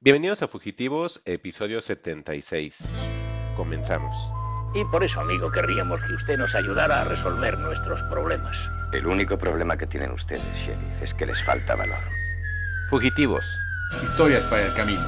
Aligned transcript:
Bienvenidos 0.00 0.42
a 0.42 0.46
Fugitivos, 0.46 1.22
episodio 1.24 1.80
76. 1.80 2.88
Comenzamos. 3.56 4.14
Y 4.72 4.84
por 4.92 5.02
eso, 5.02 5.18
amigo, 5.18 5.50
querríamos 5.50 5.98
que 6.04 6.12
usted 6.12 6.38
nos 6.38 6.54
ayudara 6.54 7.00
a 7.00 7.04
resolver 7.04 7.58
nuestros 7.58 8.00
problemas. 8.02 8.56
El 8.92 9.08
único 9.08 9.36
problema 9.36 9.76
que 9.76 9.88
tienen 9.88 10.12
ustedes, 10.12 10.44
Sheriff, 10.54 11.02
es 11.02 11.12
que 11.14 11.26
les 11.26 11.42
falta 11.42 11.74
valor. 11.74 11.98
Fugitivos. 12.90 13.44
Historias 14.04 14.46
para 14.46 14.66
el 14.66 14.74
camino. 14.74 15.02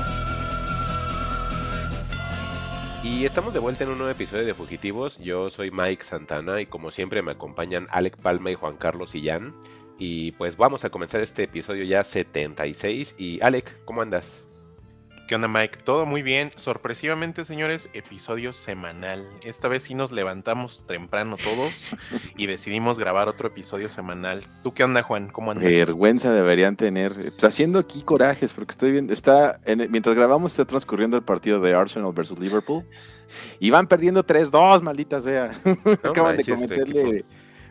Y 3.04 3.24
estamos 3.24 3.54
de 3.54 3.60
vuelta 3.60 3.84
en 3.84 3.90
un 3.90 3.98
nuevo 3.98 4.10
episodio 4.10 4.44
de 4.44 4.54
Fugitivos. 4.54 5.20
Yo 5.20 5.50
soy 5.50 5.70
Mike 5.70 6.02
Santana 6.02 6.60
y 6.60 6.66
como 6.66 6.90
siempre 6.90 7.22
me 7.22 7.30
acompañan 7.30 7.86
Alec 7.90 8.16
Palma 8.16 8.50
y 8.50 8.54
Juan 8.56 8.76
Carlos 8.76 9.10
Sillán. 9.10 9.54
Y 10.00 10.32
pues 10.32 10.56
vamos 10.56 10.84
a 10.84 10.90
comenzar 10.90 11.20
este 11.20 11.44
episodio 11.44 11.84
ya 11.84 12.02
76. 12.02 13.14
Y 13.18 13.40
Alec, 13.40 13.84
¿cómo 13.84 14.02
andas? 14.02 14.49
¿Qué 15.30 15.36
onda, 15.36 15.46
Mike? 15.46 15.78
Todo 15.84 16.06
muy 16.06 16.22
bien. 16.22 16.50
Sorpresivamente, 16.56 17.44
señores, 17.44 17.88
episodio 17.92 18.52
semanal. 18.52 19.24
Esta 19.44 19.68
vez 19.68 19.84
sí 19.84 19.94
nos 19.94 20.10
levantamos 20.10 20.88
temprano 20.88 21.36
todos 21.36 21.94
y 22.36 22.48
decidimos 22.48 22.98
grabar 22.98 23.28
otro 23.28 23.46
episodio 23.46 23.88
semanal. 23.88 24.42
¿Tú 24.64 24.74
qué 24.74 24.82
onda, 24.82 25.04
Juan? 25.04 25.28
¿Cómo 25.28 25.52
andas? 25.52 25.70
Vergüenza 25.70 26.32
deberían 26.32 26.74
tener. 26.74 27.14
Pues 27.14 27.44
haciendo 27.44 27.78
aquí 27.78 28.02
corajes, 28.02 28.52
porque 28.52 28.72
estoy 28.72 28.90
viendo, 28.90 29.12
está, 29.12 29.60
en- 29.66 29.88
mientras 29.92 30.16
grabamos 30.16 30.50
está 30.50 30.64
transcurriendo 30.64 31.16
el 31.16 31.22
partido 31.22 31.60
de 31.60 31.74
Arsenal 31.74 32.12
versus 32.12 32.36
Liverpool 32.40 32.84
y 33.60 33.70
van 33.70 33.86
perdiendo 33.86 34.26
3-2, 34.26 34.82
maldita 34.82 35.20
sea. 35.20 35.52
Acaban 36.02 36.38
manches, 36.38 36.46
de 36.46 36.52
tu 36.54 36.60
cometerle. 36.60 37.24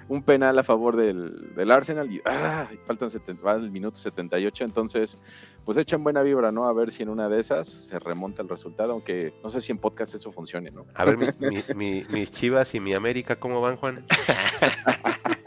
Un 0.09 0.21
penal 0.23 0.57
a 0.59 0.63
favor 0.63 0.95
del, 0.97 1.53
del 1.55 1.71
Arsenal 1.71 2.11
y 2.11 2.21
ah, 2.25 2.67
faltan 2.85 3.09
70, 3.09 3.41
va 3.41 3.53
el 3.53 3.71
minuto 3.71 3.97
78, 3.97 4.65
entonces 4.65 5.17
pues 5.63 5.77
echan 5.77 6.03
buena 6.03 6.21
vibra, 6.23 6.51
¿no? 6.51 6.67
A 6.67 6.73
ver 6.73 6.91
si 6.91 7.03
en 7.03 7.09
una 7.09 7.29
de 7.29 7.39
esas 7.39 7.67
se 7.67 7.97
remonta 7.99 8.41
el 8.41 8.49
resultado, 8.49 8.91
aunque 8.93 9.33
no 9.43 9.49
sé 9.49 9.61
si 9.61 9.71
en 9.71 9.77
podcast 9.77 10.15
eso 10.15 10.31
funcione, 10.31 10.71
¿no? 10.71 10.85
A 10.95 11.05
ver, 11.05 11.17
mis, 11.17 11.39
mi- 11.39 11.63
mi- 11.75 12.03
mis 12.09 12.31
Chivas 12.31 12.73
y 12.75 12.79
mi 12.79 12.93
América, 12.93 13.37
¿cómo 13.39 13.61
van, 13.61 13.77
Juan? 13.77 14.05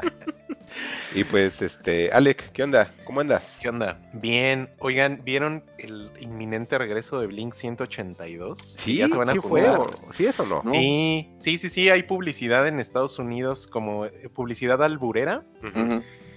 y 1.14 1.24
pues, 1.24 1.60
este, 1.62 2.10
Alec, 2.12 2.52
¿qué 2.52 2.62
onda? 2.62 2.88
¿Cómo 3.04 3.20
andas? 3.20 3.58
¿Qué 3.60 3.68
onda? 3.68 3.98
Bien. 4.14 4.70
Oigan, 4.78 5.20
¿vieron 5.24 5.64
el 5.78 6.10
inminente 6.20 6.78
regreso 6.78 7.20
de 7.20 7.26
Blink 7.26 7.52
182? 7.54 8.58
Sí, 8.76 8.96
ya 8.96 9.08
se 9.08 9.16
van 9.16 9.28
a 9.28 9.32
sí 9.32 9.38
fue. 9.40 9.68
o- 9.68 9.90
¿Sí 10.12 10.26
es 10.26 10.38
o 10.40 10.46
no? 10.46 10.62
No. 10.64 10.72
Sí, 10.72 11.30
sí, 11.38 11.58
sí, 11.58 11.68
sí, 11.68 11.90
hay 11.90 12.04
publicidad 12.04 12.66
en 12.66 12.80
Estados 12.80 13.18
Unidos 13.18 13.66
como 13.66 14.06
eh, 14.06 14.28
publicidad 14.32 14.82
alburera 14.82 15.44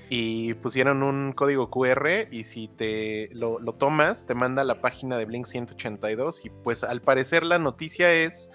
y 0.10 0.54
pusieron 0.56 1.02
un 1.04 1.32
código 1.34 1.70
QR 1.72 2.28
y 2.30 2.44
si 2.44 2.68
te 2.68 3.30
lo, 3.34 3.60
lo 3.60 3.74
tomas 3.74 4.26
te 4.28 4.36
manda 4.36 4.62
a 4.62 4.66
la 4.66 4.80
página 4.80 5.18
de 5.18 5.26
Blink 5.26 5.48
182 5.48 6.46
y 6.46 6.50
pues 6.64 6.84
al 6.84 7.02
parecer 7.02 7.44
la 7.44 7.58
noticia 7.58 8.14
es 8.14 8.52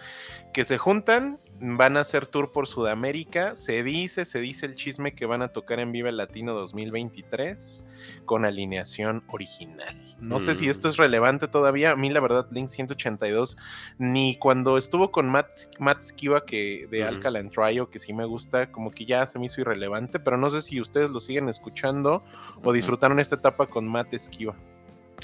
que 0.54 0.64
se 0.64 0.78
juntan, 0.78 1.40
van 1.60 1.96
a 1.96 2.00
hacer 2.00 2.26
tour 2.26 2.52
por 2.52 2.66
Sudamérica, 2.66 3.54
se 3.54 3.82
dice, 3.82 4.24
se 4.24 4.40
dice 4.40 4.64
el 4.66 4.74
chisme 4.74 5.14
que 5.14 5.26
van 5.26 5.42
a 5.42 5.48
tocar 5.48 5.78
en 5.78 5.92
Vive 5.92 6.10
Latino 6.10 6.54
2023 6.54 7.84
con 8.24 8.46
alineación 8.46 9.22
original. 9.28 9.94
No 10.20 10.40
sé 10.40 10.54
si 10.54 10.66
Mm. 10.66 10.70
esto 10.70 10.88
es 10.88 10.96
relevante 10.96 11.48
todavía, 11.48 11.90
a 11.90 11.96
mí 11.96 12.08
la 12.08 12.20
verdad 12.20 12.46
Blink 12.50 12.68
182 12.70 13.58
ni 13.98 14.36
cuando 14.38 14.78
estuvo 14.78 15.10
con 15.12 15.28
Matt, 15.28 15.48
Matt 15.78 16.02
Skiba 16.02 16.44
que 16.46 16.86
de 16.90 17.00
Ujú. 17.00 17.08
Alkaline 17.08 17.50
Trio 17.50 17.90
que 17.90 17.98
sí 17.98 18.14
me 18.14 18.24
gusta, 18.24 18.72
como 18.72 18.90
que 18.90 19.04
ya 19.04 19.26
se 19.26 19.38
me 19.38 19.46
hizo 19.46 19.60
irrelevante, 19.60 20.18
pero 20.18 20.38
no 20.38 20.48
sé 20.50 20.62
si 20.62 20.80
ustedes 20.80 21.10
lo 21.10 21.20
siguen 21.20 21.48
escuchando 21.50 22.24
o 22.62 22.72
disfrutaron 22.72 23.20
esta 23.20 23.36
etapa 23.36 23.66
con 23.66 23.86
Matt 23.86 24.14
Esquiva. 24.14 24.56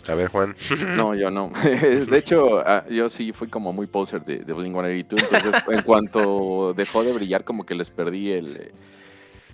A 0.08 0.14
ver, 0.14 0.28
Juan. 0.28 0.54
No, 0.96 1.14
yo 1.14 1.30
no. 1.30 1.50
De 1.62 2.18
hecho, 2.18 2.60
ah, 2.66 2.84
yo 2.88 3.08
sí 3.08 3.32
fui 3.32 3.48
como 3.48 3.72
muy 3.72 3.86
poser 3.86 4.24
de, 4.24 4.38
de 4.38 4.54
Blink-182, 4.54 5.34
entonces 5.34 5.62
en 5.68 5.82
cuanto 5.82 6.74
dejó 6.74 7.02
de 7.02 7.12
brillar, 7.12 7.44
como 7.44 7.64
que 7.66 7.74
les 7.74 7.90
perdí 7.90 8.32
el 8.32 8.56
eh, 8.56 8.72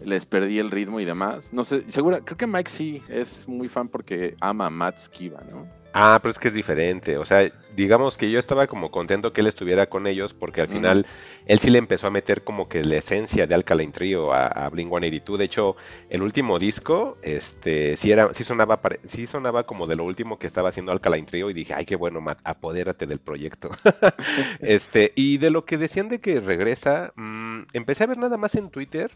les 0.05 0.27
perdí 0.27 0.59
el 0.59 0.71
ritmo 0.71 1.01
y 1.01 1.05
demás. 1.05 1.53
No 1.53 1.65
sé, 1.65 1.85
segura, 1.89 2.21
creo 2.21 2.37
que 2.37 2.47
Mike 2.47 2.71
sí 2.71 3.03
es 3.09 3.47
muy 3.47 3.69
fan 3.69 3.89
porque 3.89 4.35
ama 4.41 4.67
a 4.67 4.71
Matt 4.71 4.99
Skiba, 4.99 5.41
¿no? 5.51 5.82
Ah, 5.95 6.19
pero 6.23 6.33
es 6.33 6.39
que 6.39 6.49
es 6.49 6.55
diferente. 6.55 7.19
O 7.19 7.25
sea, 7.27 7.51
digamos 7.77 8.17
que 8.17 8.31
yo 8.31 8.39
estaba 8.39 8.67
como 8.67 8.91
contento 8.91 9.33
que 9.33 9.43
él 9.43 9.47
estuviera 9.47 9.89
con 9.91 10.07
ellos 10.07 10.33
porque 10.33 10.63
al 10.63 10.69
final 10.69 11.07
él 11.45 11.59
sí 11.59 11.71
le 11.71 11.79
empezó 11.79 12.07
a 12.07 12.11
meter 12.11 12.45
como 12.45 12.67
que 12.67 12.83
la 12.83 12.97
esencia 12.97 13.47
de 13.47 13.55
Alkaline 13.55 13.93
Trio 13.93 14.33
a, 14.33 14.47
a 14.47 14.71
Blink 14.71 14.89
182. 14.89 15.39
De 15.39 15.45
hecho, 15.45 15.77
el 16.09 16.23
último 16.23 16.59
disco, 16.59 17.19
este, 17.23 17.97
sí 17.99 18.11
era, 18.11 18.33
sí 18.33 18.43
sonaba, 18.43 18.81
sí 19.05 19.27
sonaba 19.27 19.67
como 19.67 19.87
de 19.87 19.97
lo 19.97 20.05
último 20.05 20.39
que 20.39 20.47
estaba 20.47 20.71
haciendo 20.71 20.93
Alkaline 20.93 21.27
Trio 21.27 21.51
y 21.51 21.55
dije, 21.55 21.75
ay, 21.75 21.85
qué 21.85 21.97
bueno, 21.97 22.23
Matt, 22.23 22.41
apodérate 22.45 23.07
del 23.07 23.21
proyecto. 23.21 23.69
este, 24.61 25.13
y 25.15 25.37
de 25.37 25.51
lo 25.51 25.67
que 25.67 25.77
decían 25.77 26.09
de 26.09 26.21
que 26.21 26.41
regresa, 26.41 27.13
mm, 27.17 27.65
empecé 27.75 28.05
a 28.05 28.07
ver 28.07 28.19
nada 28.19 28.39
más 28.39 28.55
en 28.55 28.71
Twitter 28.71 29.11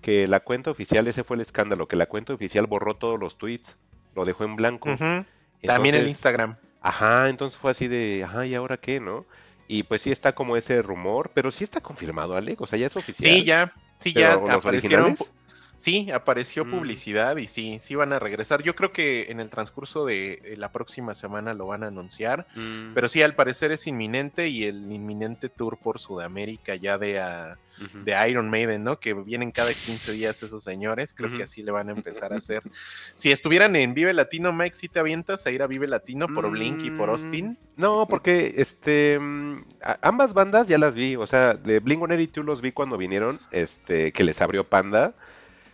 que 0.00 0.28
la 0.28 0.40
cuenta 0.40 0.70
oficial, 0.70 1.08
ese 1.08 1.24
fue 1.24 1.36
el 1.36 1.42
escándalo, 1.42 1.86
que 1.86 1.96
la 1.96 2.06
cuenta 2.06 2.32
oficial 2.32 2.66
borró 2.68 2.94
todos 2.94 3.18
los 3.18 3.36
tweets, 3.36 3.76
lo 4.14 4.24
dejó 4.24 4.44
en 4.44 4.54
blanco. 4.54 4.90
También 5.62 5.94
el 5.94 6.00
Entonces, 6.02 6.18
Instagram. 6.18 6.56
Ajá, 6.80 7.28
entonces 7.28 7.58
fue 7.58 7.70
así 7.70 7.88
de, 7.88 8.24
ajá, 8.24 8.46
¿y 8.46 8.54
ahora 8.54 8.76
qué, 8.78 9.00
no? 9.00 9.26
Y 9.68 9.82
pues 9.84 10.02
sí 10.02 10.10
está 10.10 10.34
como 10.34 10.56
ese 10.56 10.82
rumor, 10.82 11.30
pero 11.34 11.50
sí 11.50 11.64
está 11.64 11.80
confirmado, 11.80 12.36
Alec, 12.36 12.60
o 12.60 12.66
sea, 12.66 12.78
ya 12.78 12.86
es 12.86 12.96
oficial. 12.96 13.32
Sí, 13.32 13.44
ya, 13.44 13.72
sí, 14.02 14.12
ya 14.12 14.30
¿Pero 14.30 14.40
los 14.40 14.50
aparecieron. 14.50 15.16
Sí, 15.80 16.10
apareció 16.10 16.66
Mm. 16.66 16.70
publicidad 16.70 17.36
y 17.38 17.46
sí, 17.48 17.78
sí 17.80 17.94
van 17.94 18.12
a 18.12 18.18
regresar. 18.18 18.62
Yo 18.62 18.76
creo 18.76 18.92
que 18.92 19.30
en 19.30 19.40
el 19.40 19.48
transcurso 19.48 20.04
de 20.04 20.34
eh, 20.44 20.56
la 20.58 20.70
próxima 20.72 21.14
semana 21.14 21.54
lo 21.54 21.66
van 21.68 21.84
a 21.84 21.86
anunciar. 21.86 22.46
Mm, 22.54 22.92
Pero 22.92 23.08
sí, 23.08 23.22
al 23.22 23.34
parecer 23.34 23.72
es 23.72 23.86
inminente 23.86 24.48
y 24.48 24.64
el 24.64 24.92
inminente 24.92 25.48
tour 25.48 25.78
por 25.78 25.98
Sudamérica 25.98 26.74
ya 26.76 26.98
de, 26.98 27.18
ah, 27.20 27.56
de 28.04 28.28
Iron 28.30 28.50
Maiden, 28.50 28.84
¿no? 28.84 29.00
Que 29.00 29.14
vienen 29.14 29.52
cada 29.52 29.70
15 29.72 30.12
días 30.12 30.42
esos 30.42 30.62
señores. 30.62 31.14
Creo 31.14 31.30
que 31.34 31.44
así 31.44 31.62
le 31.62 31.72
van 31.72 31.88
a 31.88 31.92
empezar 31.92 32.34
a 32.34 32.36
hacer. 32.36 32.60
Si 33.14 33.30
estuvieran 33.32 33.74
en 33.74 33.94
Vive 33.94 34.12
Latino, 34.12 34.52
Mike, 34.52 34.76
¿sí 34.76 34.88
te 34.88 34.98
avientas 35.00 35.46
a 35.46 35.50
ir 35.50 35.62
a 35.62 35.66
Vive 35.66 35.88
Latino 35.88 36.26
por 36.26 36.50
Blink 36.50 36.84
y 36.84 36.90
por 36.90 37.08
Mm, 37.08 37.12
Austin? 37.12 37.58
No, 37.76 38.06
porque 38.06 38.52
este 38.58 39.18
ambas 40.02 40.34
bandas 40.34 40.68
ya 40.68 40.76
las 40.76 40.94
vi, 40.94 41.16
o 41.16 41.26
sea, 41.26 41.54
de 41.54 41.80
Blink 41.80 42.00
182 42.00 42.44
los 42.44 42.60
vi 42.60 42.72
cuando 42.72 42.98
vinieron, 42.98 43.38
este, 43.50 44.12
que 44.12 44.24
les 44.24 44.42
abrió 44.42 44.64
Panda, 44.64 45.14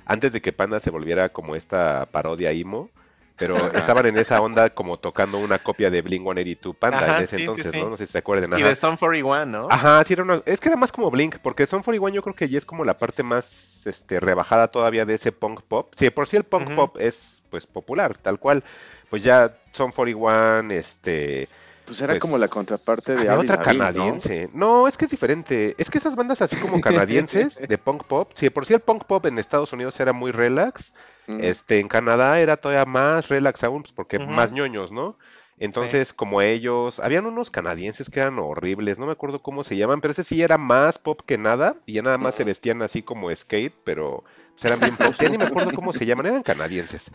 antes 0.07 0.33
de 0.33 0.41
que 0.41 0.53
Panda 0.53 0.81
se 0.81 0.91
volviera 0.91 1.29
como 1.29 1.55
esta 1.57 2.07
parodia 2.11 2.51
emo, 2.53 2.89
pero 3.37 3.71
estaban 3.75 4.07
en 4.07 4.17
esa 4.17 4.41
onda 4.41 4.71
como 4.71 4.97
tocando 4.99 5.39
una 5.39 5.59
copia 5.59 5.91
de 5.91 6.01
Blink 6.01 6.23
182 6.23 6.75
Panda 6.77 6.99
Ajá, 7.05 7.19
en 7.19 7.25
ese 7.25 7.37
sí, 7.37 7.43
entonces, 7.43 7.71
sí. 7.73 7.79
¿no? 7.79 7.91
No 7.91 7.97
sé 7.99 8.07
si 8.07 8.13
se 8.13 8.19
acuerdan. 8.19 8.51
Y 8.53 8.63
ajá. 8.63 8.69
de 8.71 8.77
Sun 8.77 8.97
41, 8.97 9.47
¿no? 9.47 9.69
Ajá, 9.71 10.03
sí, 10.05 10.15
era 10.15 10.23
una- 10.23 10.43
es 10.47 10.59
que 10.59 10.69
era 10.69 10.77
más 10.79 10.91
como 10.91 11.11
Blink, 11.11 11.37
porque 11.43 11.67
Son 11.67 11.83
41 11.83 12.15
yo 12.15 12.23
creo 12.23 12.35
que 12.35 12.49
ya 12.49 12.57
es 12.57 12.65
como 12.65 12.85
la 12.85 12.99
parte 12.99 13.23
más 13.23 13.87
este, 13.87 14.21
rebajada 14.21 14.69
todavía 14.69 15.05
de 15.05 15.15
ese 15.15 15.33
punk 15.33 15.61
pop. 15.63 15.93
Sí, 15.97 16.09
por 16.11 16.27
sí 16.27 16.37
el 16.39 16.45
punk 16.45 16.75
pop 16.75 16.97
es 16.99 17.43
pues 17.51 17.67
popular, 17.67 18.17
tal 18.17 18.39
cual. 18.39 18.65
Pues 19.11 19.23
ya 19.23 19.55
Son 19.73 19.93
41, 19.93 20.71
este... 20.71 21.49
Pues 21.87 22.01
era 22.01 22.15
Pues, 22.15 22.23
como 22.23 22.37
la 22.37 22.49
contraparte 22.49 23.13
de 23.13 23.19
Había 23.21 23.33
Avril 23.35 23.51
otra 23.53 23.63
canadiense. 23.63 24.51
¿no? 24.53 24.89
es 24.89 24.97
que 24.97 25.05
es 25.05 25.11
diferente. 25.11 25.75
Es 25.79 25.89
que 25.89 25.99
esas 25.99 26.17
bandas 26.17 26.43
así 26.43 26.57
como 26.57 26.81
canadienses 26.81 27.61
de 27.69 27.79
punk 27.79 28.05
pop, 28.05 28.33
si 28.35 28.47
de 28.47 28.51
por 28.51 28.67
sí 28.67 28.75
el 28.75 28.81
punk 28.81 29.05
pop 29.05 29.25
en 29.27 29.39
Estados 29.39 29.73
Unidos 29.73 29.99
era 30.01 30.13
muy 30.13 30.33
relax, 30.33 30.93
Mm. 31.29 31.41
este 31.43 31.81
en 31.81 31.89
Canadá 31.89 32.39
era 32.39 32.57
todavía 32.57 32.85
más 32.85 33.29
relax 33.29 33.65
aún, 33.65 33.83
pues, 33.83 33.93
porque 33.93 34.21
más 34.21 34.53
ñoños, 34.53 34.93
¿no? 34.93 35.19
Entonces, 35.59 36.13
como 36.13 36.41
ellos, 36.41 37.01
habían 37.01 37.27
unos 37.27 37.51
canadienses 37.51 38.11
que 38.11 38.21
eran 38.21 38.39
horribles, 38.39 38.99
no 39.01 39.07
me 39.07 39.13
acuerdo 39.13 39.43
cómo 39.43 39.65
se 39.65 39.77
llaman, 39.77 40.01
pero 40.01 40.13
ese 40.13 40.23
sí 40.23 40.41
era 40.43 40.57
más 40.57 40.99
pop 40.99 41.21
que 41.27 41.37
nada, 41.37 41.77
y 41.85 41.95
ya 41.95 42.03
nada 42.03 42.17
más 42.19 42.37
se 42.37 42.43
Ujú. 42.43 42.51
vestían 42.51 42.83
así 42.83 43.03
como 43.03 43.35
skate, 43.35 43.75
pero 43.85 44.23
pues, 44.55 44.65
eran 44.67 44.79
bien 44.81 44.97
pop. 44.99 45.15
Ya 45.19 45.29
ni 45.29 45.37
me 45.39 45.45
acuerdo 45.47 45.73
cómo 45.73 45.93
se 45.93 46.07
llaman, 46.07 46.27
eran 46.27 46.43
canadienses. 46.45 47.11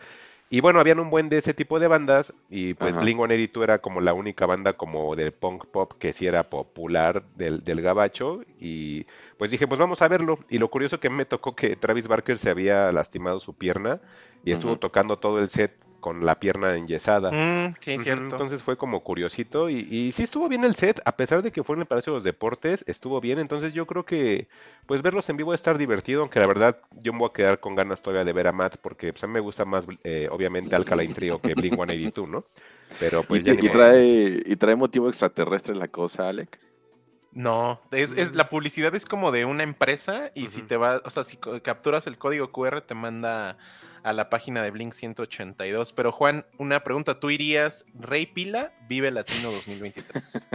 Y 0.53 0.59
bueno, 0.59 0.81
habían 0.81 0.99
un 0.99 1.09
buen 1.09 1.29
de 1.29 1.37
ese 1.37 1.53
tipo 1.53 1.79
de 1.79 1.87
bandas, 1.87 2.33
y 2.49 2.73
pues. 2.73 2.97
Blink 2.97 3.15
182 3.15 3.63
era 3.63 3.79
como 3.79 4.01
la 4.01 4.13
única 4.13 4.45
banda 4.45 4.73
como 4.73 5.15
del 5.15 5.31
punk 5.31 5.65
pop 5.67 5.93
que 5.97 6.11
sí 6.11 6.27
era 6.27 6.49
popular 6.49 7.23
del, 7.37 7.63
del 7.63 7.81
gabacho, 7.81 8.41
y 8.59 9.05
pues 9.37 9.49
dije, 9.49 9.65
pues 9.65 9.79
vamos 9.79 10.01
a 10.01 10.09
verlo. 10.09 10.39
Y 10.49 10.57
lo 10.57 10.69
curioso 10.69 10.99
que 10.99 11.09
me 11.09 11.23
tocó 11.23 11.55
que 11.55 11.77
Travis 11.77 12.09
Barker 12.09 12.37
se 12.37 12.49
había 12.49 12.91
lastimado 12.91 13.39
su 13.39 13.53
pierna, 13.53 14.01
y 14.43 14.51
estuvo 14.51 14.77
tocando 14.77 15.17
todo 15.17 15.39
el 15.39 15.47
set 15.47 15.71
con 16.01 16.25
la 16.25 16.39
pierna 16.39 16.75
enyesada. 16.75 17.31
Mm, 17.31 17.75
sí, 17.79 17.97
cierto. 17.99 18.23
Entonces 18.23 18.61
fue 18.61 18.75
como 18.75 19.01
curiosito 19.01 19.69
y, 19.69 19.87
y 19.89 20.11
sí 20.11 20.23
estuvo 20.23 20.49
bien 20.49 20.65
el 20.65 20.75
set, 20.75 20.99
a 21.05 21.15
pesar 21.15 21.41
de 21.41 21.51
que 21.51 21.63
fue 21.63 21.75
en 21.77 21.83
el 21.83 21.87
Palacio 21.87 22.11
de 22.11 22.17
los 22.17 22.23
Deportes, 22.25 22.83
estuvo 22.87 23.21
bien, 23.21 23.39
entonces 23.39 23.73
yo 23.73 23.87
creo 23.87 24.03
que 24.03 24.49
pues 24.85 25.01
verlos 25.01 25.29
en 25.29 25.37
vivo 25.37 25.49
va 25.49 25.53
a 25.53 25.55
estar 25.55 25.77
divertido, 25.77 26.21
aunque 26.21 26.39
la 26.39 26.47
verdad 26.47 26.77
yo 27.01 27.13
me 27.13 27.19
voy 27.19 27.29
a 27.29 27.33
quedar 27.33 27.59
con 27.59 27.75
ganas 27.75 28.01
todavía 28.01 28.25
de 28.25 28.33
ver 28.33 28.47
a 28.47 28.51
Matt, 28.51 28.77
porque 28.81 29.13
pues, 29.13 29.23
a 29.23 29.27
mí 29.27 29.33
me 29.33 29.39
gusta 29.39 29.63
más 29.63 29.85
eh, 30.03 30.27
obviamente 30.31 30.75
Alkaline 30.75 31.13
Trio 31.13 31.39
que 31.39 31.53
Blink 31.53 31.75
182, 31.75 32.27
¿no? 32.27 32.43
Pero 32.99 33.23
pues 33.23 33.41
y, 33.41 33.45
ya 33.45 33.53
ni 33.53 33.67
y 33.67 33.69
trae, 33.69 34.43
y 34.45 34.55
trae 34.57 34.75
motivo 34.75 35.07
extraterrestre 35.07 35.75
la 35.75 35.87
cosa, 35.87 36.27
Alec. 36.27 36.59
No, 37.33 37.79
es, 37.91 38.11
es, 38.11 38.33
Mm. 38.33 38.35
la 38.35 38.49
publicidad 38.49 38.93
es 38.93 39.05
como 39.05 39.31
de 39.31 39.45
una 39.45 39.63
empresa 39.63 40.31
y 40.35 40.49
si 40.49 40.61
te 40.63 40.75
va, 40.75 41.01
o 41.05 41.09
sea, 41.09 41.23
si 41.23 41.37
capturas 41.37 42.05
el 42.05 42.17
código 42.17 42.51
QR 42.51 42.81
te 42.81 42.93
manda 42.93 43.57
a 44.03 44.13
la 44.13 44.29
página 44.29 44.63
de 44.63 44.71
Blink 44.71 44.93
182. 44.93 45.93
Pero 45.93 46.11
Juan, 46.11 46.45
una 46.57 46.83
pregunta, 46.83 47.19
¿tú 47.19 47.29
irías 47.29 47.85
Rey 47.99 48.25
Pila, 48.25 48.73
Vive 48.87 49.11
Latino 49.11 49.51
2023? 49.51 50.49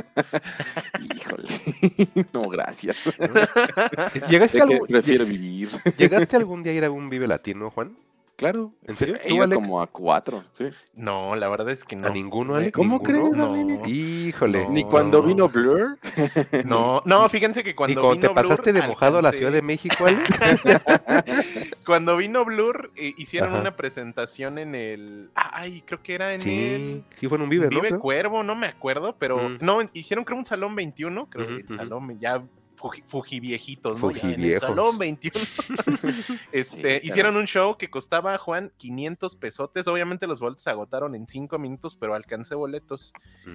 Híjole. 1.15 1.49
no, 2.33 2.49
gracias. 2.49 3.07
¿Llegaste, 4.29 4.63
algún, 4.63 4.87
prefiero 4.87 5.25
vivir. 5.25 5.69
¿Llegaste 5.97 6.37
algún 6.37 6.63
día 6.63 6.73
a 6.73 6.77
ir 6.77 6.85
a 6.85 6.91
un 6.91 7.09
Vive 7.09 7.27
Latino, 7.27 7.71
Juan? 7.71 7.97
Claro. 8.37 8.75
¿En 8.87 8.97
serio? 8.97 9.17
He 9.25 9.29
¿Tú, 9.29 9.35
ido 9.37 9.45
Alec? 9.45 9.55
como 9.57 9.81
a 9.81 9.87
cuatro, 9.87 10.45
sí. 10.59 10.67
No, 10.95 11.35
la 11.37 11.49
verdad 11.49 11.71
es 11.71 11.85
que 11.85 11.97
no. 11.97 12.07
¿A 12.07 12.11
ninguno, 12.11 12.55
Ale? 12.55 12.71
¿Cómo 12.71 12.99
¿Ninguno? 12.99 13.21
crees, 13.21 13.37
Dominic? 13.37 13.81
No. 13.81 13.89
Híjole. 13.89 14.67
No. 14.67 14.73
Ni 14.73 14.85
cuando 14.85 15.23
vino 15.23 15.49
Blur. 15.49 15.99
No, 16.67 17.01
no, 17.07 17.29
fíjense 17.31 17.65
que 17.65 17.71
¿Y 17.71 17.75
cuando 17.75 18.01
cuando 18.03 18.21
te 18.21 18.29
vino 18.29 18.35
Blur, 18.35 18.49
pasaste 18.51 18.73
de 18.75 18.83
mojado 18.87 19.19
a 19.19 19.23
la 19.23 19.33
Ciudad 19.33 19.53
de 19.53 19.63
México, 19.63 20.05
Ale? 20.05 20.19
Cuando 21.87 22.17
vino 22.17 22.45
Blur, 22.45 22.91
eh, 22.97 23.15
hicieron 23.17 23.51
Ajá. 23.51 23.61
una 23.61 23.77
presentación 23.77 24.59
en 24.59 24.75
el. 24.75 25.31
Ay, 25.35 25.83
creo 25.83 26.03
que 26.03 26.15
era 26.15 26.35
en 26.35 26.41
Sí, 26.41 26.51
el. 26.75 27.05
sí 27.15 27.29
fue 27.29 27.37
en 27.39 27.43
un 27.45 27.49
Vive, 27.49 27.65
¿no? 27.67 27.71
Vive 27.71 27.89
Creo. 27.89 28.01
Cuervo, 28.01 28.43
no 28.43 28.55
me 28.55 28.67
acuerdo, 28.67 29.17
pero 29.19 29.49
Mm. 29.49 29.59
no, 29.61 29.79
hicieron 29.93 30.25
creo 30.25 30.39
un 30.39 30.45
salón 30.45 30.75
21, 30.75 31.29
creo 31.31 31.47
que 31.47 31.55
el 31.69 31.77
salón 31.77 32.19
ya 32.19 32.43
fuji, 32.77 33.03
fujiviejitos, 33.07 34.01
¿no? 34.01 34.11
Ya 34.13 34.31
en 34.33 34.45
el 34.45 34.61
salón 34.61 34.99
21. 34.99 35.33
este, 36.53 37.01
Sí, 37.01 37.09
hicieron 37.09 37.37
un 37.37 37.47
show 37.47 37.77
que 37.77 37.89
costaba, 37.91 38.37
Juan, 38.39 38.71
500 38.77 39.37
pesotes. 39.37 39.87
Obviamente 39.89 40.27
los 40.27 40.41
boletos 40.41 40.63
se 40.63 40.71
agotaron 40.71 41.15
en 41.15 41.27
5 41.27 41.59
minutos, 41.59 41.97
pero 41.99 42.15
alcancé 42.15 42.55
boletos 42.55 43.13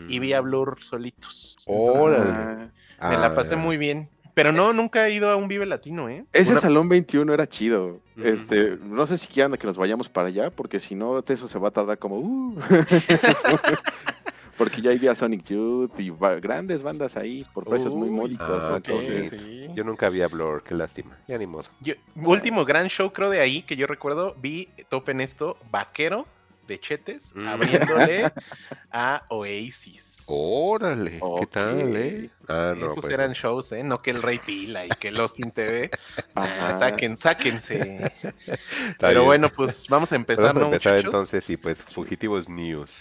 y 0.07 0.19
vi 0.19 0.33
a 0.33 0.41
Mm. 0.41 0.45
Blur 0.45 0.77
solitos. 0.83 1.55
Órale. 1.67 2.71
Ah, 2.99 3.09
Me 3.09 3.17
la 3.17 3.33
pasé 3.35 3.53
Ah, 3.53 3.57
muy 3.57 3.77
bien. 3.77 4.09
Pero 4.33 4.53
no, 4.53 4.71
nunca 4.71 5.07
he 5.07 5.13
ido 5.13 5.29
a 5.29 5.35
un 5.35 5.49
Vive 5.49 5.65
Latino, 5.65 6.07
¿eh? 6.07 6.23
Ese 6.31 6.53
Una- 6.53 6.61
salón 6.61 6.87
21 6.87 7.33
era 7.33 7.47
chido. 7.47 7.99
Este, 8.15 8.77
no 8.81 9.05
sé 9.05 9.17
si 9.17 9.27
quieran 9.27 9.51
que 9.53 9.67
nos 9.67 9.77
vayamos 9.77 10.07
para 10.07 10.29
allá, 10.29 10.49
porque 10.51 10.79
si 10.79 10.95
no, 10.95 11.21
eso 11.27 11.47
se 11.49 11.59
va 11.59 11.67
a 11.67 11.71
tardar 11.71 11.97
como. 11.99 12.17
uh. 12.19 12.55
porque 14.61 14.79
ya 14.79 14.91
había 14.91 15.15
Sonic 15.15 15.43
Youth 15.45 15.99
y 15.99 16.11
grandes 16.39 16.83
bandas 16.83 17.17
ahí 17.17 17.43
por 17.51 17.65
precios 17.65 17.95
muy 17.95 18.09
Uy, 18.09 18.13
módicos. 18.15 18.47
ah, 18.47 18.73
entonces, 18.75 19.41
sí. 19.41 19.67
Yo 19.73 19.83
nunca 19.83 20.07
vi 20.09 20.21
a 20.21 20.27
Blur, 20.27 20.61
qué 20.63 20.75
lástima. 20.75 21.17
Modo. 21.47 21.63
Yo- 21.79 21.95
último 22.15 22.63
gran 22.63 22.87
show, 22.87 23.11
creo, 23.11 23.31
de 23.31 23.39
ahí 23.39 23.63
que 23.63 23.75
yo 23.75 23.87
recuerdo, 23.87 24.35
vi, 24.39 24.69
topen 24.89 25.19
esto, 25.19 25.57
Vaquero 25.71 26.27
de 26.67 26.79
Chetes, 26.79 27.33
Mm. 27.33 27.47
abriéndole 27.47 28.31
a 28.91 29.23
Oasis. 29.29 30.25
Órale. 30.27 31.19
¿qué 31.39 31.45
tal, 31.47 31.95
eh? 31.97 32.29
Ah, 32.47 32.75
no, 32.77 32.85
Esos 32.85 32.99
pues, 33.01 33.11
eran 33.11 33.31
shows, 33.33 33.71
¿eh? 33.71 33.83
No 33.83 34.03
que 34.03 34.11
el 34.11 34.21
Rey 34.21 34.37
Pila 34.45 34.85
y 34.85 34.89
que 34.89 35.07
el 35.07 35.19
Austin 35.19 35.49
TV. 35.49 35.89
Ah, 36.35 36.75
saquen, 36.77 37.17
sáquense. 37.17 38.13
está 38.45 39.07
Pero 39.07 39.21
bien. 39.21 39.25
bueno, 39.25 39.49
pues 39.49 39.87
vamos 39.89 40.11
a 40.11 40.15
empezar, 40.15 40.45
Vamos 40.53 40.57
a 40.57 40.59
¿no, 40.59 40.65
empezar 40.67 40.93
muchachos? 40.93 41.05
entonces 41.13 41.49
y 41.49 41.57
pues 41.57 41.81
Fugitivos 41.81 42.47
News. 42.47 42.91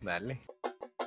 Dale. 0.00 0.40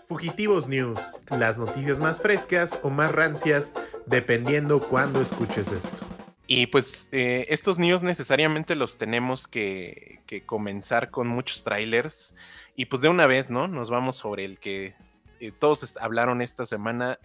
Fugitivos 0.07 0.67
News, 0.67 1.21
las 1.29 1.57
noticias 1.57 1.99
más 1.99 2.21
frescas 2.21 2.77
o 2.83 2.89
más 2.89 3.11
rancias, 3.11 3.73
dependiendo 4.05 4.79
cuándo 4.81 5.21
escuches 5.21 5.71
esto. 5.71 6.05
Y 6.47 6.67
pues 6.67 7.09
eh, 7.11 7.45
estos 7.49 7.77
news 7.77 8.03
necesariamente 8.03 8.75
los 8.75 8.97
tenemos 8.97 9.47
que, 9.47 10.21
comenzar 10.45 11.11
con 11.11 11.27
muchos 11.27 11.63
trailers. 11.63 12.35
Y 12.75 12.85
pues 12.85 13.01
de 13.01 13.09
una 13.09 13.27
vez, 13.27 13.49
¿no? 13.49 13.67
Nos 13.67 13.89
vamos 13.89 14.15
sobre 14.15 14.45
el 14.45 14.59
que 14.59 14.95
eh, 15.41 15.51
todos 15.51 15.95
hablaron 15.99 16.41
esta 16.41 16.65
semana, 16.65 17.19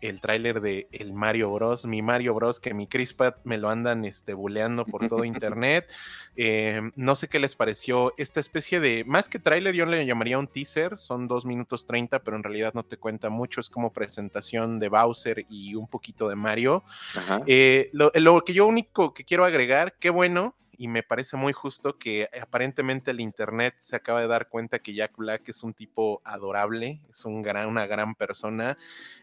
el 0.00 0.20
tráiler 0.20 0.60
de 0.60 0.88
el 0.92 1.12
Mario 1.12 1.50
Bros. 1.52 1.86
Mi 1.86 2.02
Mario 2.02 2.34
Bros. 2.34 2.60
que 2.60 2.74
mi 2.74 2.86
Crispat 2.86 3.36
me 3.44 3.58
lo 3.58 3.68
andan 3.70 4.04
este, 4.04 4.34
buleando 4.34 4.84
por 4.84 5.08
todo 5.08 5.24
internet. 5.24 5.88
Eh, 6.36 6.80
no 6.94 7.16
sé 7.16 7.28
qué 7.28 7.38
les 7.38 7.54
pareció 7.54 8.14
esta 8.16 8.40
especie 8.40 8.80
de, 8.80 9.04
más 9.04 9.28
que 9.28 9.38
tráiler, 9.38 9.74
yo 9.74 9.86
le 9.86 10.04
llamaría 10.06 10.38
un 10.38 10.46
teaser. 10.46 10.98
Son 10.98 11.28
dos 11.28 11.44
minutos 11.44 11.86
30, 11.86 12.20
pero 12.20 12.36
en 12.36 12.42
realidad 12.42 12.74
no 12.74 12.84
te 12.84 12.96
cuenta 12.96 13.28
mucho. 13.28 13.60
Es 13.60 13.70
como 13.70 13.92
presentación 13.92 14.78
de 14.78 14.88
Bowser 14.88 15.44
y 15.48 15.74
un 15.74 15.88
poquito 15.88 16.28
de 16.28 16.36
Mario. 16.36 16.84
Ajá. 17.14 17.40
Eh, 17.46 17.90
lo, 17.92 18.12
lo 18.14 18.42
que 18.42 18.52
yo 18.52 18.66
único 18.66 19.14
que 19.14 19.24
quiero 19.24 19.44
agregar, 19.44 19.94
qué 19.98 20.10
bueno, 20.10 20.54
y 20.78 20.86
me 20.86 21.02
parece 21.02 21.36
muy 21.36 21.52
justo 21.52 21.98
que 21.98 22.30
aparentemente 22.40 23.10
el 23.10 23.18
internet 23.18 23.74
se 23.78 23.96
acaba 23.96 24.20
de 24.20 24.28
dar 24.28 24.48
cuenta 24.48 24.78
que 24.78 24.94
Jack 24.94 25.16
Black 25.16 25.48
es 25.48 25.64
un 25.64 25.74
tipo 25.74 26.22
adorable, 26.24 27.00
es 27.10 27.24
un 27.24 27.42
gran, 27.42 27.68
una 27.68 27.86
gran 27.86 28.14
persona. 28.14 28.78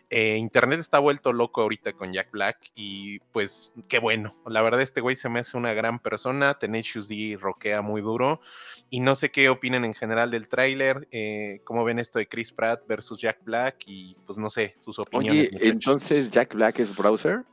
Eh, 0.09 0.35
internet 0.35 0.81
está 0.81 0.99
vuelto 0.99 1.31
loco 1.31 1.61
ahorita 1.61 1.93
con 1.93 2.11
Jack 2.11 2.29
Black 2.31 2.57
y 2.75 3.19
pues 3.31 3.73
qué 3.87 3.99
bueno. 3.99 4.35
La 4.45 4.61
verdad 4.61 4.81
este 4.81 4.99
güey 4.99 5.15
se 5.15 5.29
me 5.29 5.39
hace 5.39 5.55
una 5.55 5.73
gran 5.73 5.99
persona, 5.99 6.59
Tenacious 6.59 7.07
D 7.07 7.37
roquea 7.39 7.81
muy 7.81 8.01
duro 8.01 8.41
y 8.89 8.99
no 8.99 9.15
sé 9.15 9.31
qué 9.31 9.47
opinen 9.47 9.85
en 9.85 9.93
general 9.93 10.31
del 10.31 10.49
tráiler, 10.49 11.07
eh, 11.11 11.61
cómo 11.63 11.85
ven 11.85 11.99
esto 11.99 12.19
de 12.19 12.27
Chris 12.27 12.51
Pratt 12.51 12.85
versus 12.85 13.17
Jack 13.21 13.45
Black 13.45 13.77
y 13.85 14.17
pues 14.25 14.37
no 14.37 14.49
sé, 14.49 14.75
sus 14.79 14.99
opiniones. 14.99 15.53
Oye, 15.55 15.69
entonces 15.69 16.29
Jack 16.29 16.53
Black 16.53 16.79
es 16.79 16.93
Browser. 16.93 17.45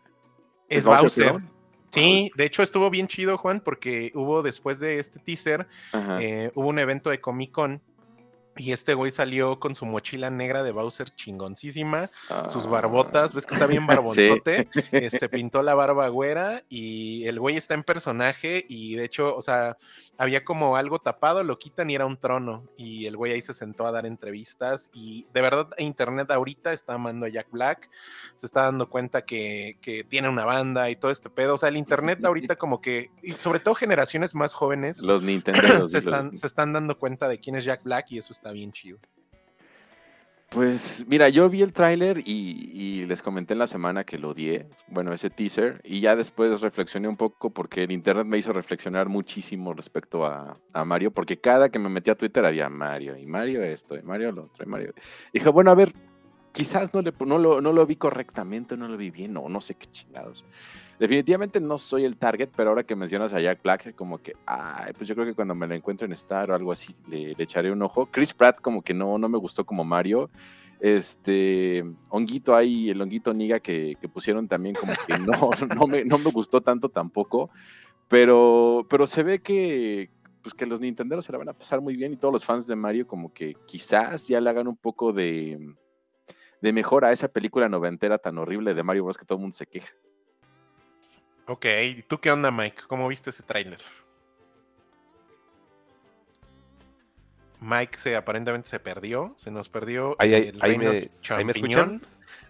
es 0.69 0.85
Bowser, 0.85 1.03
Bowser. 1.03 1.25
perdón? 1.25 1.52
Sí, 1.93 2.31
de 2.37 2.45
hecho 2.47 2.63
estuvo 2.63 2.89
bien 2.91 3.07
chido, 3.09 3.37
Juan, 3.39 3.61
porque 3.61 4.13
hubo 4.15 4.43
después 4.43 4.81
de 4.81 4.99
este 4.99 5.19
teaser, 5.21 5.67
eh, 6.21 6.51
hubo 6.55 6.69
un 6.69 6.79
evento 6.79 7.11
de 7.11 7.21
Comic 7.21 7.53
Con 7.53 7.83
y 8.57 8.73
este 8.73 8.93
güey 8.93 9.11
salió 9.11 9.59
con 9.59 9.75
su 9.75 9.87
mochila 9.87 10.29
negra 10.29 10.63
de 10.63 10.73
Bowser 10.73 11.09
chingoncísima, 11.15 12.11
sus 12.51 12.67
Ah. 12.67 12.69
barbotas, 12.69 13.33
ves 13.33 13.47
que 13.47 13.55
está 13.55 13.67
bien 13.67 13.87
barbonzote, 14.43 14.69
eh, 14.93 15.11
se 15.11 15.29
pintó 15.31 15.63
la 15.63 15.75
barba 15.75 16.09
güera 16.09 16.63
y 16.69 17.25
el 17.27 17.41
güey 17.41 17.57
está 17.57 17.75
en 17.75 17.83
personaje 17.83 18.65
y 18.69 18.95
de 18.97 19.05
hecho, 19.07 19.35
o 19.35 19.41
sea, 19.43 19.79
había 20.19 20.45
como 20.45 20.77
algo 20.77 20.99
tapado, 20.99 21.43
lo 21.43 21.59
quitan 21.59 21.91
y 21.91 21.95
era 21.95 22.07
un 22.07 22.17
trono 22.17 22.69
y 22.77 23.07
el 23.07 23.17
güey 23.17 23.33
ahí 23.33 23.43
se 23.43 23.55
sentó 23.55 23.87
a 23.87 23.93
dar 23.93 24.07
entrevistas 24.07 24.91
y 24.93 25.27
de 25.33 25.41
verdad 25.41 25.69
internet 25.79 26.31
ahorita 26.31 26.73
está 26.73 26.95
amando 26.95 27.27
a 27.27 27.29
Jack 27.29 27.51
Black, 27.51 27.91
se 28.37 28.47
está 28.47 28.63
dando 28.63 28.89
cuenta 28.89 29.25
que, 29.25 29.79
que 29.81 30.05
tiene 30.05 30.29
una 30.29 30.45
banda 30.45 30.91
y 30.91 30.97
todo 30.97 31.11
este 31.11 31.31
pedo, 31.31 31.55
o 31.55 31.59
sea, 31.59 31.69
el 31.69 31.77
internet 31.77 32.25
ahorita 32.25 32.57
como 32.57 32.81
que, 32.81 33.11
y 33.23 33.31
sobre 33.31 33.61
todo 33.61 33.75
generaciones 33.75 34.35
más 34.35 34.55
jóvenes, 34.55 35.01
Los 35.01 35.23
Nintendo. 35.23 35.87
se, 35.87 35.99
están, 35.99 36.37
se 36.37 36.47
están 36.47 36.73
dando 36.73 36.99
cuenta 36.99 37.29
de 37.29 37.39
quién 37.39 37.57
es 37.57 37.65
Jack 37.65 37.83
Black 37.85 38.07
y 38.11 38.19
eso 38.19 38.33
está 38.33 38.53
bien 38.53 38.73
chido. 38.73 38.99
Pues 40.55 41.07
mira, 41.09 41.31
yo 41.31 41.49
vi 41.49 41.63
el 41.63 41.73
tráiler 41.73 42.19
y, 42.19 42.71
y 42.75 43.07
les 43.07 43.23
comenté 43.23 43.55
en 43.55 43.59
la 43.59 43.67
semana 43.67 44.05
que 44.05 44.19
lo 44.19 44.31
odié, 44.31 44.69
bueno, 44.89 45.15
ese 45.15 45.31
teaser, 45.31 45.81
y 45.83 46.01
ya 46.01 46.15
después 46.15 46.61
reflexioné 46.61 47.09
un 47.09 47.17
poco 47.17 47.49
porque 47.49 47.85
el 47.85 47.91
internet 47.91 48.27
me 48.27 48.37
hizo 48.37 48.53
reflexionar 48.53 49.09
muchísimo 49.09 49.73
respecto 49.73 50.27
a, 50.27 50.59
Mario, 50.85 51.11
porque 51.11 51.41
cada 51.41 51.71
que 51.71 51.79
me 51.79 51.89
metí 51.89 52.11
a 52.11 52.17
Twitter 52.17 52.45
había 52.45 52.69
Mario, 52.69 53.17
y 53.17 53.25
Mario 53.25 53.63
esto, 53.63 53.97
y 53.97 54.03
Mario 54.03 54.31
lo 54.33 54.45
otro, 54.45 54.67
y 54.67 54.69
Mario... 54.69 54.93
Dije, 55.33 55.49
bueno, 55.49 55.71
a 55.71 55.75
ver, 55.75 55.95
quizás 56.53 56.93
no, 56.93 57.01
le, 57.01 57.15
no, 57.25 57.39
lo, 57.39 57.63
no 57.63 57.73
lo 57.73 57.87
vi 57.87 57.97
correctamente, 57.97 58.77
no 58.77 58.89
lo 58.89 58.99
vi 58.99 59.11
bien, 59.11 59.35
o 59.39 59.49
no 59.49 59.63
sé 59.63 59.75
qué 59.77 59.87
chingados. 59.87 60.45
Definitivamente 60.99 61.61
no 61.61 61.79
soy 61.79 62.05
el 62.05 62.17
target, 62.17 62.51
pero 62.55 62.71
ahora 62.71 62.85
que 62.85 62.95
mencionas 62.95 63.33
a 63.33 63.41
Jack 63.41 63.63
Black, 63.63 63.95
como 63.95 64.19
que, 64.19 64.35
pues 64.97 65.09
yo 65.09 65.15
creo 65.15 65.27
que 65.27 65.35
cuando 65.35 65.55
me 65.55 65.67
lo 65.67 65.75
encuentro 65.75 66.07
en 66.07 66.13
Star 66.13 66.51
o 66.51 66.55
algo 66.55 66.73
así, 66.73 66.95
le, 67.09 67.35
echaré 67.39 67.73
un 67.73 67.83
ojo. 67.83 68.07
Chris 68.07 68.33
Pratt 68.33 68.61
como 68.61 68.83
que 68.83 68.95
no, 68.95 69.19
no 69.19 69.29
me 69.29 69.39
gustó 69.39 69.65
como 69.65 69.85
Mario. 69.85 70.31
Este, 70.81 71.85
Honguito 72.09 72.57
ahí, 72.57 72.91
el 72.91 73.01
Honguito 73.01 73.33
Niga 73.33 73.61
que, 73.61 73.97
que 74.01 74.09
pusieron 74.09 74.49
también 74.49 74.75
como 74.75 74.93
que 75.07 75.17
no, 75.19 75.51
no, 75.77 75.87
me, 75.87 76.05
no 76.05 76.19
me 76.19 76.31
gustó 76.31 76.61
tanto 76.61 76.89
tampoco, 76.89 77.51
pero, 78.09 78.85
pero 78.91 79.07
se 79.07 79.23
ve 79.23 79.41
que, 79.41 80.11
pues 80.43 80.55
que 80.55 80.67
los 80.67 80.81
Nintenderos 80.81 81.25
se 81.25 81.33
la 81.33 81.39
van 81.39 81.49
a 81.49 81.53
pasar 81.53 81.81
muy 81.81 81.95
bien 81.95 82.13
y 82.13 82.17
todos 82.17 82.35
los 82.35 82.45
fans 82.45 82.67
de 82.67 82.75
Mario 82.75 83.07
como 83.07 83.33
que 83.33 83.55
quizás 83.65 84.27
ya 84.27 84.41
le 84.41 84.51
hagan 84.51 84.67
un 84.67 84.77
poco 84.77 85.13
de, 85.13 85.59
de 86.61 86.73
mejor 86.73 87.05
a 87.05 87.13
esa 87.13 87.29
película 87.29 87.69
noventera 87.69 88.19
tan 88.19 88.39
horrible 88.39 88.75
de 88.75 88.83
Mario 88.83 89.05
Bros 89.05 89.17
que 89.17 89.25
todo 89.25 89.39
el 89.39 89.43
mundo 89.43 89.57
se 89.57 89.67
queja. 89.67 89.93
Ok, 91.47 91.67
¿y 91.97 92.03
tú 92.03 92.19
qué 92.21 92.31
onda, 92.31 92.51
Mike? 92.51 92.83
¿Cómo 92.89 93.09
viste 93.09 93.31
ese 93.31 93.43
tráiler? 93.43 93.81
Mike 97.61 97.99
se 97.99 98.17
aparentemente 98.17 98.69
se 98.69 98.81
perdió, 98.81 99.35
se 99.37 99.51
nos 99.51 99.69
perdió. 99.69 100.17
Ahí- 100.19 100.35
ahí- 100.35 100.49
el 100.49 100.59
ahí 100.63 100.71
reino 100.77 100.85
me- 100.93 100.99
ahí 100.99 101.45
me 101.45 101.53
champiñón. 101.53 102.03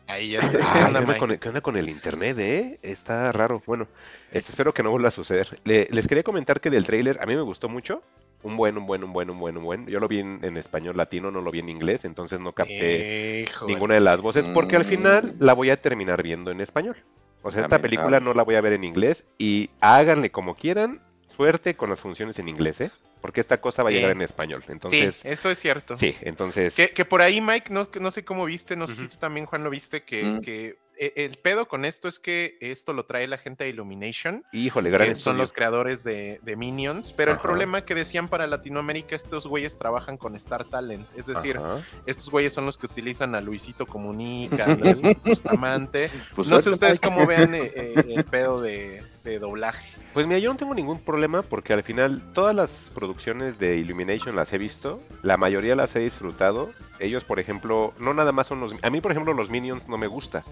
Ahí 0.07 0.31
ya 0.31 0.39
está. 0.41 0.59
¿Qué 0.59 0.65
Ay, 0.79 0.85
onda, 0.87 1.01
¿qué, 1.01 1.05
onda 1.05 1.19
con 1.19 1.31
el, 1.31 1.39
qué 1.41 1.49
onda 1.49 1.61
con 1.61 1.77
el 1.77 1.89
internet, 1.89 2.39
eh? 2.39 2.79
Está 2.83 3.31
raro. 3.33 3.63
Bueno, 3.67 3.89
este, 4.31 4.51
espero 4.51 4.73
que 4.73 4.83
no 4.83 4.91
vuelva 4.91 5.09
a 5.09 5.13
suceder. 5.13 5.61
Le- 5.65 5.89
les 5.91 6.09
quería 6.09 6.23
comentar 6.23 6.61
que 6.61 6.71
del 6.71 6.85
tráiler 6.85 7.19
a 7.21 7.27
mí 7.27 7.35
me 7.35 7.43
gustó 7.43 7.69
mucho. 7.69 8.03
Un 8.43 8.57
buen, 8.57 8.77
un 8.77 8.87
buen, 8.87 9.05
un 9.05 9.13
buen, 9.13 9.31
un 9.31 9.39
buen, 9.39 9.57
un 9.57 9.65
buen. 9.65 9.87
Yo 9.87 10.01
lo 10.01 10.09
vi 10.09 10.19
en, 10.19 10.41
en 10.43 10.57
español 10.57 10.97
latino, 10.97 11.31
no 11.31 11.41
lo 11.41 11.51
vi 11.51 11.61
en 11.61 11.69
inglés, 11.69 12.05
entonces 12.05 12.41
no 12.41 12.53
capté 12.53 13.43
Híjole. 13.49 13.73
ninguna 13.73 13.95
de 13.95 14.01
las 14.01 14.21
voces, 14.21 14.49
porque 14.49 14.75
al 14.77 14.85
final 14.85 15.35
la 15.39 15.53
voy 15.53 15.71
a 15.71 15.81
terminar 15.81 16.23
viendo 16.23 16.51
en 16.51 16.61
español. 16.61 16.97
O 17.43 17.51
sea, 17.51 17.63
esta 17.63 17.81
película 17.81 18.21
no 18.21 18.35
la 18.35 18.43
voy 18.45 18.55
a 18.55 18.61
ver 18.61 18.73
en 18.73 18.85
inglés 18.85 19.25
y 19.39 19.71
háganle 19.81 20.31
como 20.31 20.55
quieran, 20.55 21.03
suerte 21.27 21.75
con 21.75 21.91
las 21.91 22.01
funciones 22.01 22.39
en 22.39 22.49
inglés, 22.49 22.81
¿eh? 22.81 22.91
Porque 23.21 23.41
esta 23.41 23.61
cosa 23.61 23.83
va 23.83 23.89
a 23.89 23.93
Sí. 23.93 23.97
llegar 23.97 24.13
en 24.13 24.23
español. 24.23 24.65
Entonces, 24.69 25.17
Sí, 25.17 25.29
eso 25.29 25.51
es 25.51 25.59
cierto. 25.59 25.97
sí, 25.97 26.17
entonces... 26.23 26.75
Que, 26.75 26.91
que 26.91 27.05
por 27.05 27.23
ahí, 27.23 27.41
Mike, 27.41 27.73
no, 27.73 28.11
sé 28.11 28.25
cómo 28.25 28.45
viste, 28.45 28.77
no 28.77 28.87
sé 28.87 28.97
si 28.97 29.09
tú 29.09 29.17
también, 29.17 29.47
Juan, 29.47 29.63
lo 29.65 29.71
viste, 29.71 30.05
que, 30.05 30.25
Mm. 30.25 30.41
que 30.41 30.77
el 31.17 31.37
pedo 31.39 31.67
con 31.67 31.85
esto 31.85 32.09
es 32.09 32.19
que 32.19 32.57
esto 32.61 32.93
lo 32.93 33.07
trae 33.07 33.27
la 33.27 33.39
gente 33.39 33.65
de 33.65 33.71
Illumination, 33.71 34.45
Híjole, 34.53 34.91
que 34.91 35.15
son 35.15 35.39
los 35.39 35.53
creadores 35.53 36.05
de, 36.05 36.39
de 36.43 36.57
Minions, 36.57 37.13
pero 37.13 37.33
el 37.33 37.39
problema 37.39 37.85
que 37.85 37.95
decían 37.95 38.29
para 38.29 38.47
Latinoamérica, 38.47 39.17
estos 39.17 39.47
güeyes 39.47 39.79
trabajan 39.79 40.17
con 40.17 40.37
Star 40.37 40.65
Talent, 40.65 41.07
es 41.17 41.27
decir, 41.27 41.57
Ajá. 41.57 41.81
estos 42.07 42.31
güeyes 42.31 42.53
son 42.53 42.67
los 42.67 42.79
que 42.79 42.87
utilizan 42.87 43.35
a 43.35 43.41
Luisito 43.41 43.87
Comunica, 43.87 44.65
a 44.65 44.77
Bustamante. 45.25 46.11
Pues 46.35 46.49
no 46.49 46.61
sé 46.61 46.71
ustedes 46.71 47.01
cómo 47.01 47.27
vean 47.27 47.55
eh, 47.55 47.73
eh, 47.75 48.05
el 48.09 48.25
pedo 48.25 48.61
de, 48.61 49.03
de 49.25 49.39
doblaje. 49.39 49.87
Pues 50.13 50.27
mira, 50.27 50.39
yo 50.39 50.51
no 50.51 50.59
tengo 50.59 50.75
ningún 50.75 50.99
problema 50.99 51.43
porque 51.43 51.73
al 51.73 51.83
final 51.83 52.23
todas 52.33 52.55
las 52.55 52.91
producciones 52.95 53.59
de 53.59 53.77
Illumination 53.77 54.37
las 54.37 54.53
he 54.53 54.59
visto, 54.59 55.01
la 55.23 55.37
mayoría 55.37 55.75
las 55.75 55.95
he 55.97 56.01
disfrutado. 56.01 56.71
Ellos, 56.99 57.25
por 57.25 57.41
ejemplo, 57.41 57.93
no 57.99 58.15
nada 58.15 58.33
más 58.33 58.47
son 58.47 58.61
los... 58.61 58.75
A 58.83 58.91
mí, 58.91 59.01
por 59.01 59.11
ejemplo, 59.11 59.33
los 59.33 59.51
Minions 59.51 59.89
no 59.89 59.99
me 59.99 60.07
gusta. 60.07 60.45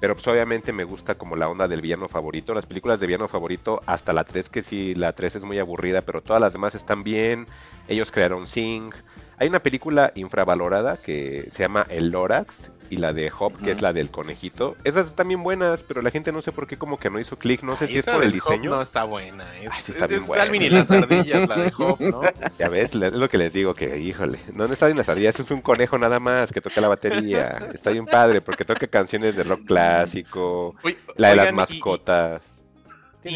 Pero 0.00 0.14
pues 0.14 0.26
obviamente 0.28 0.72
me 0.72 0.84
gusta 0.84 1.16
como 1.16 1.34
la 1.34 1.48
onda 1.48 1.66
del 1.66 1.80
villano 1.80 2.08
favorito. 2.08 2.54
Las 2.54 2.66
películas 2.66 3.00
de 3.00 3.06
villano 3.06 3.26
favorito, 3.26 3.82
hasta 3.86 4.12
la 4.12 4.24
3, 4.24 4.48
que 4.48 4.62
sí, 4.62 4.94
la 4.94 5.12
3 5.12 5.36
es 5.36 5.44
muy 5.44 5.58
aburrida, 5.58 6.02
pero 6.02 6.22
todas 6.22 6.40
las 6.40 6.52
demás 6.52 6.74
están 6.74 7.02
bien. 7.02 7.46
Ellos 7.88 8.12
crearon 8.12 8.46
Sing. 8.46 8.92
Hay 9.40 9.48
una 9.48 9.60
película 9.62 10.12
infravalorada 10.16 10.96
que 10.96 11.48
se 11.50 11.62
llama 11.62 11.86
El 11.90 12.10
Lorax 12.10 12.70
y 12.90 12.96
la 12.96 13.12
de 13.12 13.30
Hop, 13.38 13.52
que 13.62 13.70
es 13.70 13.82
la 13.82 13.92
del 13.92 14.10
conejito. 14.10 14.74
Esas 14.82 15.08
están 15.08 15.28
bien 15.28 15.42
buenas, 15.42 15.82
pero 15.82 16.00
la 16.02 16.10
gente 16.10 16.32
no 16.32 16.40
sé 16.40 16.52
por 16.52 16.66
qué 16.66 16.76
como 16.78 16.98
que 16.98 17.10
no 17.10 17.20
hizo 17.20 17.36
clic. 17.36 17.62
No 17.62 17.76
sé 17.76 17.84
Ay, 17.84 17.92
si 17.92 17.98
es 17.98 18.06
por 18.06 18.22
el 18.24 18.30
Hop 18.30 18.34
diseño. 18.34 18.70
No 18.70 18.82
está 18.82 19.04
buena. 19.04 19.44
Es, 19.58 19.68
Ay, 19.70 19.80
sí 19.82 19.92
está 19.92 20.06
es- 20.06 20.08
bien 20.08 20.20
es 20.22 20.26
buena. 20.26 20.42
Alvin 20.44 20.62
y 20.62 20.70
las 20.70 20.90
ardillas, 20.90 21.48
la 21.48 21.56
de 21.56 21.72
Hop, 21.78 22.00
¿no? 22.00 22.22
Ya 22.58 22.68
ves, 22.68 22.94
es 22.94 23.12
lo 23.12 23.28
que 23.28 23.38
les 23.38 23.52
digo, 23.52 23.74
que 23.74 23.98
híjole, 24.00 24.40
no 24.54 24.64
está 24.64 24.88
en 24.88 24.96
las 24.96 25.08
ardillas, 25.08 25.38
es 25.38 25.50
un 25.50 25.60
conejo 25.60 25.98
nada 25.98 26.18
más 26.18 26.50
que 26.50 26.60
toca 26.62 26.80
la 26.80 26.88
batería. 26.88 27.58
Está 27.74 27.90
bien 27.90 28.06
padre 28.06 28.40
porque 28.40 28.64
toca 28.64 28.86
canciones 28.88 29.36
de 29.36 29.44
rock 29.44 29.66
clásico, 29.66 30.74
la 31.16 31.28
de 31.28 31.36
las 31.36 31.44
oigan, 31.44 31.54
mascotas. 31.56 32.54
Y, 32.56 32.57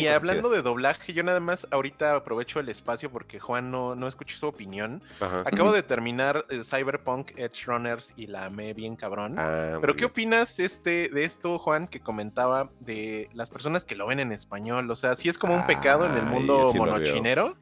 cosas 0.01 0.17
hablando 0.17 0.51
de 0.51 0.63
doblaje, 0.63 1.13
yo 1.13 1.23
nada 1.23 1.41
más 1.41 1.67
ahorita 1.71 2.17
aprovecho 2.17 2.61
el 2.61 2.69
espacio 2.69 3.11
porque 3.11 3.39
Juan 3.39 3.71
no, 3.71 3.95
no 3.95 4.09
escuché 4.09 4.37
su 4.37 4.47
opinión. 4.47 5.03
Ajá. 5.21 5.41
Acabo 5.47 5.73
de 5.73 5.83
terminar 5.83 6.45
eh, 6.51 6.63
Cyberpunk 6.65 7.33
Edge 7.37 7.65
Runners 7.67 8.13
y 8.17 8.27
la 8.27 8.47
amé 8.47 8.75
bien 8.75 8.97
cabrón. 8.97 9.35
Ah, 9.39 9.79
Pero 9.81 9.95
¿qué 9.95 10.01
bien. 10.01 10.11
opinas 10.11 10.59
este, 10.59 11.09
de 11.09 11.25
esto, 11.25 11.59
Juan, 11.59 11.87
que 11.89 12.01
comentaba 12.01 12.71
de 12.81 13.29
las 13.35 13.51
personas 13.51 13.85
que 13.85 13.95
lo 13.97 14.07
ven 14.07 14.21
en 14.21 14.33
español? 14.33 14.91
O 14.91 14.97
sea, 14.97 15.17
sí 15.17 15.29
es 15.29 15.39
como 15.39 15.55
un 15.55 15.67
pecado 15.67 16.07
en 16.07 16.17
el 16.17 16.25
mundo 16.25 16.71
sí 16.73 16.79
monochinero. 16.79 17.57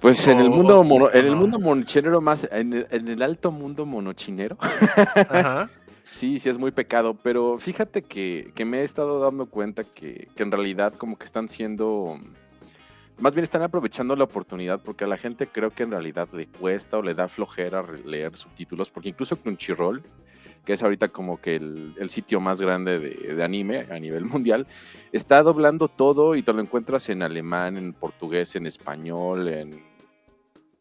Pues 0.00 0.26
en 0.28 0.38
el 0.38 0.50
mundo 0.50 0.82
mono- 0.84 1.10
en 1.14 1.24
el 1.26 1.34
mundo 1.34 1.58
monochinero 1.58 2.20
más, 2.20 2.46
en 2.52 2.74
el, 2.74 2.86
en 2.90 3.08
el 3.08 3.22
alto 3.22 3.50
mundo 3.50 3.86
monochinero, 3.86 4.58
Ajá. 5.30 5.70
sí, 6.14 6.38
sí 6.38 6.48
es 6.48 6.58
muy 6.58 6.70
pecado, 6.70 7.14
pero 7.14 7.58
fíjate 7.58 8.02
que, 8.02 8.52
que 8.54 8.64
me 8.64 8.80
he 8.80 8.84
estado 8.84 9.18
dando 9.18 9.46
cuenta 9.46 9.84
que, 9.84 10.28
que 10.34 10.42
en 10.42 10.52
realidad 10.52 10.94
como 10.94 11.18
que 11.18 11.24
están 11.24 11.48
siendo, 11.48 12.18
más 13.18 13.34
bien 13.34 13.42
están 13.42 13.62
aprovechando 13.62 14.14
la 14.14 14.24
oportunidad 14.24 14.80
porque 14.80 15.04
a 15.04 15.08
la 15.08 15.16
gente 15.16 15.48
creo 15.48 15.70
que 15.70 15.82
en 15.82 15.90
realidad 15.90 16.28
le 16.32 16.46
cuesta 16.46 16.98
o 16.98 17.02
le 17.02 17.14
da 17.14 17.28
flojera 17.28 17.82
leer 18.04 18.36
subtítulos, 18.36 18.90
porque 18.90 19.08
incluso 19.08 19.36
Crunchyroll, 19.36 20.02
que 20.64 20.72
es 20.74 20.82
ahorita 20.82 21.08
como 21.08 21.40
que 21.40 21.56
el, 21.56 21.94
el 21.98 22.08
sitio 22.08 22.40
más 22.40 22.60
grande 22.60 22.98
de, 22.98 23.34
de 23.34 23.44
anime 23.44 23.86
a 23.90 23.98
nivel 23.98 24.24
mundial, 24.24 24.66
está 25.12 25.42
doblando 25.42 25.88
todo 25.88 26.36
y 26.36 26.42
te 26.42 26.52
lo 26.52 26.60
encuentras 26.60 27.08
en 27.08 27.22
alemán, 27.22 27.76
en 27.76 27.92
portugués, 27.92 28.54
en 28.56 28.66
español, 28.66 29.48
en 29.48 29.84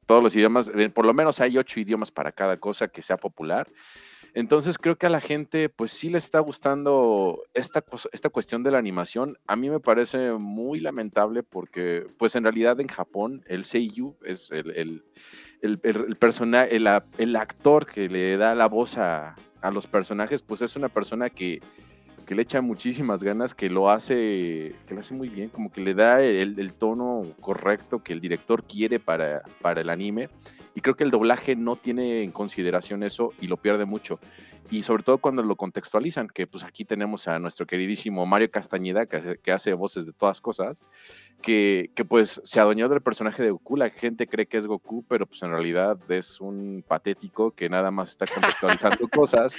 todos 0.06 0.24
los 0.24 0.36
idiomas. 0.36 0.70
eh, 0.74 0.90
Por 0.90 1.06
lo 1.06 1.14
menos 1.14 1.42
hay 1.42 1.58
ocho 1.58 1.80
idiomas 1.80 2.12
para 2.12 2.32
cada 2.32 2.58
cosa 2.58 2.88
que 2.88 3.02
sea 3.02 3.18
popular. 3.18 3.68
Entonces 4.36 4.78
creo 4.78 4.98
que 4.98 5.06
a 5.06 5.10
la 5.10 5.22
gente 5.22 5.70
pues 5.70 5.92
sí 5.92 6.10
le 6.10 6.18
está 6.18 6.40
gustando 6.40 7.44
esta, 7.54 7.84
esta 8.12 8.30
cuestión 8.30 8.64
de 8.64 8.72
la 8.72 8.80
animación. 8.80 9.38
A 9.46 9.56
mí 9.56 9.70
me 9.70 9.80
parece 9.80 10.34
muy 10.34 10.80
lamentable 10.80 11.44
porque 11.44 12.08
pues 12.18 12.36
en 12.36 12.44
realidad 12.44 12.80
en 12.80 12.88
Japón 12.88 13.44
el 13.48 13.64
seiyuu 13.64 14.16
es 14.24 14.52
el, 14.52 14.72
el, 14.72 15.06
el, 15.62 15.80
el, 15.84 16.18
el 16.72 17.04
el 17.18 17.36
actor 17.36 17.86
que 17.86 18.10
le 18.10 18.38
da 18.38 18.56
la 18.56 18.68
voz 18.68 18.98
a, 18.98 19.36
a 19.62 19.72
los 19.72 19.88
personajes 19.88 20.42
pues 20.42 20.62
es 20.62 20.76
una 20.76 20.90
persona 20.90 21.30
que, 21.30 21.62
que 22.26 22.36
le 22.36 22.42
echa 22.42 22.62
muchísimas 22.62 23.24
ganas, 23.24 23.54
que 23.54 23.70
lo 23.70 23.90
hace, 23.90 24.76
que 24.88 24.94
lo 24.94 25.00
hace 25.00 25.14
muy 25.14 25.30
bien, 25.30 25.50
como 25.50 25.72
que 25.72 25.82
le 25.82 25.94
da 25.94 26.22
el, 26.22 26.60
el 26.60 26.74
tono 26.74 27.34
correcto 27.40 28.04
que 28.04 28.14
el 28.14 28.20
director 28.20 28.64
quiere 28.64 29.00
para, 29.00 29.44
para 29.62 29.82
el 29.82 29.90
anime. 29.90 30.30
Y 30.76 30.82
creo 30.82 30.96
que 30.96 31.04
el 31.04 31.12
doblaje 31.12 31.56
no 31.56 31.76
tiene 31.76 32.24
en 32.24 32.32
consideración 32.32 33.04
eso 33.04 33.32
y 33.40 33.48
lo 33.48 33.58
pierde 33.58 33.86
mucho. 33.86 34.20
Y 34.72 34.82
sobre 34.82 35.04
todo 35.04 35.20
cuando 35.20 35.44
lo 35.44 35.56
contextualizan, 35.56 36.28
que 36.28 36.48
pues 36.48 36.64
aquí 36.64 36.84
tenemos 36.84 37.28
a 37.28 37.38
nuestro 37.38 37.68
queridísimo 37.68 38.26
Mario 38.26 38.50
Castañeda, 38.50 39.06
que 39.06 39.18
hace, 39.18 39.38
que 39.38 39.52
hace 39.52 39.74
voces 39.74 40.08
de 40.08 40.14
todas 40.14 40.42
cosas, 40.42 40.84
que, 41.42 41.92
que 41.96 42.06
pues 42.06 42.42
se 42.44 42.60
adueñó 42.60 42.90
del 42.90 43.02
personaje 43.02 43.44
de 43.44 43.52
Goku. 43.52 43.78
La 43.78 43.90
gente 43.92 44.28
cree 44.28 44.48
que 44.48 44.58
es 44.58 44.66
Goku, 44.66 45.06
pero 45.08 45.28
pues 45.28 45.44
en 45.44 45.52
realidad 45.52 46.00
es 46.10 46.42
un 46.42 46.84
patético 46.88 47.52
que 47.52 47.70
nada 47.70 47.92
más 47.92 48.10
está 48.10 48.26
contextualizando 48.26 49.08
cosas. 49.14 49.56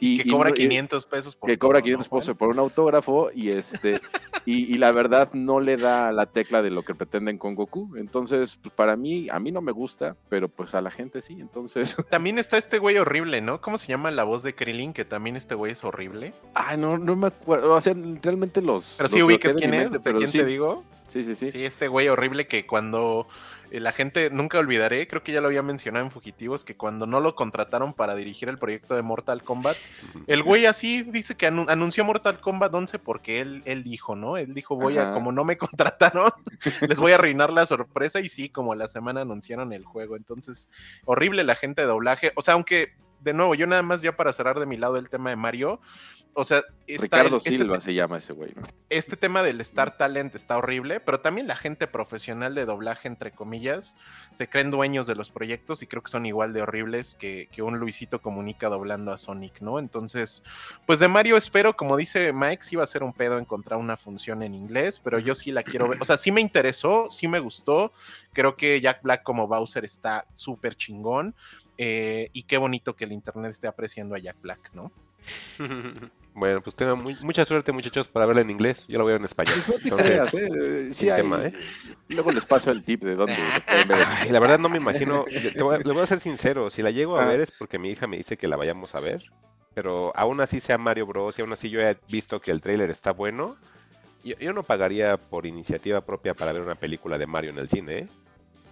Y, 0.00 0.22
que 0.22 0.30
cobra 0.30 0.50
y- 0.50 0.54
500 0.54 1.06
pesos 1.06 1.36
por 1.36 1.48
que 1.50 1.58
cobra 1.58 1.78
todo, 1.78 1.84
500 1.84 2.06
¿no, 2.06 2.10
Juan? 2.10 2.20
pesos 2.20 2.36
por 2.36 2.48
un 2.50 2.58
autógrafo 2.58 3.30
y 3.34 3.50
este 3.50 4.00
y, 4.46 4.72
y 4.74 4.78
la 4.78 4.92
verdad 4.92 5.30
no 5.32 5.60
le 5.60 5.76
da 5.76 6.12
la 6.12 6.26
tecla 6.26 6.62
de 6.62 6.70
lo 6.70 6.82
que 6.84 6.94
pretenden 6.94 7.38
con 7.38 7.54
Goku. 7.54 7.96
Entonces, 7.96 8.56
pues, 8.62 8.74
para 8.74 8.96
mí, 8.96 9.28
a 9.30 9.38
mí 9.38 9.50
no 9.52 9.60
me 9.60 9.72
gusta, 9.72 10.16
pero 10.28 10.48
pues 10.48 10.74
a 10.74 10.80
la 10.80 10.90
gente 10.90 11.20
sí. 11.20 11.38
Entonces, 11.40 11.96
También 12.10 12.38
está 12.38 12.58
este 12.58 12.78
güey 12.78 12.96
horrible, 12.98 13.40
¿no? 13.40 13.60
¿Cómo 13.60 13.78
se 13.78 13.88
llama 13.88 14.10
la 14.10 14.24
voz 14.24 14.42
de 14.42 14.54
Krillin? 14.54 14.92
Que 14.92 15.04
también 15.04 15.36
este 15.36 15.54
güey 15.54 15.72
es 15.72 15.82
horrible. 15.84 16.32
ay, 16.54 16.76
no, 16.76 16.98
no 16.98 17.16
me 17.16 17.26
acuerdo. 17.28 17.74
O 17.74 17.80
sea, 17.80 17.94
realmente 18.22 18.62
los. 18.62 18.94
Pero 18.96 19.08
sí 19.08 19.18
los 19.18 19.26
ubicas 19.26 19.52
bloqueé 19.54 19.68
de 19.68 19.70
quién 19.72 19.82
es, 19.82 19.90
mente, 19.90 20.04
pero 20.04 20.18
quién 20.18 20.30
sí, 20.30 20.38
te 20.38 20.46
digo. 20.46 20.84
Sí, 21.08 21.24
sí, 21.24 21.34
sí. 21.34 21.50
Sí, 21.50 21.64
este 21.64 21.88
güey 21.88 22.08
horrible 22.08 22.46
que 22.46 22.66
cuando 22.66 23.26
la 23.70 23.92
gente, 23.92 24.30
nunca 24.30 24.58
olvidaré, 24.58 25.06
creo 25.06 25.22
que 25.22 25.32
ya 25.32 25.40
lo 25.40 25.48
había 25.48 25.62
mencionado 25.62 26.04
en 26.04 26.10
Fugitivos, 26.10 26.64
que 26.64 26.76
cuando 26.76 27.06
no 27.06 27.20
lo 27.20 27.34
contrataron 27.34 27.92
para 27.92 28.14
dirigir 28.14 28.48
el 28.48 28.58
proyecto 28.58 28.94
de 28.94 29.02
Mortal 29.02 29.42
Kombat, 29.42 29.76
el 30.26 30.42
güey 30.42 30.66
así 30.66 31.02
dice 31.02 31.36
que 31.36 31.46
anu- 31.50 31.66
anunció 31.68 32.04
Mortal 32.04 32.40
Kombat 32.40 32.74
11 32.74 32.98
porque 32.98 33.40
él, 33.40 33.62
él 33.66 33.82
dijo, 33.84 34.16
¿no? 34.16 34.36
Él 34.36 34.54
dijo, 34.54 34.76
voy 34.76 34.96
a, 34.98 35.10
como 35.12 35.32
no 35.32 35.44
me 35.44 35.56
contrataron, 35.58 36.32
les 36.88 36.98
voy 36.98 37.12
a 37.12 37.16
arruinar 37.16 37.52
la 37.52 37.66
sorpresa 37.66 38.20
y 38.20 38.28
sí, 38.28 38.48
como 38.48 38.72
a 38.72 38.76
la 38.76 38.88
semana 38.88 39.20
anunciaron 39.22 39.72
el 39.72 39.84
juego. 39.84 40.16
Entonces, 40.16 40.70
horrible 41.04 41.44
la 41.44 41.54
gente 41.56 41.82
de 41.82 41.88
doblaje. 41.88 42.32
O 42.36 42.42
sea, 42.42 42.54
aunque, 42.54 42.92
de 43.20 43.34
nuevo, 43.34 43.54
yo 43.54 43.66
nada 43.66 43.82
más 43.82 44.00
ya 44.00 44.16
para 44.16 44.32
cerrar 44.32 44.60
de 44.60 44.66
mi 44.66 44.76
lado 44.76 44.96
el 44.96 45.08
tema 45.08 45.30
de 45.30 45.36
Mario, 45.36 45.80
o 46.38 46.44
sea, 46.44 46.62
está 46.86 47.02
Ricardo 47.02 47.38
este 47.38 47.50
Silva 47.50 47.80
se 47.80 47.94
llama 47.94 48.18
ese 48.18 48.32
güey. 48.32 48.52
¿no? 48.54 48.62
este 48.90 49.16
tema 49.16 49.42
del 49.42 49.60
Star 49.60 49.96
Talent 49.96 50.36
está 50.36 50.56
horrible, 50.56 51.00
pero 51.00 51.18
también 51.18 51.48
la 51.48 51.56
gente 51.56 51.88
profesional 51.88 52.54
de 52.54 52.64
doblaje, 52.64 53.08
entre 53.08 53.32
comillas, 53.32 53.96
se 54.34 54.48
creen 54.48 54.70
dueños 54.70 55.08
de 55.08 55.16
los 55.16 55.32
proyectos 55.32 55.82
y 55.82 55.88
creo 55.88 56.00
que 56.00 56.12
son 56.12 56.26
igual 56.26 56.52
de 56.52 56.62
horribles 56.62 57.16
que, 57.16 57.48
que 57.50 57.62
un 57.62 57.80
Luisito 57.80 58.22
comunica 58.22 58.68
doblando 58.68 59.10
a 59.10 59.18
Sonic, 59.18 59.60
¿no? 59.62 59.80
Entonces, 59.80 60.44
pues 60.86 61.00
de 61.00 61.08
Mario 61.08 61.36
espero, 61.36 61.76
como 61.76 61.96
dice 61.96 62.32
Mike, 62.32 62.62
sí 62.62 62.76
va 62.76 62.84
a 62.84 62.86
ser 62.86 63.02
un 63.02 63.12
pedo 63.12 63.36
encontrar 63.36 63.80
una 63.80 63.96
función 63.96 64.44
en 64.44 64.54
inglés, 64.54 65.00
pero 65.02 65.18
yo 65.18 65.34
sí 65.34 65.50
la 65.50 65.64
quiero 65.64 65.88
ver. 65.88 66.00
O 66.00 66.04
sea, 66.04 66.18
sí 66.18 66.30
me 66.30 66.40
interesó, 66.40 67.08
sí 67.10 67.26
me 67.26 67.40
gustó. 67.40 67.92
Creo 68.32 68.54
que 68.54 68.80
Jack 68.80 69.02
Black 69.02 69.24
como 69.24 69.48
Bowser 69.48 69.84
está 69.84 70.24
súper 70.34 70.76
chingón. 70.76 71.34
eh, 71.78 72.30
y 72.32 72.44
qué 72.44 72.58
bonito 72.58 72.94
que 72.94 73.06
el 73.06 73.12
internet 73.12 73.50
esté 73.50 73.66
apreciando 73.66 74.14
a 74.14 74.18
Jack 74.20 74.40
Black, 74.40 74.70
¿no? 74.72 74.92
Bueno, 76.34 76.60
pues 76.60 76.76
tengan 76.76 77.02
muy- 77.02 77.16
mucha 77.20 77.44
suerte, 77.44 77.72
muchachos, 77.72 78.06
para 78.06 78.24
verla 78.24 78.42
en 78.42 78.50
inglés. 78.50 78.84
Yo 78.86 78.96
la 78.98 79.02
voy 79.02 79.10
a 79.10 79.14
ver 79.14 79.22
en 79.22 79.24
español. 79.24 79.60
Pues 79.66 79.84
no 79.90 79.96
te 79.96 80.04
Entonces, 80.04 80.30
creas, 80.30 80.34
¿eh? 80.34 80.86
Sí 80.90 80.94
sin 80.94 81.10
hay- 81.10 81.22
tema, 81.22 81.44
¿eh? 81.44 81.52
Luego 82.10 82.30
les 82.30 82.44
paso 82.44 82.70
el 82.70 82.84
tip 82.84 83.02
de 83.02 83.16
dónde. 83.16 83.34
Ay, 83.66 84.30
la 84.30 84.38
verdad 84.38 84.60
no 84.60 84.68
me 84.68 84.76
imagino. 84.78 85.24
te 85.24 85.60
voy 85.64 85.74
a- 85.74 85.78
le 85.78 85.92
voy 85.92 86.02
a 86.02 86.06
ser 86.06 86.20
sincero. 86.20 86.70
Si 86.70 86.80
la 86.80 86.92
llego 86.92 87.18
a 87.18 87.24
Ah. 87.24 87.26
ver 87.26 87.40
es 87.40 87.50
porque 87.50 87.80
mi 87.80 87.90
hija 87.90 88.06
me 88.06 88.18
dice 88.18 88.36
que 88.36 88.46
la 88.46 88.54
vayamos 88.56 88.94
a 88.94 89.00
ver. 89.00 89.24
Pero 89.74 90.12
aún 90.14 90.40
así 90.40 90.60
sea 90.60 90.78
Mario 90.78 91.06
Bros. 91.06 91.36
y 91.38 91.42
aún 91.42 91.52
así 91.52 91.70
yo 91.70 91.80
he 91.80 91.96
visto 92.08 92.40
que 92.40 92.52
el 92.52 92.60
tráiler 92.60 92.90
está 92.90 93.10
bueno. 93.10 93.56
Yo, 94.22 94.36
yo 94.38 94.52
no 94.52 94.62
pagaría 94.62 95.16
por 95.16 95.44
iniciativa 95.44 96.02
propia 96.02 96.34
para 96.34 96.52
ver 96.52 96.62
una 96.62 96.76
película 96.76 97.18
de 97.18 97.26
Mario 97.26 97.50
en 97.50 97.58
el 97.58 97.68
cine, 97.68 97.98
¿eh? 97.98 98.08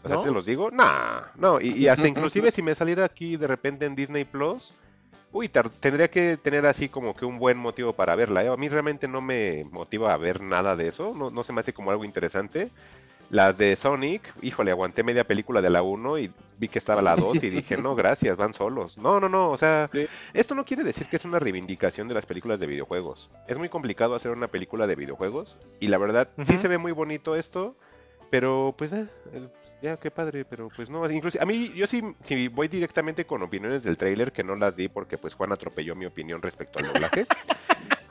O 0.04 0.08
sea, 0.08 0.16
¿No? 0.18 0.22
se 0.22 0.30
los 0.30 0.44
digo, 0.46 0.70
nah, 0.70 1.22
no. 1.34 1.60
Y, 1.60 1.70
y 1.70 1.88
hasta 1.88 2.06
inclusive 2.30 2.52
si 2.52 2.62
me 2.62 2.76
saliera 2.76 3.04
aquí 3.04 3.36
de 3.36 3.48
repente 3.48 3.86
en 3.86 3.96
Disney 3.96 4.24
Plus, 4.24 4.72
uy, 5.32 5.48
tendría 5.48 6.08
que 6.08 6.36
tener 6.36 6.66
así 6.66 6.88
como 6.88 7.14
que 7.14 7.24
un 7.24 7.38
buen 7.38 7.58
motivo 7.58 7.92
para 7.92 8.14
verla. 8.16 8.44
¿eh? 8.44 8.48
A 8.48 8.56
mí 8.56 8.68
realmente 8.68 9.08
no 9.08 9.20
me 9.20 9.64
motiva 9.70 10.12
a 10.12 10.16
ver 10.16 10.40
nada 10.40 10.76
de 10.76 10.88
eso. 10.88 11.14
No, 11.14 11.30
no 11.30 11.44
se 11.44 11.52
me 11.52 11.60
hace 11.60 11.72
como 11.72 11.90
algo 11.90 12.04
interesante. 12.04 12.70
Las 13.28 13.58
de 13.58 13.74
Sonic, 13.74 14.22
híjole, 14.40 14.70
aguanté 14.70 15.02
media 15.02 15.24
película 15.26 15.60
de 15.60 15.68
la 15.68 15.82
1 15.82 16.16
y 16.18 16.32
vi 16.58 16.68
que 16.68 16.78
estaba 16.78 17.02
la 17.02 17.16
2 17.16 17.42
y 17.42 17.50
dije, 17.50 17.76
no, 17.76 17.96
gracias, 17.96 18.36
van 18.36 18.54
solos. 18.54 18.98
No, 18.98 19.18
no, 19.18 19.28
no, 19.28 19.50
o 19.50 19.56
sea, 19.56 19.90
Sí. 19.92 20.06
esto 20.32 20.54
no 20.54 20.64
quiere 20.64 20.84
decir 20.84 21.08
que 21.08 21.16
es 21.16 21.24
una 21.24 21.40
reivindicación 21.40 22.06
de 22.06 22.14
las 22.14 22.24
películas 22.24 22.60
de 22.60 22.68
videojuegos. 22.68 23.30
Es 23.48 23.58
muy 23.58 23.68
complicado 23.68 24.14
hacer 24.14 24.30
una 24.30 24.46
película 24.46 24.86
de 24.86 24.94
videojuegos 24.94 25.56
y 25.80 25.88
la 25.88 25.98
verdad, 25.98 26.28
sí 26.46 26.52
Ujú. 26.52 26.62
se 26.62 26.68
ve 26.68 26.78
muy 26.78 26.92
bonito 26.92 27.34
esto, 27.34 27.74
pero 28.30 28.74
pues 28.76 28.92
eh, 28.92 29.06
eh, 29.32 29.48
ya, 29.82 29.96
qué 29.96 30.10
padre, 30.10 30.44
pero 30.44 30.68
pues 30.74 30.90
no, 30.90 31.08
incluso 31.10 31.40
a 31.40 31.46
mí, 31.46 31.72
yo 31.74 31.86
sí, 31.86 32.02
si 32.24 32.48
voy 32.48 32.68
directamente 32.68 33.24
con 33.24 33.42
opiniones 33.42 33.82
del 33.82 33.96
tráiler, 33.96 34.32
que 34.32 34.44
no 34.44 34.56
las 34.56 34.76
di 34.76 34.88
porque 34.88 35.18
pues 35.18 35.34
Juan 35.34 35.52
atropelló 35.52 35.94
mi 35.94 36.06
opinión 36.06 36.42
respecto 36.42 36.78
al 36.78 36.92
doblaje. 36.92 37.26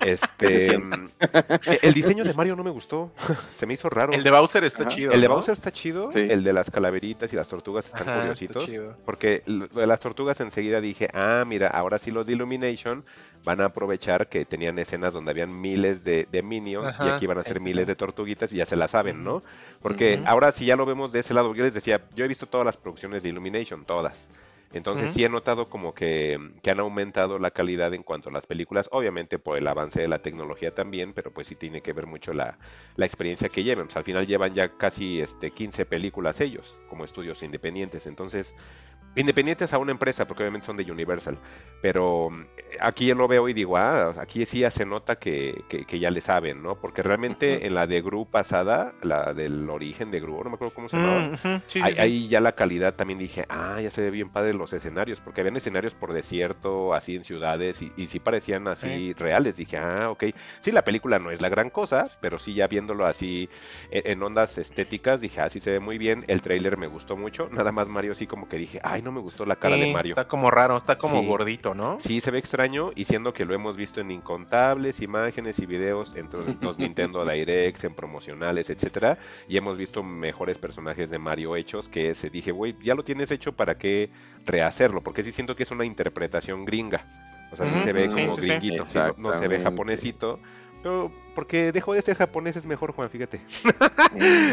Este, 0.05 0.59
se 0.61 0.77
mm, 0.77 1.09
el 1.81 1.93
diseño 1.93 2.23
de 2.23 2.33
Mario 2.33 2.55
no 2.55 2.63
me 2.63 2.69
gustó. 2.69 3.11
Se 3.53 3.65
me 3.65 3.73
hizo 3.73 3.89
raro. 3.89 4.13
El 4.13 4.23
de 4.23 4.31
Bowser 4.31 4.63
está 4.63 4.83
Ajá. 4.83 4.91
chido. 4.91 5.11
El 5.11 5.21
de 5.21 5.27
¿no? 5.27 5.35
Bowser 5.35 5.53
está 5.53 5.71
chido, 5.71 6.11
Sí. 6.11 6.19
el 6.19 6.43
de 6.43 6.53
las 6.53 6.69
calaveritas 6.69 7.31
y 7.33 7.35
las 7.35 7.47
tortugas 7.47 7.87
están 7.87 8.03
Ajá, 8.03 8.11
está 8.11 8.21
curiositos. 8.21 8.65
chido. 8.65 8.97
Porque 9.05 9.43
las 9.45 9.99
tortugas 9.99 10.39
enseguida 10.39 10.81
dije, 10.81 11.09
ah, 11.13 11.43
mira, 11.47 11.67
ahora 11.69 11.97
sí 11.99 12.11
los 12.11 12.27
de 12.27 12.33
Illumination 12.33 13.03
van 13.43 13.61
a 13.61 13.65
aprovechar 13.65 14.27
que 14.27 14.43
tenían 14.45 14.79
escenas 14.79 15.13
donde 15.13 15.31
habían 15.31 15.61
miles 15.61 16.03
de, 16.03 16.27
de 16.31 16.41
minions 16.41 16.95
y 16.99 17.07
aquí 17.09 17.27
van 17.27 17.37
a 17.37 17.43
ser 17.43 17.59
miles 17.59 17.85
de 17.87 17.95
tortuguitas 17.95 18.51
y 18.53 18.57
ya 18.57 18.65
se 18.65 18.75
la 18.75 18.87
saben, 18.87 19.23
¿no? 19.23 19.43
Porque 19.81 20.21
ahora 20.25 20.51
sí 20.51 20.65
ya 20.65 20.75
lo 20.75 20.85
vemos 20.85 21.11
de 21.11 21.19
ese 21.19 21.33
lado. 21.33 21.53
Yo 21.53 21.63
les 21.63 21.73
decía, 21.73 22.01
yo 22.15 22.25
he 22.25 22.27
visto 22.27 22.47
todas 22.47 22.65
las 22.65 22.75
producciones 22.77 23.21
de 23.23 23.29
Illumination, 23.29 23.85
todas. 23.85 24.27
Entonces 24.73 25.11
sí 25.11 25.23
he 25.23 25.29
notado 25.29 25.69
como 25.69 25.93
que, 25.93 26.37
que 26.61 26.71
han 26.71 26.79
aumentado 26.79 27.39
la 27.39 27.51
calidad 27.51 27.93
en 27.93 28.03
cuanto 28.03 28.29
a 28.29 28.33
las 28.33 28.45
películas, 28.45 28.89
obviamente 28.91 29.39
por 29.39 29.57
el 29.57 29.67
avance 29.67 30.01
de 30.01 30.07
la 30.07 30.19
tecnología 30.19 30.73
también, 30.73 31.13
pero 31.13 31.31
pues 31.33 31.47
sí 31.47 31.55
tiene 31.55 31.81
que 31.81 31.93
ver 31.93 32.07
mucho 32.07 32.33
la, 32.33 32.57
la 32.95 33.05
experiencia 33.05 33.49
que 33.49 33.63
llevan. 33.63 33.85
Pues 33.85 33.97
al 33.97 34.03
final 34.03 34.27
llevan 34.27 34.53
ya 34.53 34.75
casi 34.77 35.21
este, 35.21 35.51
15 35.51 35.85
películas 35.85 36.41
ellos, 36.41 36.77
como 36.89 37.05
estudios 37.05 37.41
independientes. 37.43 38.05
Entonces, 38.05 38.53
independientes 39.15 39.73
a 39.73 39.77
una 39.77 39.91
empresa, 39.91 40.25
porque 40.27 40.43
obviamente 40.43 40.65
son 40.67 40.77
de 40.77 40.91
Universal. 40.91 41.37
Pero 41.81 42.29
mm, 42.29 42.45
aquí 42.81 43.05
yo 43.07 43.15
lo 43.15 43.27
veo 43.27 43.47
y 43.49 43.53
digo, 43.53 43.77
ah, 43.77 44.13
aquí 44.19 44.45
sí 44.45 44.59
ya 44.59 44.71
se 44.71 44.85
nota 44.85 45.17
que, 45.17 45.63
que- 45.69 45.85
que 45.85 45.99
ya 45.99 46.11
le 46.11 46.21
saben, 46.21 46.61
¿no? 46.63 46.75
Porque 46.79 47.03
realmente 47.03 47.65
en 47.65 47.75
la 47.75 47.87
de 47.87 48.01
Gru 48.01 48.25
pasada, 48.29 48.93
la 49.01 49.33
del 49.33 49.69
origen 49.69 50.11
de 50.11 50.19
Gru, 50.19 50.43
no 50.43 50.49
me 50.49 50.55
acuerdo 50.55 50.73
cómo 50.73 50.89
se 50.89 50.97
llamaba. 50.97 51.37
Sí, 51.67 51.79
Ahí, 51.81 51.93
sí. 51.93 51.99
ahí 52.01 52.27
ya 52.27 52.39
la 52.41 52.53
calidad 52.53 52.95
también 52.95 53.19
dije, 53.19 53.45
ah, 53.49 53.79
ya 53.81 53.89
se 53.91 54.01
ve 54.01 54.11
bien 54.11 54.29
padre 54.29 54.53
los 54.53 54.73
escenarios, 54.73 55.19
porque 55.21 55.41
habían 55.41 55.55
escenarios 55.57 55.93
por 55.93 56.13
desierto, 56.13 56.93
así 56.93 57.15
en 57.15 57.23
ciudades, 57.23 57.81
y, 57.81 57.91
y 57.97 58.07
sí 58.07 58.19
parecían 58.19 58.67
así 58.67 59.13
reales. 59.13 59.57
Dije, 59.57 59.77
ah, 59.77 60.09
ok. 60.09 60.25
Sí, 60.59 60.71
la 60.71 60.83
película 60.83 61.19
no 61.19 61.31
es 61.31 61.41
la 61.41 61.49
gran 61.49 61.69
cosa, 61.69 62.09
pero 62.21 62.39
sí 62.39 62.53
ya 62.53 62.67
viéndolo 62.67 63.05
así 63.05 63.49
en, 63.91 64.11
en 64.11 64.23
ondas 64.23 64.57
estéticas, 64.57 65.21
dije, 65.21 65.41
ah, 65.41 65.49
sí 65.49 65.59
se 65.59 65.71
ve 65.71 65.79
muy 65.79 65.97
bien. 65.97 66.25
El 66.27 66.41
tráiler 66.41 66.77
me 66.77 66.87
gustó 66.87 67.15
mucho. 67.17 67.49
Nada 67.51 67.71
más 67.71 67.87
Mario 67.87 68.15
sí 68.15 68.27
como 68.27 68.47
que 68.49 68.57
dije, 68.57 68.79
ay, 68.83 69.01
no 69.05 69.11
me 69.13 69.21
gustó 69.21 69.45
la 69.45 69.55
cara 69.55 69.77
de 69.77 69.93
Mario. 69.93 70.11
Está 70.11 70.27
como 70.27 70.51
raro, 70.51 70.75
está 70.75 70.97
como 70.97 71.21
Sí. 71.21 71.25
gordito, 71.27 71.73
¿no? 71.73 71.97
Sí, 72.01 72.19
se 72.19 72.31
ve 72.31 72.39
extraño 72.39 72.91
y 72.95 73.05
siendo 73.05 73.31
que 73.33 73.45
lo 73.45 73.53
hemos 73.53 73.77
visto 73.77 74.01
en 74.01 74.11
incontables 74.11 75.01
imágenes 75.01 75.59
y 75.59 75.65
videos 75.65 76.15
en 76.15 76.27
to- 76.29 76.43
los 76.61 76.77
Nintendo 76.79 77.23
Directs, 77.25 77.83
en 77.85 77.93
promocionales, 77.93 78.69
etcétera, 78.69 79.17
y 79.47 79.55
hemos 79.57 79.77
visto 79.77 80.03
mejores 80.03 80.57
personajes 80.57 81.09
de 81.09 81.19
Mario 81.19 81.55
hechos 81.55 81.87
que 81.87 82.09
ese. 82.09 82.29
Dije, 82.29 82.51
güey, 82.51 82.75
ya 82.81 82.95
lo 82.95 83.03
tienes 83.03 83.31
hecho, 83.31 83.53
¿para 83.53 83.77
qué 83.77 84.09
rehacerlo? 84.45 85.01
Porque 85.01 85.23
sí 85.23 85.31
siento 85.31 85.55
que 85.55 85.63
es 85.63 85.71
una 85.71 85.85
interpretación 85.85 86.65
gringa. 86.65 87.05
O 87.51 87.55
sea, 87.55 87.67
sí 87.67 87.77
se 87.83 87.93
ve 87.93 88.07
sí, 88.09 88.13
como 88.13 88.35
sí, 88.35 88.41
gringuito, 88.41 88.83
sí, 88.83 88.97
no, 88.97 89.13
no 89.17 89.33
se 89.33 89.47
ve 89.47 89.61
japonesito. 89.61 90.39
Pero 90.85 91.11
porque 91.33 91.71
dejó 91.71 91.95
de 91.95 92.01
ser 92.03 92.15
japonés 92.15 92.55
es 92.57 92.67
mejor, 92.67 92.91
Juan, 92.93 93.09
fíjate. 93.09 93.41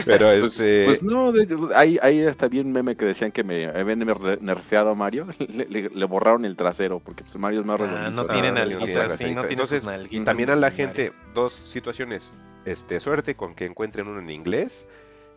Pero 0.07 0.29
Pues, 0.41 0.59
este... 0.59 0.85
pues 0.87 1.03
no, 1.03 1.31
de- 1.31 1.75
ahí, 1.75 1.99
ahí 2.01 2.21
está 2.21 2.49
bien 2.49 2.73
meme 2.73 2.97
que 2.97 3.05
decían 3.05 3.33
que 3.33 3.45
me 3.45 3.67
habían 3.67 4.01
ner- 4.01 4.41
nerfeado 4.41 4.89
a 4.89 4.95
Mario, 4.95 5.27
le, 5.39 5.67
le- 5.67 5.91
le 5.91 6.05
borraron 6.07 6.47
el 6.47 6.57
trasero, 6.57 7.01
porque 7.01 7.23
pues 7.23 7.37
Mario 7.37 7.61
es 7.61 7.67
más 7.67 7.79
Ah, 7.83 8.09
no 8.11 8.25
tiene 8.25 8.49
Ah, 8.49 8.53
no 8.53 8.59
nalguitas, 8.61 8.87
tiene 8.87 8.95
sí, 8.95 8.95
no 8.95 9.09
nalguitas. 9.09 9.19
tiene 9.19 9.35
sus 9.35 9.51
Entonces, 9.51 9.85
nalguitas 9.85 10.25
También 10.25 10.49
a 10.49 10.57
la 10.57 10.71
gente, 10.71 11.13
dos 11.35 11.53
situaciones. 11.53 12.31
Este, 12.65 12.99
suerte 12.99 13.35
con 13.37 13.55
que 13.55 13.67
encuentren 13.67 14.09
uno 14.09 14.21
en 14.21 14.31
inglés 14.31 14.87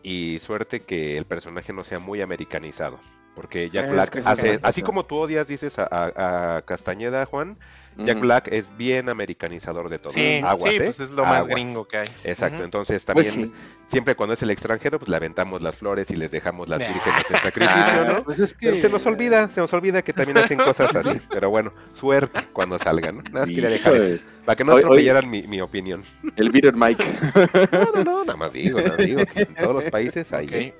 y 0.02 0.38
suerte 0.38 0.80
que 0.80 1.18
el 1.18 1.26
personaje 1.26 1.74
no 1.74 1.84
sea 1.84 1.98
muy 1.98 2.22
americanizado. 2.22 2.98
Porque 3.36 3.70
Jack 3.70 3.84
Es 3.86 3.92
Black 3.92 4.22
hace, 4.24 4.58
así 4.62 4.80
como 4.82 5.04
tú 5.04 5.16
odias, 5.16 5.46
dices, 5.46 5.78
a, 5.78 5.86
a- 5.88 6.56
a 6.56 6.62
Castañeda, 6.62 7.26
Juan, 7.26 7.56
Jack. 7.98 8.18
Black 8.20 8.48
es 8.48 8.74
bien 8.76 9.08
americanizador 9.08 9.88
de 9.90 9.98
todo. 9.98 10.12
Sí, 10.12 10.40
Aguas, 10.44 10.70
sí, 10.70 10.76
¿eh? 10.78 10.80
pues 10.84 11.00
es 11.00 11.10
lo 11.10 11.24
más 11.24 11.46
gringo 11.46 11.86
que 11.86 11.98
hay. 11.98 12.08
Exacto, 12.24 12.62
entonces 12.64 13.04
también, 13.04 13.24
Pues 13.24 13.34
sí. 13.34 13.52
siempre 13.88 14.14
cuando 14.14 14.34
es 14.34 14.42
el 14.42 14.50
extranjero, 14.50 14.98
pues 14.98 15.08
le 15.10 15.16
aventamos 15.16 15.62
las 15.62 15.76
flores 15.76 16.10
y 16.10 16.16
les 16.16 16.30
dejamos 16.30 16.68
las 16.68 16.78
Nah. 16.80 16.88
vírgenes 16.88 17.24
en 17.30 17.40
sacrificio, 17.40 18.04
¿no? 18.06 18.22
pues 18.24 18.38
es 18.38 18.52
que 18.54 18.80
se 18.82 18.88
nos 18.90 19.04
olvida, 19.06 19.48
se 19.48 19.60
nos 19.60 19.72
olvida 19.72 20.02
que 20.02 20.12
también 20.12 20.36
hacen 20.38 20.58
cosas 20.58 20.94
así. 20.96 21.20
Pero 21.30 21.48
bueno, 21.50 21.72
suerte 21.92 22.40
cuando 22.52 22.78
salgan. 22.78 23.16
¿no? 23.18 23.22
Nada 23.22 23.40
más 23.46 23.48
quería 23.48 23.68
dejar 23.70 23.96
eso. 23.96 24.22
Para 24.44 24.56
que 24.56 24.64
no 24.64 24.76
atropellaran 24.76 25.28
mi, 25.30 25.42
mi 25.46 25.60
opinión. 25.60 26.02
El 26.36 26.50
Bitter 26.50 26.74
Mike. 26.74 27.04
No, 27.72 27.92
no, 27.94 28.04
no, 28.04 28.24
nada 28.24 28.36
más 28.36 28.52
digo, 28.52 28.78
nada 28.78 28.90
más 28.90 28.98
digo 28.98 29.22
que 29.26 29.42
en 29.42 29.54
todos 29.54 29.82
los 29.82 29.90
países 29.90 30.32
hay. 30.32 30.48
¿eh? 30.52 30.74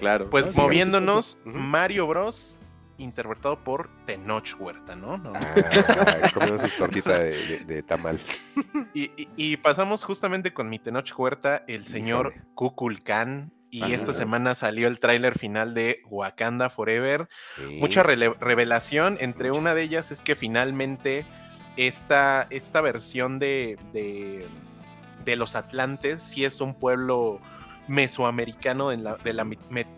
Claro. 0.00 0.28
Pues 0.30 0.46
Ah, 0.46 0.50
sí, 0.52 0.60
moviéndonos. 0.60 1.38
Mario 1.44 2.06
Bros. 2.08 2.56
interpretado 2.98 3.58
por 3.64 3.88
Tenoch 4.04 4.54
Huerta, 4.58 4.94
¿no? 4.94 5.16
No. 5.16 5.32
Ah, 5.34 6.30
comiendo 6.34 6.58
sus 6.62 6.76
tortitas 6.76 7.18
de, 7.18 7.30
de- 7.46 7.64
de 7.64 7.82
tamal. 7.82 8.18
Y, 8.92 9.04
y- 9.16 9.28
y 9.36 9.56
pasamos 9.56 10.02
justamente 10.04 10.52
con 10.52 10.68
mi 10.68 10.78
Tenoch 10.80 11.10
Huerta, 11.16 11.64
el 11.68 11.86
señor. 11.86 12.34
Kukulkan. 12.54 13.52
Y 13.72 13.82
Ajá. 13.84 13.94
esta 13.94 14.12
semana 14.12 14.56
salió 14.56 14.88
el 14.88 14.98
tráiler 14.98 15.38
final 15.38 15.74
de 15.74 16.02
Wakanda 16.10 16.70
Forever. 16.70 17.28
Mucha 17.78 18.02
revelación. 18.02 19.16
Entre 19.20 19.48
Muchas. 19.50 19.60
una 19.60 19.74
de 19.74 19.82
ellas 19.82 20.10
es 20.10 20.22
que 20.22 20.34
finalmente 20.34 21.24
esta, 21.76 22.48
esta 22.50 22.80
versión 22.80 23.38
de, 23.38 23.78
de, 23.92 24.46
de 25.24 25.36
los 25.36 25.54
Atlantes 25.54 26.22
sí 26.22 26.44
es 26.44 26.60
un 26.60 26.74
pueblo 26.74 27.40
mesoamericano 27.90 28.88
de 28.90 28.96
la, 28.98 29.16
de 29.16 29.32
la 29.34 29.44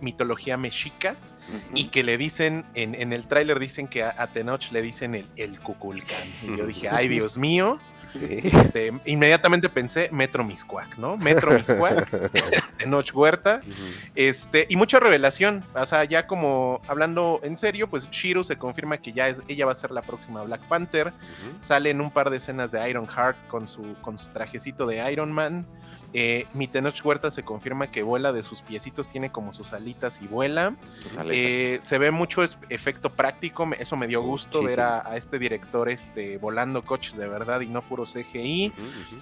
mitología 0.00 0.56
mexica 0.56 1.14
y 1.74 1.88
que 1.88 2.02
le 2.02 2.16
dicen, 2.16 2.64
en, 2.74 2.94
en 2.94 3.12
el 3.12 3.26
tráiler 3.26 3.58
dicen 3.58 3.86
que 3.86 4.02
a, 4.02 4.14
a 4.16 4.28
Tenoch 4.28 4.70
le 4.72 4.80
dicen 4.80 5.14
el, 5.14 5.26
el 5.36 5.60
Kukulkan. 5.60 6.26
Y 6.44 6.56
yo 6.56 6.66
dije, 6.66 6.88
ay 6.88 7.08
Dios 7.08 7.36
mío, 7.36 7.78
Sí. 8.12 8.40
este, 8.44 8.92
inmediatamente 9.06 9.70
pensé 9.70 10.10
Metro 10.12 10.44
Miscuac, 10.44 10.98
¿no? 10.98 11.16
Metro 11.16 11.50
Miscuac, 11.50 12.10
Tenoch 12.76 13.10
Huerta. 13.14 13.62
Este, 14.14 14.66
y 14.68 14.76
mucha 14.76 15.00
revelación, 15.00 15.64
o 15.74 15.86
sea, 15.86 16.04
ya 16.04 16.26
como 16.26 16.82
hablando 16.88 17.40
en 17.42 17.56
serio, 17.56 17.88
pues 17.88 18.10
Shiro 18.10 18.44
se 18.44 18.56
confirma 18.56 18.98
que 18.98 19.12
ya 19.14 19.28
es, 19.28 19.40
ella 19.48 19.64
va 19.64 19.72
a 19.72 19.76
ser 19.76 19.92
la 19.92 20.02
próxima 20.02 20.42
Black 20.42 20.60
Panther. 20.68 21.10
Sale 21.58 21.88
en 21.88 22.02
un 22.02 22.10
par 22.10 22.28
de 22.28 22.36
escenas 22.36 22.70
de 22.70 22.86
Iron 22.86 23.06
Heart 23.08 23.48
con 23.48 23.66
su, 23.66 23.94
con 24.02 24.18
su 24.18 24.28
trajecito 24.28 24.84
de 24.86 25.10
Iron 25.10 25.32
Man. 25.32 25.64
Eh, 26.14 26.46
mi 26.52 26.68
Tenoch 26.68 27.00
Huerta 27.04 27.30
se 27.30 27.42
confirma 27.42 27.90
que 27.90 28.02
vuela 28.02 28.32
de 28.32 28.42
sus 28.42 28.60
piecitos, 28.60 29.08
tiene 29.08 29.30
como 29.30 29.54
sus 29.54 29.72
alitas 29.72 30.20
y 30.20 30.26
vuela. 30.26 30.74
Eh, 31.34 31.78
se 31.80 31.98
ve 31.98 32.10
mucho 32.10 32.42
es- 32.42 32.58
efecto 32.68 33.10
práctico, 33.10 33.66
eso 33.78 33.96
me 33.96 34.06
dio 34.06 34.20
gusto 34.22 34.62
ver 34.62 34.80
a, 34.80 35.10
a 35.10 35.16
este 35.16 35.38
director 35.38 35.88
este, 35.88 36.36
volando 36.38 36.84
coches 36.84 37.16
de 37.16 37.28
verdad 37.28 37.60
y 37.62 37.66
no 37.66 37.80
puro 37.82 38.04
CGI. 38.06 38.72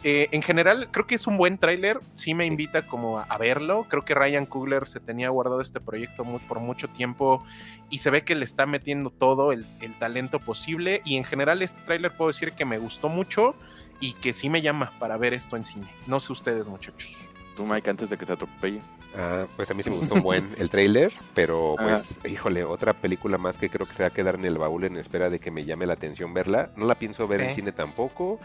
Eh, 0.02 0.28
en 0.32 0.42
general, 0.42 0.88
creo 0.90 1.06
que 1.06 1.14
es 1.14 1.26
un 1.26 1.36
buen 1.36 1.58
tráiler. 1.58 2.00
Sí 2.14 2.34
me 2.34 2.46
invita 2.46 2.86
como 2.86 3.18
a, 3.18 3.22
a 3.22 3.38
verlo. 3.38 3.86
Creo 3.88 4.04
que 4.04 4.14
Ryan 4.14 4.46
Coogler 4.46 4.88
se 4.88 4.98
tenía 5.00 5.28
guardado 5.28 5.60
este 5.60 5.80
proyecto 5.80 6.24
por 6.48 6.58
mucho 6.60 6.88
tiempo 6.88 7.44
y 7.88 7.98
se 8.00 8.10
ve 8.10 8.22
que 8.22 8.34
le 8.34 8.44
está 8.44 8.66
metiendo 8.66 9.10
todo 9.10 9.52
el, 9.52 9.66
el 9.80 9.96
talento 9.98 10.40
posible. 10.40 11.02
Y 11.04 11.16
en 11.16 11.24
general, 11.24 11.62
este 11.62 11.80
tráiler 11.82 12.10
puedo 12.16 12.30
decir 12.32 12.52
que 12.52 12.64
me 12.64 12.78
gustó 12.78 13.08
mucho 13.08 13.54
y 14.00 14.14
que 14.14 14.32
sí 14.32 14.48
me 14.50 14.62
llama 14.62 14.92
para 14.98 15.16
ver 15.16 15.34
esto 15.34 15.56
en 15.56 15.64
cine. 15.64 15.94
No 16.06 16.18
sé 16.20 16.32
ustedes, 16.32 16.66
muchachos. 16.66 17.16
Tú, 17.54 17.66
Mike, 17.66 17.90
antes 17.90 18.10
de 18.10 18.16
que 18.16 18.26
te 18.26 18.32
atropelle. 18.32 18.80
Ah, 19.14 19.46
pues 19.56 19.70
a 19.70 19.74
mí 19.74 19.82
sí 19.82 19.90
me 19.90 19.96
gustó 19.96 20.14
un 20.14 20.22
buen 20.22 20.54
el 20.56 20.70
trailer, 20.70 21.12
pero 21.34 21.74
Ajá. 21.78 22.02
pues, 22.22 22.32
híjole, 22.32 22.64
otra 22.64 22.94
película 22.94 23.38
más 23.38 23.58
que 23.58 23.68
creo 23.68 23.86
que 23.86 23.92
se 23.92 24.02
va 24.02 24.08
a 24.08 24.12
quedar 24.12 24.36
en 24.36 24.44
el 24.44 24.56
baúl 24.56 24.84
en 24.84 24.96
espera 24.96 25.30
de 25.30 25.40
que 25.40 25.50
me 25.50 25.64
llame 25.64 25.86
la 25.86 25.94
atención 25.94 26.32
verla. 26.32 26.70
No 26.76 26.86
la 26.86 26.94
pienso 26.94 27.26
ver 27.28 27.40
en 27.40 27.54
cine 27.54 27.72
tampoco. 27.72 28.40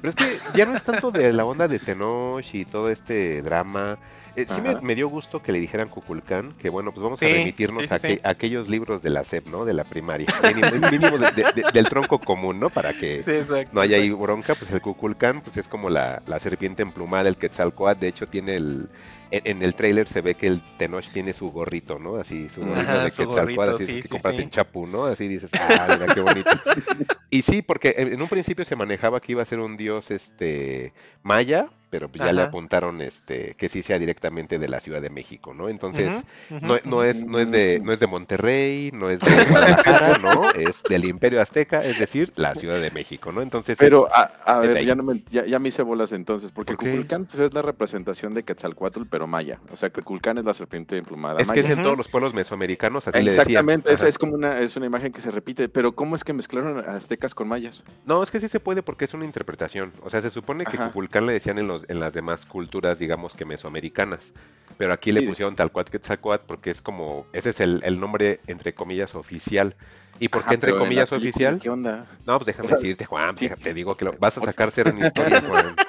Pero 0.00 0.10
es 0.10 0.14
que 0.14 0.38
ya 0.56 0.66
no 0.66 0.76
es 0.76 0.82
tanto 0.82 1.10
de 1.10 1.32
la 1.32 1.44
onda 1.44 1.68
de 1.68 1.78
Tenoch 1.78 2.44
y 2.54 2.64
todo 2.64 2.90
este 2.90 3.42
drama. 3.42 3.98
Eh, 4.36 4.44
sí 4.48 4.60
me, 4.82 4.94
dio 4.94 5.08
gusto 5.08 5.42
que 5.42 5.50
le 5.50 5.58
dijeran 5.58 5.88
Kukulkan, 5.88 6.52
que 6.58 6.68
bueno, 6.68 6.92
pues 6.92 7.02
vamos 7.02 7.22
a 7.22 7.24
remitirnos 7.26 7.84
sí, 7.84 7.88
a, 7.90 7.98
que- 7.98 8.08
sí. 8.16 8.20
a 8.22 8.28
aquellos 8.30 8.68
libros 8.68 9.00
de 9.02 9.08
la 9.08 9.24
SEP, 9.24 9.46
¿no? 9.46 9.64
De 9.64 9.72
la 9.72 9.84
primaria. 9.84 10.26
Mínimo, 10.42 10.90
mínimo 10.90 11.18
de- 11.18 11.32
de- 11.32 11.52
de- 11.62 11.72
del 11.72 11.88
tronco 11.88 12.18
común, 12.18 12.60
¿no? 12.60 12.68
Para 12.68 12.92
que 12.92 13.20
exacto. 13.20 13.70
no 13.72 13.80
haya 13.80 13.96
ahí 13.96 14.10
bronca, 14.10 14.54
pues 14.54 14.70
el 14.72 14.82
Kukulkan 14.82 15.40
pues 15.40 15.56
es 15.56 15.66
como 15.68 15.88
la, 15.88 16.22
la 16.26 16.38
serpiente 16.38 16.82
emplumada, 16.82 17.28
el 17.30 17.36
Quetzalcoatl, 17.38 18.00
de 18.00 18.08
hecho 18.08 18.28
tiene 18.28 18.56
el 18.56 18.90
en, 19.30 19.42
en 19.44 19.62
el 19.62 19.74
tráiler 19.74 20.08
se 20.08 20.20
ve 20.20 20.34
que 20.34 20.46
el 20.46 20.62
Tenoch 20.78 21.08
tiene 21.12 21.32
su 21.32 21.50
gorrito, 21.50 21.98
¿no? 21.98 22.16
Así 22.16 22.48
su 22.48 22.60
gorrito 22.60 22.80
Ajá, 22.80 23.04
de 23.04 23.10
su 23.10 23.16
Quetzalcoatl, 23.18 23.54
gorrito, 23.54 23.76
así 23.76 23.86
sí, 23.86 23.92
que 23.94 24.02
sí, 24.02 24.08
compras 24.08 24.36
sí. 24.36 24.42
en 24.42 24.50
Chapu, 24.50 24.86
¿no? 24.86 25.04
Así 25.04 25.28
dices, 25.28 25.50
ah, 25.54 25.98
mira 26.00 26.14
qué 26.14 26.20
bonito. 26.20 26.50
y 27.30 27.42
sí, 27.42 27.62
porque 27.62 27.94
en 27.98 28.12
en 28.12 28.22
un 28.22 28.28
principio 28.28 28.64
se 28.64 28.76
manejaba 28.76 29.20
que 29.20 29.32
iba 29.32 29.42
a 29.42 29.46
ser 29.46 29.60
un 29.60 29.76
dios 29.76 30.10
este 30.10 30.92
maya, 31.22 31.68
pero 31.90 32.08
pues 32.10 32.22
ya 32.22 32.32
le 32.32 32.42
apuntaron 32.42 33.00
este 33.02 33.54
que 33.56 33.68
sí 33.68 33.82
sea 33.82 33.98
directamente 33.98 34.58
de 34.58 34.68
la 34.68 34.80
Ciudad 34.80 35.02
de 35.02 35.10
México, 35.10 35.54
¿no? 35.54 35.68
Entonces, 35.68 36.24
Ujú, 36.50 36.56
ujú, 36.56 36.60
no, 36.60 36.76
no 36.84 37.04
es, 37.04 37.26
no 37.26 37.38
es 37.38 37.50
de, 37.50 37.80
no 37.82 37.92
es 37.92 38.00
de 38.00 38.06
Monterrey, 38.06 38.90
no 38.92 39.10
es 39.10 39.22
de 39.24 39.40
Guadalajara, 39.44 40.14
¿no? 40.16 40.50
Es 40.52 40.86
del 40.86 41.04
Imperio 41.04 41.40
Azteca, 41.40 41.84
es 41.86 41.96
decir, 41.96 42.32
la 42.36 42.54
Ciudad 42.54 42.80
de 42.80 42.90
México, 42.90 43.32
¿no? 43.32 43.42
Entonces, 43.42 43.78
Pero, 43.78 44.08
es- 44.08 44.10
a, 44.12 44.30
a 44.46 44.60
es 44.60 44.72
ver, 44.74 44.84
ya, 44.84 44.94
no 44.94 45.02
me, 45.02 45.22
ya, 45.28 45.44
ya 45.44 45.58
me 45.58 45.68
hice 45.68 45.82
bolas 45.82 46.12
entonces, 46.12 46.50
porque 46.52 46.72
¿Por 46.72 46.78
qué? 46.78 46.86
Cuculcán 46.90 47.26
pues, 47.26 47.40
es 47.40 47.54
la 47.54 47.60
representación 47.62 48.32
de 48.34 48.42
Quetzalcoatl, 48.44 49.02
pero 49.10 49.26
maya. 49.26 49.60
O 49.70 49.76
sea, 49.76 49.90
Cuculcán 49.90 50.38
es 50.38 50.44
la 50.44 50.54
serpiente 50.54 50.96
emplumada 50.96 51.40
es 51.42 51.50
que 51.52 51.60
es 51.60 51.68
en 51.68 51.80
todos 51.82 51.96
los 51.96 52.08
pueblos 52.08 52.32
mesoamericanos, 52.34 53.06
así 53.08 53.22
le 53.22 53.32
decían. 53.32 53.68
Exactamente, 53.68 53.92
es, 53.92 54.02
Ajá. 54.02 54.08
es 54.08 54.18
como 54.18 54.34
una, 54.34 54.60
es 54.60 54.76
una 54.76 54.86
imagen 54.86 55.12
que 55.12 55.20
se 55.20 55.30
repite, 55.30 55.68
pero 55.68 55.94
¿cómo 55.94 56.16
es 56.16 56.24
que 56.24 56.32
mezclaron 56.32 56.78
aztecas 56.88 57.34
con 57.34 57.48
mayas? 57.48 57.84
No, 58.04 58.22
es 58.22 58.30
que 58.30 58.40
sí 58.40 58.48
se 58.48 58.60
puede 58.60 58.82
porque 58.82 59.04
es 59.04 59.14
una 59.14 59.24
interpretación. 59.24 59.92
O 60.02 60.08
sea, 60.10 60.22
se 60.22 60.30
supone 60.30 60.66
que 60.68 60.76
Ajá. 60.76 60.84
Cuculcán 60.86 61.26
le 61.26 61.32
decían 61.32 61.58
en, 61.58 61.66
los, 61.66 61.75
en 61.88 62.00
las 62.00 62.14
demás 62.14 62.44
culturas, 62.46 62.98
digamos 62.98 63.34
que 63.34 63.44
mesoamericanas. 63.44 64.32
Pero 64.78 64.92
aquí 64.92 65.12
le 65.12 65.22
pusieron 65.22 65.56
tal 65.56 65.70
cual 65.70 65.86
Quetzalcóatl 65.86 66.44
porque 66.46 66.70
es 66.70 66.82
como, 66.82 67.26
ese 67.32 67.50
es 67.50 67.60
el, 67.60 67.80
el 67.84 67.98
nombre 68.00 68.40
entre 68.46 68.74
comillas 68.74 69.14
oficial. 69.14 69.76
¿Y 70.18 70.28
por 70.28 70.42
Ajá, 70.42 70.50
qué 70.50 70.54
entre 70.54 70.72
comillas 70.72 71.10
película, 71.10 71.30
oficial? 71.30 71.58
¿Qué 71.58 71.70
onda? 71.70 72.06
No, 72.26 72.38
pues 72.38 72.46
déjame 72.46 72.66
O 72.66 72.68
sea, 72.68 72.78
decirte, 72.78 73.04
Juan, 73.04 73.36
sí. 73.36 73.48
te 73.48 73.74
digo 73.74 73.96
que 73.96 74.06
lo, 74.06 74.12
vas 74.18 74.36
a 74.38 74.40
sacar 74.42 74.70
cero 74.70 74.90
en 74.90 75.04
historia, 75.04 75.42
Juan. 75.46 75.76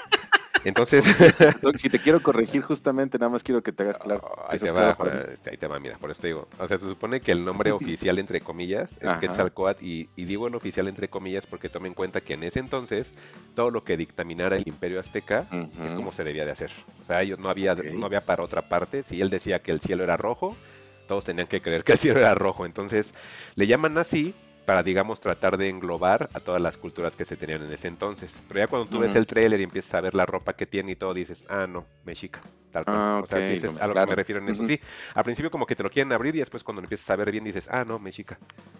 Entonces, 0.67 1.03
Si 1.77 1.89
te 1.89 1.99
quiero 1.99 2.21
corregir 2.21 2.61
justamente, 2.61 3.17
nada 3.17 3.31
más 3.31 3.43
quiero 3.43 3.63
que 3.63 3.71
te 3.71 3.83
hagas 3.83 3.97
claro. 3.99 4.21
Oh, 4.23 4.45
ahí 4.49 4.59
te 4.59 4.65
va, 4.71 4.73
claro 4.73 4.97
para 4.97 5.11
mí. 5.11 5.21
Juan, 5.23 5.37
ahí 5.45 5.57
te 5.57 5.67
va, 5.67 5.79
mira, 5.79 5.97
por 5.97 6.11
eso 6.11 6.21
te 6.21 6.27
digo. 6.27 6.47
O 6.59 6.67
sea, 6.67 6.77
se 6.77 6.85
supone 6.85 7.21
que 7.21 7.31
el 7.31 7.45
nombre 7.45 7.71
oficial, 7.73 8.19
entre 8.19 8.41
comillas, 8.41 8.91
es 8.99 9.07
Ajá. 9.07 9.19
Quetzalcóatl, 9.19 9.83
y, 9.83 10.09
y 10.15 10.25
digo 10.25 10.47
en 10.47 10.55
oficial, 10.55 10.87
entre 10.87 11.07
comillas, 11.07 11.45
porque 11.45 11.69
tome 11.69 11.87
en 11.87 11.93
cuenta 11.93 12.21
que 12.21 12.33
en 12.33 12.43
ese 12.43 12.59
entonces, 12.59 13.13
todo 13.55 13.71
lo 13.71 13.83
que 13.83 13.97
dictaminara 13.97 14.57
el 14.57 14.63
Imperio 14.67 14.99
Azteca 14.99 15.47
es 15.85 15.93
como 15.93 16.11
se 16.11 16.23
debía 16.23 16.45
de 16.45 16.51
hacer. 16.51 16.71
O 17.01 17.05
sea, 17.05 17.21
ellos 17.21 17.39
no 17.39 17.49
había, 17.49 17.73
Ok. 17.73 17.85
no 17.93 18.05
había 18.05 18.25
para 18.25 18.43
otra 18.43 18.61
parte. 18.61 19.03
Si 19.03 19.21
él 19.21 19.29
decía 19.29 19.59
que 19.61 19.71
el 19.71 19.79
cielo 19.79 20.03
era 20.03 20.17
rojo, 20.17 20.55
todos 21.07 21.23
tenían 21.23 21.47
que 21.47 21.61
creer 21.61 21.83
que 21.83 21.93
el 21.93 21.97
cielo 21.97 22.19
era 22.19 22.35
rojo. 22.35 22.65
Entonces, 22.65 23.13
le 23.55 23.67
llaman 23.67 23.97
así 23.97 24.33
para, 24.67 24.83
digamos, 24.83 25.21
tratar 25.21 25.55
de 25.55 25.69
englobar 25.69 26.29
a 26.33 26.41
todas 26.41 26.61
las 26.61 26.75
culturas 26.75 27.15
que 27.15 27.23
se 27.23 27.37
tenían 27.37 27.63
en 27.63 27.71
ese 27.71 27.87
entonces. 27.87 28.43
Pero 28.49 28.59
ya 28.59 28.67
cuando 28.67 28.89
tú 28.89 28.99
ves 28.99 29.15
el 29.15 29.25
tráiler 29.25 29.61
y 29.61 29.63
empiezas 29.63 29.93
a 29.93 30.01
ver 30.01 30.13
la 30.13 30.25
ropa 30.25 30.57
que 30.57 30.65
tiene 30.65 30.91
y 30.91 30.95
todo, 30.97 31.13
dices, 31.13 31.45
ah, 31.47 31.65
no, 31.69 31.85
mexica. 32.03 32.41
Tal 32.73 32.83
cual. 32.83 32.97
Ah, 32.99 33.21
o 33.23 33.25
sea, 33.25 33.39
ok, 33.39 33.45
sí, 33.45 33.53
ese 33.53 33.67
lo 33.67 33.71
es 33.71 33.81
a 33.81 33.87
lo 33.87 33.93
que 33.93 34.05
me 34.07 34.15
refiero 34.15 34.41
en 34.41 34.49
eso. 34.49 34.65
Sí, 34.65 34.77
al 35.15 35.23
principio 35.23 35.49
como 35.49 35.65
que 35.65 35.73
te 35.73 35.83
lo 35.83 35.89
quieren 35.89 36.11
abrir 36.11 36.35
y 36.35 36.39
después 36.39 36.65
cuando 36.65 36.81
lo 36.81 36.85
empiezas 36.85 37.09
a 37.11 37.15
ver 37.15 37.31
bien 37.31 37.45
dices, 37.45 37.69
ah, 37.71 37.85
no, 37.87 37.97
mexica. 37.97 38.37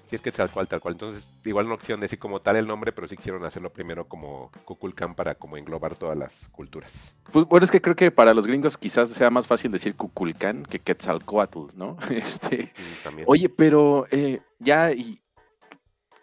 Sí, 0.10 0.18
es 0.18 0.22
que 0.22 0.34
tal 0.34 0.50
cual, 0.52 0.68
tal 0.68 0.82
cual. 0.82 0.96
Entonces, 0.96 1.32
igual 1.46 1.70
no 1.70 1.78
quisieron 1.78 2.02
decir 2.02 2.20
como 2.20 2.42
tal 2.42 2.58
el 2.58 2.68
nombre, 2.68 2.92
pero 2.92 3.08
sí 3.08 3.16
quisieron 3.16 3.46
hacerlo 3.46 3.72
primero 3.72 4.10
como 4.10 4.52
Kukulkan 4.66 5.16
para 5.16 5.36
como 5.36 5.56
englobar 5.56 5.96
todas 5.96 6.18
las 6.18 6.50
culturas. 6.50 7.16
Pues, 7.32 7.46
bueno, 7.46 7.64
es 7.64 7.72
que 7.72 7.82
creo 7.82 7.96
que 7.96 8.12
para 8.12 8.34
los 8.34 8.46
gringos 8.46 8.78
quizás 8.78 9.10
sea 9.10 9.30
más 9.30 9.48
fácil 9.48 9.72
decir 9.72 9.96
Cuculcán 9.96 10.64
que 10.64 10.80
Quetzalcoatl, 10.80 11.78
¿no? 11.78 11.96
Este, 12.12 12.64
Mm, 12.66 13.04
también. 13.06 13.26
oye, 13.30 13.48
pero 13.48 14.06
eh, 14.12 14.42
ya 14.60 14.92
y 14.92 15.22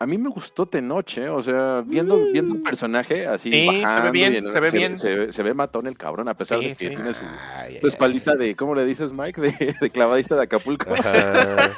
a 0.05 0.07
mí 0.07 0.19
me 0.19 0.29
gustó 0.29 0.67
Tenoche, 0.67 1.29
o 1.29 1.43
sea, 1.43 1.83
viendo, 1.87 2.19
viendo 2.31 2.55
un 2.55 2.63
personaje 2.63 3.27
así 3.27 3.51
Sí, 3.51 3.67
se 3.67 3.73
ve 3.73 3.83
bajando 3.83 4.13
bien, 4.13 4.35
en- 4.35 4.53
se 4.53 4.61
ve 4.61 4.71
bien. 4.71 4.97
Se, 4.97 5.09
ve- 5.09 5.33
se 5.33 5.43
ve 5.43 5.55
matón 5.55 5.87
el 5.87 5.97
cabrón, 5.97 6.29
a 6.29 6.35
pesar 6.37 6.59
Sí, 6.59 6.65
de 6.67 6.71
que 6.71 6.77
sí. 6.77 6.89
tiene 6.89 7.13
su, 7.15 7.21
Ay, 7.57 7.79
su 7.81 7.87
ay, 7.87 7.89
espaldita 7.89 8.37
de, 8.37 8.55
¿cómo 8.55 8.75
le 8.75 8.85
dices, 8.85 9.13
Mike? 9.13 9.41
De, 9.41 9.75
de 9.81 9.91
clavadista 9.91 10.37
de 10.37 10.43
Acapulco. 10.43 10.93
Ajá. 10.95 11.73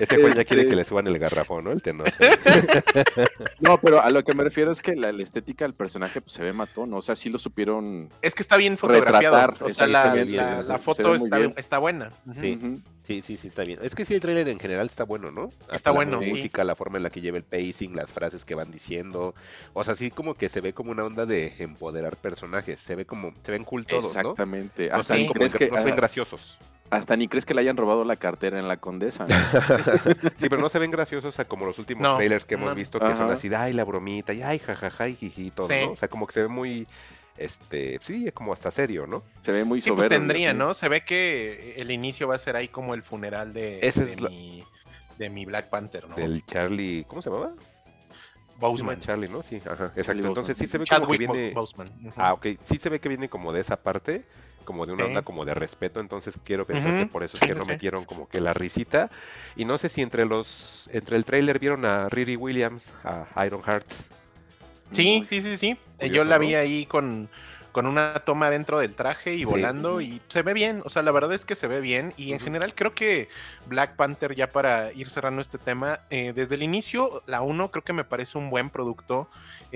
Ese 0.00 0.16
Juan 0.20 0.34
ya 0.34 0.44
quiere 0.44 0.62
Este- 0.62 0.70
que 0.70 0.76
le 0.76 0.84
suban 0.84 1.06
el 1.06 1.18
garrafón, 1.18 1.64
¿no? 1.64 1.70
El 1.70 1.80
tenor. 1.82 2.08
No, 3.60 3.78
pero 3.80 4.00
a 4.02 4.10
lo 4.10 4.22
que 4.24 4.34
me 4.34 4.44
refiero 4.44 4.70
es 4.70 4.80
que 4.80 4.94
la, 4.96 5.12
la 5.12 5.22
estética 5.22 5.64
del 5.64 5.74
personaje 5.74 6.20
pues, 6.20 6.32
se 6.34 6.42
ve 6.42 6.52
matón, 6.52 6.92
o 6.94 7.02
sea, 7.02 7.14
sí 7.16 7.30
lo 7.30 7.38
supieron. 7.38 8.08
Es 8.22 8.34
que 8.34 8.42
está 8.42 8.56
bien 8.56 8.76
fotografiado. 8.78 9.36
Retratar, 9.36 9.62
o 9.64 9.70
sea, 9.70 9.86
la, 9.86 10.12
bien, 10.14 10.38
foto 10.82 11.14
está, 11.14 11.38
bien. 11.38 11.54
está 11.56 11.78
buena. 11.78 12.10
Sí. 12.40 12.80
Sí, 13.06 13.22
sí, 13.22 13.36
sí, 13.36 13.48
está 13.48 13.62
bien. 13.64 13.78
Es 13.82 13.94
que 13.94 14.04
sí, 14.04 14.14
el 14.14 14.20
tráiler 14.20 14.48
en 14.48 14.58
general 14.58 14.86
está 14.86 15.04
bueno, 15.04 15.30
¿no? 15.30 15.50
Hasta 15.62 15.76
Está 15.76 15.90
la 15.90 15.94
bueno, 15.96 16.20
sí. 16.20 16.28
música, 16.30 16.64
la 16.64 16.74
forma 16.74 16.96
en 16.96 17.04
la 17.04 17.10
que 17.10 17.20
lleva 17.20 17.38
el 17.38 17.44
pacing, 17.44 17.94
las 17.94 18.12
frases 18.12 18.44
que 18.44 18.54
van 18.56 18.70
diciendo. 18.72 19.34
O 19.74 19.84
sea, 19.84 19.94
sí 19.94 20.10
como 20.10 20.34
que 20.34 20.48
se 20.48 20.60
ve 20.60 20.72
como 20.72 20.90
una 20.90 21.04
onda 21.04 21.24
de 21.26 21.54
empoderar 21.58 22.16
personajes. 22.16 22.80
Se 22.80 22.96
ve 22.96 23.04
como, 23.04 23.32
se 23.44 23.52
ven 23.52 23.64
cool 23.64 23.86
todos, 23.86 24.02
¿no? 24.14 24.20
Exactamente. 24.20 24.88
No 24.88 24.94
Hasta, 24.96 25.02
se 25.04 25.12
ven 25.14 25.22
ni 25.22 25.28
como 25.28 25.38
crees 25.38 25.54
que, 25.54 25.68
no 25.70 25.78
se 25.78 25.84
ven 25.84 25.96
graciosos. 25.96 26.58
hasta 26.90 27.16
ni 27.16 27.28
crees 27.28 27.44
que 27.46 27.54
le 27.54 27.60
hayan 27.60 27.76
robado 27.76 28.04
la 28.04 28.16
cartera 28.16 28.58
en 28.58 28.66
la 28.66 28.78
condesa. 28.78 29.26
¿no? 29.28 29.34
Sí, 30.38 30.48
pero 30.48 30.58
no 30.58 30.68
se 30.68 30.78
ven 30.78 30.90
graciosos 30.90 31.38
a 31.38 31.44
como 31.44 31.64
los 31.66 31.78
últimos 31.78 32.02
No, 32.02 32.16
trailers 32.16 32.44
que 32.44 32.54
hemos 32.54 32.70
no. 32.70 32.74
visto 32.74 32.98
que 32.98 33.06
son 33.14 33.24
Ajá. 33.26 33.32
así, 33.34 33.48
de, 33.48 33.56
ay, 33.56 33.72
la 33.72 33.84
bromita, 33.84 34.32
y 34.34 34.42
ay, 34.42 34.58
jajaja, 34.58 35.08
y 35.08 35.14
jiji, 35.16 35.50
todo, 35.50 35.68
Sí. 35.68 35.74
¿no? 35.80 35.92
O 35.92 35.96
sea, 35.96 36.08
como 36.08 36.26
que 36.26 36.32
se 36.32 36.42
ve 36.42 36.48
muy, 36.48 36.86
este, 37.38 37.98
sí, 38.02 38.30
como 38.32 38.52
hasta 38.52 38.70
serio, 38.70 39.06
¿no? 39.06 39.22
Se 39.40 39.52
ve 39.52 39.64
muy 39.64 39.80
Sí, 39.80 39.90
pues 39.90 40.08
tendría. 40.08 40.52
¿no? 40.54 40.74
Se 40.74 40.88
ve 40.88 41.04
que 41.04 41.74
el 41.76 41.90
inicio 41.90 42.28
va 42.28 42.36
a 42.36 42.38
ser 42.38 42.56
ahí 42.56 42.68
como 42.68 42.94
el 42.94 43.02
funeral 43.02 43.52
de, 43.52 43.86
Ese 43.86 44.04
de 44.04 44.12
es 44.12 44.20
la- 44.20 44.28
mi, 44.30 44.64
de 45.18 45.30
mi 45.30 45.44
Black 45.44 45.68
Panther, 45.68 46.08
¿no? 46.08 46.16
Del 46.16 46.44
Charlie, 46.46 47.04
¿cómo 47.06 47.22
se 47.22 47.30
llamaba? 47.30 47.52
Boseman. 48.58 49.00
Charlie, 49.00 49.28
¿no? 49.28 49.42
Sí, 49.42 49.56
ajá, 49.56 49.72
exacto. 49.94 50.02
Charlie 50.02 50.26
Entonces 50.28 50.56
sí 50.56 50.66
se 50.66 50.78
ve 50.78 50.86
como 50.86 51.08
que 51.10 51.18
viene... 51.18 51.50
Boseman. 51.52 51.90
Ah, 52.16 52.32
ok. 52.32 52.46
Sí 52.64 52.78
se 52.78 52.88
ve 52.88 53.00
que 53.00 53.08
viene 53.10 53.28
como 53.28 53.52
de 53.52 53.60
esa 53.60 53.76
parte, 53.82 54.24
como 54.64 54.86
de 54.86 54.94
una 54.94 55.02
Sí. 55.04 55.08
onda 55.08 55.22
como 55.22 55.44
de 55.44 55.52
respeto, 55.52 56.00
entonces 56.00 56.38
quiero 56.42 56.66
pensar 56.66 56.96
que 56.96 57.06
por 57.06 57.22
eso 57.22 57.36
es 57.36 57.42
que 57.42 57.54
no 57.54 57.66
metieron 57.66 58.06
como 58.06 58.28
que 58.28 58.40
la 58.40 58.54
risita. 58.54 59.10
Y 59.56 59.66
no 59.66 59.76
sé 59.76 59.90
si 59.90 60.00
entre 60.00 60.24
los, 60.24 60.88
entre 60.90 61.16
el 61.18 61.26
trailer 61.26 61.58
vieron 61.58 61.84
a 61.84 62.08
Riri 62.08 62.36
Williams, 62.36 62.82
a 63.04 63.44
Ironheart. 63.44 63.86
Sí, 64.92 65.24
sí, 65.28 65.42
sí, 65.42 65.56
sí. 65.56 65.78
Curioso, 65.98 66.16
Yo 66.16 66.24
la 66.24 66.36
¿no? 66.38 66.44
vi 66.46 66.54
ahí 66.54 66.86
con, 66.86 67.28
con 67.72 67.86
una 67.86 68.14
toma 68.24 68.50
dentro 68.50 68.78
del 68.78 68.94
traje 68.94 69.34
y 69.34 69.38
Sí. 69.38 69.44
volando 69.44 70.00
y 70.00 70.20
se 70.28 70.42
ve 70.42 70.52
bien, 70.54 70.82
o 70.84 70.90
sea, 70.90 71.02
la 71.02 71.10
verdad 71.10 71.32
es 71.32 71.44
que 71.44 71.56
se 71.56 71.66
ve 71.66 71.80
bien 71.80 72.14
y 72.16 72.32
en 72.32 72.40
general 72.40 72.74
creo 72.74 72.94
que 72.94 73.28
Black 73.66 73.96
Panther, 73.96 74.34
ya 74.34 74.52
para 74.52 74.92
ir 74.92 75.10
cerrando 75.10 75.42
este 75.42 75.58
tema, 75.58 76.00
eh, 76.10 76.32
desde 76.34 76.54
el 76.54 76.62
inicio, 76.62 77.22
la 77.26 77.42
1 77.42 77.70
creo 77.70 77.84
que 77.84 77.92
me 77.92 78.04
parece 78.04 78.38
un 78.38 78.50
buen 78.50 78.70
producto, 78.70 79.28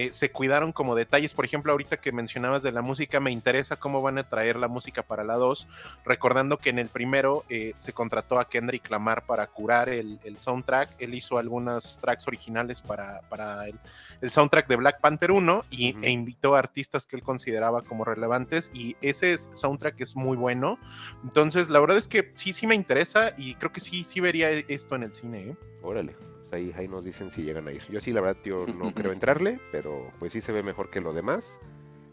eh, 0.06 0.12
se 0.12 0.30
cuidaron 0.30 0.72
como 0.72 0.94
detalles, 0.94 1.34
por 1.34 1.44
ejemplo, 1.44 1.72
ahorita 1.72 1.98
que 1.98 2.12
mencionabas 2.12 2.62
de 2.62 2.72
la 2.72 2.80
música, 2.82 3.20
me 3.20 3.30
interesa 3.30 3.76
cómo 3.76 4.00
van 4.00 4.18
a 4.18 4.22
traer 4.28 4.56
la 4.56 4.68
música 4.68 5.02
para 5.02 5.24
la 5.24 5.34
2, 5.34 5.66
recordando 6.04 6.56
que 6.56 6.70
en 6.70 6.78
el 6.78 6.88
primero 6.88 7.44
eh, 7.48 7.74
se 7.76 7.92
contrató 7.92 8.38
a 8.38 8.48
Kendrick 8.48 8.88
Lamar 8.90 9.26
para 9.26 9.46
curar 9.46 9.88
el, 9.88 10.18
el 10.24 10.38
soundtrack, 10.38 10.90
él 10.98 11.14
hizo 11.14 11.38
algunos 11.38 11.98
tracks 12.00 12.26
originales 12.28 12.80
para, 12.80 13.20
para 13.28 13.66
el, 13.66 13.78
el 14.20 14.30
soundtrack 14.30 14.68
de 14.68 14.76
Black 14.76 15.00
Panther 15.00 15.30
1 15.32 15.64
y, 15.70 15.96
e 16.02 16.10
invitó 16.10 16.54
a 16.54 16.60
artistas 16.60 17.06
que 17.06 17.16
él 17.16 17.22
consideraba 17.22 17.82
como 17.82 18.04
relevantes 18.04 18.70
y 18.72 18.96
ese 19.00 19.34
es- 19.34 19.48
soundtrack 19.52 20.00
es 20.00 20.16
muy 20.16 20.36
bueno. 20.36 20.78
Entonces, 21.24 21.68
la 21.68 21.80
verdad 21.80 21.98
es 21.98 22.08
que 22.08 22.30
sí, 22.34 22.52
sí 22.52 22.66
me 22.66 22.74
interesa 22.74 23.32
y 23.36 23.54
creo 23.56 23.72
que 23.72 23.80
sí, 23.80 24.04
sí 24.04 24.20
vería 24.20 24.50
esto 24.50 24.94
en 24.96 25.02
el 25.02 25.12
cine. 25.12 25.40
¿eh? 25.50 25.56
Órale. 25.82 26.29
Pues 26.50 26.52
ahí, 26.52 26.72
ahí 26.76 26.88
nos 26.88 27.04
dicen 27.04 27.30
si 27.30 27.42
llegan 27.42 27.68
a 27.68 27.72
ir. 27.72 27.82
Yo 27.88 28.00
sí, 28.00 28.12
la 28.12 28.20
verdad, 28.20 28.40
tío, 28.42 28.66
no 28.78 28.90
creo 28.94 29.12
entrarle, 29.12 29.60
pero 29.72 30.10
pues 30.18 30.32
sí 30.32 30.40
se 30.40 30.52
ve 30.52 30.62
mejor 30.62 30.90
que 30.90 31.00
lo 31.00 31.12
demás. 31.12 31.58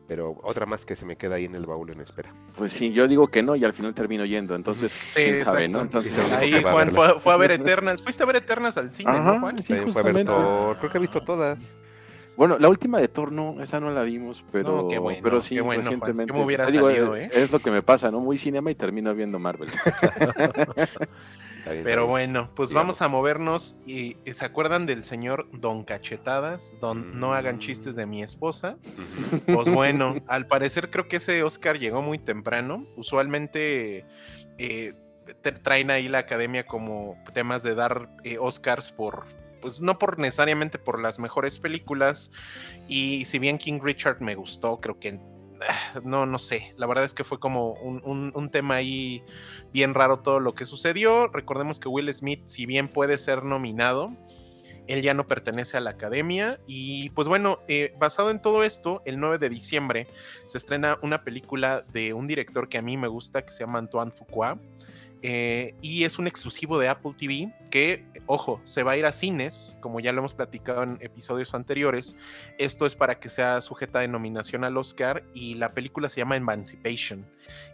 Pero 0.08 0.38
otra 0.42 0.66
más 0.66 0.86
que 0.86 0.96
se 0.96 1.06
me 1.06 1.18
queda 1.18 1.36
ahí 1.36 1.44
en 1.44 1.56
el 1.56 1.66
baúl 1.66 1.90
en 1.90 2.00
espera. 2.00 2.34
Pues 2.56 2.72
sí, 2.72 2.94
yo 2.94 3.10
digo 3.10 3.28
que 3.28 3.44
no 3.44 3.58
y 3.58 3.66
al 3.66 3.74
final 3.74 3.94
termino 3.94 4.24
yendo, 4.24 4.56
entonces 4.56 5.12
quién 5.14 5.38
sabe, 5.40 5.68
¿no? 5.68 5.82
exacto. 5.82 5.98
Entonces, 6.08 6.26
Sí, 6.26 6.34
Ahí 6.56 6.64
Juan 6.64 6.92
fue, 6.96 7.20
fue 7.20 7.34
a 7.34 7.36
ver 7.38 7.52
Eternals. 7.52 8.02
Fuiste 8.02 8.24
a 8.24 8.26
ver 8.26 8.38
Eternals 8.38 8.78
al 8.78 8.94
cine, 8.94 9.12
Ajá, 9.12 9.34
¿no, 9.34 9.40
Juan? 9.42 9.58
sí, 9.58 9.74
fue 9.74 9.76
a 9.76 9.80
ver 9.80 9.86
justamente. 9.94 10.24
Thor. 10.32 10.78
Creo 10.78 10.92
que 10.92 10.98
ha 10.98 11.02
visto 11.02 11.22
todas. 11.22 11.60
Bueno, 12.38 12.58
la 12.58 12.70
última 12.70 13.00
de 13.00 13.10
Thor 13.10 13.34
no, 13.34 13.62
esa 13.62 13.82
no 13.82 13.92
la 13.92 14.04
vimos, 14.04 14.46
pero, 14.50 14.84
No, 14.84 14.88
qué 14.88 14.98
bueno, 14.98 15.20
pero 15.22 15.42
sí, 15.42 15.56
qué 15.56 15.62
bueno, 15.62 15.82
Juan. 15.82 16.00
recientemente. 16.00 16.32
Me 16.34 16.72
digo, 16.72 16.86
salido, 16.88 17.16
¿eh? 17.18 17.30
Es 17.34 17.52
lo 17.52 17.60
que 17.60 17.72
me 17.72 17.82
pasa, 17.82 18.10
¿no? 18.10 18.22
Muy 18.22 18.38
cinema 18.38 18.72
y 18.72 18.76
termino 18.76 19.14
viendo 19.14 19.40
Marvel. 19.40 19.70
Bien, 21.72 21.84
Pero 21.84 22.08
bueno, 22.08 22.52
pues 22.56 22.70
Digamos. 22.70 23.00
vamos 23.00 23.02
a 23.02 23.08
movernos 23.08 23.76
y 23.86 24.18
y 24.26 24.34
¿se 24.34 24.46
acuerdan 24.46 24.86
del 24.86 25.04
señor 25.04 25.48
Don 25.52 25.84
Cachetadas? 25.84 26.74
Don 26.82 27.20
No 27.20 27.34
hagan 27.34 27.60
chistes 27.60 27.96
de 27.96 28.06
mi 28.06 28.24
esposa. 28.24 28.78
Pues 29.46 29.72
bueno, 29.74 30.16
al 30.28 30.48
parecer 30.48 30.90
creo 30.90 31.08
que 31.08 31.18
ese 31.18 31.44
Oscar 31.44 31.78
llegó 31.80 32.02
muy 32.02 32.20
temprano. 32.20 32.86
Usualmente 32.96 34.06
eh, 34.58 34.94
te- 35.42 35.52
traen 35.52 35.92
ahí 35.92 36.08
la 36.08 36.20
academia 36.20 36.66
como 36.66 37.18
temas 37.34 37.64
de 37.64 37.76
dar 37.76 38.10
eh, 38.24 38.38
Oscars 38.40 38.92
por, 38.92 39.26
pues 39.62 39.82
no 39.82 39.98
por 40.00 40.20
necesariamente 40.20 40.80
por 40.80 41.02
las 41.02 41.20
mejores 41.20 41.60
películas. 41.60 42.32
Y 42.88 43.26
si 43.26 43.40
bien 43.40 43.58
King 43.58 43.80
Richard 43.82 44.22
me 44.22 44.36
gustó, 44.36 44.80
creo 44.80 45.00
que 45.00 45.20
no, 46.04 46.26
no 46.26 46.40
sé. 46.40 46.74
La 46.78 46.88
verdad 46.88 47.06
es 47.06 47.14
que 47.14 47.24
fue 47.24 47.40
como 47.40 47.74
un, 47.74 48.32
un- 48.34 48.50
tema 48.50 48.76
ahí 48.76 49.24
bien 49.74 49.94
raro 49.94 50.20
todo 50.20 50.40
lo 50.40 50.54
que 50.56 50.66
sucedió. 50.66 51.28
Recordemos 51.28 51.80
que 51.80 51.90
Will 51.90 52.14
Smith, 52.14 52.42
si 52.46 52.66
bien 52.66 52.88
puede 52.88 53.18
ser 53.18 53.44
nominado, 53.44 54.12
él 54.88 55.02
ya 55.02 55.14
no 55.14 55.28
pertenece 55.28 55.78
a 55.78 55.82
la 55.82 55.92
academia. 55.92 56.60
Y 56.66 57.10
pues 57.12 57.28
bueno, 57.28 57.60
eh, 57.68 57.94
basado 58.00 58.32
en 58.32 58.42
todo 58.42 58.64
esto, 58.64 59.02
el 59.06 59.20
9 59.20 59.38
de 59.38 59.50
diciembre 59.50 60.08
se 60.46 60.58
estrena 60.58 60.98
una 61.02 61.24
película 61.24 61.84
de 61.92 62.14
un 62.14 62.28
director 62.28 62.70
que 62.70 62.78
a 62.78 62.82
mí 62.82 62.96
me 62.98 63.08
gusta, 63.08 63.46
que 63.46 63.52
se 63.52 63.60
llama 63.60 63.80
Antoine 63.80 64.12
Fuqua. 64.12 64.58
Eh, 65.22 65.74
y 65.82 66.04
es 66.04 66.20
un 66.20 66.28
exclusivo 66.28 66.78
de 66.80 66.88
Apple 66.88 67.14
TV 67.18 67.54
que, 67.70 68.06
ojo, 68.26 68.62
se 68.66 68.84
va 68.84 68.94
a 68.94 68.98
ir 68.98 69.06
a 69.06 69.12
cines, 69.12 69.78
como 69.82 70.00
ya 70.00 70.12
lo 70.12 70.20
hemos 70.20 70.34
platicado 70.34 70.84
en 70.84 70.98
episodios 71.02 71.54
anteriores. 71.54 72.16
Esto 72.58 72.86
es 72.86 72.96
para 72.96 73.20
que 73.20 73.30
sea 73.30 73.62
sujeta 73.62 74.00
de 74.00 74.08
nominación 74.08 74.64
al 74.64 74.78
Oscar 74.78 75.24
y 75.34 75.56
la 75.56 75.74
película 75.74 76.10
se 76.10 76.22
llama 76.22 76.38
Emancipation. 76.38 77.26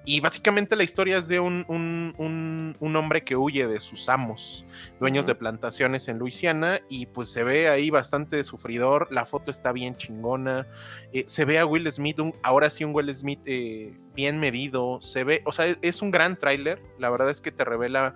Y 0.05 0.19
básicamente 0.19 0.75
la 0.75 0.83
historia 0.83 1.17
es 1.17 1.27
de 1.27 1.39
un, 1.39 1.65
hombre 2.95 3.23
que 3.23 3.35
huye 3.35 3.67
de 3.67 3.79
sus 3.79 4.09
amos, 4.09 4.65
dueños 4.99 5.25
de 5.25 5.35
plantaciones 5.35 6.07
en 6.07 6.17
Luisiana, 6.17 6.81
y 6.89 7.05
pues 7.05 7.29
se 7.29 7.43
ve 7.43 7.69
ahí 7.69 7.89
bastante 7.89 8.43
sufridor, 8.43 9.07
la 9.11 9.25
foto 9.25 9.51
está 9.51 9.71
bien 9.71 9.95
chingona, 9.95 10.67
eh, 11.13 11.23
se 11.27 11.45
ve 11.45 11.59
a 11.59 11.65
Will 11.65 11.91
Smith, 11.91 12.19
ahora 12.43 12.69
sí 12.69 12.83
un 12.83 12.93
Will 12.93 13.13
Smith 13.15 13.39
eh, 13.45 13.97
bien 14.15 14.39
medido, 14.39 14.99
se 15.01 15.23
ve, 15.23 15.41
o 15.45 15.51
sea, 15.51 15.75
es 15.81 16.01
un 16.01 16.11
gran 16.11 16.37
tráiler, 16.37 16.81
la 16.99 17.09
verdad 17.09 17.29
es 17.29 17.41
que 17.41 17.51
te 17.51 17.63
revela 17.63 18.15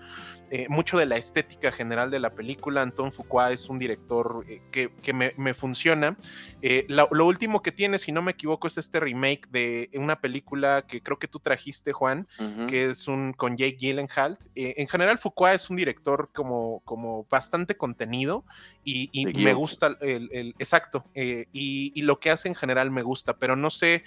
eh, 0.50 0.68
mucho 0.70 0.98
de 0.98 1.06
la 1.06 1.18
estética 1.18 1.72
general 1.74 2.10
de 2.10 2.20
la 2.20 2.30
película. 2.30 2.82
Anton 2.82 3.12
Fuqua 3.12 3.52
es 3.52 3.68
un 3.68 3.80
director 3.80 4.46
eh, 4.48 4.62
que, 4.72 5.14
me, 5.14 5.54
funciona. 5.54 6.16
Eh, 6.62 6.86
lo, 6.88 7.26
último 7.26 7.62
que 7.62 7.74
tiene, 7.74 8.00
si 8.00 8.14
no 8.14 8.22
me 8.22 8.32
equivoco, 8.32 8.68
es 8.68 8.78
este 8.78 9.02
remake 9.02 9.48
de 9.50 9.90
una 9.96 10.22
película 10.22 10.86
que 10.88 11.02
creo 11.02 11.20
que 11.20 11.28
tú 11.28 11.40
trajiste, 11.40 11.92
Juan, 11.92 12.28
que 12.70 12.92
es 12.92 13.08
un 13.08 13.34
con 13.34 13.58
Jake 13.58 13.78
Gyllenhaal. 13.78 14.40
en 14.56 14.88
general, 14.88 15.18
Fuqua 15.18 15.54
es 15.54 15.70
un 15.70 15.76
director 15.76 16.30
como, 16.34 16.82
como 16.86 17.26
bastante 17.30 17.76
contenido 17.76 18.46
y, 18.86 19.26
me 19.36 19.54
gusta 19.54 19.98
el, 20.00 20.56
exacto. 20.60 21.04
Y, 21.14 21.92
y, 21.94 22.02
lo 22.04 22.20
que 22.20 22.32
hace 22.32 22.48
en 22.48 22.56
general 22.56 22.90
me 22.90 23.02
gusta, 23.02 23.38
pero 23.38 23.58
no 23.58 23.70
sé, 23.70 24.04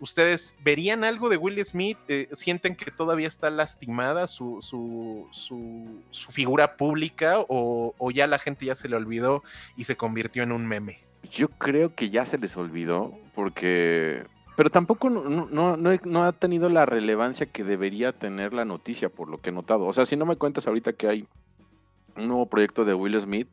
¿ustedes 0.00 0.56
verían 0.60 1.04
algo 1.04 1.28
de 1.28 1.36
Will 1.36 1.64
Smith? 1.64 1.98
¿Sienten 2.32 2.74
que 2.74 2.90
todavía 2.90 3.28
está 3.28 3.48
lastimada 3.50 4.26
su, 4.26 4.60
su, 4.60 5.28
su 5.30 5.83
su, 6.10 6.32
figura 6.32 6.76
pública 6.76 7.36
o, 7.48 7.94
ya 8.12 8.26
la 8.26 8.38
gente 8.38 8.66
ya 8.66 8.74
se 8.74 8.88
le 8.88 8.96
olvidó 8.96 9.42
y 9.76 9.84
se 9.84 9.96
convirtió 9.96 10.42
en 10.42 10.52
un 10.52 10.66
meme? 10.66 10.98
Yo 11.30 11.48
creo 11.48 11.94
que 11.94 12.10
ya 12.10 12.26
se 12.26 12.38
les 12.38 12.56
olvidó 12.56 13.12
porque... 13.34 14.24
Pero 14.56 14.70
tampoco 14.70 15.10
no, 15.10 15.76
no, 15.76 16.24
ha 16.24 16.32
tenido 16.32 16.68
la 16.68 16.86
relevancia 16.86 17.46
que 17.46 17.64
debería 17.64 18.12
tener 18.12 18.54
la 18.54 18.64
noticia, 18.64 19.08
por 19.08 19.28
lo 19.28 19.38
que 19.38 19.50
he 19.50 19.52
notado. 19.52 19.84
O 19.86 19.92
sea, 19.92 20.06
si 20.06 20.16
no 20.16 20.26
me 20.26 20.36
cuentas 20.36 20.68
ahorita 20.68 20.92
que 20.92 21.08
hay 21.08 21.26
un 22.16 22.28
nuevo 22.28 22.46
proyecto 22.46 22.84
de 22.84 22.94
Will 22.94 23.18
Smith, 23.20 23.48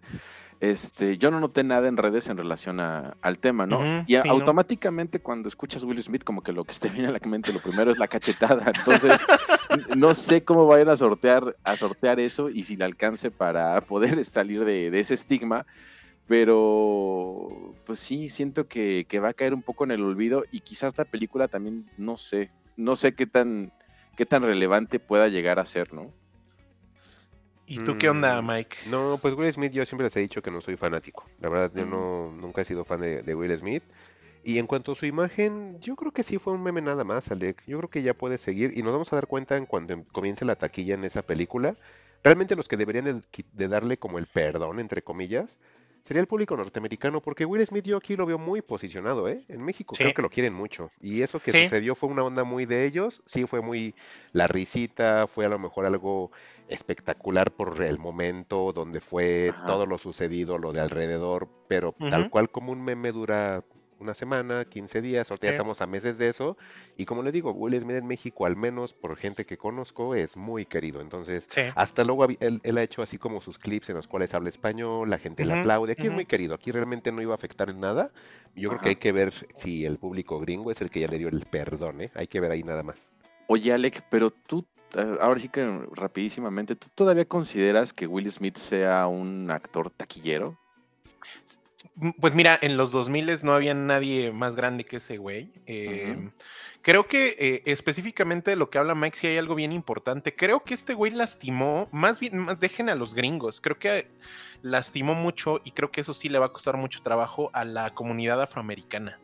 este, 0.61 1.17
yo 1.17 1.31
no 1.31 1.39
noté 1.39 1.63
nada 1.63 1.87
en 1.87 1.97
redes 1.97 2.29
en 2.29 2.37
relación 2.37 2.79
al 2.79 3.39
tema, 3.39 3.65
¿no? 3.65 4.03
y 4.05 4.15
automáticamente 4.15 5.19
cuando 5.19 5.49
escuchas 5.49 5.83
Will 5.83 6.01
Smith, 6.03 6.23
como 6.23 6.43
que 6.43 6.51
lo 6.53 6.65
que 6.65 6.75
te 6.75 6.87
viene 6.87 7.07
a 7.07 7.11
la 7.11 7.19
mente, 7.25 7.51
lo 7.51 7.59
primero 7.59 7.89
es 7.89 7.97
la 7.97 8.07
cachetada. 8.07 8.71
Entonces, 8.77 9.21
no 9.95 10.15
sé 10.15 10.43
cómo 10.43 10.65
vayan 10.65 10.89
a 10.89 10.97
sortear, 10.97 11.55
a 11.63 11.77
sortear 11.77 12.19
eso 12.19 12.49
y 12.49 12.63
si 12.63 12.75
le 12.75 12.86
alcance 12.86 13.31
para 13.31 13.79
poder 13.81 14.23
salir 14.25 14.65
de, 14.65 14.88
ese 14.99 15.13
estigma. 15.13 15.65
Pero, 16.27 17.75
pues 17.86 17.99
sí, 17.99 18.29
siento 18.29 18.67
que, 18.67 19.05
que, 19.05 19.19
va 19.19 19.29
a 19.29 19.34
caer 19.34 19.53
un 19.53 19.63
poco 19.63 19.84
en 19.84 19.91
el 19.91 20.01
olvido 20.01 20.45
y 20.49 20.62
quizás 20.62 20.97
la 20.97 21.03
película 21.03 21.49
también, 21.49 21.89
no 21.97 22.15
sé, 22.15 22.51
no 22.77 22.95
sé 22.95 23.13
qué 23.13 23.25
tan, 23.25 23.73
qué 24.15 24.25
tan 24.25 24.43
relevante 24.43 24.99
pueda 24.99 25.27
llegar 25.27 25.60
a 25.60 25.65
ser, 25.65 25.93
¿no? 25.93 26.13
¿Y 27.71 27.77
tú 27.77 27.97
qué 27.97 28.10
onda, 28.10 28.41
mm, 28.41 28.47
Mike? 28.47 28.77
No, 28.88 29.17
pues 29.21 29.34
Will 29.34 29.51
Smith 29.53 29.71
yo 29.71 29.86
siempre 29.86 30.03
les 30.03 30.15
he 30.17 30.19
dicho 30.19 30.41
que 30.41 30.51
no 30.51 30.60
soy 30.60 30.75
fanático. 30.75 31.25
La 31.39 31.47
verdad, 31.47 31.71
yo 31.73 31.86
no, 31.86 32.29
nunca 32.29 32.62
he 32.62 32.65
sido 32.65 32.84
fan 32.84 32.99
de, 32.99 33.34
Will 33.36 33.57
Smith. 33.57 33.84
Y 34.43 34.58
en 34.58 34.67
cuanto 34.67 34.93
a 34.93 34.95
su 34.95 35.06
imagen, 35.06 35.80
yo 35.80 35.95
creo 35.95 36.12
que 36.12 36.23
sí 36.23 36.39
fue 36.39 36.54
un 36.54 36.63
meme 36.63 36.82
nada 36.82 37.04
más, 37.04 37.30
Alec. 37.32 37.63
Yo 37.67 37.77
creo 37.77 37.89
que 37.89 38.01
ya 38.01 38.13
puede 38.13 38.38
seguir 38.38 38.75
y 38.75 38.82
nos 38.82 38.91
vamos 38.91 39.13
a 39.13 39.15
dar 39.15 39.27
cuenta 39.27 39.58
en 39.58 39.65
cuando 39.65 40.04
comience 40.12 40.45
la 40.45 40.56
taquilla 40.56 40.95
en 40.95 41.04
esa 41.04 41.21
película. 41.21 41.75
Realmente 42.23 42.56
los 42.56 42.67
que 42.67 42.77
deberían 42.77 43.23
de 43.54 43.67
darle 43.67 43.97
como 43.97 44.19
el 44.19 44.27
perdón, 44.27 44.80
entre 44.80 45.01
comillas, 45.01 45.60
sería 46.04 46.21
el 46.21 46.27
público 46.27 46.58
norteamericano, 46.58 47.21
porque 47.21 47.45
Will 47.45 47.65
Smith 47.65 47.86
yo 47.86 47.97
aquí 47.97 48.15
lo 48.15 48.25
veo 48.25 48.38
muy 48.38 48.62
posicionado, 48.62 49.27
¿eh? 49.27 49.43
En 49.47 49.63
México 49.63 49.95
creo 49.95 50.13
que 50.13 50.21
lo 50.21 50.30
quieren 50.30 50.54
mucho. 50.54 50.91
Y 50.99 51.21
eso 51.21 51.39
que 51.39 51.51
sucedió 51.63 51.95
fue 51.95 52.10
una 52.10 52.23
onda 52.23 52.43
muy 52.43 52.65
de 52.65 52.86
ellos, 52.86 53.21
sí 53.25 53.45
fue 53.45 53.62
muy 53.62 53.95
la 54.32 54.47
risita, 54.47 55.27
fue 55.27 55.45
a 55.45 55.49
lo 55.49 55.60
mejor 55.60 55.86
algo 55.86 56.32
espectacular 56.67 57.51
por 57.51 57.82
el 57.82 57.99
momento 57.99 58.71
donde 58.73 59.01
fue 59.01 59.54
todo 59.67 59.86
lo 59.86 59.97
sucedido, 59.97 60.58
lo 60.58 60.73
de 60.73 60.82
alrededor, 60.82 61.49
pero 61.67 61.95
tal 62.10 62.30
cual 62.30 62.49
como 62.49 62.71
un 62.71 62.84
meme 62.84 63.12
dura 63.12 63.63
una 64.01 64.13
semana, 64.13 64.65
15 64.65 65.01
días, 65.01 65.29
ahorita 65.29 65.47
ya 65.47 65.51
estamos 65.51 65.81
a 65.81 65.87
meses 65.87 66.17
de 66.17 66.29
eso. 66.29 66.57
Y 66.97 67.05
como 67.05 67.23
les 67.23 67.33
digo, 67.33 67.51
Will 67.51 67.79
Smith 67.79 67.97
en 67.97 68.07
México, 68.07 68.45
al 68.45 68.55
menos 68.55 68.93
por 68.93 69.15
gente 69.15 69.45
que 69.45 69.57
conozco, 69.57 70.15
es 70.15 70.35
muy 70.35 70.65
querido. 70.65 71.01
Entonces, 71.01 71.47
hasta 71.75 72.03
luego 72.03 72.27
él, 72.39 72.77
ha 72.77 72.83
hecho 72.83 73.01
así 73.01 73.17
como 73.17 73.41
sus 73.41 73.59
clips 73.59 73.89
en 73.89 73.95
los 73.95 74.07
cuales 74.07 74.33
habla 74.33 74.49
español, 74.49 75.09
la 75.09 75.17
gente 75.17 75.45
le 75.45 75.59
aplaude. 75.59 75.93
Aquí 75.93 76.07
es 76.07 76.13
muy 76.13 76.25
querido, 76.25 76.55
aquí 76.55 76.71
realmente 76.71 77.11
no 77.11 77.21
iba 77.21 77.33
a 77.33 77.35
afectar 77.35 77.69
en 77.69 77.79
nada. 77.79 78.11
Yo 78.55 78.69
creo 78.69 78.81
que 78.81 78.89
hay 78.89 78.95
que 78.95 79.11
ver 79.11 79.33
si 79.55 79.85
el 79.85 79.97
público 79.97 80.39
gringo 80.39 80.71
es 80.71 80.81
el 80.81 80.89
que 80.89 80.99
ya 80.99 81.07
le 81.07 81.17
dio 81.17 81.29
el 81.29 81.45
perdón, 81.45 82.01
¿eh? 82.01 82.11
Hay 82.15 82.27
que 82.27 82.39
ver 82.39 82.51
ahí 82.51 82.63
nada 82.63 82.83
más. 82.83 83.07
Oye, 83.47 83.73
Alec, 83.73 84.05
pero 84.09 84.31
tú 84.31 84.65
eh, 84.95 85.17
ahora 85.21 85.39
sí 85.39 85.49
que 85.49 85.85
rapidísimamente, 85.93 86.75
¿tú 86.75 86.87
todavía 86.93 87.25
consideras 87.25 87.93
que 87.93 88.07
Will 88.07 88.29
Smith 88.31 88.57
sea 88.57 89.07
un 89.07 89.49
actor 89.49 89.89
taquillero? 89.89 90.57
Pues 92.19 92.34
mira, 92.34 92.58
en 92.62 92.77
los 92.77 92.91
2000 92.91 93.43
no 93.43 93.54
había 93.54 93.73
nadie 93.73 94.32
más 94.32 94.56
grande 94.56 94.86
que 94.86 94.97
ese 94.97 95.17
güey. 95.17 95.51
Em, 95.65 96.32
creo 96.82 97.08
que 97.08 97.36
eh, 97.38 97.63
específicamente 97.65 98.51
de 98.51 98.56
lo 98.56 98.69
que 98.69 98.77
habla 98.77 98.95
Mike, 98.95 99.17
sí 99.17 99.27
hay 99.27 99.38
algo 99.38 99.56
bien 99.56 99.71
importante. 99.71 100.36
Creo 100.36 100.63
que 100.63 100.73
este 100.73 100.93
güey 100.93 101.12
lastimó, 101.12 101.89
más 101.91 102.19
bien, 102.19 102.38
más, 102.38 102.60
dejen 102.60 102.89
a 102.89 102.95
los 102.95 103.13
gringos. 103.13 103.60
Creo 103.60 103.77
que 103.77 104.08
lastimó 104.62 105.15
mucho 105.15 105.60
y 105.65 105.71
creo 105.71 105.91
que 105.91 106.01
eso 106.01 106.13
sí 106.13 106.30
le 106.30 106.39
va 106.39 106.47
a 106.47 106.54
costar 106.54 106.77
mucho 106.77 107.01
trabajo 107.04 107.49
a 107.54 107.65
la 107.65 107.93
comunidad 107.93 108.41
afroamericana. 108.41 109.19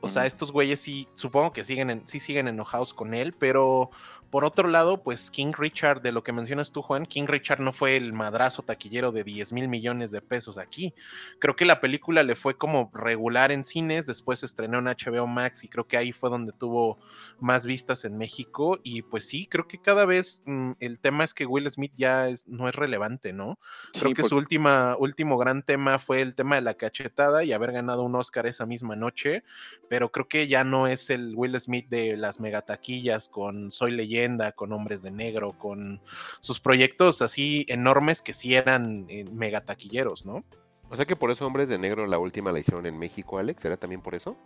O 0.00 0.08
sea, 0.08 0.26
estos 0.26 0.52
güeyes 0.52 0.80
sí, 0.80 1.08
supongo 1.14 1.52
que 1.52 1.64
siguen 1.64 2.02
sí 2.06 2.20
siguen 2.20 2.46
enojados 2.46 2.94
con 2.94 3.14
él, 3.14 3.32
pero 3.32 3.90
por 4.30 4.44
otro 4.44 4.68
lado, 4.68 5.02
pues 5.02 5.30
King 5.30 5.52
Richard, 5.56 6.02
de 6.02 6.12
lo 6.12 6.22
que 6.22 6.32
mencionas 6.32 6.72
tú, 6.72 6.82
Juan, 6.82 7.06
King 7.06 7.26
Richard 7.26 7.60
no 7.60 7.72
fue 7.72 7.96
el 7.96 8.12
madrazo 8.12 8.62
taquillero 8.62 9.10
de 9.12 9.24
10 9.24 9.52
mil 9.52 9.68
millones 9.68 10.10
de 10.10 10.20
pesos 10.20 10.58
aquí. 10.58 10.94
Creo 11.38 11.56
que 11.56 11.64
la 11.64 11.80
película 11.80 12.22
le 12.22 12.36
fue 12.36 12.56
como 12.56 12.90
regular 12.92 13.52
en 13.52 13.64
cines, 13.64 14.06
después 14.06 14.40
se 14.40 14.46
estrenó 14.46 14.78
en 14.78 14.84
HBO 14.84 15.26
Max 15.26 15.64
y 15.64 15.68
creo 15.68 15.86
que 15.86 15.96
ahí 15.96 16.12
fue 16.12 16.30
donde 16.30 16.52
tuvo 16.52 16.98
más 17.40 17.64
vistas 17.64 18.04
en 18.04 18.18
México. 18.18 18.78
Y 18.82 19.02
pues 19.02 19.26
sí, 19.26 19.46
creo 19.46 19.66
que 19.66 19.80
cada 19.80 20.04
vez 20.04 20.42
mm, 20.46 20.72
el 20.80 20.98
tema 20.98 21.24
es 21.24 21.32
que 21.32 21.46
Will 21.46 21.70
Smith 21.70 21.92
ya 21.94 22.28
no 22.46 22.68
es 22.68 22.74
relevante, 22.74 23.32
¿no? 23.32 23.58
Creo 23.98 24.14
que 24.14 24.24
su 24.24 24.36
última, 24.36 24.96
último 24.98 25.38
gran 25.38 25.62
tema 25.62 25.98
fue 25.98 26.20
el 26.20 26.34
tema 26.34 26.56
de 26.56 26.62
la 26.62 26.74
cachetada 26.74 27.44
y 27.44 27.52
haber 27.52 27.72
ganado 27.72 28.02
un 28.02 28.14
Oscar 28.14 28.46
esa 28.46 28.66
misma 28.66 28.96
noche, 28.96 29.42
pero 29.88 30.10
creo 30.10 30.28
que 30.28 30.48
ya 30.48 30.64
no 30.64 30.86
es 30.86 31.10
el 31.10 31.34
Will 31.34 31.58
Smith 31.60 31.88
de 31.88 32.16
las 32.16 32.40
megataquillas 32.40 33.28
con 33.28 33.72
Soy 33.72 33.92
Leyenda 34.18 34.52
con 34.52 34.72
Hombres 34.72 35.02
de 35.02 35.10
Negro, 35.10 35.52
con 35.52 36.00
sus 36.40 36.60
proyectos 36.60 37.22
así 37.22 37.64
enormes 37.68 38.22
que 38.22 38.32
sí 38.32 38.54
eran 38.54 39.06
eh, 39.08 39.24
mega 39.32 39.60
taquilleros, 39.60 40.26
¿no? 40.26 40.44
O 40.90 40.96
sea 40.96 41.04
que 41.04 41.16
por 41.16 41.30
eso 41.30 41.46
Hombres 41.46 41.68
de 41.68 41.78
Negro 41.78 42.06
la 42.06 42.18
última 42.18 42.52
la 42.52 42.60
hicieron 42.60 42.86
en 42.86 42.98
México, 42.98 43.38
Alex, 43.38 43.64
¿era 43.64 43.76
también 43.76 44.00
por 44.00 44.14
eso? 44.14 44.36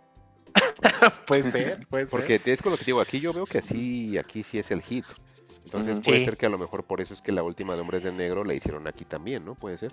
puede 1.27 1.49
ser, 1.49 1.87
puede 1.87 2.05
Porque 2.07 2.39
es 2.43 2.61
con 2.61 2.71
lo 2.71 2.77
que 2.77 2.85
digo, 2.85 3.01
aquí 3.01 3.19
yo 3.19 3.33
veo 3.33 3.45
que 3.45 3.59
así, 3.59 4.17
aquí 4.17 4.43
sí 4.43 4.59
es 4.59 4.71
el 4.71 4.81
hit. 4.81 5.05
Entonces 5.63 5.99
puede 6.01 6.23
ser 6.25 6.37
que 6.37 6.45
a 6.45 6.49
lo 6.49 6.57
mejor 6.57 6.83
por 6.83 7.01
eso 7.01 7.13
es 7.13 7.21
que 7.21 7.31
la 7.31 7.41
última 7.41 7.75
de 7.75 7.81
Hombres 7.81 8.03
de 8.03 8.11
Negro 8.11 8.43
la 8.43 8.53
hicieron 8.53 8.87
aquí 8.87 9.05
también, 9.05 9.45
¿no? 9.45 9.55
Puede 9.55 9.77
ser. 9.77 9.91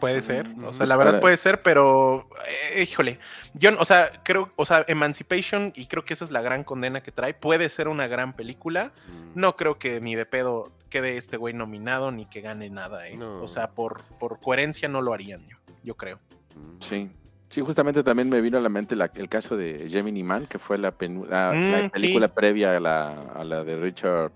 Puede 0.00 0.22
ser, 0.22 0.46
o 0.64 0.72
sea, 0.72 0.86
la 0.86 0.96
verdad 0.96 1.20
puede 1.20 1.36
ser, 1.36 1.62
pero 1.62 2.28
eh, 2.72 2.82
híjole, 2.82 3.18
yo, 3.54 3.70
o 3.78 3.84
sea, 3.84 4.12
creo, 4.22 4.50
o 4.56 4.64
sea, 4.64 4.84
Emancipation, 4.86 5.72
y 5.74 5.86
creo 5.86 6.04
que 6.04 6.14
esa 6.14 6.24
es 6.24 6.30
la 6.30 6.40
gran 6.40 6.62
condena 6.62 7.02
que 7.02 7.10
trae, 7.10 7.34
puede 7.34 7.68
ser 7.68 7.88
una 7.88 8.06
gran 8.06 8.34
película, 8.34 8.92
mm. 9.08 9.40
no 9.40 9.56
creo 9.56 9.78
que 9.78 10.00
ni 10.00 10.14
de 10.14 10.24
pedo 10.24 10.70
quede 10.88 11.16
este 11.16 11.36
güey 11.36 11.54
nominado 11.54 12.12
ni 12.12 12.26
que 12.26 12.40
gane 12.40 12.70
nada, 12.70 13.08
¿eh? 13.08 13.18
O 13.20 13.48
sea, 13.48 13.70
por, 13.70 14.02
por 14.18 14.38
coherencia 14.38 14.88
no 14.88 15.02
lo 15.02 15.12
harían, 15.12 15.46
yo, 15.48 15.56
yo 15.82 15.96
creo. 15.96 16.18
Mm. 16.54 16.80
Sí, 16.80 17.10
sí, 17.48 17.60
justamente 17.60 18.02
también 18.04 18.28
me 18.28 18.40
vino 18.40 18.58
a 18.58 18.60
la 18.60 18.68
mente 18.68 18.94
el 18.94 19.28
caso 19.28 19.56
de 19.56 19.88
Gemini 19.88 20.22
Man, 20.22 20.46
que 20.46 20.58
fue 20.58 20.78
la, 20.78 20.90
mm, 20.90 21.90
película 21.90 22.28
previa 22.28 22.76
a 22.76 22.80
la, 22.80 23.20
a 23.34 23.44
la 23.44 23.64
de 23.64 23.76
Richard, 23.76 24.30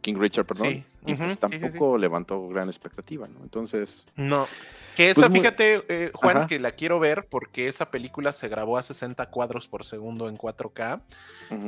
King 0.00 0.16
Richard, 0.18 0.46
perdón. 0.46 0.84
y 1.06 1.14
pues 1.14 1.38
tampoco 1.38 1.98
levantó 1.98 2.48
gran 2.48 2.68
expectativa, 2.68 3.26
¿no? 3.28 3.42
Entonces. 3.42 4.06
No. 4.16 4.46
Que 4.98 5.10
esa, 5.10 5.20
pues 5.28 5.32
fíjate, 5.32 5.84
eh, 5.88 6.10
Juan, 6.12 6.48
que 6.48 6.58
la 6.58 6.72
quiero 6.72 6.98
ver 6.98 7.28
porque 7.30 7.68
esa 7.68 7.88
película 7.88 8.32
se 8.32 8.48
grabó 8.48 8.78
a 8.78 8.82
60 8.82 9.26
cuadros 9.26 9.68
por 9.68 9.84
segundo 9.84 10.28
en 10.28 10.36
4K 10.36 11.00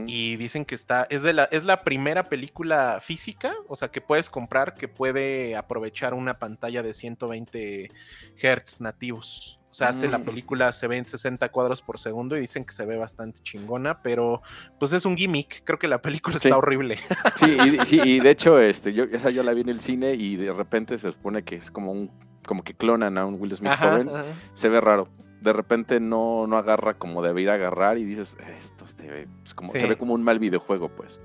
y 0.08 0.34
dicen 0.34 0.64
que 0.64 0.74
está, 0.74 1.06
es, 1.10 1.22
de 1.22 1.32
la, 1.32 1.44
es 1.44 1.62
la 1.62 1.84
primera 1.84 2.24
película 2.24 2.98
física, 3.00 3.54
o 3.68 3.76
sea, 3.76 3.86
que 3.88 4.00
puedes 4.00 4.28
comprar 4.28 4.74
que 4.74 4.88
puede 4.88 5.54
aprovechar 5.54 6.12
una 6.12 6.40
pantalla 6.40 6.82
de 6.82 6.92
120 6.92 7.88
Hz 8.36 8.80
nativos. 8.80 9.60
O 9.70 9.74
sea, 9.74 9.90
hace 9.90 10.08
la 10.08 10.18
Mm. 10.18 10.24
película, 10.24 10.72
se 10.72 10.88
ve 10.88 10.96
en 10.96 11.04
60 11.04 11.50
cuadros 11.50 11.82
por 11.82 12.00
segundo 12.00 12.36
y 12.36 12.40
dicen 12.40 12.64
que 12.64 12.72
se 12.74 12.84
ve 12.84 12.98
bastante 12.98 13.40
chingona, 13.44 14.00
pero 14.02 14.42
pues 14.80 14.92
es 14.92 15.04
un 15.04 15.16
gimmick. 15.16 15.62
Creo 15.62 15.78
que 15.78 15.86
la 15.86 16.02
película 16.02 16.40
Sí. 16.40 16.48
está 16.48 16.58
horrible. 16.58 16.98
Sí, 17.36 17.56
y, 17.56 17.86
sí, 17.86 18.00
y 18.02 18.18
de 18.18 18.30
hecho, 18.30 18.58
este, 18.58 18.92
yo, 18.92 19.04
esa 19.04 19.30
yo 19.30 19.44
la 19.44 19.54
vi 19.54 19.60
en 19.60 19.68
el 19.68 19.78
cine 19.78 20.14
y 20.14 20.34
de 20.34 20.52
repente 20.52 20.98
se 20.98 21.12
supone 21.12 21.44
que 21.44 21.54
es 21.54 21.70
como 21.70 21.92
un, 21.92 22.10
como 22.46 22.62
que 22.64 22.74
clonan 22.74 23.18
a 23.18 23.26
un 23.26 23.40
Will 23.40 23.54
Smith 23.56 23.70
Ajá, 23.72 23.90
joven. 23.90 24.08
ajá. 24.08 24.24
Se 24.52 24.68
ve 24.68 24.80
raro. 24.80 25.08
De 25.40 25.52
repente 25.54 26.00
no, 26.00 26.46
no 26.46 26.56
agarra 26.58 26.94
como 26.98 27.22
debería 27.22 27.54
agarrar 27.54 27.96
y 27.96 28.04
dices, 28.04 28.36
esto 28.56 28.86
se 28.86 29.10
ve, 29.10 29.28
pues, 29.42 29.54
como, 29.54 29.72
se 29.72 29.78
Sí. 29.80 29.86
ve 29.86 29.96
como 29.96 30.12
un 30.14 30.22
mal 30.22 30.38
videojuego, 30.38 30.88
pues. 30.94 31.18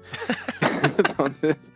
Entonces, 0.97 1.73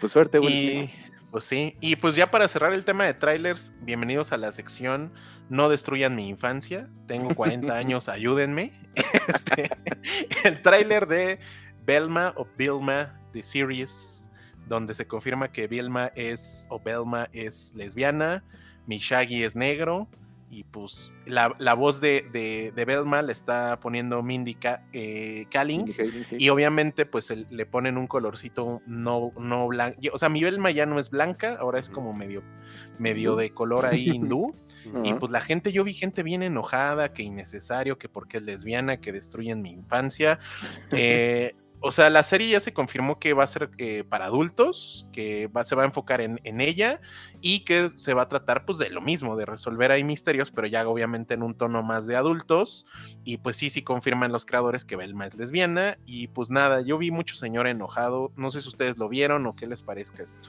pues 0.00 0.12
suerte, 0.12 0.38
Will 0.40 0.50
Y 0.52 0.70
Smith. 0.88 0.90
pues 1.30 1.44
sí, 1.44 1.76
y 1.80 1.96
pues 1.96 2.14
ya 2.16 2.30
para 2.30 2.48
cerrar 2.48 2.72
el 2.72 2.84
tema 2.84 3.04
de 3.04 3.14
trailers, 3.14 3.72
bienvenidos 3.82 4.32
a 4.32 4.36
la 4.36 4.50
sección 4.52 5.12
No 5.48 5.68
destruyan 5.68 6.16
mi 6.16 6.28
infancia. 6.28 6.88
Tengo 7.06 7.34
40 7.34 7.72
años, 7.76 8.08
ayúdenme. 8.08 8.72
Este, 9.28 9.70
el 10.44 10.60
tráiler 10.62 11.06
de 11.06 11.38
Belma 11.84 12.32
o 12.36 12.46
Vilma 12.58 13.18
The 13.32 13.42
Series, 13.42 14.13
donde 14.68 14.94
se 14.94 15.06
confirma 15.06 15.48
que 15.52 15.66
Vilma 15.66 16.10
es 16.14 16.66
o 16.70 16.80
Belma 16.80 17.28
es 17.32 17.72
lesbiana, 17.74 18.44
Mishagi 18.86 19.42
es 19.42 19.56
negro. 19.56 20.08
Y 20.50 20.62
pues 20.62 21.10
la, 21.26 21.52
la 21.58 21.74
voz 21.74 22.00
de, 22.00 22.28
de, 22.32 22.72
de 22.76 22.84
Belma 22.84 23.22
le 23.22 23.32
está 23.32 23.80
poniendo 23.80 24.22
Mindy 24.22 24.54
Ka- 24.54 24.84
eh, 24.92 25.46
Kaling. 25.50 25.78
Mindy 25.78 25.94
Kaling, 25.94 26.24
sí. 26.24 26.36
Y 26.38 26.48
obviamente, 26.50 27.06
pues 27.06 27.30
el- 27.32 27.48
le 27.50 27.66
ponen 27.66 27.98
un 27.98 28.06
colorcito 28.06 28.80
no, 28.86 29.32
no 29.36 29.66
blanco. 29.66 29.98
O 30.12 30.18
sea, 30.18 30.28
mi 30.28 30.44
Belma 30.44 30.70
ya 30.70 30.86
no 30.86 31.00
es 31.00 31.10
blanca, 31.10 31.56
ahora 31.58 31.80
es 31.80 31.90
como 31.90 32.12
medio, 32.12 32.44
medio 32.98 33.34
de 33.36 33.50
color 33.50 33.84
ahí 33.86 34.10
hindú. 34.10 34.54
Y 35.02 35.14
pues 35.14 35.32
la 35.32 35.40
gente, 35.40 35.72
yo 35.72 35.82
vi 35.82 35.94
gente 35.94 36.22
bien 36.22 36.42
enojada, 36.42 37.12
que 37.14 37.22
innecesario, 37.22 37.96
que 37.98 38.08
porque 38.10 38.36
es 38.36 38.42
lesbiana, 38.44 38.98
que 38.98 39.12
destruyen 39.12 39.60
mi 39.62 39.70
infancia. 39.72 40.38
Eh, 40.92 41.54
o 41.86 41.92
sea, 41.92 42.08
la 42.08 42.22
serie 42.22 42.48
ya 42.48 42.60
se 42.60 42.72
confirmó 42.72 43.18
que 43.18 43.34
va 43.34 43.44
a 43.44 43.46
ser 43.46 43.70
eh, 43.76 44.04
para 44.08 44.24
adultos, 44.24 45.06
que 45.12 45.50
se 45.64 45.74
va 45.74 45.82
a 45.82 45.84
enfocar 45.84 46.22
en, 46.22 46.40
ella 46.42 46.98
y 47.42 47.60
que 47.60 47.90
se 47.90 48.14
va 48.14 48.22
a 48.22 48.28
tratar 48.28 48.64
pues 48.64 48.78
de 48.78 48.88
lo 48.88 49.02
mismo, 49.02 49.36
de 49.36 49.44
resolver 49.44 49.90
ahí 49.90 50.02
misterios, 50.02 50.50
pero 50.50 50.66
ya 50.66 50.88
obviamente 50.88 51.34
en 51.34 51.42
un 51.42 51.54
tono 51.54 51.82
más 51.82 52.06
de 52.06 52.16
adultos. 52.16 52.86
Y 53.22 53.36
pues 53.36 53.58
sí, 53.58 53.68
sí 53.68 53.82
confirman 53.82 54.32
los 54.32 54.46
creadores 54.46 54.86
que 54.86 54.96
Belma 54.96 55.26
es 55.26 55.34
lesbiana. 55.34 55.98
Y 56.06 56.28
pues 56.28 56.50
nada, 56.50 56.80
yo 56.80 56.96
vi 56.96 57.10
mucho 57.10 57.36
señor 57.36 57.66
enojado. 57.66 58.32
No 58.34 58.50
sé 58.50 58.62
si 58.62 58.68
ustedes 58.68 58.96
lo 58.96 59.10
vieron 59.10 59.44
o 59.44 59.54
qué 59.54 59.66
les 59.66 59.82
parezca 59.82 60.22
esto. 60.22 60.48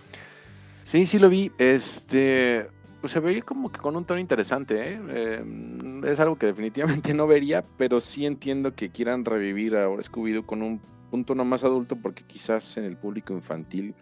Sí, 0.83 1.05
sí 1.05 1.19
lo 1.19 1.27
vi. 1.27 1.51
Este, 1.57 2.69
pues 3.01 3.11
se 3.11 3.19
veía 3.19 3.41
como 3.41 3.73
que 3.73 3.81
con 3.81 3.97
un 3.97 4.05
tono 4.05 4.21
interesante, 4.21 4.93
¿eh? 4.93 5.01
Eh, 5.09 6.01
es 6.05 6.17
algo 6.21 6.37
que 6.37 6.45
definitivamente 6.45 7.13
no 7.13 7.27
vería, 7.27 7.65
pero 7.75 7.99
sí 7.99 8.25
entiendo 8.25 8.73
que 8.73 8.89
quieran 8.89 9.25
revivir 9.25 9.75
ahora 9.75 10.01
Scooby-Doo 10.01 10.45
con 10.45 10.61
un, 10.61 10.81
un 11.15 11.25
tono 11.25 11.43
más 11.45 11.63
adulto 11.63 11.95
porque 11.95 12.23
quizás 12.23 12.77
en 12.77 12.85
el 12.85 12.95
público 12.97 13.33
infantil 13.33 13.95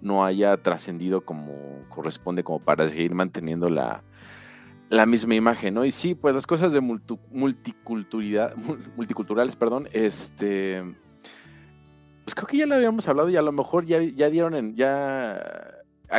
no 0.00 0.24
haya 0.24 0.56
trascendido 0.56 1.20
como 1.24 1.54
corresponde 1.88 2.42
como 2.44 2.60
para 2.60 2.88
seguir 2.88 3.14
manteniendo 3.14 3.68
la, 3.68 4.02
la 4.88 5.06
misma 5.06 5.34
imagen, 5.34 5.74
¿no? 5.74 5.84
Y 5.84 5.90
sí, 5.90 6.14
pues 6.14 6.34
las 6.34 6.46
cosas 6.46 6.72
de 6.72 6.80
multiculturalidad, 6.80 8.54
mul- 8.56 8.92
multiculturales, 8.96 9.56
perdón, 9.56 9.88
este, 9.92 10.82
pues 12.24 12.34
creo 12.34 12.46
que 12.46 12.56
ya 12.58 12.66
lo 12.66 12.74
habíamos 12.74 13.06
hablado 13.08 13.28
y 13.30 13.36
a 13.36 13.42
lo 13.42 13.52
mejor 13.52 13.86
ya, 13.86 14.00
ya 14.02 14.28
dieron 14.28 14.54
en, 14.54 14.74
ya, 14.74 15.40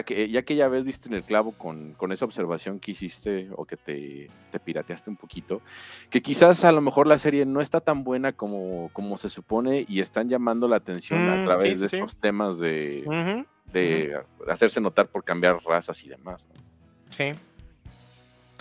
que, 0.02 0.28
ya 0.30 0.42
que 0.42 0.56
ya 0.56 0.68
ves 0.68 0.86
diste 0.86 1.08
en 1.08 1.14
el 1.14 1.24
clavo 1.24 1.52
con, 1.52 1.94
con 1.94 2.12
esa 2.12 2.26
observación 2.26 2.80
que 2.80 2.92
hiciste 2.94 3.50
o 3.56 3.66
que 3.66 3.78
te, 3.78 4.32
te 4.52 4.60
pirateaste 4.60 5.12
un 5.12 5.18
poquito, 5.18 5.62
que 6.10 6.24
quizás 6.24 6.66
a 6.66 6.72
lo 6.72 6.82
mejor 6.82 7.06
la 7.06 7.20
serie 7.20 7.46
no 7.46 7.62
está 7.62 7.80
tan 7.80 8.04
buena 8.04 8.34
como, 8.34 8.90
como 8.94 9.18
se 9.18 9.30
supone 9.30 9.86
y 9.88 10.00
están 10.00 10.28
llamando 10.30 10.68
la 10.68 10.78
atención 10.78 11.30
a 11.30 11.36
Mm, 11.36 11.46
través 11.46 11.76
sí, 11.76 11.82
de 11.84 11.90
sí. 11.90 11.96
estos 11.98 12.18
temas 12.18 12.58
de, 12.58 13.46
de 13.72 14.20
hacerse 14.48 14.82
notar 14.82 15.08
por 15.10 15.24
cambiar 15.24 15.58
razas 15.64 16.04
y 16.04 16.10
demás. 16.10 16.50
¿no? 16.52 16.60
Sí. 17.12 17.32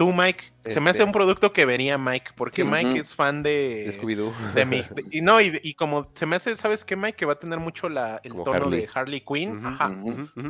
Tú, 0.05 0.13
Mike, 0.13 0.43
se 0.65 0.81
me 0.81 0.91
hace 0.91 0.99
Este- 0.99 1.05
un 1.05 1.13
producto 1.13 1.53
que 1.53 1.65
vería 1.65 1.97
Mike, 1.97 2.33
porque 2.37 2.63
Sí. 2.63 2.69
Mike 2.69 2.99
es 2.99 3.15
fan 3.15 3.45
de, 3.45 3.85
De 3.87 3.93
Scooby-Doo. 3.93 4.33
de 4.53 4.65
mi. 4.65 4.79
de- 4.83 5.05
y 5.13 5.21
no, 5.21 5.41
y, 5.41 5.61
y 5.63 5.75
como 5.75 6.09
se 6.15 6.27
me 6.27 6.35
hace, 6.35 6.57
¿sabes 6.57 6.85
qué, 6.85 6.97
Mike? 6.97 7.17
Que 7.17 7.25
va 7.25 7.35
a 7.35 7.39
tener 7.39 7.61
mucho 7.61 7.89
la, 7.89 8.21
el 8.25 8.33
Como 8.33 8.43
tono 8.43 8.57
Harley. 8.57 8.81
de 8.81 8.89
Harley 8.93 9.21
Quinn. 9.21 9.65
Ajá. 9.65 9.95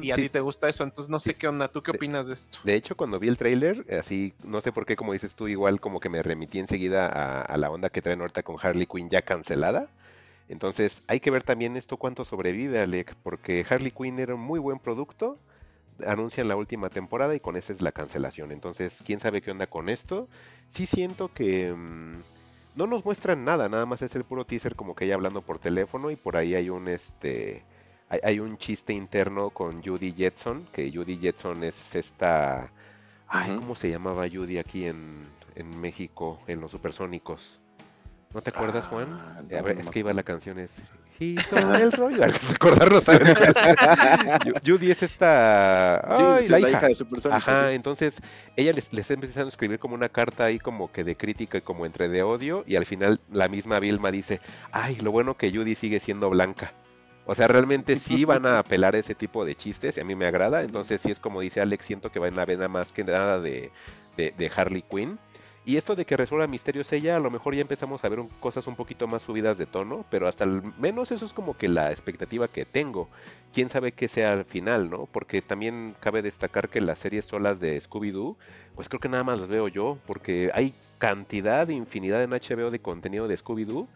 Y 0.01 0.11
a 0.11 0.15
Sí, 0.15 0.23
ti 0.23 0.29
te 0.31 0.41
gusta 0.41 0.71
eso, 0.71 0.85
entonces 0.85 1.11
no 1.11 1.21
sé 1.21 1.33
Sí. 1.33 1.37
qué 1.39 1.49
onda. 1.49 1.69
¿Tú 1.69 1.83
qué 1.83 1.93
De- 1.93 1.99
opinas 1.99 2.29
de 2.29 2.33
esto? 2.35 2.57
De 2.65 2.75
hecho, 2.75 2.97
cuando 2.97 3.19
vi 3.19 3.29
el 3.29 3.37
tráiler, 3.37 3.85
así, 4.01 4.33
no 4.43 4.63
sé 4.63 4.73
por 4.73 4.87
qué, 4.87 4.97
como 4.97 5.13
dices 5.13 5.35
tú, 5.35 5.49
igual 5.49 5.81
como 5.81 6.01
que 6.01 6.09
me 6.09 6.23
remití 6.23 6.59
enseguida 6.59 7.09
a, 7.09 7.43
a 7.43 7.57
la 7.59 7.69
onda 7.71 7.91
que 7.91 8.01
traen 8.01 8.23
ahorita 8.23 8.43
con 8.43 8.57
Harley 8.63 8.87
Quinn 8.87 9.11
ya 9.11 9.21
cancelada. 9.21 9.89
Entonces, 10.49 11.03
hay 11.09 11.21
que 11.21 11.31
ver 11.31 11.43
también 11.43 11.77
esto 11.77 11.99
cuánto 11.99 12.25
sobrevive, 12.25 12.79
Alec, 12.81 13.15
porque 13.23 13.65
Harley 13.69 13.91
Quinn 13.91 14.19
era 14.19 14.35
un 14.35 14.41
muy 14.41 14.59
buen 14.61 14.79
producto. 14.79 15.39
Anuncian 16.07 16.49
la 16.49 16.57
última 16.57 16.91
temporada 16.91 17.35
y 17.35 17.41
con 17.41 17.57
esa 17.57 17.73
es 17.73 17.83
la 17.83 17.93
cancelación. 17.93 18.53
Entonces, 18.53 19.03
quién 19.05 19.21
sabe 19.21 19.43
qué 19.43 19.51
onda 19.51 19.67
con 19.67 19.89
esto. 19.89 20.29
Sí 20.71 20.87
siento 20.87 21.29
que 21.33 21.73
mm, 21.73 22.23
no 22.75 22.87
nos 22.87 23.05
muestran 23.05 23.45
nada, 23.45 23.69
nada 23.69 23.87
más 23.87 24.03
es 24.03 24.15
el 24.17 24.25
puro 24.25 24.45
teaser 24.45 24.75
como 24.77 24.95
que 24.95 25.05
ella 25.05 25.15
hablando 25.15 25.43
por 25.43 25.59
teléfono 25.59 26.11
y 26.11 26.17
por 26.17 26.37
ahí 26.37 26.55
hay 26.55 26.71
un 26.71 26.89
este 26.89 27.65
hay, 28.09 28.21
hay 28.23 28.41
un 28.41 28.59
chiste 28.59 28.93
interno 28.93 29.51
con 29.51 29.83
Judy 29.83 30.13
Jetson, 30.13 30.67
que 30.73 30.91
Judy 30.91 31.19
Jetson 31.19 31.65
es 31.65 31.95
esta 31.95 32.71
ay. 33.29 33.57
¿cómo 33.57 33.75
se 33.75 33.91
llamaba 33.91 34.29
Judy 34.29 34.59
aquí 34.59 34.87
en, 34.87 35.27
en 35.55 35.81
México 35.81 36.41
en 36.47 36.61
los 36.61 36.71
supersónicos? 36.71 37.61
¿No 38.33 38.43
te 38.43 38.51
acuerdas, 38.51 38.87
Juan? 38.87 39.09
Ah, 39.11 39.37
a 39.39 39.43
no, 39.43 39.63
ver, 39.63 39.77
no 39.77 39.83
es 39.83 39.91
que 39.91 39.99
iba 39.99 40.13
la 40.15 40.23
canción 40.23 40.59
es 40.59 40.71
Hizo 41.23 41.75
el 41.75 41.93
rollo. 41.93 42.23
Ju- 42.25 42.59
Judy 44.67 44.91
es 44.91 45.03
esta. 45.03 46.03
Sí, 46.17 46.23
Ay, 46.25 46.43
sí, 46.45 46.49
la, 46.51 46.61
hija. 46.71 46.89
de 46.89 46.95
Supersónicos, 46.95 47.49
Ajá, 47.49 47.69
sí. 47.69 47.75
entonces 47.75 48.15
ella 48.57 48.73
les, 48.73 48.93
les 48.93 49.03
está 49.03 49.15
empezando 49.15 49.47
a 49.47 49.49
escribir 49.49 49.79
como 49.79 49.95
una 49.95 50.09
carta 50.09 50.45
ahí 50.45 50.59
como 50.59 50.91
que 50.93 51.05
de 51.05 51.17
crítica 51.17 51.59
y 51.59 51.63
como 51.63 51.87
entre 51.87 52.09
de 52.09 52.23
odio 52.23 52.65
y 52.67 52.77
al 52.77 52.87
final 52.87 53.21
la 53.31 53.49
misma 53.49 53.81
Vilma 53.81 54.11
dice, 54.11 54.41
ay, 54.73 54.97
lo 54.97 55.11
bueno 55.11 55.37
que 55.37 55.51
Judy 55.51 55.75
sigue 55.75 56.01
siendo 56.01 56.31
blanca. 56.31 56.73
O 57.25 57.35
sea, 57.37 57.47
realmente 57.47 57.99
sí 57.99 58.25
van 58.25 58.47
a 58.47 58.59
apelar 58.59 58.95
a 58.95 58.99
ese 58.99 59.15
tipo 59.15 59.45
de 59.45 59.55
chistes 59.55 59.97
y 59.97 60.01
a 60.01 60.05
mí 60.05 60.15
me 60.15 60.27
agrada, 60.27 60.63
entonces 60.63 61.01
sí 61.01 61.11
es 61.11 61.21
como 61.21 61.41
dice 61.41 61.61
Alex, 61.61 61.87
siento 61.87 62.11
que 62.11 62.19
va 62.19 62.29
en 62.29 62.37
la 62.37 62.45
vena 62.45 62.69
más 62.69 62.93
que 62.93 63.05
nada 63.05 63.41
de, 63.41 63.71
de, 64.17 64.35
de 64.37 64.51
Harley 64.55 64.83
Quinn. 64.83 65.19
Y 65.65 65.77
esto 65.77 65.95
de 65.95 66.05
que 66.05 66.17
resuelva 66.17 66.49
misterios 66.49 66.93
ella, 66.93 67.17
a 67.17 67.21
lo 67.21 67.31
mejor 67.31 67.55
ya 67.55 67.61
empezamos 67.61 68.05
a 68.05 68.09
ver 68.09 68.21
cosas 68.41 68.67
un 68.67 68.75
poquito 68.75 69.07
más 69.07 69.23
subidas 69.23 69.59
de 69.59 69.67
tono, 69.67 70.05
pero 70.11 70.27
hasta 70.27 70.43
el 70.43 70.61
menos 70.77 71.13
eso 71.13 71.25
es 71.25 71.33
como 71.33 71.57
que 71.57 71.69
la 71.69 71.93
expectativa 71.93 72.49
que 72.49 72.65
tengo. 72.65 73.09
Quién 73.53 73.69
sabe 73.69 73.93
qué 73.93 74.09
sea 74.09 74.33
al 74.33 74.45
final, 74.45 74.91
¿no? 74.91 75.07
Porque 75.07 75.41
también 75.41 75.95
cabe 76.01 76.21
destacar 76.21 76.69
que 76.69 76.81
las 76.81 76.99
series 76.99 77.27
solas 77.27 77.61
de 77.61 77.81
Scooby-Doo, 77.81 78.37
pues 78.75 78.89
creo 78.89 78.99
que 78.99 79.09
nada 79.09 79.23
más 79.23 79.39
las 79.39 79.49
veo 79.49 79.69
yo, 79.69 79.99
porque 80.05 80.51
hay 80.53 80.75
cantidad, 80.99 81.69
infinidad 81.69 82.25
en 82.25 82.31
HBO 82.31 82.73
de 82.73 82.81
contenido 82.81 83.29
de 83.29 83.39
Scooby-Doo, 83.39 83.87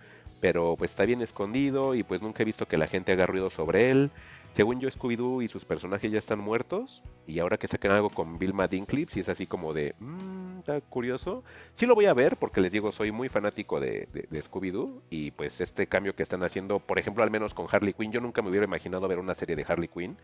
pero 0.40 0.76
pues 0.76 0.92
está 0.92 1.04
bien 1.04 1.20
escondido 1.20 1.96
y 1.96 2.04
pues 2.04 2.22
nunca 2.22 2.42
he 2.42 2.46
visto 2.46 2.66
que 2.66 2.78
la 2.78 2.86
gente 2.86 3.10
haga 3.10 3.26
ruido 3.26 3.50
sobre 3.50 3.90
él. 3.90 4.10
Según 4.56 4.80
yo, 4.80 4.88
Scooby-Doo 4.90 5.42
y 5.44 5.48
sus 5.48 5.66
personajes 5.66 6.10
ya 6.10 6.16
están 6.18 6.38
muertos. 6.38 7.02
Y 7.26 7.40
ahora 7.40 7.58
que 7.58 7.68
saquen 7.68 7.90
algo 7.90 8.08
con 8.08 8.38
Vilma 8.38 8.66
Dinklage, 8.68 9.08
si 9.10 9.20
es 9.20 9.28
así 9.28 9.46
como 9.46 9.74
de, 9.74 9.94
mmm, 10.00 10.60
está 10.60 10.80
curioso. 10.80 11.44
Sí 11.74 11.84
lo 11.84 11.94
voy 11.94 12.06
a 12.06 12.14
ver 12.14 12.38
porque 12.38 12.62
les 12.62 12.72
digo, 12.72 12.90
soy 12.90 13.12
muy 13.12 13.28
fanático 13.28 13.80
de, 13.80 14.08
de- 14.14 14.26
de 14.30 14.42
Scooby-Doo. 14.42 15.02
Y 15.10 15.32
pues 15.32 15.60
este 15.60 15.86
cambio 15.86 16.16
que 16.16 16.22
están 16.22 16.42
haciendo, 16.42 16.78
por 16.78 16.98
ejemplo, 16.98 17.22
al 17.22 17.30
menos 17.30 17.52
con 17.52 17.66
Harley 17.70 17.92
Quinn, 17.92 18.12
yo 18.12 18.22
nunca 18.22 18.40
me 18.40 18.48
hubiera 18.48 18.64
imaginado 18.64 19.06
ver 19.08 19.18
una 19.18 19.34
serie 19.34 19.56
de 19.56 19.66
Harley 19.68 19.88
Quinn. 19.88 20.16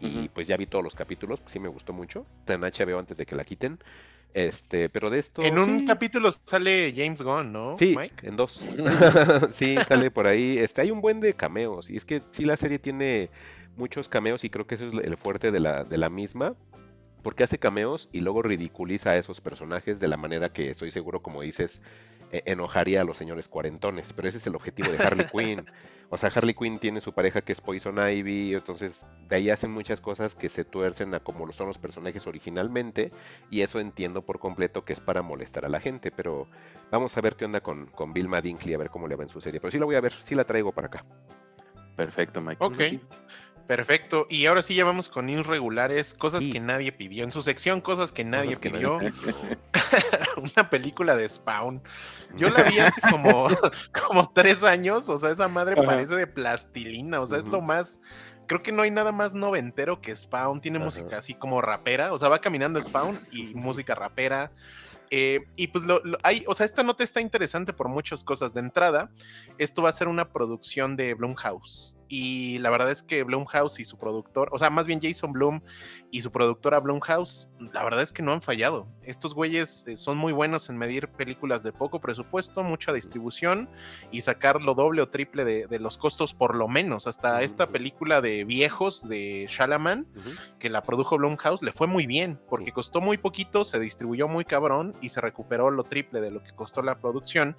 Y 0.00 0.30
pues 0.30 0.46
ya 0.48 0.56
vi 0.56 0.64
todos 0.64 0.82
los 0.82 0.94
capítulos, 0.94 1.42
sí 1.44 1.58
me 1.60 1.68
gustó 1.68 1.92
mucho. 1.92 2.24
Está 2.40 2.54
en 2.54 2.62
HBO 2.62 2.98
antes 2.98 3.18
de 3.18 3.26
que 3.26 3.36
la 3.36 3.44
quiten. 3.44 3.78
Este, 4.32 4.88
pero 4.88 5.10
de 5.10 5.20
esto. 5.20 5.42
En 5.42 5.58
un 5.58 5.80
sí. 5.80 5.84
capítulo 5.84 6.32
sale 6.46 6.92
James 6.96 7.22
Gunn, 7.22 7.52
¿no? 7.52 7.76
Sí, 7.78 7.94
Mike? 7.96 8.26
en 8.26 8.36
dos. 8.36 8.64
sí, 9.52 9.76
sale 9.86 10.10
por 10.10 10.26
ahí. 10.26 10.58
Este, 10.58 10.80
hay 10.80 10.90
un 10.90 11.00
buen 11.00 11.20
de 11.20 11.34
cameos. 11.34 11.88
Y 11.90 11.96
es 11.96 12.04
que 12.04 12.22
sí, 12.32 12.44
la 12.44 12.56
serie 12.56 12.78
tiene 12.80 13.30
muchos 13.76 14.08
cameos 14.08 14.44
y 14.44 14.50
creo 14.50 14.66
que 14.66 14.74
eso 14.76 14.86
es 14.86 14.94
el 14.94 15.16
fuerte 15.16 15.50
de 15.50 15.60
la, 15.60 15.84
de 15.84 15.98
la 15.98 16.10
misma. 16.10 16.54
Porque 17.22 17.42
hace 17.42 17.58
cameos 17.58 18.10
y 18.12 18.20
luego 18.20 18.42
ridiculiza 18.42 19.10
a 19.12 19.16
esos 19.16 19.40
personajes 19.40 19.98
de 19.98 20.08
la 20.08 20.18
manera 20.18 20.52
que 20.52 20.68
estoy 20.68 20.90
seguro, 20.90 21.22
como 21.22 21.40
dices, 21.40 21.80
e- 22.32 22.42
enojaría 22.44 23.00
a 23.00 23.04
los 23.04 23.16
señores 23.16 23.48
cuarentones. 23.48 24.12
Pero 24.12 24.28
ese 24.28 24.36
es 24.36 24.46
el 24.46 24.54
objetivo 24.54 24.92
de 24.92 24.98
Harley 24.98 25.24
Quinn. 25.32 25.64
O 26.10 26.18
sea, 26.18 26.28
Harley 26.28 26.52
Quinn 26.52 26.78
tiene 26.78 27.00
su 27.00 27.14
pareja 27.14 27.40
que 27.40 27.52
es 27.52 27.62
Poison 27.62 27.96
Ivy, 27.96 28.52
entonces 28.52 29.06
de 29.26 29.36
ahí 29.36 29.48
hacen 29.48 29.70
muchas 29.70 30.02
cosas 30.02 30.34
que 30.34 30.50
se 30.50 30.66
tuercen 30.66 31.14
a 31.14 31.20
como 31.20 31.46
lo 31.46 31.52
son 31.54 31.66
los 31.66 31.78
personajes 31.78 32.26
originalmente, 32.26 33.10
y 33.50 33.62
eso 33.62 33.80
entiendo 33.80 34.20
por 34.20 34.38
completo 34.38 34.84
que 34.84 34.92
es 34.92 35.00
para 35.00 35.22
molestar 35.22 35.64
a 35.64 35.70
la 35.70 35.80
gente, 35.80 36.10
pero 36.10 36.46
vamos 36.92 37.16
a 37.16 37.22
ver 37.22 37.36
qué 37.36 37.46
onda 37.46 37.62
con, 37.62 37.86
con 37.86 38.12
Vilma 38.12 38.42
Dinkley, 38.42 38.74
a 38.74 38.78
ver 38.78 38.90
cómo 38.90 39.08
le 39.08 39.16
va 39.16 39.22
en 39.22 39.30
su 39.30 39.40
serie. 39.40 39.60
Pero 39.60 39.70
sí 39.70 39.78
la 39.78 39.86
voy 39.86 39.94
a 39.96 40.02
ver, 40.02 40.12
sí 40.12 40.34
la 40.34 40.44
traigo 40.44 40.72
para 40.72 40.88
acá. 40.88 41.06
Perfecto, 41.96 42.42
Mike. 42.42 42.58
Ok. 42.62 42.74
Perfecto. 43.66 44.26
Y 44.28 44.44
ahora 44.46 44.62
sí 44.62 44.74
ya 44.74 44.84
vamos 44.84 45.08
con 45.08 45.26
news 45.26 45.46
regulares, 45.46 46.12
cosas 46.14 46.42
Sí. 46.44 46.52
que 46.52 46.60
nadie 46.60 46.92
pidió. 46.92 47.24
En 47.24 47.32
su 47.32 47.42
sección, 47.42 47.80
cosas 47.80 48.12
que 48.12 48.22
nadie 48.24 48.48
Cosas 48.56 48.58
que 48.60 48.70
pidió. 48.70 48.96
nadie 48.98 49.12
pidió. 49.12 49.34
Una 50.36 50.68
película 50.70 51.16
de 51.16 51.28
Spawn. 51.28 51.82
Yo 52.36 52.50
la 52.50 52.62
vi 52.64 52.78
hace 52.78 53.00
como, 53.10 53.48
como 54.08 54.30
tres 54.34 54.62
años. 54.62 55.08
O 55.08 55.18
sea, 55.18 55.30
esa 55.30 55.48
madre 55.48 55.74
Ajá. 55.78 55.82
parece 55.86 56.14
de 56.14 56.26
plastilina. 56.26 57.20
O 57.20 57.26
sea, 57.26 57.38
es 57.38 57.46
lo 57.46 57.60
más. 57.60 58.00
Creo 58.46 58.60
que 58.60 58.72
no 58.72 58.82
hay 58.82 58.90
nada 58.90 59.12
más 59.12 59.34
noventero 59.34 60.00
que 60.02 60.14
Spawn. 60.14 60.60
Tiene 60.60 60.76
Ajá. 60.78 60.84
música 60.86 61.18
así 61.18 61.34
como 61.34 61.62
rapera. 61.62 62.12
O 62.12 62.18
sea, 62.18 62.28
va 62.28 62.40
caminando 62.40 62.80
Spawn 62.80 63.18
y 63.32 63.54
música 63.54 63.94
rapera. 63.94 64.52
Eh, 65.10 65.44
y 65.54 65.68
pues 65.68 65.84
lo, 65.84 66.00
lo- 66.04 66.18
hay, 66.22 66.44
o 66.48 66.54
sea, 66.54 66.66
esta 66.66 66.82
nota 66.82 67.04
está 67.04 67.20
interesante 67.20 67.72
por 67.72 67.88
muchas 67.88 68.24
cosas. 68.24 68.52
De 68.52 68.60
entrada, 68.60 69.10
esto 69.58 69.80
va 69.82 69.90
a 69.90 69.92
ser 69.92 70.08
una 70.08 70.30
producción 70.32 70.96
de 70.96 71.14
Blumhouse. 71.14 71.96
Y 72.16 72.60
la 72.60 72.70
verdad 72.70 72.92
es 72.92 73.02
que 73.02 73.24
Blumhouse 73.24 73.80
y 73.80 73.84
su 73.84 73.98
productor, 73.98 74.48
o 74.52 74.58
sea, 74.60 74.70
más 74.70 74.86
bien 74.86 75.00
Jason 75.02 75.32
Blum 75.32 75.60
y 76.12 76.22
su 76.22 76.30
productora 76.30 76.78
Blumhouse, 76.78 77.48
la 77.72 77.82
verdad 77.82 78.02
es 78.02 78.12
que 78.12 78.22
no 78.22 78.30
han 78.30 78.40
fallado. 78.40 78.86
Estos 79.02 79.34
güeyes 79.34 79.82
eh, 79.88 79.96
son 79.96 80.16
muy 80.16 80.32
buenos 80.32 80.70
en 80.70 80.78
medir 80.78 81.08
películas 81.08 81.64
de 81.64 81.72
poco 81.72 82.00
presupuesto, 82.00 82.62
mucha 82.62 82.92
distribución 82.92 83.68
y 84.12 84.20
sacar 84.20 84.62
lo 84.62 84.74
doble 84.74 85.02
o 85.02 85.08
triple 85.08 85.44
de, 85.44 85.66
de 85.66 85.80
los 85.80 85.98
costos 85.98 86.34
por 86.34 86.54
lo 86.54 86.68
menos. 86.68 87.08
Hasta 87.08 87.42
esta 87.42 87.66
película 87.66 88.20
de 88.20 88.44
viejos 88.44 89.08
de 89.08 89.48
Shalaman, 89.50 90.06
que 90.60 90.70
la 90.70 90.84
produjo 90.84 91.16
Blumhouse, 91.16 91.62
le 91.62 91.72
fue 91.72 91.88
muy 91.88 92.06
bien, 92.06 92.38
porque 92.48 92.70
costó 92.70 93.00
muy 93.00 93.18
poquito, 93.18 93.64
se 93.64 93.80
distribuyó 93.80 94.28
muy 94.28 94.44
cabrón 94.44 94.94
y 95.00 95.08
se 95.08 95.20
recuperó 95.20 95.72
lo 95.72 95.82
triple 95.82 96.20
de 96.20 96.30
lo 96.30 96.44
que 96.44 96.52
costó 96.52 96.80
la 96.80 96.96
producción. 96.96 97.56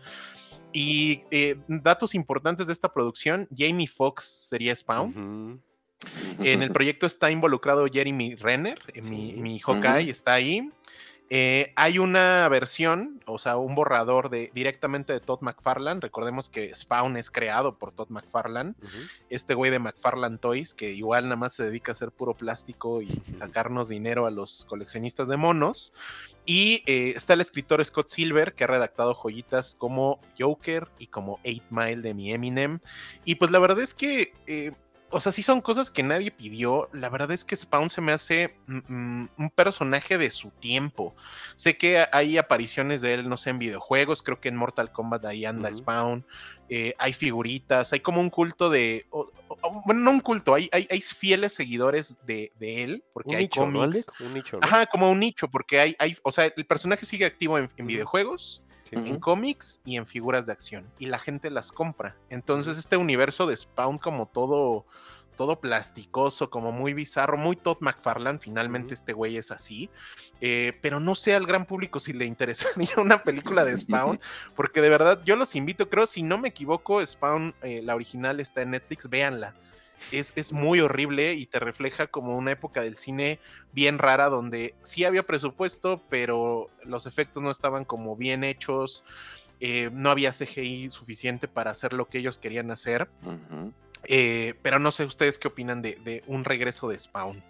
Y 0.75 1.23
eh, 1.31 1.55
datos 1.69 2.13
importantes 2.15 2.67
de 2.67 2.73
esta 2.73 2.91
producción, 2.91 3.47
Jamie 3.57 3.87
Foxx 3.87 4.49
sería 4.49 4.75
Spawn. 4.75 5.61
En 6.39 6.61
el 6.61 6.69
proyecto 6.71 7.05
está 7.05 7.31
involucrado 7.31 7.87
Jeremy 7.87 8.35
Renner, 8.35 8.77
eh, 8.93 9.01
mi, 9.01 9.31
mi 9.37 9.57
Hawkeye 9.57 10.09
está 10.09 10.33
ahí. 10.33 10.69
Eh, 11.29 11.73
hay 11.75 11.97
una 11.97 12.47
versión, 12.49 13.21
o 13.25 13.39
sea, 13.39 13.57
un 13.57 13.73
borrador 13.73 14.29
de 14.29 14.51
directamente 14.53 15.11
de 15.11 15.19
Todd 15.19 15.41
McFarlane. 15.41 15.99
Recordemos 15.99 16.49
que 16.49 16.73
Spawn 16.73 17.17
es 17.17 17.31
creado 17.31 17.77
por 17.77 17.91
Todd 17.91 18.09
McFarlane, 18.09 18.75
este 19.29 19.55
güey 19.55 19.71
de 19.71 19.79
McFarlane 19.79 20.37
Toys, 20.37 20.75
que 20.75 20.91
igual 20.91 21.23
nada 21.25 21.35
más 21.35 21.53
se 21.53 21.63
dedica 21.63 21.91
a 21.91 21.93
hacer 21.93 22.11
puro 22.11 22.35
plástico 22.35 23.01
y 23.01 23.07
sacarnos 23.37 23.89
dinero 23.89 24.27
a 24.27 24.31
los 24.31 24.65
coleccionistas 24.65 25.27
de 25.27 25.37
monos. 25.37 25.93
Y 26.45 26.83
eh, 26.85 27.13
está 27.15 27.33
el 27.33 27.41
escritor 27.41 27.83
Scott 27.83 28.09
Silver, 28.09 28.53
que 28.53 28.65
ha 28.65 28.67
redactado 28.67 29.15
joyitas 29.15 29.75
como 29.75 30.19
Joker 30.37 30.87
y 30.99 31.07
como 31.07 31.39
Eight 31.43 31.63
Mile 31.71 32.01
de 32.01 32.13
mi 32.13 32.31
Eminem. 32.31 32.79
Y 33.23 33.35
pues 33.35 33.49
la 33.49 33.57
verdad 33.57 33.81
es 33.81 33.95
que, 33.95 34.33
eh, 34.45 34.73
o 35.15 35.21
sea, 35.21 35.31
sí 35.31 35.41
son 35.41 35.61
cosas 35.61 35.89
que 35.89 36.03
nadie 36.03 36.29
pidió. 36.29 36.89
La 36.91 37.07
verdad 37.09 37.31
es 37.31 37.45
que 37.45 37.55
Spawn 37.55 37.89
se 37.89 38.01
me 38.01 38.11
hace 38.11 38.53
mm, 38.67 38.79
mm, 38.93 39.29
un 39.37 39.49
personaje 39.49 40.17
de 40.17 40.29
su 40.29 40.49
tiempo. 40.51 41.15
Sé 41.55 41.77
que 41.77 42.05
hay 42.11 42.37
apariciones 42.37 43.01
de 43.01 43.13
él, 43.13 43.29
no 43.29 43.37
sé, 43.37 43.51
en 43.51 43.59
videojuegos. 43.59 44.21
Creo 44.21 44.41
que 44.41 44.49
en 44.49 44.57
Mortal 44.57 44.91
Kombat 44.91 45.23
ahí 45.25 45.45
anda. 45.45 45.73
Spawn. 45.73 46.25
eh, 46.67 46.95
hay 46.97 47.13
figuritas, 47.13 47.93
hay 47.93 47.99
como 47.99 48.19
un 48.21 48.29
culto 48.29 48.69
de. 48.69 49.05
o- 49.11 49.29
o- 49.47 49.81
bueno, 49.85 50.01
no 50.01 50.11
un 50.11 50.19
culto, 50.19 50.53
hay, 50.55 50.67
hay, 50.71 50.87
hay 50.89 50.99
fieles 51.01 51.53
seguidores 51.53 52.17
de, 52.25 52.51
de 52.59 52.83
él, 52.83 53.03
porque 53.13 53.29
Un 53.29 53.35
hay 53.35 53.43
nicho, 53.43 53.67
¿no, 53.67 53.79
cómics. 53.81 54.05
Un 54.19 54.33
nicho, 54.33 54.57
¿no? 54.59 54.65
Ajá, 54.67 54.85
como 54.87 55.11
un 55.11 55.19
nicho, 55.19 55.47
porque 55.47 55.79
hay, 55.79 55.95
hay, 55.99 56.17
o 56.23 56.31
sea, 56.31 56.45
el 56.45 56.65
personaje 56.65 57.05
sigue 57.05 57.25
activo 57.25 57.57
en, 57.59 57.69
videojuegos, 57.77 58.61
Sí. 58.89 58.95
en 58.97 59.19
cómics 59.19 59.81
y 59.83 59.95
en 59.97 60.05
figuras 60.05 60.45
de 60.45 60.51
acción. 60.53 60.85
Y 60.99 61.07
la 61.07 61.17
gente 61.19 61.49
las 61.49 61.71
compra. 61.71 62.15
Entonces, 62.29 62.77
este 62.77 62.97
universo 62.97 63.47
de 63.47 63.57
Spawn, 63.57 63.97
como 63.97 64.27
todo, 64.27 64.85
todo 65.35 65.59
plasticoso, 65.59 66.49
como 66.49 66.71
muy 66.71 66.93
bizarro, 66.93 67.37
muy 67.37 67.55
Todd 67.55 67.77
McFarlane, 67.79 68.39
finalmente 68.39 68.93
este 68.93 69.13
güey 69.13 69.37
es 69.37 69.51
así. 69.51 69.89
Eh, 70.41 70.73
pero 70.81 70.99
no 70.99 71.15
sé 71.15 71.33
al 71.33 71.45
gran 71.45 71.65
público 71.65 71.99
si 71.99 72.13
le 72.13 72.25
interesaría 72.25 72.89
una 72.97 73.23
película 73.23 73.63
de 73.63 73.77
Spawn, 73.77 74.19
porque 74.55 74.81
de 74.81 74.89
verdad 74.89 75.21
yo 75.23 75.35
los 75.35 75.55
invito, 75.55 75.89
creo, 75.89 76.07
si 76.07 76.23
no 76.23 76.37
me 76.37 76.49
equivoco, 76.49 77.05
Spawn, 77.05 77.53
eh, 77.61 77.81
la 77.83 77.95
original 77.95 78.39
está 78.39 78.61
en 78.61 78.71
Netflix, 78.71 79.09
véanla. 79.09 79.53
Es, 80.11 80.33
es 80.35 80.51
muy 80.51 80.81
horrible 80.81 81.35
y 81.35 81.45
te 81.45 81.57
refleja 81.57 82.07
como 82.07 82.37
una 82.37 82.51
época 82.51 82.81
del 82.81 82.97
cine 82.97 83.39
bien 83.71 83.97
rara 83.97 84.27
donde 84.27 84.75
sí 84.83 85.05
había 85.05 85.23
presupuesto, 85.23 86.01
pero 86.09 86.69
los 86.83 87.05
efectos 87.05 87.41
no 87.41 87.49
estaban 87.49 87.85
como 87.85 88.17
bien 88.17 88.43
hechos, 88.43 89.05
eh, 89.61 89.89
no 89.93 90.09
había 90.09 90.31
CGI 90.31 90.91
suficiente 90.91 91.47
para 91.47 91.71
hacer 91.71 91.93
lo 91.93 92.09
que 92.09 92.17
ellos 92.17 92.37
querían 92.37 92.71
hacer. 92.71 93.07
Eh, 94.07 94.53
pero 94.61 94.79
no 94.79 94.91
sé 94.91 95.05
ustedes 95.05 95.37
qué 95.37 95.47
opinan 95.47 95.81
de, 95.81 95.97
de 96.03 96.23
un 96.27 96.43
regreso 96.43 96.89
de 96.89 96.99
Spawn. 96.99 97.43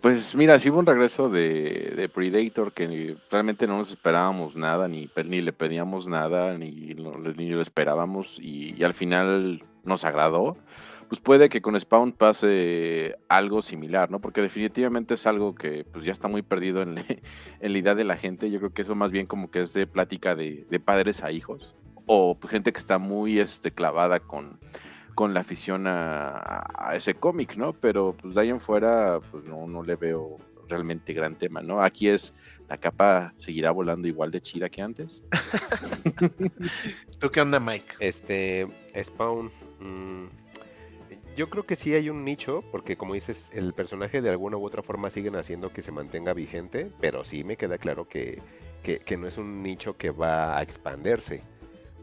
Pues 0.00 0.36
mira, 0.36 0.56
sí 0.60 0.70
hubo 0.70 0.78
un 0.78 0.86
regreso 0.86 1.28
de, 1.28 2.08
Predator 2.14 2.72
que 2.72 3.16
realmente 3.30 3.66
no 3.66 3.78
nos 3.78 3.90
esperábamos 3.90 4.54
nada, 4.54 4.86
ni, 4.86 5.10
ni 5.24 5.40
le 5.40 5.52
pedíamos 5.52 6.06
nada, 6.06 6.56
ni 6.56 6.70
ni 6.70 7.48
lo 7.48 7.60
esperábamos, 7.60 8.38
y, 8.40 8.82
al 8.84 8.94
final 8.94 9.64
nos 9.84 10.04
agradó. 10.04 10.56
Pues 11.08 11.20
puede 11.20 11.48
que 11.48 11.62
con 11.62 11.78
Spawn 11.78 12.12
pase 12.12 13.16
algo 13.28 13.62
similar, 13.62 14.10
¿no? 14.10 14.20
Porque 14.20 14.42
definitivamente 14.42 15.14
es 15.14 15.26
algo 15.26 15.54
que 15.54 15.84
pues 15.84 16.04
ya 16.04 16.12
está 16.12 16.28
muy 16.28 16.42
perdido 16.42 16.82
en, 16.82 16.98
en 17.60 17.72
la 17.72 17.78
idea 17.78 17.94
de 17.94 18.04
la 18.04 18.16
gente. 18.16 18.50
Yo 18.50 18.58
creo 18.58 18.72
que 18.74 18.82
eso 18.82 18.94
más 18.94 19.10
bien 19.10 19.26
como 19.26 19.50
que 19.50 19.62
es 19.62 19.72
de 19.72 19.86
plática 19.86 20.36
de, 20.36 20.66
de 20.70 20.80
padres 20.80 21.24
a 21.24 21.32
hijos, 21.32 21.74
o 22.06 22.36
pues, 22.38 22.52
gente 22.52 22.72
que 22.72 22.78
está 22.78 22.98
muy 22.98 23.40
este, 23.40 23.72
clavada 23.72 24.20
con, 24.20 24.60
con 25.18 25.34
la 25.34 25.40
afición 25.40 25.88
a, 25.88 26.64
a 26.76 26.94
ese 26.94 27.14
cómic, 27.14 27.56
¿no? 27.56 27.72
Pero 27.72 28.16
pues 28.16 28.36
de 28.36 28.40
ahí 28.40 28.50
en 28.50 28.60
fuera, 28.60 29.18
pues 29.32 29.42
no, 29.42 29.66
no 29.66 29.82
le 29.82 29.96
veo 29.96 30.38
realmente 30.68 31.12
gran 31.12 31.36
tema, 31.36 31.60
¿no? 31.60 31.82
Aquí 31.82 32.06
es, 32.06 32.32
la 32.68 32.78
capa 32.78 33.34
seguirá 33.34 33.72
volando 33.72 34.06
igual 34.06 34.30
de 34.30 34.40
chida 34.40 34.68
que 34.68 34.80
antes. 34.80 35.24
¿Tú 37.18 37.32
qué 37.32 37.40
onda, 37.40 37.58
Mike? 37.58 37.96
Este, 37.98 38.68
Spawn. 38.94 39.50
mm, 39.80 40.26
yo 41.36 41.50
creo 41.50 41.66
que 41.66 41.74
sí 41.74 41.94
hay 41.94 42.10
un 42.10 42.24
nicho, 42.24 42.62
porque 42.70 42.96
como 42.96 43.14
dices, 43.14 43.50
el 43.52 43.74
personaje 43.74 44.22
de 44.22 44.30
alguna 44.30 44.56
u 44.56 44.64
otra 44.64 44.84
forma 44.84 45.10
siguen 45.10 45.34
haciendo 45.34 45.72
que 45.72 45.82
se 45.82 45.90
mantenga 45.90 46.32
vigente, 46.32 46.92
pero 47.00 47.24
sí 47.24 47.42
me 47.42 47.56
queda 47.56 47.76
claro 47.76 48.08
que, 48.08 48.40
que, 48.84 49.00
que 49.00 49.16
no 49.16 49.26
es 49.26 49.36
un 49.36 49.64
nicho 49.64 49.96
que 49.96 50.12
va 50.12 50.56
a 50.56 50.62
expandirse. 50.62 51.42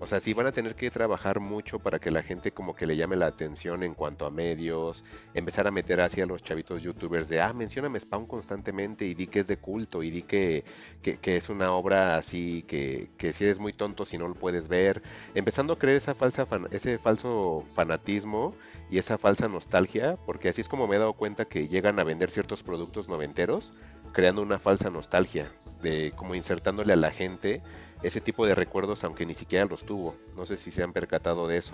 O 0.05 0.07
sea, 0.07 0.19
sí 0.19 0.35
van 0.35 0.45
a 0.45 0.51
tener 0.51 0.75
que 0.75 0.91
trabajar 0.91 1.39
mucho 1.39 1.79
para 1.79 1.97
que 1.97 2.11
la 2.11 2.21
gente 2.21 2.51
como 2.51 2.75
que 2.75 2.85
le 2.85 2.95
llame 2.95 3.15
la 3.15 3.25
atención 3.25 3.81
en 3.81 3.95
cuanto 3.95 4.27
a 4.27 4.29
medios, 4.29 5.03
empezar 5.33 5.65
a 5.65 5.71
meter 5.71 5.99
hacia 5.99 6.27
los 6.27 6.43
chavitos 6.43 6.83
youtubers 6.83 7.27
de, 7.27 7.41
ah, 7.41 7.53
mencióname 7.53 7.99
Spawn 7.99 8.27
constantemente 8.27 9.07
y 9.07 9.15
di 9.15 9.25
que 9.25 9.39
es 9.39 9.47
de 9.47 9.57
culto 9.57 10.03
y 10.03 10.11
di 10.11 10.21
que, 10.21 10.63
que, 11.01 11.35
es 11.35 11.49
una 11.49 11.71
obra 11.71 12.17
así 12.17 12.63
que, 12.67 13.09
que 13.17 13.33
si 13.33 13.45
eres 13.45 13.57
muy 13.57 13.73
tonto 13.73 14.05
si 14.05 14.19
no 14.19 14.27
lo 14.27 14.35
puedes 14.35 14.67
ver, 14.67 15.01
empezando 15.33 15.73
a 15.73 15.79
creer 15.79 15.97
esa 15.97 16.13
falsa 16.13 16.47
ese 16.69 16.99
falso 16.99 17.63
fanatismo 17.73 18.53
y 18.91 18.99
esa 18.99 19.17
falsa 19.17 19.47
nostalgia, 19.47 20.17
porque 20.27 20.49
así 20.49 20.61
es 20.61 20.69
como 20.69 20.87
me 20.87 20.97
he 20.97 20.99
dado 20.99 21.13
cuenta 21.13 21.45
que 21.45 21.67
llegan 21.67 21.97
a 21.97 22.03
vender 22.03 22.29
ciertos 22.29 22.61
productos 22.61 23.09
noventeros, 23.09 23.73
creando 24.13 24.43
una 24.43 24.59
falsa 24.59 24.91
nostalgia, 24.91 25.51
de 25.81 26.13
como 26.15 26.35
insertándole 26.35 26.93
a 26.93 26.95
la 26.95 27.09
gente 27.09 27.63
ese 28.05 28.21
tipo 28.21 28.45
de 28.45 28.55
recuerdos 28.55 29.03
aunque 29.03 29.25
ni 29.25 29.33
siquiera 29.33 29.65
los 29.65 29.83
tuvo. 29.83 30.15
No 30.35 30.45
sé 30.45 30.57
si 30.57 30.71
se 30.71 30.83
han 30.83 30.93
percatado 30.93 31.47
de 31.47 31.57
eso. 31.57 31.73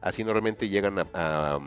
Así 0.00 0.24
normalmente 0.24 0.68
llegan 0.68 1.06
a, 1.12 1.60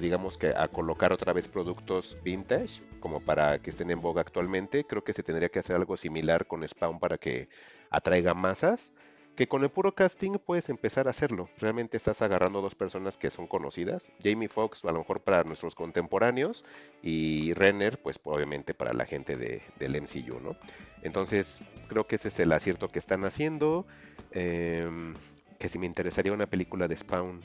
digamos 0.00 0.38
que 0.38 0.48
a 0.48 0.68
colocar 0.68 1.12
otra 1.12 1.32
vez 1.32 1.48
productos 1.48 2.16
vintage 2.24 2.82
como 3.00 3.20
para 3.20 3.58
que 3.60 3.70
estén 3.70 3.90
en 3.90 4.00
boga 4.00 4.20
actualmente. 4.20 4.84
Creo 4.84 5.02
que 5.04 5.12
se 5.12 5.22
tendría 5.22 5.48
que 5.48 5.58
hacer 5.58 5.76
algo 5.76 5.96
similar 5.96 6.46
con 6.46 6.66
Spawn 6.66 6.98
para 6.98 7.18
que 7.18 7.48
atraiga 7.90 8.34
masas. 8.34 8.92
Que 9.36 9.48
con 9.48 9.62
el 9.62 9.70
puro 9.70 9.94
casting 9.94 10.32
puedes 10.32 10.68
empezar 10.68 11.06
a 11.06 11.10
hacerlo. 11.10 11.48
Realmente 11.56 11.96
estás 11.96 12.20
agarrando 12.20 12.60
dos 12.60 12.74
personas 12.74 13.16
que 13.16 13.30
son 13.30 13.46
conocidas. 13.46 14.02
Jamie 14.22 14.48
Foxx, 14.48 14.84
a 14.84 14.92
lo 14.92 14.98
mejor 14.98 15.22
para 15.22 15.42
nuestros 15.44 15.74
contemporáneos. 15.74 16.66
Y 17.00 17.54
Renner, 17.54 17.98
pues 18.02 18.20
obviamente 18.24 18.74
para 18.74 18.92
la 18.92 19.06
gente 19.06 19.36
de, 19.36 19.62
del 19.78 20.02
MCU, 20.02 20.38
¿no? 20.38 20.54
Entonces, 21.02 21.60
creo 21.88 22.06
que 22.06 22.16
ese 22.16 22.28
es 22.28 22.40
el 22.40 22.52
acierto 22.52 22.90
que 22.90 22.98
están 22.98 23.24
haciendo. 23.24 23.86
Em, 24.30 25.14
que 25.58 25.68
si 25.68 25.78
me 25.78 25.86
interesaría 25.86 26.32
una 26.32 26.46
película 26.46 26.88
de 26.88 26.96
Spawn, 26.96 27.40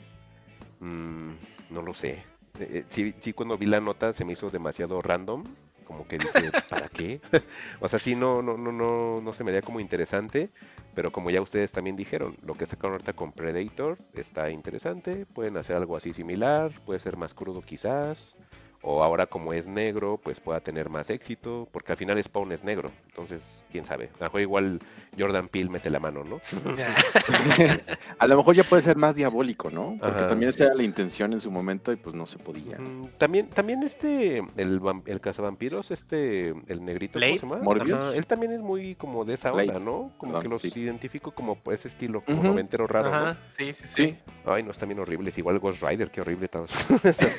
mm, 0.80 1.32
no 1.70 1.82
lo 1.82 1.94
sé. 1.94 2.24
Eh, 2.58 2.68
eh, 2.72 2.84
sí, 2.90 3.14
sí, 3.20 3.32
cuando 3.32 3.58
vi 3.58 3.66
la 3.66 3.80
nota 3.80 4.12
se 4.12 4.24
me 4.24 4.32
hizo 4.32 4.50
demasiado 4.50 5.02
random. 5.02 5.44
Como 5.84 6.06
que 6.06 6.18
dije, 6.18 6.50
¿para 6.68 6.88
qué? 6.88 7.20
o 7.80 7.88
sea, 7.88 7.98
sí, 7.98 8.14
no, 8.14 8.42
no, 8.42 8.56
no, 8.58 8.72
no, 8.72 9.20
no 9.20 9.32
se 9.32 9.44
me 9.44 9.50
haría 9.50 9.62
como 9.62 9.80
interesante. 9.80 10.50
Pero 10.94 11.12
como 11.12 11.30
ya 11.30 11.40
ustedes 11.40 11.72
también 11.72 11.96
dijeron, 11.96 12.36
lo 12.42 12.54
que 12.56 12.66
sacaron 12.66 12.92
ahorita 12.94 13.12
con 13.12 13.32
Predator 13.32 13.98
está 14.14 14.50
interesante. 14.50 15.26
Pueden 15.26 15.56
hacer 15.56 15.76
algo 15.76 15.96
así 15.96 16.12
similar. 16.12 16.72
Puede 16.84 17.00
ser 17.00 17.16
más 17.16 17.34
crudo 17.34 17.62
quizás. 17.62 18.36
O 18.82 19.02
ahora 19.02 19.26
como 19.26 19.52
es 19.52 19.66
negro, 19.66 20.20
pues 20.22 20.40
pueda 20.40 20.60
tener 20.60 20.88
más 20.88 21.10
éxito, 21.10 21.68
porque 21.72 21.92
al 21.92 21.98
final 21.98 22.22
Spawn 22.22 22.52
es 22.52 22.62
negro, 22.62 22.90
entonces, 23.06 23.64
quién 23.72 23.84
sabe, 23.84 24.06
a 24.06 24.18
lo 24.18 24.24
mejor 24.26 24.40
igual 24.40 24.78
Jordan 25.18 25.48
Peele 25.48 25.70
mete 25.70 25.90
la 25.90 25.98
mano, 25.98 26.22
¿no? 26.24 26.40
a 28.18 28.26
lo 28.26 28.36
mejor 28.36 28.54
ya 28.54 28.64
puede 28.64 28.82
ser 28.82 28.96
más 28.96 29.14
diabólico, 29.16 29.70
¿no? 29.70 29.96
Porque 30.00 30.20
Ajá. 30.20 30.28
también 30.28 30.50
esa 30.50 30.64
era 30.66 30.74
la 30.74 30.82
intención 30.82 31.32
en 31.32 31.40
su 31.40 31.50
momento 31.50 31.92
y 31.92 31.96
pues 31.96 32.14
no 32.14 32.26
se 32.26 32.38
podía. 32.38 32.78
También, 33.18 33.48
también 33.48 33.82
este, 33.82 34.38
el, 34.56 34.80
el 35.06 35.20
cazavampiros, 35.20 35.90
este, 35.90 36.48
el 36.68 36.84
negrito, 36.84 37.18
Blade, 37.18 37.38
¿cómo 37.40 37.54
se 37.54 37.56
llama? 37.56 37.64
Morbius. 37.64 37.98
Ajá, 37.98 38.16
él 38.16 38.26
también 38.26 38.52
es 38.52 38.60
muy 38.60 38.94
como 38.94 39.24
de 39.24 39.34
esa 39.34 39.50
Blade. 39.50 39.68
onda, 39.68 39.80
¿no? 39.80 40.12
Como 40.18 40.32
Perdón, 40.32 40.42
que 40.42 40.48
los 40.48 40.62
sí. 40.62 40.80
identifico 40.80 41.32
como 41.32 41.56
por 41.56 41.74
ese 41.74 41.88
estilo, 41.88 42.20
como 42.22 42.38
Ujú. 42.38 42.48
noventero 42.48 42.86
raro, 42.86 43.08
Ajá, 43.08 43.36
sí, 43.50 43.72
sí, 43.74 43.84
sí. 43.88 44.18
Ay, 44.44 44.62
no, 44.62 44.70
están 44.70 44.88
bien 44.88 45.00
horribles, 45.00 45.36
igual 45.36 45.58
Ghost 45.58 45.82
Rider, 45.82 46.10
qué 46.10 46.20
horrible 46.20 46.48
todos. 46.48 46.70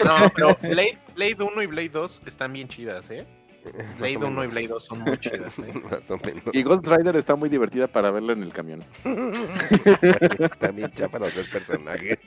No, 0.05 0.29
pero 0.35 0.57
Blade, 0.61 0.97
Blade 1.15 1.35
1 1.45 1.61
y 1.63 1.65
Blade 1.67 1.89
2 1.89 2.21
están 2.25 2.53
bien 2.53 2.67
chidas, 2.67 3.09
¿eh? 3.11 3.25
Blade 3.99 4.17
Más 4.17 4.23
o 4.25 4.27
1 4.29 4.43
y. 4.45 4.47
Blade 4.47 4.67
2 4.69 4.83
son 4.85 4.99
muy 5.01 5.17
chidas, 5.19 5.59
¿eh? 5.59 5.73
Más 5.91 6.09
o 6.09 6.17
menos. 6.17 6.43
y 6.53 6.63
Ghost 6.63 6.87
Rider 6.87 7.15
está 7.17 7.35
muy 7.35 7.49
divertida 7.49 7.87
para 7.87 8.09
verla 8.09 8.31
en 8.33 8.43
el 8.43 8.53
camión. 8.53 8.83
También 10.59 10.91
ya 10.95 11.09
para 11.09 11.25
los 11.25 11.35
dos 11.35 11.47
personajes. 11.49 12.19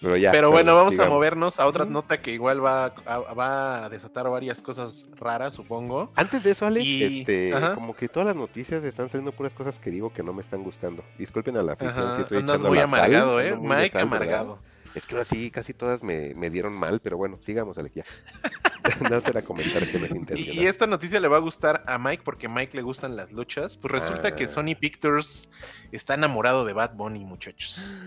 Pero 0.00 0.16
ya. 0.16 0.30
Pero 0.30 0.50
bueno, 0.50 0.74
vamos 0.74 0.98
a 0.98 1.06
movernos 1.06 1.58
a 1.60 1.66
otra 1.66 1.84
nota 1.84 2.20
que 2.22 2.32
igual 2.32 2.64
va 2.64 2.86
a, 3.04 3.18
va 3.34 3.84
a 3.84 3.88
desatar 3.90 4.28
varias 4.30 4.62
cosas 4.62 5.06
raras, 5.16 5.54
supongo. 5.54 6.12
Antes 6.16 6.42
de 6.44 6.52
eso, 6.52 6.66
Alex, 6.66 6.86
Y- 6.86 7.20
este, 7.20 7.54
ajá. 7.54 7.74
como 7.74 7.94
que 7.94 8.08
todas 8.08 8.26
las 8.26 8.36
noticias 8.36 8.82
están 8.84 9.08
saliendo 9.10 9.32
puras 9.32 9.52
cosas 9.54 9.78
que 9.78 9.90
digo 9.90 10.12
que 10.12 10.22
no 10.22 10.32
me 10.32 10.40
están 10.40 10.62
gustando. 10.62 11.04
Disculpen 11.18 11.56
a 11.56 11.62
la 11.62 11.72
afición 11.72 12.06
Ajá, 12.08 12.16
si 12.16 12.22
estoy 12.22 12.38
andas 12.38 12.54
echando 12.56 12.68
muy 12.68 12.78
la 12.78 12.86
sal, 12.86 12.98
amargado, 13.00 13.40
¿eh? 13.40 13.56
Mike 13.56 13.90
sal, 13.90 14.08
¿verdad? 14.08 14.46
Es 14.94 15.06
que 15.06 15.14
ahora 15.14 15.24
sí, 15.24 15.50
casi 15.50 15.72
todas 15.74 16.02
me, 16.02 16.34
me 16.34 16.50
dieron 16.50 16.72
mal, 16.72 17.00
pero 17.02 17.16
bueno, 17.16 17.38
sigamos, 17.40 17.78
Alex, 17.78 17.94
ya. 17.96 18.04
no 19.10 19.20
será 19.20 19.42
comentar 19.42 19.86
que 19.86 19.98
me 19.98 20.08
Y, 20.08 20.16
intencional. 20.16 20.54
y 20.64 20.66
esta 20.66 20.86
noticia 20.86 21.20
le 21.20 21.28
va 21.28 21.36
a 21.36 21.40
gustar 21.40 21.84
a 21.86 21.98
Mike 21.98 22.22
porque 22.24 22.46
a 22.46 22.48
Mike 22.48 22.76
le 22.76 22.82
gustan 22.82 23.16
las 23.16 23.30
luchas. 23.32 23.76
Pues 23.76 23.92
resulta 23.92 24.34
que 24.34 24.44
Ah. 24.44 24.48
Sony 24.48 24.74
Pictures 24.78 25.48
está 25.92 26.14
enamorado 26.14 26.64
de 26.64 26.72
Bad 26.72 26.94
Bunny, 26.94 27.24
muchachos. 27.24 28.02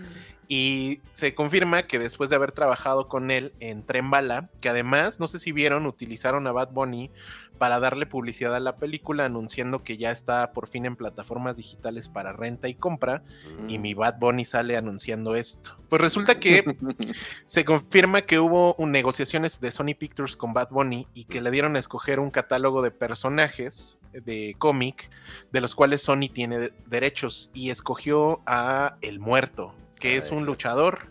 Y 0.46 1.00
se 1.14 1.34
confirma 1.34 1.84
que 1.86 1.98
después 1.98 2.28
de 2.28 2.36
haber 2.36 2.52
trabajado 2.52 3.08
con 3.08 3.30
él 3.30 3.54
en 3.60 3.82
Tren 3.86 4.10
Bala, 4.10 4.50
que 4.60 4.68
además, 4.68 5.18
no 5.20 5.26
sé 5.26 5.38
si 5.38 5.52
vieron, 5.52 5.86
utilizaron 5.86 6.46
a 6.46 6.52
Bad 6.52 6.70
Bunny 6.72 7.10
para 7.58 7.78
darle 7.78 8.06
publicidad 8.06 8.54
a 8.54 8.60
la 8.60 8.76
película, 8.76 9.24
anunciando 9.24 9.82
que 9.84 9.96
ya 9.96 10.10
está 10.10 10.52
por 10.52 10.66
fin 10.68 10.86
en 10.86 10.96
plataformas 10.96 11.56
digitales 11.56 12.08
para 12.08 12.32
renta 12.32 12.68
y 12.68 12.74
compra. 12.74 13.22
Mm. 13.60 13.70
Y 13.70 13.78
mi 13.78 13.94
Bad 13.94 14.18
Bunny 14.18 14.44
sale 14.44 14.76
anunciando 14.76 15.36
esto. 15.36 15.76
Pues 15.88 16.02
resulta 16.02 16.38
que 16.38 16.64
se 17.46 17.64
confirma 17.64 18.22
que 18.22 18.38
hubo 18.40 18.74
un- 18.74 18.90
negociaciones 18.92 19.60
de 19.60 19.70
Sony 19.70 19.94
Pictures 19.98 20.36
con 20.36 20.52
Bad 20.52 20.68
Bunny 20.70 21.06
y 21.14 21.24
que 21.24 21.40
le 21.40 21.50
dieron 21.50 21.76
a 21.76 21.78
escoger 21.78 22.20
un 22.20 22.30
catálogo 22.30 22.82
de 22.82 22.90
personajes 22.90 23.98
de 24.12 24.54
cómic 24.58 25.10
de 25.52 25.60
los 25.60 25.74
cuales 25.74 26.02
Sony 26.02 26.28
tiene 26.32 26.58
de- 26.58 26.72
derechos 26.86 27.50
y 27.54 27.70
escogió 27.70 28.40
a 28.46 28.96
El 29.00 29.20
Muerto, 29.20 29.74
que 29.98 30.14
Ah, 30.14 30.18
es 30.18 30.30
un 30.30 30.44
luchador. 30.46 31.06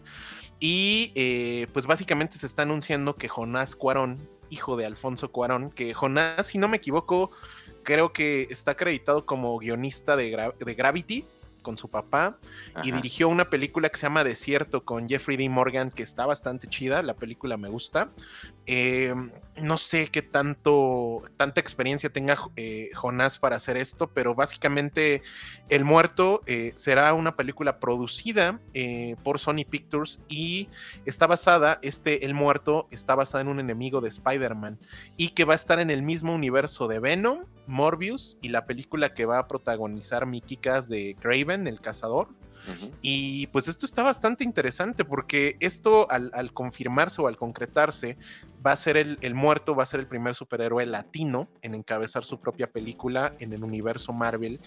Y 0.59 1.11
eh, 1.15 1.67
pues 1.73 1.85
básicamente 1.87 2.37
se 2.37 2.45
está 2.45 2.61
anunciando 2.61 3.15
que 3.15 3.27
Jonás 3.27 3.75
Cuarón, 3.75 4.29
hijo 4.53 4.77
de 4.77 4.85
Alfonso 4.85 5.31
Cuarón, 5.31 5.71
que 5.71 5.93
Jonás, 5.93 6.47
si 6.47 6.57
no 6.57 6.67
me 6.67 6.77
equivoco, 6.77 7.31
creo 7.83 8.13
que 8.13 8.47
está 8.49 8.71
acreditado 8.71 9.25
como 9.25 9.57
guionista 9.57 10.15
de, 10.15 10.31
Gra- 10.31 10.57
de 10.57 10.73
Gravity 10.75 11.25
con 11.61 11.77
su 11.77 11.87
papá 11.89 12.37
y 12.83 12.91
dirigió 12.97 13.29
una 13.29 13.49
película 13.49 13.87
que 13.89 13.97
se 13.97 14.03
llama 14.03 14.23
Desierto 14.25 14.83
con 14.83 15.07
Jeffrey 15.07 15.37
D. 15.37 15.47
Morgan, 15.49 15.89
que 15.91 16.03
está 16.03 16.25
bastante 16.25 16.67
chida, 16.67 17.01
la 17.01 17.13
película 17.13 17.55
me 17.57 17.69
gusta. 17.69 18.09
Eh, 18.66 19.14
no 19.61 19.78
sé 19.78 20.07
qué 20.07 20.22
tanto, 20.22 21.22
tanta 21.38 21.59
experiencia 21.59 22.09
tenga 22.09 22.38
eh, 22.55 22.89
Jonás 22.95 23.38
para 23.38 23.57
hacer 23.57 23.78
esto, 23.78 24.07
pero 24.07 24.34
básicamente 24.34 25.22
El 25.70 25.86
Muerto 25.86 26.41
eh, 26.47 26.72
será 26.76 27.14
una 27.14 27.36
película 27.36 27.80
producida 27.80 28.59
por 29.24 29.39
Sony 29.39 29.64
Pictures 29.70 30.22
y 30.28 30.70
está 31.05 31.28
basada, 31.28 31.78
este 31.84 32.26
El 32.26 32.34
Muerto 32.34 32.88
está 32.89 33.14
basada 33.16 33.41
en 33.41 33.47
un 33.49 33.59
enemigo 33.59 34.01
de 34.01 34.09
Spider-Man 34.09 34.80
y 35.18 35.30
que 35.30 35.45
va 35.45 35.53
a 35.53 35.55
estar 35.55 35.80
en 35.80 35.91
el 35.91 36.01
mismo 36.01 36.34
universo 36.34 36.88
de 36.88 36.99
Venom, 36.99 37.45
Morbius 37.68 38.38
y 38.41 38.49
la 38.49 38.66
película 38.66 39.14
que 39.14 39.26
va 39.26 39.39
a 39.39 39.47
protagonizar 39.47 40.26
Mickey 40.26 40.57
Cass 40.57 40.89
de 40.89 41.16
Craven, 41.20 41.68
el 41.68 41.80
cazador. 41.80 42.30
Y 43.01 43.47
pues 43.47 43.68
esto 43.68 43.86
está 43.86 44.03
bastante 44.03 44.43
interesante 44.43 45.03
porque 45.03 45.57
esto 45.59 46.07
al, 46.09 46.32
confirmarse 46.53 47.22
o 47.22 47.28
al 47.28 47.38
concretarse 47.38 48.18
va 48.66 48.72
a 48.72 48.78
ser 48.78 48.97
el, 48.97 49.36
muerto, 49.36 49.76
va 49.76 49.84
a 49.84 49.86
ser 49.86 49.99
el 49.99 50.07
primer 50.07 50.36
superhéroe 50.36 50.86
latino 50.86 51.47
en 51.61 51.76
encabezar 51.76 52.24
su 52.24 52.39
propia 52.39 52.68
película 52.68 53.34
en 53.39 53.53
el 53.53 53.64
universo 53.64 54.14
Marvel 54.14 54.59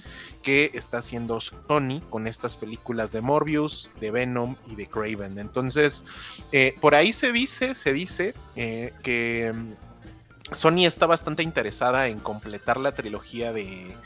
que 0.43 0.71
está 0.75 0.99
haciendo 0.99 1.41
Sony 1.41 2.01
con 2.11 2.27
estas 2.27 2.57
películas 2.57 3.13
de 3.13 3.21
Morbius, 3.21 3.91
de 4.01 4.11
Venom 4.11 4.57
y 4.71 4.75
de 4.75 4.87
Craven. 4.87 5.39
Entonces, 5.39 6.05
eh, 6.53 6.75
por 6.81 6.95
ahí 6.95 7.13
se 7.13 7.33
dice, 7.33 7.75
se 7.75 7.93
dice 7.93 8.35
eh, 8.57 8.93
que 9.03 9.53
mm, 9.55 10.55
Sony 10.55 10.87
está 10.87 11.07
bastante 11.07 11.43
interesada 11.43 12.09
en 12.09 12.19
completar 12.19 12.77
la 12.77 12.93
trilogía 12.93 13.53
de, 13.53 13.97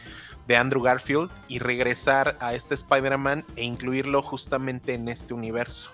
de 0.47 0.57
Andrew 0.57 0.83
Garfield 0.83 1.31
y 1.49 1.59
regresar 1.59 2.37
a 2.41 2.55
este 2.55 2.75
Spider-Man 2.75 3.45
e 3.57 3.65
incluirlo 3.65 4.23
justamente 4.23 4.95
en 4.95 5.09
este 5.09 5.35
universo 5.35 5.91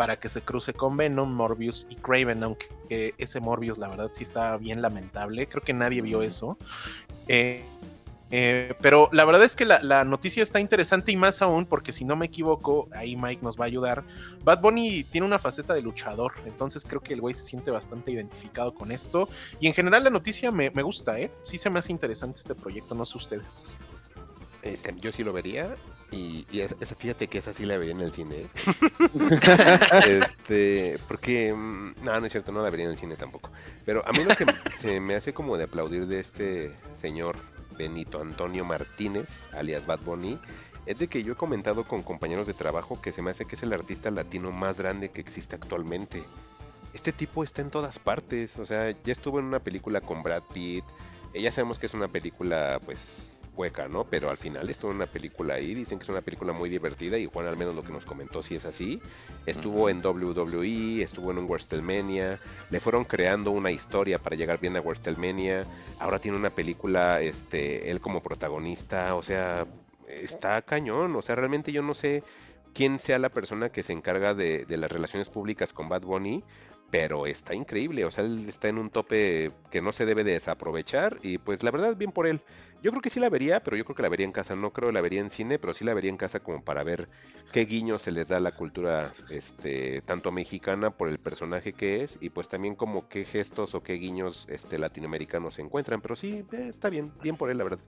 para 0.00 0.18
que 0.18 0.30
se 0.30 0.40
cruce 0.40 0.72
con 0.72 0.96
Venom, 0.96 1.30
Morbius 1.30 1.86
y 1.90 1.96
Craven, 1.96 2.42
aunque 2.42 2.68
eh, 2.88 3.12
ese 3.18 3.38
Morbius 3.38 3.76
la 3.76 3.88
verdad 3.88 4.10
sí 4.14 4.24
está 4.24 4.56
bien 4.56 4.80
lamentable, 4.80 5.46
creo 5.46 5.62
que 5.62 5.74
nadie 5.74 6.00
vio 6.00 6.22
eso. 6.22 6.56
Eh, 7.28 7.62
eh, 8.30 8.74
pero 8.80 9.08
la 9.12 9.24
verdad 9.24 9.42
es 9.44 9.56
que 9.56 9.64
la, 9.64 9.82
la 9.82 10.04
noticia 10.04 10.42
está 10.42 10.60
interesante 10.60 11.10
y 11.10 11.16
más 11.16 11.42
aún 11.42 11.66
porque 11.66 11.92
si 11.92 12.04
no 12.04 12.16
me 12.16 12.26
equivoco, 12.26 12.88
ahí 12.94 13.16
Mike 13.16 13.42
nos 13.42 13.58
va 13.58 13.64
a 13.64 13.66
ayudar. 13.66 14.04
Bad 14.42 14.60
Bunny 14.60 15.04
tiene 15.04 15.26
una 15.26 15.38
faceta 15.38 15.74
de 15.74 15.82
luchador, 15.82 16.32
entonces 16.46 16.84
creo 16.86 17.02
que 17.02 17.12
el 17.12 17.20
güey 17.20 17.34
se 17.34 17.44
siente 17.44 17.70
bastante 17.70 18.12
identificado 18.12 18.72
con 18.72 18.92
esto. 18.92 19.28
Y 19.60 19.66
en 19.66 19.74
general 19.74 20.04
la 20.04 20.10
noticia 20.10 20.50
me, 20.50 20.70
me 20.70 20.82
gusta, 20.82 21.18
¿eh? 21.20 21.30
Sí 21.44 21.58
se 21.58 21.68
me 21.68 21.80
hace 21.80 21.92
interesante 21.92 22.38
este 22.38 22.54
proyecto, 22.54 22.94
no 22.94 23.04
sé 23.04 23.18
ustedes. 23.18 23.74
Este, 24.62 24.94
yo 25.00 25.10
sí 25.10 25.24
lo 25.24 25.32
vería 25.32 25.74
y, 26.10 26.46
y 26.50 26.60
esa- 26.60 26.76
esa- 26.80 26.94
fíjate 26.94 27.28
que 27.28 27.38
esa 27.38 27.52
sí 27.54 27.64
la 27.64 27.78
vería 27.78 27.94
en 27.94 28.00
el 28.00 28.12
cine. 28.12 28.46
este, 30.04 30.98
porque 31.08 31.52
mm, 31.52 31.94
no, 32.04 32.20
no 32.20 32.26
es 32.26 32.32
cierto, 32.32 32.52
no 32.52 32.62
la 32.62 32.70
vería 32.70 32.86
en 32.86 32.92
el 32.92 32.98
cine 32.98 33.16
tampoco. 33.16 33.50
Pero 33.84 34.06
a 34.06 34.12
mí 34.12 34.24
lo 34.24 34.34
que 34.36 34.46
se 34.78 35.00
me 35.00 35.14
hace 35.14 35.32
como 35.32 35.56
de 35.56 35.64
aplaudir 35.64 36.06
de 36.06 36.20
este 36.20 36.74
señor 37.00 37.36
Benito 37.78 38.20
Antonio 38.20 38.64
Martínez, 38.64 39.46
alias 39.52 39.86
Bad 39.86 40.00
Bunny, 40.00 40.38
es 40.86 40.98
de 40.98 41.08
que 41.08 41.22
yo 41.22 41.32
he 41.32 41.36
comentado 41.36 41.84
con 41.84 42.02
compañeros 42.02 42.46
de 42.46 42.54
trabajo 42.54 43.00
que 43.00 43.12
se 43.12 43.22
me 43.22 43.30
hace 43.30 43.44
que 43.46 43.56
es 43.56 43.62
el 43.62 43.72
artista 43.72 44.10
latino 44.10 44.50
más 44.50 44.76
grande 44.76 45.10
que 45.10 45.20
existe 45.20 45.56
actualmente. 45.56 46.22
Este 46.92 47.12
tipo 47.12 47.44
está 47.44 47.62
en 47.62 47.70
todas 47.70 47.98
partes, 47.98 48.58
o 48.58 48.66
sea, 48.66 48.90
ya 48.90 49.12
estuvo 49.12 49.38
en 49.38 49.44
una 49.46 49.60
película 49.60 50.00
con 50.00 50.22
Brad 50.22 50.42
Pitt, 50.52 50.84
eh, 51.32 51.40
ya 51.42 51.52
sabemos 51.52 51.78
que 51.78 51.86
es 51.86 51.94
una 51.94 52.08
película 52.08 52.80
pues 52.84 53.32
Pero 54.10 54.30
al 54.30 54.36
final 54.36 54.68
estuvo 54.68 54.90
en 54.90 54.96
una 54.96 55.06
película 55.06 55.54
ahí, 55.54 55.74
dicen 55.74 55.98
que 55.98 56.04
es 56.04 56.08
una 56.08 56.20
película 56.20 56.52
muy 56.52 56.70
divertida 56.70 57.18
y 57.18 57.26
Juan 57.26 57.46
al 57.46 57.56
menos 57.56 57.74
lo 57.74 57.82
que 57.82 57.92
nos 57.92 58.04
comentó 58.06 58.42
si 58.42 58.56
es 58.56 58.64
así. 58.64 59.00
Estuvo 59.46 59.88
en 59.88 60.04
WWE, 60.04 61.02
estuvo 61.02 61.30
en 61.30 61.38
un 61.38 61.46
WrestleMania, 61.46 62.38
le 62.70 62.80
fueron 62.80 63.04
creando 63.04 63.50
una 63.50 63.70
historia 63.70 64.18
para 64.18 64.36
llegar 64.36 64.60
bien 64.60 64.76
a 64.76 64.80
WrestleMania, 64.80 65.66
ahora 65.98 66.18
tiene 66.18 66.36
una 66.36 66.50
película, 66.50 67.20
este, 67.20 67.90
él 67.90 68.00
como 68.00 68.22
protagonista, 68.22 69.14
o 69.14 69.22
sea, 69.22 69.66
está 70.08 70.62
cañón, 70.62 71.14
o 71.16 71.22
sea, 71.22 71.34
realmente 71.34 71.72
yo 71.72 71.82
no 71.82 71.94
sé 71.94 72.22
quién 72.72 72.98
sea 72.98 73.18
la 73.18 73.30
persona 73.30 73.70
que 73.70 73.82
se 73.82 73.92
encarga 73.92 74.34
de, 74.34 74.64
de 74.64 74.76
las 74.76 74.90
relaciones 74.90 75.28
públicas 75.28 75.72
con 75.72 75.88
Bad 75.88 76.02
Bunny, 76.02 76.44
pero 76.90 77.26
está 77.26 77.54
increíble, 77.54 78.04
o 78.04 78.10
sea, 78.10 78.24
él 78.24 78.48
está 78.48 78.68
en 78.68 78.78
un 78.78 78.90
tope 78.90 79.52
que 79.70 79.80
no 79.80 79.92
se 79.92 80.06
debe 80.06 80.24
de 80.24 80.32
desaprovechar 80.32 81.18
y 81.22 81.38
pues 81.38 81.62
la 81.62 81.70
verdad 81.70 81.96
bien 81.96 82.12
por 82.12 82.26
él. 82.26 82.40
Yo 82.82 82.90
creo 82.90 83.02
que 83.02 83.10
sí 83.10 83.20
la 83.20 83.28
vería, 83.28 83.62
pero 83.62 83.76
yo 83.76 83.84
creo 83.84 83.94
que 83.94 84.02
la 84.02 84.08
vería 84.08 84.24
en 84.24 84.32
casa, 84.32 84.56
no 84.56 84.72
creo 84.72 84.88
que 84.88 84.94
la 84.94 85.02
vería 85.02 85.20
en 85.20 85.28
cine, 85.28 85.58
pero 85.58 85.74
sí 85.74 85.84
la 85.84 85.92
vería 85.92 86.10
en 86.10 86.16
casa 86.16 86.40
como 86.40 86.64
para 86.64 86.82
ver 86.82 87.08
qué 87.52 87.66
guiños 87.66 88.02
se 88.02 88.10
les 88.10 88.28
da 88.28 88.38
a 88.38 88.40
la 88.40 88.52
cultura 88.52 89.12
este 89.28 90.00
tanto 90.02 90.32
mexicana 90.32 90.90
por 90.90 91.08
el 91.08 91.18
personaje 91.18 91.74
que 91.74 92.02
es 92.02 92.16
y 92.20 92.30
pues 92.30 92.48
también 92.48 92.74
como 92.74 93.08
qué 93.08 93.24
gestos 93.24 93.74
o 93.74 93.82
qué 93.82 93.94
guiños 93.94 94.46
este 94.48 94.78
latinoamericanos 94.78 95.54
se 95.54 95.62
encuentran, 95.62 96.00
pero 96.00 96.16
sí 96.16 96.44
eh, 96.52 96.66
está 96.68 96.88
bien, 96.88 97.12
bien 97.22 97.36
por 97.36 97.50
él 97.50 97.58
la 97.58 97.64
verdad. 97.64 97.80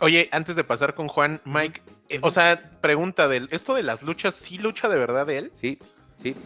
Oye, 0.00 0.28
antes 0.30 0.54
de 0.54 0.62
pasar 0.62 0.94
con 0.94 1.08
Juan, 1.08 1.40
Mike, 1.44 1.82
eh, 2.08 2.20
o 2.22 2.30
sea, 2.30 2.70
pregunta 2.80 3.26
del, 3.26 3.48
¿esto 3.50 3.74
de 3.74 3.82
las 3.82 4.02
luchas 4.02 4.36
sí 4.36 4.58
lucha 4.58 4.88
de 4.88 4.96
verdad 4.96 5.28
él? 5.30 5.50
Sí, 5.54 5.78
sí. 6.22 6.36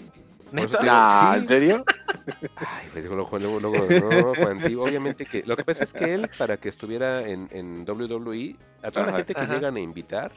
Ah. 0.81 1.37
¿En 1.39 1.49
serio? 1.49 1.85
Ay, 2.57 2.89
pues 2.93 3.05
digo, 3.05 3.25
Juan, 3.25 3.43
luego, 3.43 3.61
luego, 3.61 3.87
no, 3.87 4.35
Juan, 4.35 4.61
sí, 4.61 4.75
obviamente 4.75 5.25
que, 5.25 5.43
lo 5.47 5.57
que 5.57 5.65
pasa 5.65 5.85
es 5.85 5.93
que 5.93 6.15
él, 6.15 6.29
para 6.37 6.59
que 6.59 6.69
estuviera 6.69 7.27
en, 7.27 7.49
en 7.53 7.89
WWE, 7.89 8.57
a 8.83 8.91
toda 8.91 9.07
la 9.07 9.17
gente 9.17 9.35
que 9.35 9.41
Ajá. 9.41 9.55
llegan 9.55 9.77
a 9.77 9.81
invitar, 9.81 10.33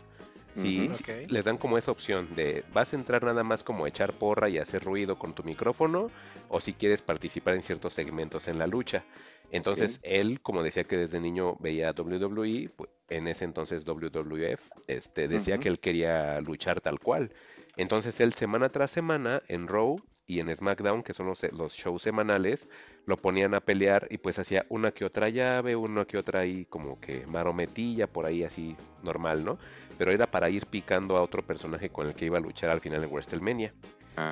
Sí, 0.61 0.89
les 1.27 1.45
dan 1.45 1.57
como 1.57 1.77
esa 1.77 1.91
opción 1.91 2.33
de 2.35 2.63
vas 2.73 2.93
a 2.93 2.95
entrar 2.95 3.23
nada 3.23 3.43
más 3.43 3.63
como 3.63 3.85
a 3.85 3.89
echar 3.89 4.13
porra 4.13 4.47
y 4.47 4.57
hacer 4.57 4.83
ruido 4.83 5.19
con 5.19 5.35
tu 5.35 5.43
micrófono 5.43 6.09
o 6.47 6.61
si 6.61 6.73
quieres 6.73 7.01
participar 7.01 7.55
en 7.55 7.61
ciertos 7.61 7.93
segmentos 7.93 8.47
en 8.47 8.57
la 8.57 8.67
lucha. 8.67 9.03
Entonces 9.51 9.99
él, 10.01 10.41
como 10.41 10.63
decía 10.63 10.85
que 10.85 10.97
desde 10.97 11.19
niño 11.19 11.57
veía 11.59 11.91
WWE, 11.91 12.69
pues, 12.75 12.89
en 13.09 13.27
ese 13.27 13.45
entonces 13.45 13.85
WWF, 13.85 14.71
este, 14.87 15.27
decía 15.27 15.57
que 15.57 15.67
él 15.67 15.79
quería 15.79 16.39
luchar 16.41 16.81
tal 16.81 16.99
cual. 16.99 17.31
Entonces 17.77 18.19
él 18.19 18.33
semana 18.33 18.69
tras 18.69 18.91
semana 18.91 19.41
en 19.47 19.67
Raw 19.67 19.97
y 20.27 20.39
en 20.39 20.53
SmackDown, 20.55 21.03
que 21.03 21.13
son 21.13 21.27
los, 21.27 21.43
los 21.53 21.73
shows 21.73 22.01
semanales, 22.01 22.67
lo 23.05 23.15
ponían 23.17 23.53
a 23.53 23.61
pelear 23.61 24.07
y 24.09 24.17
pues 24.17 24.39
hacía 24.39 24.65
una 24.69 24.91
que 24.91 25.05
otra 25.05 25.29
llave, 25.29 25.75
una 25.75 26.05
que 26.05 26.17
otra 26.17 26.39
ahí 26.41 26.65
como 26.65 26.99
que 26.99 27.27
marometilla 27.27 28.07
por 28.07 28.25
ahí 28.25 28.43
así 28.43 28.75
normal, 29.03 29.43
¿no? 29.45 29.59
Pero 29.97 30.11
era 30.11 30.25
para 30.31 30.49
ir 30.49 30.65
picando 30.65 31.15
a 31.17 31.21
otro 31.21 31.45
personaje 31.45 31.89
con 31.89 32.07
el 32.07 32.15
que 32.15 32.25
iba 32.25 32.37
a 32.39 32.41
luchar 32.41 32.71
al 32.71 32.81
final 32.81 33.03
en 33.03 33.11
WrestleMania. 33.11 33.73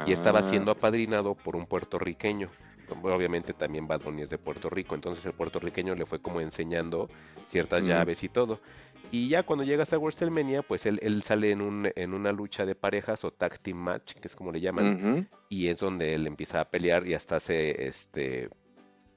Y 0.08 0.14
estaba 0.14 0.40
Ah, 0.40 0.44
siendo 0.44 0.72
apadrinado 0.72 1.36
por 1.36 1.56
un 1.56 1.66
puertorriqueño. 1.68 2.50
Obviamente 3.02 3.54
también 3.54 3.88
Bad 3.88 4.02
Bunny 4.02 4.22
es 4.24 4.30
de 4.30 4.38
Puerto 4.38 4.70
Rico, 4.70 4.94
entonces 4.96 5.26
el 5.26 5.34
puertorriqueño 5.34 5.96
le 5.96 6.06
fue 6.06 6.20
como 6.22 6.42
enseñando 6.42 7.10
ciertas 7.50 7.86
llaves 7.86 8.24
y 8.24 8.30
todo. 8.30 8.60
Y 9.14 9.30
ya 9.30 9.44
cuando 9.44 9.64
llegas 9.64 9.94
a 9.94 10.00
WrestleMania, 10.00 10.64
pues 10.64 10.88
él, 10.88 10.98
él 11.04 11.22
sale 11.22 11.52
en, 11.52 11.62
un, 11.62 11.88
en 11.96 12.16
una 12.16 12.32
lucha 12.32 12.66
de 12.66 12.74
parejas 12.74 13.24
o 13.24 13.30
tag 13.30 13.60
team 13.60 13.78
match, 13.78 14.14
que 14.16 14.28
es 14.28 14.36
como 14.36 14.52
le 14.52 14.60
llaman, 14.60 15.28
y 15.50 15.68
es 15.68 15.82
donde 15.82 16.16
él 16.16 16.26
empieza 16.26 16.60
a 16.62 16.70
pelear 16.72 17.06
y 17.08 17.14
hasta 17.14 17.36
hace 17.36 17.86
este 17.86 18.50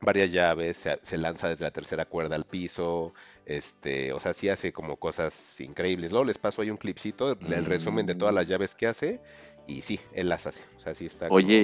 varias 0.03 0.31
llaves, 0.31 0.77
se, 0.77 0.99
se 1.03 1.17
lanza 1.17 1.49
desde 1.49 1.65
la 1.65 1.71
tercera 1.71 2.05
cuerda 2.05 2.37
al 2.37 2.45
piso, 2.45 3.15
este, 3.47 4.13
o 4.13 4.21
sea, 4.21 4.35
sí 4.35 4.51
hace 4.51 4.71
como 4.71 4.97
cosas 4.97 5.59
increíbles. 5.63 6.11
Luego 6.11 6.27
les 6.27 6.37
paso 6.37 6.61
ahí 6.61 6.71
un 6.71 6.77
clipcito, 6.77 7.31
el 7.31 7.65
resumen 7.65 8.05
de 8.05 8.15
todas 8.15 8.35
Mm. 8.35 8.37
las 8.37 8.49
llaves 8.49 8.75
que 8.75 8.89
hace, 8.89 9.23
y 9.67 9.83
sí, 9.83 10.01
él 10.13 10.29
las 10.29 10.47
hace. 10.47 10.63
O 10.77 10.81
sea, 10.81 10.95
sí 10.95 11.07
está. 11.07 11.27
Oye, 11.31 11.59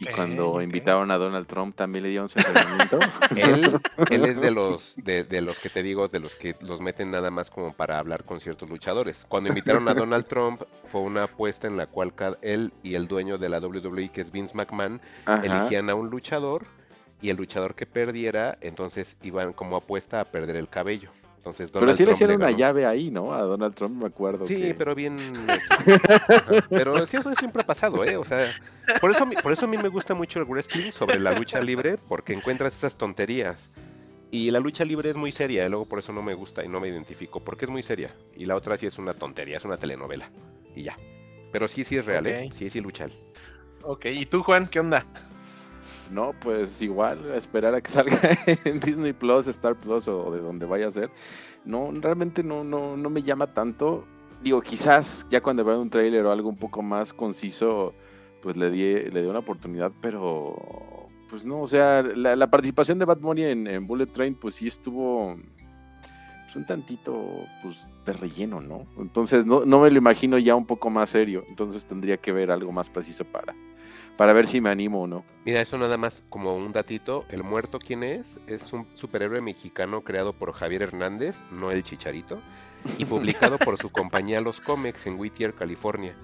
y, 0.00 0.06
cuando 0.14 0.60
invitaron 0.60 1.10
a 1.10 1.18
Donald 1.18 1.46
Trump 1.46 1.74
también 1.76 2.02
le 2.04 2.10
dieron 2.10 2.28
su 2.28 2.38
entrenamiento. 2.38 2.98
Él, 3.36 3.78
él 4.10 4.24
es 4.24 4.40
de 4.40 4.50
los, 4.50 4.96
de, 4.96 5.24
de 5.24 5.40
los 5.40 5.60
que 5.60 5.70
te 5.70 5.82
digo, 5.82 6.08
de 6.08 6.20
los 6.20 6.34
que 6.34 6.56
los 6.60 6.80
meten 6.80 7.10
nada 7.10 7.30
más 7.30 7.50
como 7.50 7.72
para 7.72 7.98
hablar 7.98 8.24
con 8.24 8.40
ciertos 8.40 8.68
luchadores. 8.68 9.24
Cuando 9.28 9.48
invitaron 9.48 9.88
a 9.88 9.94
Donald 9.94 10.26
Trump, 10.26 10.62
fue 10.84 11.00
una 11.02 11.24
apuesta 11.24 11.66
en 11.66 11.76
la 11.76 11.86
cual 11.86 12.14
cada- 12.14 12.38
él 12.42 12.72
y 12.82 12.94
el 12.94 13.06
dueño 13.06 13.38
de 13.38 13.48
la 13.48 13.58
WWE, 13.60 14.08
que 14.08 14.20
es 14.20 14.30
Vince 14.32 14.56
McMahon, 14.56 15.00
Ajá. 15.24 15.44
elegían 15.44 15.90
a 15.90 15.94
un 15.94 16.10
luchador 16.10 16.66
y 17.22 17.30
el 17.30 17.36
luchador 17.36 17.74
que 17.74 17.86
perdiera, 17.86 18.58
entonces 18.60 19.16
iban 19.22 19.52
como 19.52 19.76
apuesta 19.76 20.20
a 20.20 20.24
perder 20.24 20.56
el 20.56 20.68
cabello. 20.68 21.10
Entonces, 21.44 21.70
Pero 21.70 21.92
sí 21.94 22.06
le 22.06 22.12
hicieron 22.12 22.36
una 22.36 22.50
llave 22.50 22.86
ahí, 22.86 23.10
¿no? 23.10 23.34
A 23.34 23.42
Donald 23.42 23.74
Trump 23.74 24.00
me 24.00 24.06
acuerdo. 24.06 24.46
Sí, 24.46 24.56
que- 24.56 24.74
pero 24.74 24.94
bien. 24.94 25.60
Pero 26.70 27.06
sí, 27.06 27.18
eso 27.18 27.34
siempre 27.34 27.60
ha 27.60 27.66
pasado, 27.66 28.02
¿eh? 28.02 28.16
O 28.16 28.24
sea, 28.24 28.54
por 28.98 29.10
eso, 29.10 29.24
a 29.24 29.26
mí- 29.26 29.36
por 29.42 29.52
eso 29.52 29.66
a 29.66 29.68
mí 29.68 29.76
me 29.76 29.88
gusta 29.88 30.14
mucho 30.14 30.38
el 30.38 30.46
wrestling 30.46 30.90
sobre 30.90 31.20
la 31.20 31.32
lucha 31.32 31.60
libre, 31.60 31.98
porque 32.08 32.32
encuentras 32.32 32.74
esas 32.74 32.96
tonterías. 32.96 33.68
Y 34.30 34.50
la 34.52 34.58
lucha 34.58 34.86
libre 34.86 35.10
es 35.10 35.16
muy 35.16 35.30
seria, 35.32 35.66
y 35.66 35.68
luego 35.68 35.84
por 35.84 35.98
eso 35.98 36.14
no 36.14 36.22
me 36.22 36.32
gusta 36.32 36.64
y 36.64 36.68
no 36.68 36.80
me 36.80 36.88
identifico, 36.88 37.44
porque 37.44 37.66
es 37.66 37.70
muy 37.70 37.82
seria. 37.82 38.16
Y 38.34 38.46
la 38.46 38.56
otra 38.56 38.78
sí 38.78 38.86
es 38.86 38.98
una 38.98 39.12
tontería, 39.12 39.58
es 39.58 39.64
una 39.66 39.76
telenovela. 39.76 40.30
Y 40.74 40.82
ya. 40.82 40.98
Pero 41.52 41.68
sí, 41.68 41.84
sí 41.84 41.98
es 41.98 42.06
real, 42.06 42.26
¿eh? 42.26 42.48
Sí, 42.54 42.70
sí 42.70 42.80
lucha. 42.80 43.06
Ok, 43.82 44.06
¿y 44.06 44.24
tú, 44.24 44.42
Juan, 44.42 44.66
qué 44.66 44.80
onda? 44.80 45.06
No, 46.14 46.32
pues 46.32 46.80
igual, 46.80 47.18
esperar 47.34 47.74
a 47.74 47.80
que 47.80 47.90
salga 47.90 48.16
en 48.64 48.78
Disney 48.78 49.12
Plus, 49.12 49.48
Star 49.48 49.74
Plus 49.74 50.06
o 50.06 50.30
de 50.30 50.40
donde 50.40 50.64
vaya 50.64 50.86
a 50.86 50.92
ser. 50.92 51.10
No, 51.64 51.90
realmente 51.92 52.44
no, 52.44 52.62
no, 52.62 52.96
no 52.96 53.10
me 53.10 53.24
llama 53.24 53.52
tanto. 53.52 54.04
Digo, 54.40 54.62
quizás 54.62 55.26
ya 55.28 55.42
cuando 55.42 55.64
vea 55.64 55.76
un 55.76 55.90
tráiler 55.90 56.24
o 56.24 56.30
algo 56.30 56.48
un 56.48 56.56
poco 56.56 56.82
más 56.82 57.12
conciso, 57.12 57.94
pues 58.42 58.56
le 58.56 58.70
di, 58.70 59.10
le 59.10 59.22
di 59.22 59.26
una 59.26 59.40
oportunidad, 59.40 59.90
pero 60.00 60.54
pues 61.28 61.44
no, 61.44 61.62
o 61.62 61.66
sea, 61.66 62.02
la, 62.02 62.48
participación 62.48 63.00
de 63.00 63.06
Bad 63.06 63.18
en 63.38 63.86
Bullet 63.88 64.06
Train, 64.06 64.36
pues 64.36 64.54
sí 64.54 64.68
estuvo 64.68 65.34
pues, 66.44 66.54
un 66.54 66.64
tantito 66.64 67.44
pues 67.60 67.88
de 68.04 68.12
relleno, 68.12 68.60
¿no? 68.60 68.86
Entonces 68.98 69.44
no, 69.44 69.64
no 69.64 69.80
me 69.80 69.90
lo 69.90 69.98
imagino 69.98 70.38
ya 70.38 70.54
un 70.54 70.66
poco 70.66 70.90
más 70.90 71.10
serio. 71.10 71.42
Entonces 71.48 71.84
tendría 71.84 72.18
que 72.18 72.30
ver 72.30 72.52
algo 72.52 72.70
más 72.70 72.88
preciso 72.88 73.24
para, 73.24 73.52
para 74.16 74.32
ver 74.32 74.46
si 74.46 74.60
me 74.60 74.70
animo 74.70 75.02
o 75.02 75.06
no. 75.06 75.24
Mira, 75.44 75.60
eso 75.60 75.76
nada 75.78 75.96
más 75.96 76.22
como 76.28 76.54
un 76.54 76.72
datito. 76.72 77.24
El 77.30 77.42
muerto, 77.42 77.78
¿quién 77.78 78.02
es? 78.02 78.38
Es 78.46 78.72
un 78.72 78.86
superhéroe 78.94 79.40
mexicano 79.40 80.02
creado 80.02 80.32
por 80.32 80.52
Javier 80.52 80.82
Hernández, 80.82 81.40
no 81.50 81.70
el 81.70 81.82
Chicharito, 81.82 82.40
y 82.98 83.04
publicado 83.06 83.58
por 83.58 83.76
su 83.76 83.90
compañía 83.90 84.40
Los 84.40 84.60
Comics 84.60 85.06
en 85.06 85.18
Whittier, 85.18 85.54
California, 85.54 86.14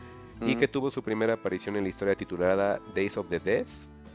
y 0.40 0.54
que 0.54 0.68
tuvo 0.68 0.90
su 0.90 1.02
primera 1.02 1.34
aparición 1.34 1.76
en 1.76 1.82
la 1.82 1.90
historia 1.90 2.14
titulada 2.14 2.80
Days 2.94 3.16
of 3.16 3.28
the 3.28 3.40
Dead. 3.40 3.66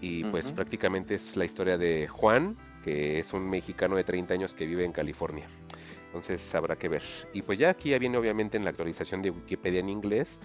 Y 0.02 0.24
pues 0.26 0.48
Ujú. 0.48 0.56
prácticamente 0.56 1.16
es 1.16 1.36
la 1.38 1.46
historia 1.46 1.78
de 1.78 2.08
Juan, 2.08 2.58
que 2.84 3.20
es 3.20 3.34
un 3.34 3.50
mexicano 3.50 3.96
de 3.96 4.04
30 4.04 4.34
años 4.34 4.54
que 4.56 4.66
vive 4.66 4.86
en 4.86 4.92
California. 4.92 5.48
Entonces 6.08 6.56
habrá 6.56 6.78
que 6.78 6.90
ver. 6.90 7.04
Y 7.34 7.42
pues 7.42 7.60
ya 7.60 7.70
aquí 7.70 7.90
ya 7.90 8.00
viene 8.00 8.18
obviamente 8.18 8.58
en 8.58 8.64
la 8.64 8.70
actualización 8.72 9.22
de 9.22 9.32
Wikipedia 9.32 9.80
en 9.80 9.90
inglés 9.90 10.40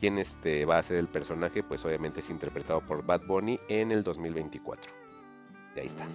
quién 0.00 0.18
este, 0.18 0.64
va 0.64 0.78
a 0.78 0.82
ser 0.82 0.96
el 0.96 1.08
personaje, 1.08 1.62
pues 1.62 1.84
obviamente 1.84 2.20
es 2.20 2.30
interpretado 2.30 2.80
por 2.80 3.04
Bad 3.04 3.26
Bunny 3.26 3.60
en 3.68 3.92
el 3.92 4.02
2024. 4.02 4.90
Y 5.76 5.80
ahí 5.80 5.86
está. 5.86 6.06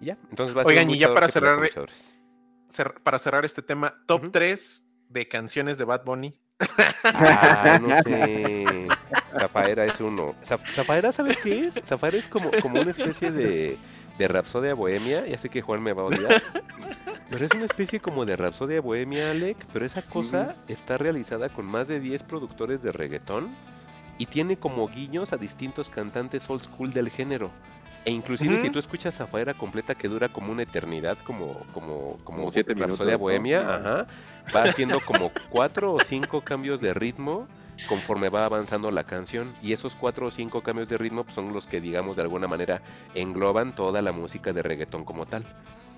Y 0.00 0.06
ya, 0.06 0.18
entonces 0.28 0.56
va 0.56 0.62
a 0.62 0.64
Oigan, 0.66 0.82
ser 0.84 0.90
un 0.90 0.94
y 0.96 0.98
ya 0.98 1.14
para 1.14 1.28
cerrar-. 1.28 1.70
Cer- 2.68 3.00
para 3.02 3.18
cerrar 3.18 3.44
este 3.44 3.62
tema, 3.62 3.94
top 4.06 4.22
Ujú. 4.22 4.30
3 4.32 4.84
de 5.08 5.28
canciones 5.28 5.78
de 5.78 5.84
Bad 5.84 6.04
Bunny. 6.04 6.34
Ah, 7.04 7.78
no 7.80 7.88
sé. 8.02 8.88
Zafaera 9.38 9.84
es 9.84 10.00
uno. 10.00 10.34
Zaf- 10.42 10.68
Zafaera, 10.72 11.12
¿sabes 11.12 11.36
qué 11.38 11.66
es? 11.68 11.74
Zafaera 11.84 12.18
es 12.18 12.28
como, 12.28 12.50
como 12.60 12.80
una 12.80 12.90
especie 12.90 13.30
de, 13.30 13.78
de 14.18 14.28
Rapsodia 14.28 14.74
Bohemia. 14.74 15.26
Ya 15.26 15.38
sé 15.38 15.48
que 15.48 15.62
Juan 15.62 15.82
me 15.82 15.92
va 15.92 16.02
a 16.02 16.06
odiar. 16.06 16.42
Pero 17.30 17.44
es 17.44 17.52
una 17.54 17.64
especie 17.64 18.00
como 18.00 18.24
de 18.24 18.36
Rapsodia 18.36 18.80
Bohemia, 18.80 19.30
Alec. 19.30 19.56
Pero 19.72 19.86
esa 19.86 20.02
cosa 20.02 20.56
está 20.68 20.98
realizada 20.98 21.48
con 21.48 21.66
más 21.66 21.88
de 21.88 22.00
10 22.00 22.22
productores 22.24 22.82
de 22.82 22.92
reggaetón. 22.92 23.54
Y 24.18 24.26
tiene 24.26 24.56
como 24.56 24.88
guiños 24.88 25.32
a 25.32 25.36
distintos 25.36 25.90
cantantes 25.90 26.48
old 26.48 26.62
school 26.62 26.92
del 26.92 27.10
género. 27.10 27.50
E 28.04 28.10
inclusive 28.10 28.58
si 28.58 28.68
tú 28.70 28.78
escuchas 28.78 29.14
Zafaera 29.14 29.54
completa 29.54 29.94
que 29.94 30.08
dura 30.08 30.28
como 30.28 30.50
una 30.50 30.64
eternidad, 30.64 31.16
como, 31.18 31.60
como, 31.72 32.18
como, 32.24 32.38
Como 32.38 32.50
siete 32.50 32.74
Rapsodia 32.74 32.86
minutos, 32.86 33.06
¿no? 33.06 33.18
Bohemia, 33.18 33.76
ajá, 33.76 34.06
va 34.54 34.64
haciendo 34.64 35.00
como 35.00 35.30
cuatro 35.50 35.94
o 35.94 36.00
cinco 36.00 36.40
cambios 36.40 36.80
de 36.80 36.94
ritmo 36.94 37.46
conforme 37.88 38.28
va 38.28 38.44
avanzando 38.44 38.90
la 38.90 39.04
canción. 39.04 39.54
Y 39.62 39.72
esos 39.72 39.96
cuatro 39.96 40.26
o 40.26 40.30
cinco 40.30 40.62
cambios 40.62 40.88
de 40.88 40.98
ritmo 40.98 41.24
pues, 41.24 41.34
son 41.34 41.52
los 41.52 41.66
que, 41.66 41.80
digamos, 41.80 42.16
de 42.16 42.22
alguna 42.22 42.48
manera 42.48 42.82
engloban 43.14 43.74
toda 43.74 44.02
la 44.02 44.12
música 44.12 44.52
de 44.52 44.62
reggaetón 44.62 45.04
como 45.04 45.26
tal. 45.26 45.44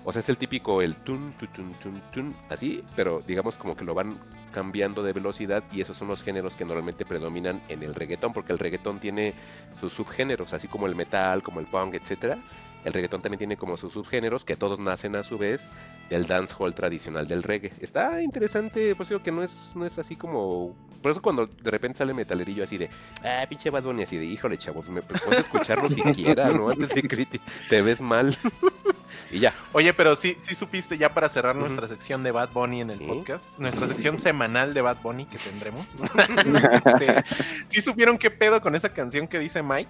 O 0.07 0.13
sea, 0.13 0.19
es 0.19 0.29
el 0.29 0.37
típico, 0.37 0.83
el 0.83 0.95
tun, 0.97 1.33
tun, 1.33 1.49
tun, 1.49 1.73
tun, 1.79 2.01
tun, 2.11 2.35
así, 2.49 2.83
pero 2.95 3.23
digamos 3.25 3.57
como 3.57 3.75
que 3.75 3.83
lo 3.83 3.95
van 3.95 4.19
cambiando 4.53 5.01
de 5.01 5.13
velocidad 5.13 5.63
y 5.71 5.81
esos 5.81 5.97
son 5.97 6.07
los 6.07 6.21
géneros 6.21 6.55
que 6.55 6.63
normalmente 6.63 7.05
predominan 7.05 7.63
en 7.69 7.81
el 7.81 7.95
reggaetón, 7.95 8.31
porque 8.31 8.53
el 8.53 8.59
reggaetón 8.59 8.99
tiene 8.99 9.33
sus 9.79 9.93
subgéneros, 9.93 10.53
así 10.53 10.67
como 10.67 10.85
el 10.85 10.95
metal, 10.95 11.41
como 11.41 11.59
el 11.59 11.65
punk, 11.65 11.95
etcétera. 11.95 12.37
El 12.85 12.93
reggaetón 12.93 13.21
también 13.21 13.39
tiene 13.39 13.57
como 13.57 13.75
sus 13.77 13.93
subgéneros 13.93 14.45
que 14.45 14.55
todos 14.55 14.79
nacen 14.79 15.15
a 15.15 15.23
su 15.23 15.37
vez 15.39 15.69
del 16.09 16.27
dancehall 16.27 16.73
tradicional 16.75 17.27
del 17.27 17.41
reggae. 17.43 17.73
Está 17.81 18.21
interesante, 18.21 18.95
pues 18.95 19.09
digo 19.09 19.21
que 19.23 19.31
no 19.31 19.43
es, 19.43 19.73
no 19.75 19.85
es 19.85 19.97
así 19.99 20.15
como... 20.15 20.75
Por 21.01 21.11
eso 21.11 21.21
cuando 21.21 21.47
de 21.47 21.71
repente 21.71 21.97
sale 21.97 22.13
metalerillo 22.13 22.63
así 22.63 22.77
de, 22.77 22.89
ah, 23.23 23.43
pinche 23.49 23.69
Bad 23.71 23.83
Bunny, 23.83 24.03
así 24.03 24.17
de, 24.17 24.25
híjole, 24.25 24.57
chavos, 24.57 24.87
me 24.89 25.01
a 25.01 25.35
escucharlo 25.35 25.89
siquiera, 25.89 26.49
¿no? 26.51 26.69
Antes 26.69 26.89
de 26.91 27.01
criti 27.03 27.39
te 27.69 27.81
ves 27.81 28.01
mal. 28.01 28.35
y 29.31 29.39
ya. 29.39 29.53
Oye, 29.73 29.93
pero 29.93 30.15
sí, 30.15 30.35
sí 30.39 30.53
supiste 30.55 30.97
ya 30.97 31.13
para 31.13 31.27
cerrar 31.29 31.55
nuestra 31.55 31.87
sección 31.87 32.23
de 32.23 32.31
Bad 32.31 32.51
Bunny 32.53 32.81
en 32.81 32.91
el 32.91 32.99
Sí. 32.99 33.05
podcast, 33.05 33.57
nuestra 33.59 33.87
sección 33.87 34.17
semanal 34.17 34.73
de 34.75 34.81
Bad 34.81 35.01
Bunny 35.01 35.25
que 35.25 35.37
tendremos. 35.39 35.85
Este, 36.85 37.23
sí 37.67 37.81
supieron 37.81 38.17
qué 38.17 38.29
pedo 38.31 38.61
con 38.61 38.75
esa 38.75 38.89
canción 38.89 39.27
que 39.27 39.39
dice 39.39 39.61
Mike, 39.63 39.89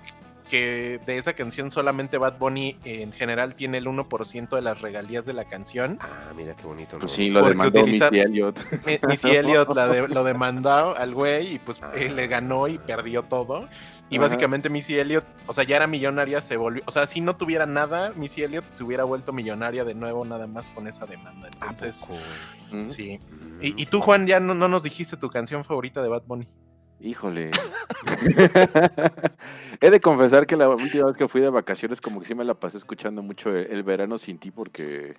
que 0.49 0.99
de 1.05 1.17
esa 1.17 1.33
canción 1.33 1.71
solamente 1.71 2.17
Bad 2.17 2.37
Bunny 2.37 2.77
en 2.83 3.11
general 3.11 3.55
tiene 3.55 3.77
el 3.79 3.87
1% 3.87 4.49
de 4.55 4.61
las 4.61 4.81
regalías 4.81 5.25
de 5.25 5.33
la 5.33 5.45
canción. 5.45 5.97
Ah, 6.01 6.31
mira 6.35 6.55
qué 6.55 6.63
bonito, 6.63 6.95
¿no? 6.95 6.99
Pues 7.01 7.11
sí, 7.13 7.29
lo 7.29 7.39
Porque 7.41 7.49
demandó 7.53 7.81
utilizar- 7.81 8.11
Missy 8.11 8.23
Elliott. 8.23 8.59
Mi- 8.85 8.99
Missy 9.07 9.29
Elliott 9.31 9.75
la 9.75 9.87
de- 9.87 10.07
lo 10.07 10.23
demandó 10.23 10.95
al 10.95 11.13
güey 11.13 11.55
y 11.55 11.59
pues 11.59 11.79
Ah. 11.81 11.91
le 11.95 12.27
ganó 12.27 12.67
y 12.67 12.77
perdió 12.77 13.23
todo. 13.23 13.67
Y 14.07 14.17
Ajá. 14.17 14.27
básicamente 14.27 14.69
Missy 14.69 14.99
Elliott, 14.99 15.25
o 15.47 15.53
sea, 15.53 15.63
ya 15.63 15.77
era 15.77 15.87
millonaria, 15.87 16.39
se 16.39 16.57
volvió, 16.57 16.83
o 16.85 16.91
sea, 16.91 17.07
si 17.07 17.21
no 17.21 17.37
tuviera 17.37 17.65
nada, 17.65 18.13
Missy 18.15 18.43
Elliott 18.43 18.65
se 18.69 18.83
hubiera 18.83 19.03
vuelto 19.03 19.33
millonaria 19.33 19.83
de 19.83 19.95
nuevo 19.95 20.23
nada 20.25 20.45
más 20.45 20.69
con 20.69 20.87
esa 20.87 21.07
demanda. 21.07 21.49
¿A 21.59 21.69
Entonces, 21.71 22.05
poco? 22.05 22.19
Sí. 22.85 23.17
Mm. 23.19 23.63
Y, 23.63 23.81
y 23.81 23.85
tú, 23.87 24.01
Juan, 24.01 24.27
ya 24.27 24.39
no, 24.39 24.53
no 24.53 24.67
nos 24.67 24.83
dijiste 24.83 25.17
tu 25.17 25.29
canción 25.31 25.65
favorita 25.65 26.03
de 26.03 26.09
Bad 26.09 26.21
Bunny. 26.27 26.47
Híjole. 26.99 27.51
He 29.81 29.89
de 29.91 29.99
confesar 30.01 30.47
que 30.47 30.55
la 30.55 30.69
última 30.69 31.05
vez 31.05 31.17
que 31.17 31.27
fui 31.27 31.41
de 31.41 31.49
vacaciones, 31.49 31.99
como 32.01 32.21
que 32.21 32.27
sí 32.27 32.35
me 32.35 32.45
la 32.45 32.53
pasé 32.53 32.77
escuchando 32.77 33.21
mucho 33.21 33.49
el, 33.49 33.67
el 33.71 33.83
verano 33.83 34.17
sin 34.17 34.39
ti, 34.39 34.51
porque 34.51 35.17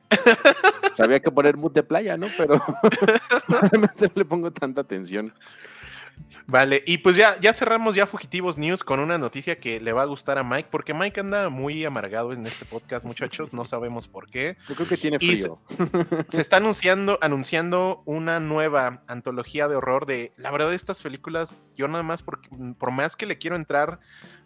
sabía 0.94 1.20
que 1.20 1.30
poner 1.30 1.56
mood 1.56 1.72
de 1.72 1.82
playa, 1.82 2.16
¿no? 2.16 2.28
Pero 2.36 2.60
realmente 3.48 4.06
no 4.08 4.12
le 4.14 4.24
pongo 4.24 4.52
tanta 4.52 4.80
atención. 4.82 5.34
Vale, 6.46 6.82
y 6.86 6.98
pues 6.98 7.16
ya, 7.16 7.38
ya 7.40 7.52
cerramos 7.52 7.96
ya 7.96 8.06
Fugitivos 8.06 8.56
News 8.58 8.84
con 8.84 9.00
una 9.00 9.18
noticia 9.18 9.58
que 9.58 9.80
le 9.80 9.92
va 9.92 10.02
a 10.02 10.06
gustar 10.06 10.38
a 10.38 10.44
Mike, 10.44 10.68
porque 10.70 10.94
Mike 10.94 11.20
anda 11.20 11.48
muy 11.48 11.84
amargado 11.84 12.32
en 12.32 12.46
este 12.46 12.64
podcast, 12.64 13.04
muchachos, 13.04 13.52
no 13.52 13.64
sabemos 13.64 14.06
por 14.06 14.28
qué. 14.30 14.56
Yo 14.68 14.74
creo 14.76 14.88
que 14.88 14.96
tiene 14.96 15.18
frío. 15.18 15.58
Se 16.28 16.40
está 16.40 16.58
anunciando, 16.58 17.18
anunciando 17.20 18.02
una 18.04 18.38
nueva 18.38 19.02
antología 19.08 19.66
de 19.66 19.76
horror 19.76 20.06
de, 20.06 20.32
la 20.36 20.50
verdad, 20.50 20.72
estas 20.72 21.02
películas, 21.02 21.56
yo 21.74 21.88
nada 21.88 22.04
más, 22.04 22.22
por, 22.22 22.40
por 22.78 22.90
más 22.92 23.16
que 23.16 23.26
le 23.26 23.38
quiero 23.38 23.56
entrar, 23.56 23.98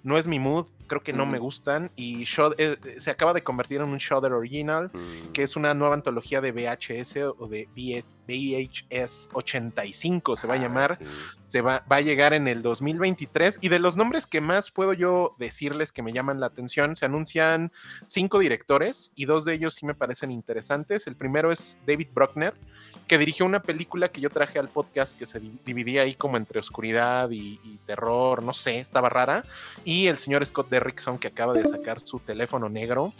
no 0.02 0.16
es 0.18 0.26
mi 0.26 0.38
mood, 0.38 0.66
creo 0.86 1.02
que 1.02 1.12
no 1.12 1.26
me 1.26 1.38
Ujú. 1.38 1.44
gustan, 1.46 1.90
y 1.94 2.24
Shud- 2.24 2.54
eh, 2.58 2.76
se 2.98 3.10
acaba 3.10 3.32
de 3.34 3.42
convertir 3.44 3.80
en 3.80 3.88
un 3.88 3.98
Shudder 3.98 4.32
Original, 4.32 4.90
Mm, 4.92 5.32
que 5.32 5.42
es 5.42 5.56
una 5.56 5.74
nueva 5.74 5.94
antología 5.94 6.40
de 6.40 6.52
VHS 6.52 7.16
o 7.38 7.48
de 7.48 7.68
VHS 7.76 9.28
85, 9.32 10.36
se 10.36 10.46
va 10.46 10.54
a 10.54 10.56
ah, 10.56 10.60
llamar 10.60 10.96
sí. 10.98 11.04
se 11.42 11.60
va, 11.62 11.82
va 11.90 11.96
a 11.96 12.00
llegar 12.00 12.32
en 12.32 12.46
el 12.48 12.62
2023 12.62 13.58
y 13.60 13.68
de 13.68 13.78
los 13.78 13.96
nombres 13.96 14.26
que 14.26 14.40
más 14.40 14.70
puedo 14.70 14.92
yo 14.92 15.34
decirles 15.38 15.92
que 15.92 16.02
me 16.02 16.12
llaman 16.12 16.40
la 16.40 16.46
atención, 16.46 16.94
se 16.96 17.06
anuncian 17.06 17.72
cinco 18.06 18.38
directores 18.38 19.12
y 19.14 19.24
dos 19.26 19.44
de 19.44 19.54
ellos 19.54 19.74
sí 19.74 19.86
me 19.86 19.94
parecen 19.94 20.30
interesantes. 20.30 21.06
El 21.06 21.16
primero 21.16 21.50
es 21.52 21.78
David 21.86 22.08
Bruckner, 22.12 22.54
que 23.08 23.18
dirigió 23.18 23.44
una 23.44 23.60
película 23.60 24.08
que 24.08 24.20
yo 24.20 24.30
traje 24.30 24.60
al 24.60 24.68
podcast 24.68 25.18
que 25.18 25.26
se 25.26 25.40
di- 25.40 25.58
dividía 25.64 26.02
ahí 26.02 26.14
como 26.14 26.36
entre 26.36 26.60
oscuridad 26.60 27.28
y, 27.30 27.58
y 27.64 27.78
terror, 27.78 28.40
no 28.44 28.54
sé, 28.54 28.78
estaba 28.78 29.08
rara. 29.08 29.44
Y 29.84 29.89
el 30.06 30.18
señor 30.18 30.44
Scott 30.46 30.68
Derrickson, 30.70 31.18
que 31.18 31.28
acaba 31.28 31.52
de 31.54 31.64
sacar 31.66 32.00
su 32.00 32.18
teléfono 32.20 32.68
negro. 32.68 33.12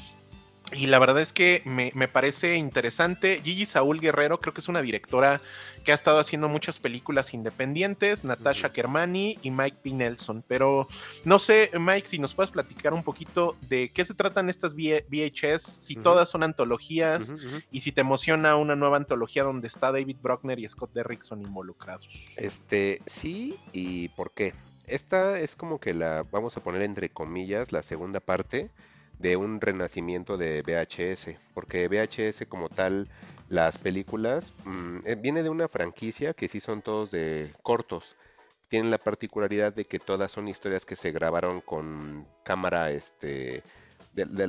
Y 0.73 0.87
la 0.87 1.01
verdad 1.01 1.21
es 1.21 1.33
que 1.33 1.63
me, 1.65 1.91
me 1.97 2.07
parece 2.07 2.55
interesante. 2.55 3.41
Gigi 3.43 3.67
Saúl 3.67 3.99
Guerrero 3.99 4.39
creo 4.41 4.55
que 4.55 4.61
es 4.61 4.69
una 4.69 4.83
directora 4.83 5.41
que 5.83 5.91
ha 5.91 5.97
estado 5.97 6.21
haciendo 6.21 6.49
muchas 6.49 6.79
películas 6.79 7.35
independientes, 7.35 8.25
Natasha. 8.25 8.71
Kermani 8.73 9.37
y 9.43 9.51
Mike 9.51 9.79
P. 9.83 9.91
Nelson. 9.95 10.45
Pero 10.47 10.87
no 11.25 11.41
sé, 11.41 11.71
Mike, 11.77 12.07
si 12.07 12.21
nos 12.21 12.35
puedes 12.35 12.53
platicar 12.53 12.93
un 12.93 13.03
poquito 13.03 13.57
de 13.63 13.91
qué 13.93 14.05
se 14.05 14.15
tratan 14.15 14.49
estas 14.49 14.75
V- 14.75 15.05
VHS, 15.11 15.63
si 15.81 15.97
todas 15.97 16.29
son 16.29 16.45
antologías 16.45 17.33
y 17.73 17.81
si 17.81 17.91
te 17.91 18.03
emociona 18.03 18.55
una 18.55 18.77
nueva 18.77 18.97
antología 18.99 19.43
donde 19.43 19.67
está 19.67 19.91
David 19.91 20.19
Bruckner 20.23 20.61
y 20.61 20.69
Scott 20.69 20.93
Derrickson 20.93 21.43
involucrados. 21.43 22.07
Este, 22.37 23.03
sí, 23.07 23.57
¿y 23.73 24.09
por 24.11 24.33
qué? 24.33 24.55
Esta 24.91 25.39
es 25.39 25.55
como 25.55 25.79
que 25.79 25.95
la, 25.95 26.25
vamos 26.33 26.57
a 26.57 26.63
poner 26.65 26.83
entre 26.83 27.11
comillas, 27.11 27.71
la 27.71 27.81
segunda 27.81 28.19
parte 28.19 28.71
de 29.21 29.37
un 29.37 29.61
renacimiento 29.61 30.37
de 30.37 30.63
VHS, 30.63 31.37
porque 31.55 31.87
VHS 31.87 32.47
como 32.49 32.69
tal, 32.69 33.09
las 33.49 33.79
películas, 33.79 34.53
mm, 34.65 34.99
eh, 35.05 35.15
viene 35.15 35.45
de 35.45 35.49
una 35.49 35.69
franquicia 35.69 36.35
que 36.35 36.49
sí 36.49 36.59
son 36.59 36.83
todos 36.83 37.13
de 37.13 37.53
cortos. 37.63 38.17
Tienen 38.67 38.91
la 38.91 38.99
particularidad 38.99 39.73
de 39.73 39.85
que 39.85 40.01
todas 40.01 40.33
son 40.33 40.49
historias 40.49 40.85
que 40.85 40.97
se 40.97 41.13
grabaron 41.13 41.61
con 41.61 42.27
cámara, 42.43 42.91
este, 42.91 43.63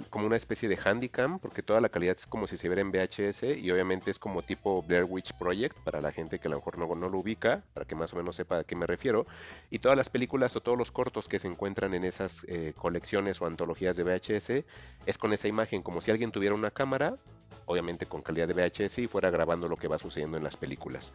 como 0.10 0.26
una 0.26 0.36
especie 0.36 0.68
de 0.68 0.78
handicam, 0.84 1.40
porque 1.40 1.62
toda 1.62 1.82
la 1.82 1.90
calidad 1.90 2.16
es 2.18 2.26
como 2.26 2.48
si 2.48 2.58
se 2.58 2.68
viera 2.68 2.82
en 2.82 2.92
VHS 2.92 3.44
y 3.58 3.70
obviamente 3.72 4.10
es 4.10 4.18
como 4.18 4.42
tipo 4.42 4.82
Blair 4.82 5.06
Witch 5.08 5.34
Project 5.34 5.78
para 5.80 6.02
la 6.02 6.12
gente 6.12 6.40
que 6.40 6.48
a 6.48 6.52
lo 6.52 6.58
mejor 6.58 6.78
no, 6.78 6.96
no 6.96 7.10
lo 7.10 7.20
ubica, 7.20 7.64
para 7.74 7.86
que 7.86 7.96
más 7.96 8.14
o 8.14 8.18
menos 8.18 8.36
sepa 8.36 8.60
a 8.60 8.64
qué 8.64 8.76
me 8.76 8.88
refiero. 8.88 9.28
Y 9.70 9.80
todas 9.80 9.98
las 9.98 10.10
películas 10.10 10.56
o 10.56 10.62
todos 10.62 10.78
los 10.78 10.92
cortos 10.92 11.28
que 11.28 11.40
se 11.40 11.48
encuentran 11.48 11.94
en 11.94 12.04
esas 12.04 12.44
eh, 12.48 12.74
colecciones 12.76 13.42
o 13.42 13.46
antologías 13.46 13.96
de 13.96 14.04
VHS 14.04 14.66
es 15.06 15.18
con 15.18 15.34
esa 15.34 15.48
imagen, 15.48 15.84
como 15.84 16.02
si 16.02 16.10
alguien 16.10 16.32
tuviera 16.32 16.56
una 16.56 16.72
cámara, 16.72 17.18
obviamente 17.66 18.08
con 18.08 18.22
calidad 18.22 18.48
de 18.48 18.54
VHS 18.54 19.00
y 19.00 19.08
fuera 19.08 19.30
grabando 19.30 19.68
lo 19.68 19.78
que 19.78 19.88
va 19.88 20.00
sucediendo 20.00 20.38
en 20.38 20.44
las 20.44 20.58
películas. 20.58 21.14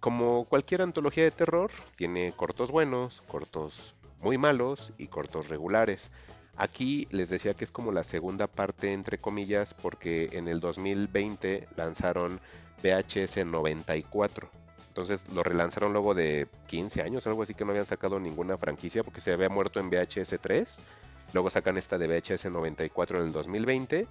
Como 0.00 0.44
cualquier 0.44 0.82
antología 0.82 1.24
de 1.24 1.30
terror, 1.30 1.70
tiene 1.96 2.32
cortos 2.32 2.70
buenos, 2.70 3.22
cortos 3.22 3.96
muy 4.20 4.38
malos 4.38 4.92
y 4.98 5.08
cortos 5.08 5.48
regulares. 5.48 6.10
Aquí 6.58 7.06
les 7.12 7.30
decía 7.30 7.54
que 7.54 7.64
es 7.64 7.70
como 7.70 7.92
la 7.92 8.02
segunda 8.02 8.48
parte, 8.48 8.92
entre 8.92 9.18
comillas, 9.18 9.74
porque 9.74 10.28
en 10.32 10.48
el 10.48 10.58
2020 10.58 11.68
lanzaron 11.76 12.40
VHS 12.82 13.46
94. 13.46 14.50
Entonces 14.88 15.24
lo 15.32 15.44
relanzaron 15.44 15.92
luego 15.92 16.14
de 16.14 16.48
15 16.66 17.02
años, 17.02 17.28
algo 17.28 17.44
así 17.44 17.54
que 17.54 17.64
no 17.64 17.70
habían 17.70 17.86
sacado 17.86 18.18
ninguna 18.18 18.58
franquicia 18.58 19.04
porque 19.04 19.20
se 19.20 19.32
había 19.32 19.48
muerto 19.48 19.78
en 19.78 19.88
VHS 19.88 20.34
3. 20.40 20.80
Luego 21.32 21.48
sacan 21.48 21.76
esta 21.76 21.96
de 21.96 22.08
VHS 22.08 22.46
94 22.46 23.20
en 23.20 23.26
el 23.26 23.32
2020 23.32 24.08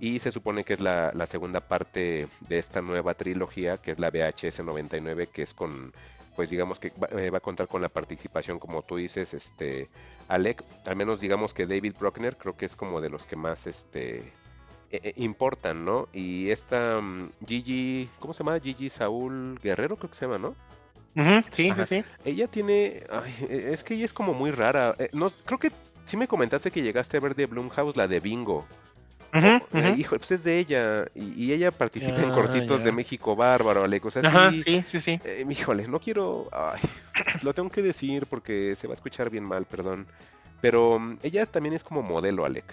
y 0.00 0.20
se 0.20 0.32
supone 0.32 0.64
que 0.64 0.72
es 0.72 0.80
la, 0.80 1.12
segunda 1.26 1.60
parte 1.60 2.28
de 2.48 2.58
esta 2.58 2.80
nueva 2.80 3.12
trilogía, 3.12 3.76
que 3.76 3.90
es 3.90 3.98
la 3.98 4.08
VHS 4.08 4.60
99, 4.64 5.26
que 5.26 5.42
es 5.42 5.52
con, 5.52 5.92
pues 6.36 6.50
digamos 6.50 6.78
que 6.78 6.90
va, 7.02 7.08
eh, 7.20 7.30
va 7.30 7.38
a 7.38 7.42
contar 7.42 7.68
con 7.68 7.82
la 7.82 7.88
participación, 7.88 8.58
como 8.58 8.82
tú 8.82 8.96
dices, 8.96 9.34
este, 9.34 9.88
Alec, 10.28 10.62
al 10.86 10.96
menos 10.96 11.20
digamos 11.20 11.52
que 11.54 11.66
David 11.66 11.94
Bruckner 11.98 12.36
creo 12.36 12.56
que 12.56 12.66
es 12.66 12.76
como 12.76 13.00
de 13.00 13.10
los 13.10 13.26
que 13.26 13.36
más, 13.36 13.66
este, 13.66 14.18
eh, 14.18 15.00
eh, 15.02 15.12
importan, 15.16 15.84
¿no? 15.84 16.08
Y 16.12 16.50
esta 16.50 17.00
mm, 17.00 17.30
Gigi, 17.46 18.08
¿cómo 18.18 18.32
se 18.34 18.42
llama? 18.44 18.58
Gigi 18.60 18.90
Saúl 18.90 19.58
Guerrero, 19.62 19.96
creo 19.96 20.10
que 20.10 20.16
se 20.16 20.26
llama, 20.26 20.38
¿no? 20.38 20.54
Sí, 21.50 21.68
Ajá. 21.70 21.84
sí, 21.86 21.96
sí. 22.02 22.04
Ella 22.24 22.46
tiene, 22.46 23.02
ay, 23.10 23.34
e- 23.48 23.72
es 23.72 23.82
que 23.84 23.94
ella 23.94 24.04
es 24.04 24.12
como 24.12 24.32
muy 24.32 24.50
rara. 24.52 24.94
eh, 24.98 25.08
no, 25.12 25.30
creo 25.44 25.58
que 25.58 25.72
sí 26.04 26.16
me 26.16 26.28
comentaste 26.28 26.70
que 26.70 26.82
llegaste 26.82 27.16
a 27.16 27.20
ver 27.20 27.34
de 27.34 27.46
Blumhouse 27.46 27.96
la 27.96 28.06
de 28.08 28.20
Bingo. 28.20 28.66
Ujú, 29.32 29.46
Eh, 29.46 29.62
ujú. 29.72 29.88
Hijo, 30.00 30.16
pues 30.18 30.30
es 30.32 30.44
de 30.44 30.58
ella. 30.58 31.06
Y, 31.14 31.44
y 31.44 31.52
ella 31.52 31.70
participa 31.70 32.20
en 32.20 32.30
Ah, 32.30 32.34
cortitos 32.34 32.82
de 32.82 32.92
México 32.92 33.36
Bárbaro, 33.36 33.84
Alec. 33.84 34.04
O 34.04 34.10
sea, 34.10 34.22
Ajá, 34.22 34.50
sí, 34.50 34.62
sí, 34.62 34.84
sí, 34.90 35.00
sí. 35.00 35.20
eh, 35.24 35.44
híjole, 35.48 35.86
no 35.88 36.00
quiero. 36.00 36.48
Ay, 36.52 36.80
lo 37.42 37.54
tengo 37.54 37.70
que 37.70 37.82
decir 37.82 38.26
porque 38.26 38.74
se 38.76 38.86
va 38.86 38.92
a 38.92 38.96
escuchar 38.96 39.30
bien 39.30 39.44
mal, 39.44 39.64
perdón. 39.66 40.06
Pero 40.60 40.98
mm, 40.98 41.18
ella 41.22 41.46
también 41.46 41.74
es 41.74 41.84
como 41.84 42.02
modelo, 42.02 42.44
Alec. 42.44 42.64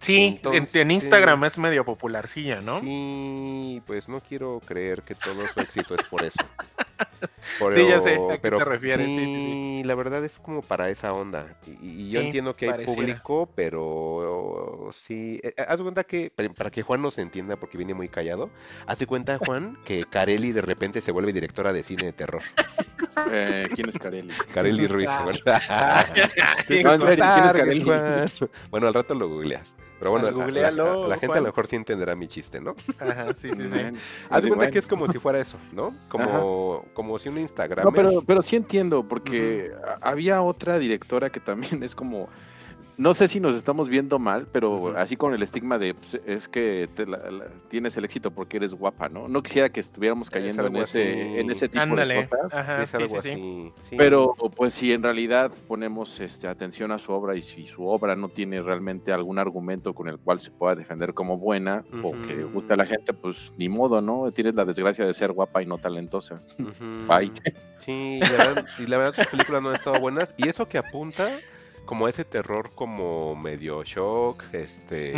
Sí, 0.00 0.40
en- 0.42 0.68
en, 0.74 0.90
Instagram 0.90 1.44
es 1.44 1.58
medio 1.58 1.84
popularcilla, 1.84 2.60
¿no? 2.60 2.80
Sí, 2.80 3.80
pues 3.86 4.08
no 4.08 4.20
quiero 4.20 4.60
creer 4.66 5.02
que 5.02 5.14
todo 5.14 5.48
su 5.48 5.60
éxito 5.60 5.94
es 5.94 6.02
por 6.02 6.24
eso. 6.24 6.42
Sí, 7.74 7.86
ya 7.88 8.00
sé 8.00 8.14
a 8.14 8.16
qué 8.36 8.38
pero 8.40 8.58
te 8.58 8.64
refieres, 8.64 9.06
sí, 9.06 9.16
sí, 9.16 9.24
sí, 9.26 9.82
la 9.84 9.94
verdad 9.94 10.24
es 10.24 10.38
como 10.38 10.62
para 10.62 10.88
esa 10.90 11.12
onda. 11.12 11.56
Y, 11.66 11.70
y 12.06 12.10
yo 12.10 12.20
Sí, 12.20 12.26
entiendo 12.26 12.56
que 12.56 12.66
hay 12.66 12.70
pareciera. 12.72 12.94
público, 12.96 13.50
pero 13.54 14.88
sí. 14.92 15.40
eh, 15.42 15.54
eh, 15.56 15.64
haz 15.68 15.80
cuenta 15.80 16.04
que, 16.04 16.32
para- 16.56 16.70
que 16.70 16.82
Juan 16.82 17.02
nos 17.02 17.18
entienda, 17.18 17.56
porque 17.56 17.76
viene 17.76 17.94
muy 17.94 18.08
callado, 18.08 18.50
haz 18.86 18.98
de 18.98 19.06
cuenta, 19.06 19.38
Juan, 19.38 19.76
que 19.84 20.04
Carelli 20.04 20.52
de 20.52 20.62
repente 20.62 21.00
se 21.00 21.12
vuelve 21.12 21.32
directora 21.32 21.72
de 21.72 21.82
cine 21.82 22.06
de 22.06 22.12
terror. 22.12 22.42
Eh, 23.30 23.68
¿Quién 23.74 23.88
es 23.90 23.98
Carelli? 23.98 24.32
Carelli 24.54 24.86
Ruiz, 24.86 25.08
Ah. 25.68 26.06
¿quién 26.66 26.78
es 26.86 27.52
Carelli? 27.54 27.80
Juan. 27.82 28.30
Bueno, 28.70 28.86
al 28.86 28.94
rato 28.94 29.14
lo 29.14 29.28
googleas. 29.28 29.74
Pero 30.02 30.10
bueno, 30.10 30.26
la- 30.26 30.32
la, 30.36 30.44
googlealo, 30.44 31.06
la 31.06 31.16
gente 31.16 31.38
a 31.38 31.40
lo 31.42 31.46
mejor 31.46 31.68
sí 31.68 31.76
entenderá 31.76 32.16
mi 32.16 32.26
chiste, 32.26 32.60
¿no? 32.60 32.74
Ajá, 32.98 33.32
sí, 33.36 33.50
sí, 33.54 33.68
sí. 33.68 33.68
Haz 33.68 33.72
de 33.72 33.88
así, 34.30 34.48
cuenta 34.48 34.56
bueno. 34.56 34.72
que 34.72 34.78
es 34.80 34.86
como 34.88 35.06
si 35.06 35.20
fuera 35.20 35.38
eso, 35.38 35.58
¿no? 35.70 35.94
Como, 36.08 36.84
como 36.92 37.16
si 37.20 37.28
un 37.28 37.38
Instagram. 37.38 37.84
No, 37.84 37.92
pero, 37.92 38.20
pero 38.26 38.42
sí 38.42 38.56
entiendo, 38.56 39.06
porque 39.06 39.70
había 40.00 40.42
otra 40.42 40.80
directora 40.80 41.30
que 41.30 41.38
también 41.38 41.84
es 41.84 41.94
como. 41.94 42.28
No 42.98 43.14
sé 43.14 43.26
si 43.26 43.40
nos 43.40 43.54
estamos 43.56 43.88
viendo 43.88 44.18
mal, 44.18 44.46
pero 44.52 44.94
así 44.98 45.16
con 45.16 45.32
el 45.34 45.42
estigma 45.42 45.78
de 45.78 45.94
pues, 45.94 46.20
es 46.26 46.46
que 46.46 46.88
te 46.94 47.06
la- 47.06 47.30
la- 47.30 47.46
tienes 47.68 47.96
el 47.96 48.04
éxito 48.04 48.30
porque 48.30 48.58
eres 48.58 48.74
guapa, 48.74 49.08
¿no? 49.08 49.28
No 49.28 49.42
quisiera 49.42 49.70
que 49.70 49.80
estuviéramos 49.80 50.28
Es 50.28 50.30
cayendo 50.30 50.66
en 50.66 50.76
ese, 50.76 51.10
así. 51.10 51.38
en 51.38 51.50
ese 51.50 51.68
tipo 51.68 51.82
Ándale. 51.82 52.14
de 52.14 52.28
cosas. 52.28 52.54
Ajá, 52.54 52.82
es 52.82 52.90
sí, 52.90 52.96
algo 52.98 53.20
sí, 53.22 53.28
sí. 53.28 53.30
así. 53.30 53.72
sí. 53.90 53.96
Pero 53.96 54.34
pues 54.54 54.74
si 54.74 54.92
en 54.92 55.02
realidad 55.02 55.50
ponemos 55.66 56.20
este, 56.20 56.48
atención 56.48 56.92
a 56.92 56.98
su 56.98 57.12
obra 57.12 57.34
y 57.34 57.42
si 57.42 57.64
su 57.66 57.86
obra 57.86 58.14
no 58.14 58.28
tiene 58.28 58.60
realmente 58.60 59.10
algún 59.12 59.38
argumento 59.38 59.94
con 59.94 60.08
el 60.08 60.18
cual 60.18 60.38
se 60.38 60.50
pueda 60.50 60.74
defender 60.74 61.14
como 61.14 61.38
buena 61.38 61.84
o 62.02 62.12
que 62.26 62.44
Ujú. 62.44 62.52
guste 62.54 62.74
a 62.74 62.76
la 62.76 62.86
gente, 62.86 63.14
pues 63.14 63.52
ni 63.56 63.68
modo, 63.70 64.02
¿no? 64.02 64.30
Tienes 64.32 64.54
la 64.54 64.64
desgracia 64.66 65.06
de 65.06 65.14
ser 65.14 65.32
guapa 65.32 65.62
y 65.62 65.66
no 65.66 65.78
talentosa. 65.78 66.42
Bye. 67.08 67.32
Sí, 67.78 68.18
y 68.18 68.20
la 68.20 68.28
verdad, 68.46 68.66
y 68.78 68.86
la 68.86 68.96
verdad 68.98 69.12
sus 69.14 69.26
películas 69.26 69.60
no 69.62 69.70
han 69.70 69.74
estado 69.74 69.98
buenas. 69.98 70.34
Y 70.36 70.46
eso 70.46 70.68
que 70.68 70.78
apunta 70.78 71.30
como 71.84 72.08
ese 72.08 72.24
terror 72.24 72.70
como 72.74 73.34
medio 73.36 73.82
shock, 73.84 74.42
este, 74.52 75.12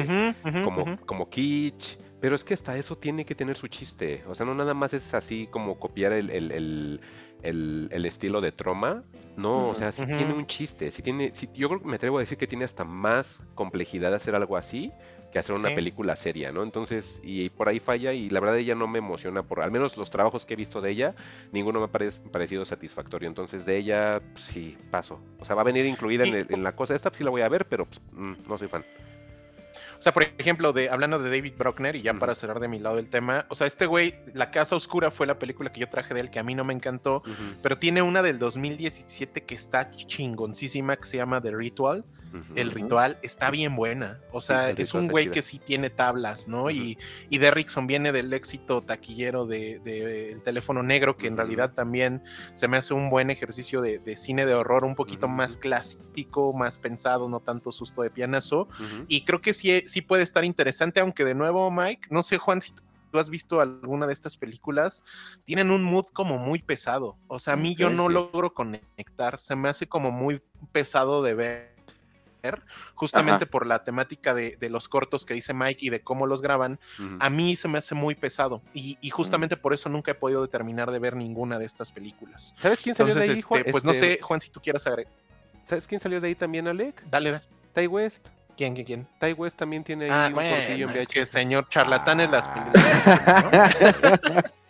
como, 0.64 0.96
como 1.06 1.28
kitsch, 1.28 1.98
Pero 2.20 2.34
es 2.36 2.42
que 2.44 2.54
hasta 2.54 2.76
eso 2.78 2.96
tiene 2.96 3.26
que 3.26 3.34
tener 3.34 3.56
su 3.56 3.68
chiste. 3.68 4.24
O 4.28 4.34
sea, 4.34 4.46
no 4.46 4.54
nada 4.54 4.72
más 4.72 4.94
es 4.94 5.12
así 5.12 5.46
como 5.50 5.78
copiar 5.78 6.12
el, 6.12 6.30
el, 6.30 6.50
el, 6.52 7.00
el- 7.42 7.88
el 7.92 8.06
estilo 8.06 8.40
de 8.40 8.50
Troma. 8.50 9.02
No, 9.36 9.68
o 9.68 9.74
sea, 9.74 9.92
sí 9.92 10.02
tiene 10.16 10.32
un 10.32 10.46
chiste. 10.46 10.90
Sí 10.90 11.02
tiene, 11.02 11.32
sí- 11.34 11.50
yo 11.52 11.68
creo 11.68 11.82
que 11.82 11.88
me 11.88 11.96
atrevo 11.96 12.16
a 12.16 12.20
decir 12.20 12.38
que 12.38 12.46
tiene 12.46 12.64
hasta 12.64 12.84
más 12.84 13.42
complejidad 13.54 14.08
de 14.10 14.16
hacer 14.16 14.34
algo 14.34 14.56
así 14.56 14.90
que 15.34 15.40
hacer 15.40 15.56
una 15.56 15.70
Sí. 15.70 15.74
película 15.74 16.14
seria, 16.14 16.52
¿no? 16.52 16.62
Entonces, 16.62 17.20
y 17.24 17.48
por 17.50 17.68
ahí 17.68 17.80
falla 17.80 18.12
y 18.12 18.30
la 18.30 18.38
verdad 18.38 18.56
ella 18.56 18.76
no 18.76 18.86
me 18.86 18.98
emociona 19.00 19.42
por, 19.42 19.62
al 19.62 19.72
menos 19.72 19.96
los 19.96 20.08
trabajos 20.08 20.46
que 20.46 20.54
he 20.54 20.56
visto 20.56 20.80
de 20.80 20.92
ella, 20.92 21.16
ninguno 21.50 21.80
me 21.80 21.86
ha 21.86 21.88
parec- 21.90 22.30
parecido 22.30 22.64
satisfactorio. 22.64 23.28
Entonces, 23.28 23.66
de 23.66 23.76
ella, 23.76 24.22
pues, 24.32 24.44
sí, 24.44 24.78
paso. 24.92 25.20
O 25.40 25.44
sea, 25.44 25.56
va 25.56 25.62
a 25.62 25.64
venir 25.64 25.86
incluida 25.86 26.22
en, 26.24 26.34
el- 26.34 26.46
en 26.50 26.62
la 26.62 26.76
cosa. 26.76 26.94
Esta 26.94 27.10
sí 27.12 27.24
la 27.24 27.30
voy 27.30 27.42
a 27.42 27.48
ver, 27.48 27.66
pero 27.66 27.84
pues, 27.84 28.00
mm, 28.12 28.32
no 28.48 28.56
soy 28.56 28.68
fan. 28.68 28.84
O 29.98 30.02
sea, 30.04 30.12
por 30.14 30.22
ejemplo, 30.38 30.72
de, 30.72 30.88
hablando 30.88 31.18
de 31.18 31.28
David 31.30 31.54
Bruckner, 31.58 31.96
y 31.96 32.02
ya 32.02 32.14
para 32.14 32.36
cerrar 32.36 32.60
de 32.60 32.68
mi 32.68 32.78
lado 32.78 33.00
el 33.00 33.08
tema, 33.10 33.46
o 33.48 33.56
sea, 33.56 33.66
este 33.66 33.86
güey, 33.86 34.14
La 34.34 34.52
Casa 34.52 34.76
Oscura 34.76 35.10
fue 35.10 35.26
la 35.26 35.38
película 35.40 35.72
que 35.72 35.80
yo 35.80 35.88
traje 35.88 36.14
de 36.14 36.20
él, 36.20 36.30
que 36.30 36.38
a 36.38 36.44
mí 36.44 36.54
no 36.54 36.62
me 36.64 36.74
encantó, 36.74 37.24
pero 37.60 37.76
tiene 37.78 38.02
una 38.02 38.22
del 38.22 38.38
2017 38.38 39.42
que 39.42 39.56
está 39.56 39.90
chingoncísima, 39.96 40.96
que 40.96 41.04
se 41.08 41.16
llama 41.16 41.40
The 41.40 41.50
Ritual. 41.56 42.04
El 42.54 42.70
ritual 42.70 43.18
está 43.22 43.50
bien 43.50 43.76
buena. 43.76 44.20
O 44.32 44.40
sea, 44.40 44.70
el 44.70 44.80
es 44.80 44.94
un 44.94 45.08
güey 45.08 45.30
que 45.30 45.42
sí 45.42 45.58
tiene 45.58 45.90
tablas, 45.90 46.48
¿no? 46.48 46.70
Y, 46.70 46.98
y 47.28 47.38
Derrickson 47.38 47.86
viene 47.86 48.12
del 48.12 48.32
éxito 48.32 48.82
taquillero 48.82 49.46
de, 49.46 49.80
de 49.80 50.32
El 50.32 50.42
teléfono 50.42 50.82
negro, 50.82 51.16
que 51.16 51.26
en 51.26 51.36
realidad 51.36 51.72
también 51.74 52.22
se 52.54 52.68
me 52.68 52.76
hace 52.76 52.94
un 52.94 53.10
buen 53.10 53.30
ejercicio 53.30 53.80
de, 53.80 53.98
de 53.98 54.16
cine 54.16 54.46
de 54.46 54.54
horror, 54.54 54.84
un 54.84 54.94
poquito 54.94 55.28
más 55.28 55.56
clásico, 55.56 56.52
más 56.52 56.78
pensado, 56.78 57.28
no 57.28 57.40
tanto 57.40 57.72
susto 57.72 58.02
de 58.02 58.10
pianazo. 58.10 58.68
Y 59.08 59.24
creo 59.24 59.40
que 59.40 59.54
sí, 59.54 59.82
sí 59.86 60.02
puede 60.02 60.22
estar 60.22 60.44
interesante, 60.44 61.00
aunque 61.00 61.24
de 61.24 61.34
nuevo, 61.34 61.70
Mike, 61.70 62.08
no 62.10 62.22
sé, 62.22 62.38
Juan, 62.38 62.60
si 62.60 62.72
tú 63.10 63.18
has 63.20 63.30
visto 63.30 63.60
alguna 63.60 64.08
de 64.08 64.12
estas 64.12 64.36
películas, 64.36 65.04
tienen 65.44 65.70
un 65.70 65.84
mood 65.84 66.06
como 66.12 66.36
muy 66.38 66.60
pesado. 66.60 67.16
O 67.28 67.38
sea, 67.38 67.54
a 67.54 67.56
mí 67.56 67.76
yo 67.76 67.88
no 67.90 68.08
logro 68.08 68.52
conectar, 68.52 69.38
se 69.38 69.54
me 69.54 69.68
hace 69.68 69.86
como 69.86 70.10
muy 70.10 70.42
pesado 70.72 71.22
de 71.22 71.34
ver, 71.34 71.73
justamente 72.94 73.44
Ajá. 73.44 73.50
por 73.50 73.66
la 73.66 73.82
temática 73.84 74.34
de, 74.34 74.56
de 74.60 74.70
los 74.70 74.88
cortos 74.88 75.24
que 75.24 75.34
dice 75.34 75.54
Mike 75.54 75.78
y 75.84 75.90
de 75.90 76.00
cómo 76.02 76.26
los 76.26 76.42
graban. 76.42 76.78
Ujú. 76.98 77.16
A 77.20 77.30
mí 77.30 77.56
se 77.56 77.68
me 77.68 77.78
hace 77.78 77.94
muy 77.94 78.14
pesado 78.14 78.62
y, 78.74 78.98
y 79.00 79.10
justamente 79.10 79.56
por 79.56 79.72
eso 79.74 79.88
nunca 79.88 80.10
he 80.10 80.14
podido 80.14 80.42
determinar 80.42 80.90
de 80.90 80.98
ver 80.98 81.16
ninguna 81.16 81.58
de 81.58 81.64
estas 81.66 81.90
películas. 81.92 82.54
¿Sabes 82.58 82.80
quién 82.80 82.94
salió 82.94 83.12
Entonces, 83.12 83.28
de 83.28 83.32
ahí, 83.34 83.38
este, 83.40 83.48
Juan? 83.48 83.64
pues 83.70 83.84
no 83.84 83.92
Este, 83.92 84.14
sé, 84.16 84.22
Juan, 84.22 84.40
si 84.40 84.50
tú 84.50 84.60
quieras 84.60 84.86
agregar. 84.86 85.12
¿Sabes 85.64 85.86
quién 85.86 86.00
salió 86.00 86.20
de 86.20 86.28
ahí 86.28 86.34
también, 86.34 86.68
Alec? 86.68 87.02
Dale, 87.10 87.30
dale. 87.32 87.44
Ty 87.72 87.86
West. 87.86 88.28
¿Quién, 88.56 88.74
quién, 88.74 88.86
quién? 88.86 89.08
Ty 89.18 89.32
West 89.32 89.56
también 89.58 89.82
tiene 89.82 90.04
ahí 90.04 90.10
Ah, 90.12 90.26
un 90.28 90.34
cortillo 90.34 90.86
en 90.86 90.92
bueno, 90.92 91.00
es 91.00 91.08
que 91.08 91.20
VHS. 91.22 91.28
señor 91.30 91.68
charlatán 91.70 92.20
es 92.20 92.30
las 92.30 92.46
Ah. 92.48 92.54
películas. 93.72 94.20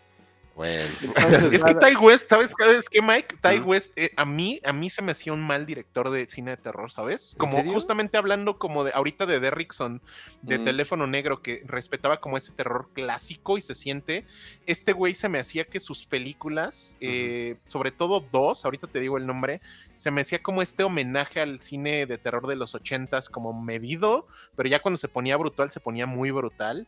Bueno. 0.54 0.88
Entonces, 1.02 1.52
Es 1.52 1.64
que 1.64 1.74
Ty 1.74 1.96
West, 1.96 2.28
¿sabes, 2.30 2.52
¿sabes 2.56 2.88
qué, 2.88 3.02
Mike? 3.02 3.36
Ty. 3.42 3.58
West, 3.58 3.92
eh, 3.96 4.12
a 4.16 4.24
mí, 4.24 4.60
a 4.64 4.72
mí 4.72 4.88
se 4.88 5.02
me 5.02 5.12
hacía 5.12 5.32
un 5.32 5.42
mal 5.42 5.66
director 5.66 6.10
de 6.10 6.28
cine 6.28 6.52
de 6.52 6.56
terror, 6.58 6.90
¿sabes? 6.92 7.32
¿En 7.32 7.38
Como 7.38 7.62
justamente 7.64 8.16
hablando 8.18 8.58
como 8.58 8.84
de 8.84 8.92
ahorita 8.94 9.26
de 9.26 9.40
Derrickson, 9.40 10.00
de 10.42 10.58
teléfono 10.58 11.06
negro, 11.06 11.42
que 11.42 11.62
respetaba 11.66 12.20
como 12.20 12.36
ese 12.38 12.52
terror 12.52 12.88
clásico 12.94 13.58
y 13.58 13.62
se 13.62 13.74
siente. 13.74 14.24
Este 14.66 14.92
güey 14.92 15.14
se 15.14 15.28
me 15.28 15.40
hacía 15.40 15.64
que 15.64 15.80
sus 15.80 16.06
películas, 16.06 16.96
eh, 17.00 17.56
sobre 17.66 17.90
todo 17.90 18.20
dos, 18.20 18.64
ahorita 18.64 18.86
te 18.86 19.00
digo 19.00 19.18
el 19.18 19.26
nombre, 19.26 19.60
se 19.96 20.10
me 20.10 20.20
hacía 20.20 20.42
como 20.42 20.62
este 20.62 20.84
homenaje 20.84 21.40
al 21.40 21.58
cine 21.58 22.06
de 22.06 22.18
terror 22.18 22.46
de 22.46 22.56
los 22.56 22.74
ochentas, 22.74 23.28
como 23.28 23.52
medido, 23.52 24.26
pero 24.56 24.68
ya 24.68 24.80
cuando 24.80 24.98
se 24.98 25.08
ponía 25.08 25.36
brutal, 25.36 25.70
se 25.72 25.80
ponía 25.80 26.06
muy 26.06 26.30
brutal. 26.30 26.86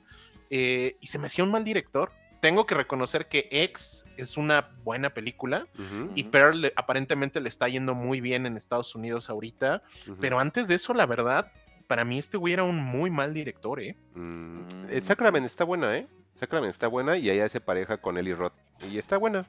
eh, 0.49 0.95
y 1.01 1.09
se 1.09 1.19
me 1.19 1.27
hacía 1.27 1.43
un 1.43 1.51
mal 1.51 1.65
director. 1.65 2.13
Tengo 2.47 2.65
que 2.67 2.75
reconocer 2.77 3.27
que 3.27 3.49
X 3.51 4.05
es 4.17 4.37
una 4.37 4.71
buena 4.85 5.11
película. 5.11 5.67
Y. 6.15 6.23
Pearl 6.25 6.61
le- 6.61 6.73
aparentemente 6.77 7.41
le 7.41 7.49
está 7.49 7.69
yendo 7.69 7.95
muy 7.95 8.21
bien 8.21 8.47
en 8.47 8.57
Estados 8.57 8.95
Unidos 8.95 9.29
ahorita. 9.31 9.83
Pero 10.21 10.39
antes 10.39 10.69
de 10.69 10.77
eso, 10.77 10.95
la 10.95 11.07
verdad, 11.07 11.51
para 11.89 12.05
mí 12.05 12.19
este 12.19 12.37
güey 12.37 12.53
era 12.55 12.63
un 12.63 12.77
muy 12.77 13.11
mal 13.11 13.35
director, 13.35 13.81
¿eh? 13.81 13.97
Mm, 14.15 14.61
eh, 14.91 15.01
Sacrament 15.03 15.45
está 15.45 15.65
buena, 15.65 15.97
¿eh? 15.97 16.07
Sacrament 16.35 16.71
está 16.71 16.87
buena 16.87 17.17
y 17.17 17.29
ella 17.31 17.49
se 17.49 17.61
pareja 17.61 17.97
con 17.97 18.17
Eli 18.17 18.33
Roth. 18.33 18.53
Y 18.93 18.99
está 18.99 19.17
buena. 19.17 19.45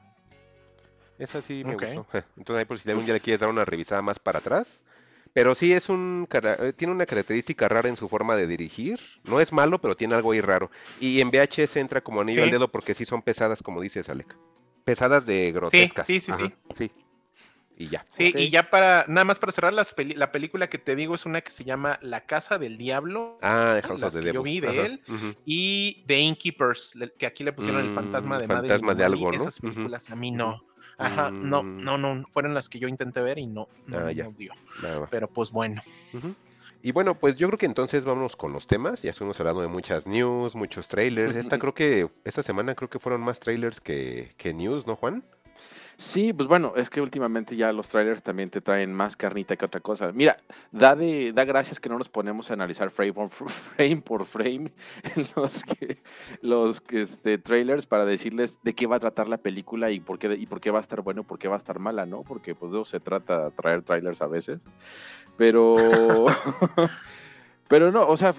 Esa 1.18 1.40
sí 1.42 1.62
me 1.64 1.74
gustó. 1.94 2.06
Entonces 2.36 2.60
ahí 2.60 2.64
por 2.64 2.78
si 2.78 2.88
algún 2.90 3.04
día 3.04 3.14
le 3.14 3.20
quieres 3.20 3.40
dar 3.40 3.48
una 3.48 3.64
revisada 3.64 4.02
más 4.02 4.18
para 4.18 4.38
atrás. 4.40 4.82
Pero 5.38 5.54
sí 5.54 5.72
es 5.72 5.88
un 5.88 6.26
cara- 6.28 6.56
eh, 6.58 6.72
tiene 6.72 6.92
una 6.92 7.06
característica 7.06 7.68
rara 7.68 7.88
en 7.88 7.96
su 7.96 8.08
forma 8.08 8.34
de 8.34 8.48
dirigir. 8.48 8.98
No 9.22 9.38
es 9.40 9.52
malo, 9.52 9.80
pero 9.80 9.96
tiene 9.96 10.16
algo 10.16 10.32
ahí 10.32 10.40
raro. 10.40 10.68
Y 11.00 11.20
en 11.20 11.30
VHS 11.30 11.76
entra 11.78 12.00
como 12.00 12.20
anillo 12.20 12.42
al 12.42 12.48
Sí. 12.48 12.54
dedo 12.54 12.66
porque 12.66 12.92
sí 12.92 13.04
son 13.04 13.22
pesadas, 13.22 13.62
como 13.62 13.80
dices, 13.80 14.08
Alec. 14.08 14.36
Pesadas 14.84 15.26
de 15.26 15.52
grotescas. 15.52 16.08
sí, 16.08 16.18
sí, 16.18 16.32
Ajá, 16.32 16.50
sí. 16.74 16.90
Y 17.76 17.88
ya. 17.88 18.04
Sí, 18.16 18.34
y 18.36 18.50
ya 18.50 18.68
para, 18.68 19.04
nada 19.06 19.24
más 19.26 19.38
para 19.38 19.52
cerrar 19.52 19.72
las 19.72 19.92
peli- 19.94 20.16
la 20.16 20.32
película 20.32 20.68
que 20.68 20.78
te 20.78 20.96
digo 20.96 21.14
es 21.14 21.24
una 21.24 21.40
que 21.40 21.52
se 21.52 21.62
llama 21.62 22.00
La 22.02 22.26
Casa 22.26 22.58
del 22.58 22.76
Diablo 22.76 23.38
Ah, 23.40 23.74
de 23.76 23.82
House 23.82 24.02
of 24.02 24.14
the 24.14 24.18
que 24.18 24.32
yo 24.32 24.42
Devil. 24.42 24.42
vi 24.42 24.58
de 24.60 24.68
Ajá, 24.70 24.86
él. 24.86 25.02
y 25.46 26.04
The 26.08 26.18
Innkeepers, 26.18 26.94
que 27.16 27.26
aquí 27.26 27.44
le 27.44 27.52
pusieron 27.52 27.80
el 27.82 27.90
Mm, 27.92 27.94
fantasma 27.94 28.40
de 28.40 28.46
fantasma 28.48 28.92
de 28.96 29.04
Madeline 29.04 29.24
algo, 29.28 29.30
¿no? 29.30 29.40
Esas 29.40 29.60
películas 29.60 30.10
a 30.10 30.16
mí 30.16 30.32
no. 30.32 30.64
Ajá, 30.98 31.30
no, 31.30 31.62
Mm. 31.62 31.84
no, 31.84 31.96
no, 31.98 32.24
fueron 32.32 32.54
las 32.54 32.68
que 32.68 32.78
yo 32.78 32.88
intenté 32.88 33.20
ver 33.22 33.38
y 33.38 33.46
no, 33.46 33.68
no, 33.86 33.98
Ah, 33.98 34.12
ya. 34.12 34.24
no 34.24 34.32
dio. 34.32 34.52
Pero 35.10 35.28
pues 35.28 35.50
bueno. 35.50 35.82
Y 36.82 36.92
bueno, 36.92 37.18
pues 37.18 37.36
yo 37.36 37.48
creo 37.48 37.58
que 37.58 37.66
entonces 37.66 38.04
vámonos 38.04 38.36
con 38.36 38.52
los 38.52 38.66
temas. 38.66 39.02
Ya 39.02 39.10
estuvimos 39.10 39.38
hablando 39.40 39.62
de 39.62 39.68
muchas 39.68 40.06
news, 40.06 40.54
muchos 40.54 40.88
trailers. 40.88 41.36
Esta 41.36 41.58
creo 41.64 41.74
que, 41.74 42.08
esta 42.24 42.42
semana 42.42 42.74
creo 42.74 42.90
que 42.90 42.98
fueron 42.98 43.20
más 43.20 43.40
trailers 43.40 43.80
que, 43.80 44.32
que 44.36 44.52
news, 44.54 44.86
¿no, 44.86 44.96
Juan? 44.96 45.24
Sí, 46.00 46.32
pues 46.32 46.48
bueno, 46.48 46.74
es 46.76 46.90
que 46.90 47.00
últimamente 47.00 47.56
ya 47.56 47.72
los 47.72 47.88
trailers 47.88 48.22
también 48.22 48.50
te 48.50 48.60
traen 48.60 48.94
más 48.94 49.16
carnita 49.16 49.56
que 49.56 49.64
otra 49.64 49.80
cosa. 49.80 50.12
Mira, 50.12 50.36
da 50.70 50.94
de, 50.94 51.32
da 51.32 51.44
gracias 51.44 51.80
que 51.80 51.88
no 51.88 51.98
nos 51.98 52.08
ponemos 52.08 52.50
a 52.50 52.54
analizar 52.54 52.92
frame 52.92 53.14
por 53.14 53.30
frame, 53.50 54.00
por 54.02 54.24
frame 54.24 54.72
los 55.36 55.64
que, 55.64 55.98
los 56.40 56.80
que, 56.80 57.02
este, 57.02 57.36
trailers 57.38 57.86
para 57.86 58.04
decirles 58.04 58.60
de 58.62 58.74
qué 58.76 58.86
va 58.86 58.94
a 58.96 59.00
tratar 59.00 59.26
la 59.28 59.38
película 59.38 59.90
y 59.90 59.98
por 59.98 60.20
qué 60.20 60.32
y 60.34 60.46
por 60.46 60.60
qué 60.60 60.70
va 60.70 60.78
a 60.78 60.82
estar 60.82 61.02
bueno, 61.02 61.24
por 61.24 61.36
qué 61.36 61.48
va 61.48 61.54
a 61.54 61.58
estar 61.58 61.80
mala, 61.80 62.06
¿no? 62.06 62.22
Porque 62.22 62.54
pues 62.54 62.70
de 62.70 62.78
eso 62.78 62.84
se 62.84 63.00
trata 63.00 63.50
traer 63.50 63.82
trailers 63.82 64.22
a 64.22 64.28
veces. 64.28 64.62
Pero 65.36 65.74
pero 67.68 67.90
no, 67.90 68.06
o 68.06 68.16
sea, 68.16 68.34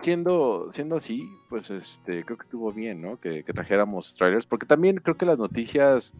siendo, 0.00 0.66
siendo 0.72 0.96
así, 0.96 1.30
pues 1.48 1.70
este, 1.70 2.24
creo 2.24 2.36
que 2.36 2.42
estuvo 2.42 2.72
bien, 2.72 3.00
¿no? 3.00 3.20
Que, 3.20 3.44
que 3.44 3.52
trajéramos 3.52 4.16
trailers, 4.16 4.46
porque 4.46 4.66
también 4.66 4.96
creo 4.96 5.16
que 5.16 5.26
las 5.26 5.38
noticias, 5.38 6.12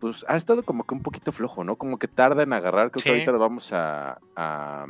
pues 0.00 0.24
ha 0.28 0.36
estado 0.36 0.62
como 0.62 0.84
que 0.84 0.94
un 0.94 1.02
poquito 1.02 1.32
flojo, 1.32 1.64
¿no? 1.64 1.76
Como 1.76 1.98
que 1.98 2.08
tarda 2.08 2.42
en 2.42 2.52
agarrar, 2.52 2.90
creo 2.90 3.00
Sí. 3.00 3.04
que 3.04 3.10
ahorita 3.10 3.32
vamos 3.32 3.72
a, 3.72 4.18
a, 4.36 4.86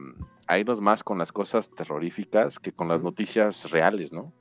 a 0.47 0.59
irnos 0.59 0.81
más 0.81 1.03
con 1.05 1.19
las 1.19 1.33
cosas 1.33 1.71
terroríficas 1.71 2.59
que 2.59 2.73
con 2.73 2.89
las 2.89 3.03
noticias 3.03 3.71
reales, 3.71 4.13
¿no? 4.13 4.33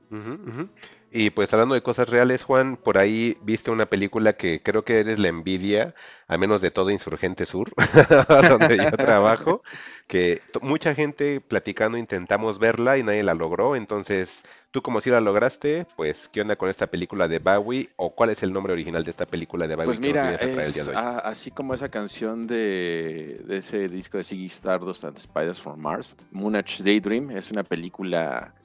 Y 1.12 1.30
pues 1.30 1.54
hablando 1.54 1.76
de 1.76 1.82
cosas 1.84 2.10
reales, 2.10 2.44
Juan, 2.44 2.76
por 2.76 2.98
ahí 2.98 3.38
viste 3.44 3.70
una 3.72 3.86
película 3.88 4.34
que 4.34 4.62
creo 4.64 4.84
que 4.84 5.00
eres 5.00 5.20
la 5.20 5.28
envidia, 5.28 5.94
a 6.28 6.38
menos 6.38 6.62
de 6.62 6.72
todo 6.72 6.90
Insurgente 6.90 7.46
Sur, 7.46 7.72
donde 8.50 8.78
yo 8.78 8.92
trabajo, 8.92 9.62
que 10.08 10.42
mucha 10.62 10.96
gente 10.96 11.40
platicando 11.42 11.98
intentamos 11.98 12.58
verla 12.60 12.98
y 12.98 13.04
nadie 13.04 13.24
la 13.24 13.34
logró. 13.36 13.76
Entonces, 13.76 14.42
tú 14.74 14.82
como 14.82 15.00
si 15.02 15.12
la 15.12 15.22
lograste, 15.22 15.86
pues, 15.96 16.28
¿qué 16.28 16.42
onda 16.42 16.56
con 16.56 16.68
esta 16.68 16.88
película 16.88 17.28
de 17.28 17.38
Bowie? 17.38 17.90
¿O 17.96 18.16
cuál 18.16 18.32
es 18.32 18.42
el 18.42 18.52
nombre 18.52 18.74
original 18.74 19.04
de 19.04 19.12
esta 19.12 19.28
película 19.28 19.68
de 19.68 19.76
Bowie 19.76 19.86
Pues 19.86 20.00
que 20.00 20.08
nos 20.08 20.14
mira, 20.14 20.36
traer 20.36 20.50
el 20.50 20.56
día 20.56 20.64
es, 20.64 20.86
de 20.88 20.92
hoy? 20.92 20.98
así 21.24 21.52
como 21.52 21.76
esa 21.76 21.90
canción 21.90 22.48
de, 22.48 23.40
de 23.46 23.58
ese 23.58 23.88
disco 23.88 24.18
de 24.18 24.24
Ziggy 24.24 24.48
Stardust 24.48 25.04
and 25.04 25.20
Spiders 25.20 25.62
from 25.62 25.80
Mars, 25.80 26.18
Moonage 26.32 26.84
Daydream, 26.84 27.30
es 27.30 27.52
una 27.52 27.62
película 27.62 28.56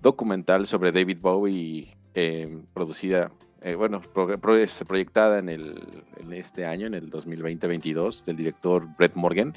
documental 0.00 0.68
sobre 0.68 0.92
David 0.92 1.18
Bowie 1.20 1.96
eh, 2.14 2.62
producida, 2.72 3.32
eh, 3.66 3.74
bueno, 3.74 4.00
pro- 4.00 4.38
pro- 4.38 4.56
proyectada 4.86 5.38
en, 5.40 5.48
el, 5.48 5.82
en 6.20 6.32
este 6.32 6.64
año, 6.64 6.86
en 6.86 6.94
el 6.94 7.10
2020-22, 7.10 8.24
del 8.24 8.36
director 8.36 8.86
Brett 8.96 9.14
Morgan. 9.16 9.54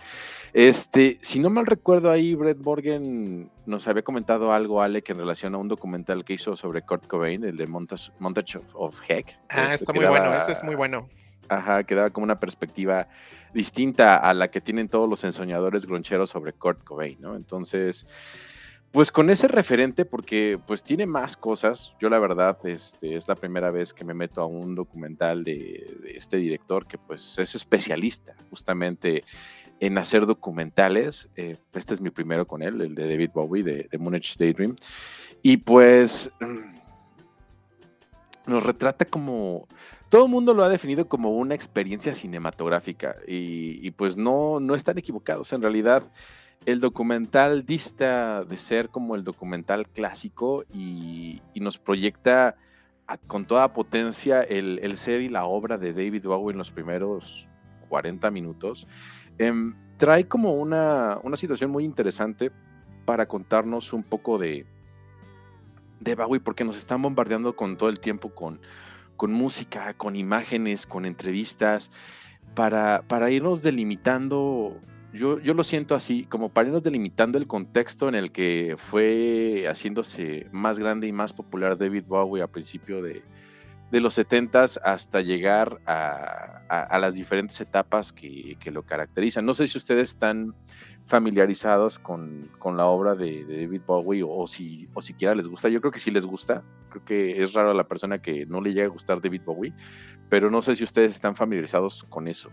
Este, 0.52 1.18
si 1.22 1.40
no 1.40 1.52
mal 1.52 1.68
recuerdo 1.68 2.10
ahí, 2.10 2.34
Brett 2.34 2.58
Morgan 2.58 3.52
nos 3.68 3.88
había 3.88 4.02
comentado 4.02 4.52
algo, 4.52 4.82
Alec, 4.82 5.12
en 5.12 5.18
relación 5.18 5.54
a 5.54 5.60
un 5.60 5.68
documental 5.68 6.26
que 6.26 6.34
hizo 6.34 6.56
sobre 6.56 6.82
Kurt 6.82 7.06
Cobain, 7.06 7.44
el 7.44 7.56
de 7.56 7.68
Montage, 7.68 8.12
Montage 8.18 8.58
of, 8.58 8.66
of 8.74 9.00
Heck. 9.08 9.40
Ah, 9.50 9.66
este, 9.74 9.76
está 9.84 9.94
que 9.94 10.00
muy 10.00 10.08
bueno, 10.10 10.34
ese 10.34 10.54
es 10.54 10.64
muy 10.64 10.76
bueno. 10.76 11.08
Ajá, 11.48 11.84
que 11.84 11.96
daba 11.96 12.10
como 12.10 12.24
una 12.24 12.40
perspectiva 12.40 13.08
distinta 13.54 14.18
a 14.18 14.34
la 14.34 14.50
que 14.50 14.62
tienen 14.62 14.88
todos 14.90 15.10
los 15.10 15.24
ensoñadores 15.24 15.86
groncheros 15.86 16.30
sobre 16.32 16.54
Kurt 16.54 16.84
Cobain, 16.84 17.18
¿no? 17.20 17.36
Entonces, 17.36 18.06
pues 18.92 19.12
con 19.12 19.30
ese 19.30 19.48
referente, 19.48 20.04
porque 20.04 20.60
pues 20.66 20.84
tiene 20.84 21.06
más 21.06 21.38
cosas. 21.38 21.94
Yo 22.00 22.10
la 22.10 22.18
verdad, 22.18 22.58
este, 22.64 23.16
es 23.16 23.28
la 23.28 23.36
primera 23.36 23.70
vez 23.70 23.94
que 23.94 24.04
me 24.04 24.16
meto 24.16 24.42
a 24.42 24.48
un 24.48 24.74
documental 24.74 25.44
de, 25.44 26.12
este 26.16 26.38
director 26.38 26.88
que 26.88 26.98
pues 26.98 27.38
es 27.38 27.54
especialista 27.54 28.36
justamente 28.50 29.24
en 29.80 29.98
hacer 29.98 30.26
documentales. 30.26 31.30
Eh, 31.36 31.56
este 31.74 31.94
es 31.94 32.02
mi 32.02 32.10
primero 32.10 32.48
con 32.48 32.64
él, 32.64 32.82
el 32.82 32.96
de 32.96 33.08
David 33.08 33.30
Bowie, 33.34 33.64
de, 33.64 33.88
de 33.90 34.22
Daydream. 34.40 34.76
Y 35.44 35.58
pues, 35.58 36.32
nos 38.48 38.64
retrata 38.64 39.06
como... 39.06 39.68
Todo 40.10 40.26
el 40.26 40.32
mundo 40.32 40.56
lo 40.56 40.64
ha 40.64 40.70
definido 40.70 41.08
como 41.08 41.30
una 41.30 41.54
experiencia 41.54 42.16
cinematográfica 42.16 43.16
y, 43.28 43.86
y 43.86 43.92
pues 43.92 44.18
no, 44.18 44.60
no 44.60 44.74
están 44.74 44.98
equivocados. 44.98 45.54
En 45.54 45.62
realidad, 45.62 46.04
el 46.66 46.80
documental 46.80 47.66
dista 47.66 48.44
de 48.44 48.58
ser 48.58 48.90
como 48.90 49.16
el 49.16 49.24
documental 49.24 49.88
clásico 49.88 50.64
y, 50.74 51.42
nos 51.56 51.78
proyecta 51.78 52.56
con 53.28 53.44
toda 53.44 53.74
potencia 53.74 54.42
el, 54.44 54.80
el 54.82 54.96
ser 54.96 55.22
y 55.22 55.28
la 55.28 55.44
obra 55.44 55.78
de 55.78 55.92
David 55.92 56.26
Bowie 56.26 56.54
en 56.54 56.58
los 56.58 56.72
primeros 56.72 57.50
40 57.90 58.32
minutos. 58.32 58.88
Em, 59.38 59.76
trae 59.98 60.26
como 60.28 60.54
una, 60.54 61.20
una 61.24 61.36
situación 61.36 61.70
muy 61.70 61.84
interesante 61.84 62.52
para 63.06 63.28
contarnos 63.28 63.92
un 63.92 64.04
poco 64.04 64.38
de, 64.38 64.66
de 66.00 66.16
Bowie, 66.16 66.40
porque 66.40 66.64
nos 66.64 66.78
están 66.78 67.02
bombardeando 67.02 67.56
con 67.56 67.76
todo 67.76 67.90
el 67.90 68.00
tiempo 68.00 68.30
con, 68.34 68.62
con 69.18 69.34
música, 69.34 69.94
con 69.96 70.16
imágenes, 70.16 70.86
con 70.86 71.06
entrevistas, 71.06 71.92
para, 72.56 73.04
para 73.08 73.32
irnos 73.32 73.62
delimitando, 73.62 74.80
yo, 75.14 75.40
yo 75.40 75.54
lo 75.54 75.64
siento 75.64 75.96
así, 75.96 76.26
como 76.26 76.50
para 76.50 76.68
irnos 76.68 76.84
delimitando 76.84 77.38
el 77.38 77.48
contexto 77.48 78.10
en 78.10 78.16
el 78.16 78.32
que 78.32 78.76
fue 78.78 79.66
haciéndose 79.68 80.48
más 80.52 80.80
grande 80.80 81.08
y 81.08 81.12
más 81.12 81.34
popular 81.34 81.78
David 81.78 82.04
Bowie 82.08 82.44
a 82.44 82.48
principio 82.48 83.02
de, 83.02 83.24
de 83.92 84.00
los 84.00 84.18
70s 84.18 84.80
hasta 84.84 85.22
llegar 85.22 85.80
a, 85.86 87.00
las 87.00 87.16
diferentes 87.16 87.60
etapas 87.62 88.12
que, 88.12 88.56
que 88.60 88.72
lo 88.72 88.84
caracterizan. 88.84 89.46
No 89.46 89.54
sé 89.54 89.68
si 89.68 89.78
ustedes 89.78 90.10
están 90.10 90.54
familiarizados 91.06 91.98
con, 91.98 92.52
con 92.60 92.78
la 92.78 92.86
obra 92.86 93.16
de, 93.16 93.46
de 93.46 93.62
David 93.64 93.82
Bowie 93.88 94.22
o, 94.22 94.30
o 94.30 94.48
si 94.48 94.88
o 94.94 95.02
siquiera 95.02 95.34
les 95.34 95.48
gusta. 95.48 95.70
Yo 95.70 95.82
creo 95.82 95.92
que 95.92 96.00
sí 96.00 96.12
les 96.12 96.26
gusta. 96.26 96.64
Creo 96.90 97.04
que 97.04 97.44
es 97.44 97.54
raro 97.54 97.72
a 97.72 97.74
la 97.74 97.88
persona 97.88 98.22
que 98.22 98.46
no 98.46 98.62
le 98.62 98.74
llega 98.74 98.86
a 98.86 98.90
gustar 98.90 99.22
David 99.22 99.42
Bowie, 99.46 99.74
pero 100.30 100.52
no 100.52 100.62
sé 100.62 100.76
si 100.76 100.84
ustedes 100.84 101.12
están 101.12 101.36
familiarizados 101.36 102.04
con 102.04 102.28
eso. 102.28 102.52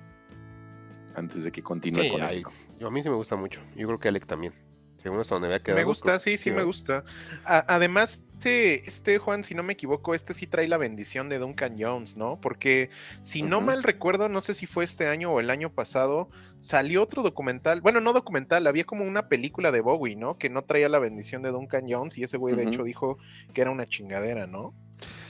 Antes 1.17 1.43
de 1.45 1.51
que 1.51 1.63
continúe 1.63 2.03
Sí, 2.03 2.11
con 2.11 2.23
ay, 2.23 2.37
esto. 2.37 2.51
yo 2.79 2.87
a 2.87 2.91
mí 2.91 3.03
sí 3.03 3.09
me 3.09 3.17
gusta 3.17 3.37
mucho. 3.37 3.61
Yo 3.75 3.87
creo 3.89 3.99
que 3.99 4.09
Alec 4.09 4.27
también. 4.27 4.53
Según 4.99 5.21
hasta 5.21 5.35
donde 5.37 5.49
había 5.49 5.63
quedado. 5.63 5.79
Me 5.81 5.85
gusta, 5.85 6.05
creo- 6.07 6.19
sí, 6.21 6.37
sí 6.39 6.51
me 6.51 6.63
gusta. 6.63 7.05
A- 7.45 7.65
además, 7.69 8.23
este, 8.35 8.89
este 8.89 9.19
Juan, 9.19 9.45
si 9.45 9.55
no 9.55 9.63
me 9.63 9.75
equivoco, 9.75 10.15
este 10.15 10.35
sí 10.35 10.47
trae 10.47 10.67
la 10.69 10.79
bendición 10.79 11.29
de 11.29 11.39
Duncan 11.39 11.77
Jones, 11.79 12.17
¿no? 12.17 12.41
Porque 12.41 12.91
si 13.23 13.43
no 13.43 13.61
mal 13.61 13.83
recuerdo, 13.83 14.29
no 14.29 14.41
sé 14.41 14.55
si 14.55 14.67
fue 14.67 14.85
este 14.85 15.07
año 15.07 15.33
o 15.33 15.39
el 15.41 15.51
año 15.51 15.71
pasado, 15.73 16.29
salió 16.59 17.03
otro 17.03 17.23
documental, 17.23 17.81
bueno, 17.83 18.01
no 18.01 18.13
documental, 18.15 18.67
había 18.67 18.85
como 18.85 19.05
una 19.05 19.29
película 19.29 19.71
de 19.71 19.81
Bowie, 19.81 20.17
¿no? 20.17 20.39
Que 20.39 20.51
no 20.51 20.65
traía 20.65 20.89
la 20.89 20.99
bendición 20.99 21.43
de 21.43 21.51
Duncan 21.51 21.85
Jones 21.89 22.19
y 22.19 22.25
ese 22.25 22.37
güey 22.37 22.55
de 22.57 22.65
hecho 22.65 22.83
dijo 22.83 23.17
que 23.55 23.61
era 23.61 23.71
una 23.71 23.87
chingadera, 23.87 24.47
¿no? 24.47 24.75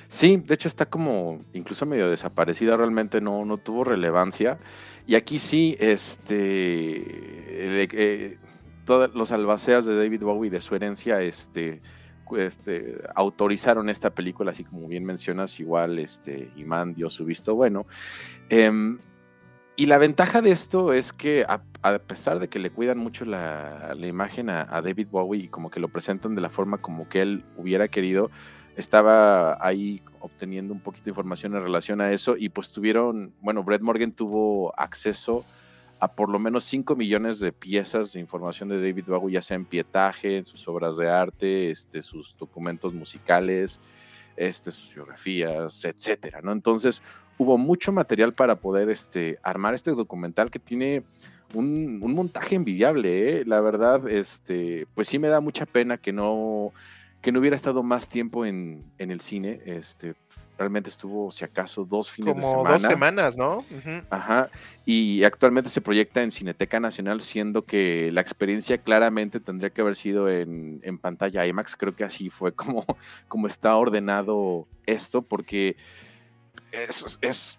Sí, 0.08 0.36
de 0.36 0.54
hecho 0.54 0.68
está 0.68 0.86
como 0.86 1.44
incluso 1.52 1.86
medio 1.86 2.08
desaparecida, 2.08 2.76
realmente 2.76 3.20
no, 3.20 3.44
no 3.44 3.58
tuvo 3.58 3.84
relevancia. 3.84 4.58
Y 5.06 5.14
aquí 5.14 5.38
sí, 5.38 5.76
este, 5.78 7.02
eh, 7.92 8.38
todos 8.84 9.14
los 9.14 9.32
albaceas 9.32 9.84
de 9.84 9.96
David 9.96 10.22
Bowie 10.22 10.50
de 10.50 10.60
su 10.60 10.74
herencia, 10.74 11.22
este, 11.22 11.80
este, 12.36 12.98
autorizaron 13.14 13.88
esta 13.88 14.10
película, 14.10 14.52
así 14.52 14.64
como 14.64 14.88
bien 14.88 15.04
mencionas, 15.04 15.60
igual, 15.60 15.98
este, 15.98 16.50
Imán 16.56 16.94
dio 16.94 17.10
su 17.10 17.24
visto 17.24 17.54
bueno. 17.54 17.86
Em, 18.48 18.98
y 19.76 19.86
la 19.86 19.98
ventaja 19.98 20.40
de 20.40 20.50
esto 20.52 20.92
es 20.92 21.12
que 21.12 21.44
a, 21.48 21.62
pesar 21.98 22.38
de 22.38 22.48
que 22.48 22.58
le 22.58 22.70
cuidan 22.70 22.98
mucho 22.98 23.24
la, 23.24 23.94
imagen 24.00 24.50
a 24.50 24.64
David 24.82 25.08
Bowie 25.10 25.44
y 25.44 25.48
como 25.48 25.70
que 25.70 25.78
lo 25.80 25.88
presentan 25.88 26.34
de 26.34 26.40
la 26.40 26.48
forma 26.50 26.78
como 26.78 27.08
que 27.08 27.22
él 27.22 27.44
hubiera 27.56 27.86
querido, 27.86 28.30
estaba 28.76 29.56
ahí 29.66 30.02
obteniendo 30.20 30.72
un 30.74 30.80
poquito 30.80 31.06
de 31.06 31.10
información 31.10 31.56
en 31.56 31.62
relación 31.62 32.00
a 32.00 32.12
eso 32.12 32.36
y 32.38 32.50
pues 32.50 32.70
tuvieron, 32.70 33.32
bueno, 33.40 33.64
Brett 33.64 33.82
Morgan 33.82 34.12
tuvo 34.12 34.78
acceso 34.78 35.44
a 35.98 36.12
por 36.12 36.28
lo 36.28 36.38
menos 36.38 36.64
5 36.64 36.94
millones 36.94 37.40
de 37.40 37.52
piezas 37.52 38.12
de 38.12 38.20
información 38.20 38.68
de 38.68 38.76
David 38.76 39.04
Bowie, 39.06 39.34
ya 39.34 39.40
sea 39.40 39.54
en 39.54 39.64
pietaje, 39.64 40.36
en 40.36 40.44
sus 40.44 40.68
obras 40.68 40.98
de 40.98 41.08
arte, 41.08 41.70
este, 41.70 42.02
sus 42.02 42.36
documentos 42.36 42.92
musicales, 42.92 43.80
este, 44.36 44.70
sus 44.70 44.94
biografías, 44.94 45.84
etcétera, 45.84 46.40
¿no? 46.42 46.52
Entonces 46.52 47.02
hubo 47.38 47.56
mucho 47.56 47.92
material 47.92 48.34
para 48.34 48.56
poder 48.56 48.90
este, 48.90 49.38
armar 49.42 49.74
este 49.74 49.92
documental 49.92 50.50
que 50.50 50.58
tiene 50.58 51.02
un, 51.54 52.00
un 52.02 52.14
montaje 52.14 52.56
envidiable, 52.56 53.40
¿eh? 53.40 53.44
La 53.46 53.62
verdad, 53.62 54.06
este, 54.06 54.86
pues 54.94 55.08
sí 55.08 55.18
me 55.18 55.28
da 55.28 55.40
mucha 55.40 55.64
pena 55.64 55.96
que 55.96 56.12
no, 56.12 56.74
que 57.26 57.32
no 57.32 57.40
hubiera 57.40 57.56
estado 57.56 57.82
más 57.82 58.08
tiempo 58.08 58.46
en, 58.46 58.84
en 58.98 59.10
el 59.10 59.20
cine. 59.20 59.60
Este, 59.66 60.14
realmente 60.56 60.90
estuvo, 60.90 61.32
si 61.32 61.44
acaso, 61.44 61.84
dos 61.84 62.08
fines 62.08 62.36
de 62.36 62.42
Como 62.42 62.58
semana. 62.58 62.70
dos 62.78 62.82
semanas, 62.82 63.36
¿no? 63.36 63.58
Ajá, 64.10 64.48
y 64.84 65.24
actualmente 65.24 65.68
se 65.68 65.80
proyecta 65.80 66.22
en 66.22 66.30
Cineteca 66.30 66.78
Nacional, 66.78 67.18
siendo 67.20 67.62
que 67.64 68.10
la 68.12 68.20
experiencia 68.20 68.78
claramente 68.78 69.40
tendría 69.40 69.70
que 69.70 69.80
haber 69.80 69.96
sido 69.96 70.30
en, 70.30 70.78
en 70.84 70.98
pantalla 70.98 71.44
IMAX. 71.44 71.74
Creo 71.74 71.96
que 71.96 72.04
así 72.04 72.30
fue 72.30 72.52
como, 72.52 72.84
como 73.26 73.48
está 73.48 73.74
ordenado 73.74 74.68
esto, 74.86 75.20
porque 75.22 75.74
es, 76.70 77.18
es, 77.22 77.58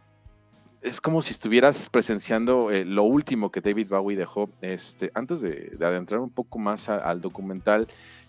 es 0.82 1.02
como 1.02 1.22
si 1.22 1.32
estuvieras 1.32 1.90
presenciando 1.90 2.72
eh, 2.72 2.86
lo 2.86 3.04
último 3.04 3.52
que 3.52 3.60
David 3.60 3.90
Bowie 3.90 4.16
dejó. 4.16 4.50
Este, 4.62 5.12
antes 5.14 5.42
de, 5.42 5.72
de 5.78 5.86
adentrar 5.86 6.22
un 6.22 6.30
poco 6.30 6.58
más 6.58 6.88
a- 6.88 7.00
al 7.00 7.20
documental, 7.20 7.88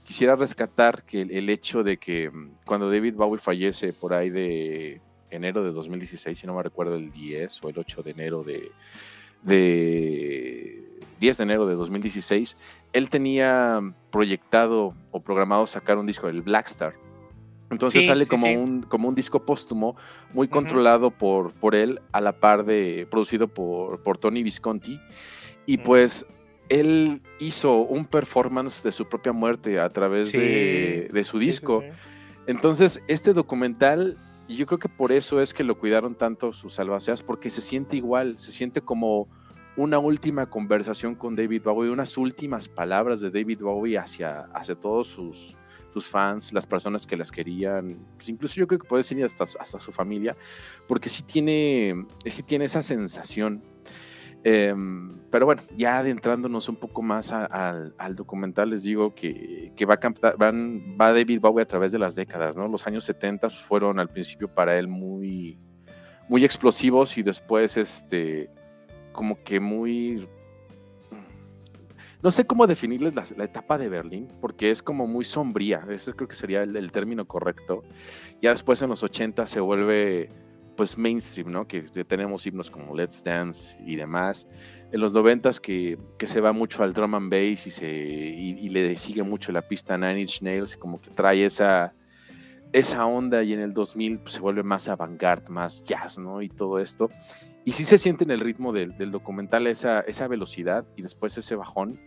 quisiera 0.08 0.36
rescatar 0.36 1.02
que 1.02 1.20
el, 1.20 1.30
el 1.32 1.50
hecho 1.50 1.82
de 1.82 1.98
que 1.98 2.30
mm, 2.30 2.52
cuando 2.64 2.90
David 2.90 3.14
Bowie 3.14 3.38
fallece 3.38 3.92
por 3.92 4.14
ahí 4.14 4.30
de 4.30 5.02
enero 5.28 5.62
de 5.62 5.70
2016, 5.70 6.38
si 6.38 6.46
no 6.46 6.54
me 6.54 6.62
recuerdo 6.62 6.94
el 6.94 7.12
10 7.12 7.62
o 7.62 7.68
el 7.68 7.78
8 7.78 8.02
de 8.02 8.10
enero 8.12 8.42
de, 8.42 8.72
de 9.42 10.82
10 11.20 11.36
de 11.36 11.42
enero 11.42 11.66
de 11.66 11.74
2016, 11.74 12.56
él 12.94 13.10
tenía 13.10 13.82
proyectado 14.10 14.94
o 15.10 15.20
programado 15.20 15.66
sacar 15.66 15.98
un 15.98 16.06
disco, 16.06 16.26
el 16.26 16.40
Black 16.40 16.68
Star. 16.68 16.94
Entonces 17.70 18.00
Sí, 18.00 18.08
sale 18.08 18.24
sí, 18.24 18.30
como, 18.30 18.46
sí. 18.46 18.56
Un, 18.56 18.80
como 18.84 19.08
un 19.08 19.14
disco 19.14 19.44
póstumo 19.44 19.94
muy 20.32 20.48
controlado 20.48 21.10
por, 21.10 21.52
por 21.52 21.74
él, 21.74 22.00
a 22.12 22.22
la 22.22 22.32
par 22.32 22.64
de 22.64 23.06
producido 23.10 23.46
por, 23.46 24.02
por 24.02 24.16
Tony 24.16 24.42
Visconti. 24.42 24.98
Y 25.66 25.76
pues 25.76 26.24
él 26.68 27.22
hizo 27.40 27.80
un 27.82 28.04
performance 28.04 28.82
de 28.82 28.92
su 28.92 29.08
propia 29.08 29.32
muerte 29.32 29.78
a 29.80 29.90
través 29.90 30.28
Sí, 30.30 30.38
de, 30.38 31.10
de 31.12 31.24
su 31.24 31.38
sí, 31.38 31.46
disco. 31.46 31.82
sí. 31.82 31.88
Entonces, 32.46 33.02
este 33.08 33.32
documental, 33.32 34.16
yo 34.48 34.66
creo 34.66 34.78
que 34.78 34.88
por 34.88 35.12
eso 35.12 35.40
es 35.40 35.52
que 35.52 35.64
lo 35.64 35.78
cuidaron 35.78 36.14
tanto 36.14 36.52
sus 36.52 36.78
albaceas, 36.78 37.22
porque 37.22 37.50
se 37.50 37.60
siente 37.60 37.96
igual, 37.96 38.38
se 38.38 38.52
siente 38.52 38.80
como 38.80 39.28
una 39.76 39.98
última 39.98 40.46
conversación 40.46 41.14
con 41.14 41.36
David 41.36 41.62
Bowie, 41.62 41.90
unas 41.90 42.16
últimas 42.16 42.68
palabras 42.68 43.20
de 43.20 43.30
David 43.30 43.60
Bowie 43.60 43.98
hacia, 43.98 44.40
hacia 44.54 44.74
todos 44.74 45.06
sus, 45.08 45.54
sus 45.92 46.06
fans, 46.06 46.52
las 46.52 46.66
personas 46.66 47.06
que 47.06 47.16
las 47.16 47.30
querían, 47.30 47.98
pues 48.16 48.28
incluso 48.28 48.56
yo 48.56 48.66
creo 48.66 48.78
que 48.80 48.88
puede 48.88 49.02
ser 49.04 49.22
hasta, 49.22 49.44
hasta 49.44 49.78
su 49.78 49.92
familia, 49.92 50.36
porque 50.86 51.08
sí 51.08 51.22
tiene, 51.22 52.06
sí 52.26 52.42
tiene 52.42 52.64
esa 52.64 52.82
sensación. 52.82 53.62
Em, 54.44 55.18
pero 55.30 55.46
bueno, 55.46 55.62
ya 55.76 55.98
adentrándonos 55.98 56.68
un 56.68 56.76
poco 56.76 57.02
más 57.02 57.32
al, 57.32 57.94
al 57.98 58.14
documental, 58.14 58.70
les 58.70 58.82
digo 58.84 59.14
que, 59.14 59.72
va, 59.88 59.94
a 59.94 60.00
captar- 60.00 60.36
va 60.40 61.12
David 61.12 61.40
Bowie 61.40 61.62
a 61.62 61.66
través 61.66 61.92
de 61.92 61.98
las 61.98 62.14
décadas, 62.14 62.56
¿no? 62.56 62.68
Los 62.68 62.86
años 62.86 63.04
70 63.04 63.50
fueron 63.50 63.98
al 63.98 64.08
principio 64.08 64.48
para 64.48 64.78
él 64.78 64.88
muy, 64.88 65.58
muy 66.28 66.44
explosivos 66.44 67.18
y 67.18 67.22
después, 67.22 67.76
este, 67.76 68.48
como 69.12 69.42
que 69.42 69.60
muy... 69.60 70.24
No 72.22 72.32
sé 72.32 72.46
cómo 72.46 72.66
definirles 72.66 73.14
la, 73.14 73.24
la 73.36 73.44
etapa 73.44 73.78
de 73.78 73.88
Berlín, 73.88 74.26
porque 74.40 74.70
es 74.72 74.82
como 74.82 75.06
muy 75.06 75.24
sombría, 75.24 75.86
ese 75.88 76.12
creo 76.14 76.26
que 76.26 76.34
sería 76.34 76.62
el, 76.64 76.74
el 76.76 76.90
término 76.90 77.26
correcto. 77.28 77.84
Ya 78.42 78.50
después 78.50 78.82
en 78.82 78.88
los 78.88 79.02
80 79.04 79.46
se 79.46 79.60
vuelve 79.60 80.28
pues 80.78 80.96
mainstream, 80.96 81.50
¿no? 81.50 81.66
Que 81.66 81.82
tenemos 81.82 82.46
himnos 82.46 82.70
como 82.70 82.94
Let's 82.94 83.24
Dance 83.24 83.76
y 83.84 83.96
demás. 83.96 84.46
En 84.92 85.00
los 85.00 85.12
90 85.12 85.50
que, 85.60 85.98
que 86.16 86.28
se 86.28 86.40
va 86.40 86.52
mucho 86.52 86.84
al 86.84 86.92
drum 86.92 87.16
and 87.16 87.30
bass 87.32 87.66
y, 87.66 87.70
se, 87.72 87.86
y, 87.88 88.50
y 88.60 88.68
le 88.68 88.96
sigue 88.96 89.24
mucho 89.24 89.50
la 89.50 89.60
pista 89.62 89.98
Nine 89.98 90.20
Inch 90.20 90.40
Nails, 90.40 90.76
como 90.76 91.00
que 91.00 91.10
trae 91.10 91.44
esa, 91.44 91.92
esa 92.72 93.04
onda 93.06 93.42
y 93.42 93.52
en 93.54 93.58
el 93.60 93.74
2000 93.74 94.20
pues, 94.20 94.34
se 94.36 94.40
vuelve 94.40 94.62
más 94.62 94.88
avant-garde, 94.88 95.50
más 95.50 95.84
jazz, 95.84 96.16
¿no? 96.16 96.42
Y 96.42 96.48
todo 96.48 96.78
esto. 96.78 97.10
Y 97.64 97.72
sí 97.72 97.84
se 97.84 97.98
siente 97.98 98.22
en 98.22 98.30
el 98.30 98.38
ritmo 98.38 98.72
del, 98.72 98.96
del 98.96 99.10
documental 99.10 99.66
esa, 99.66 100.00
esa 100.02 100.28
velocidad 100.28 100.86
y 100.96 101.02
después 101.02 101.36
ese 101.36 101.56
bajón, 101.56 102.00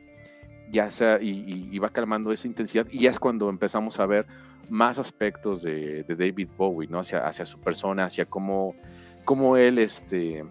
ya 0.72 0.90
sea, 0.90 1.22
y, 1.22 1.30
y- 1.30 1.68
y 1.72 1.78
va 1.80 1.90
calmando 1.90 2.32
esa 2.32 2.48
intensidad 2.48 2.88
y 2.90 3.00
ya 3.00 3.10
es 3.10 3.20
cuando 3.20 3.50
empezamos 3.50 4.00
a 4.00 4.06
ver 4.06 4.26
más 4.72 4.98
aspectos 5.00 5.62
de, 5.62 6.04
David 6.04 6.48
Bowie, 6.58 6.88
¿no? 6.88 7.00
Hacia, 7.00 7.46
su 7.46 7.60
persona, 7.60 8.06
hacia 8.06 8.26
cómo, 8.26 8.74
cómo 9.26 9.58
él 9.58 9.78
este, 9.78 10.46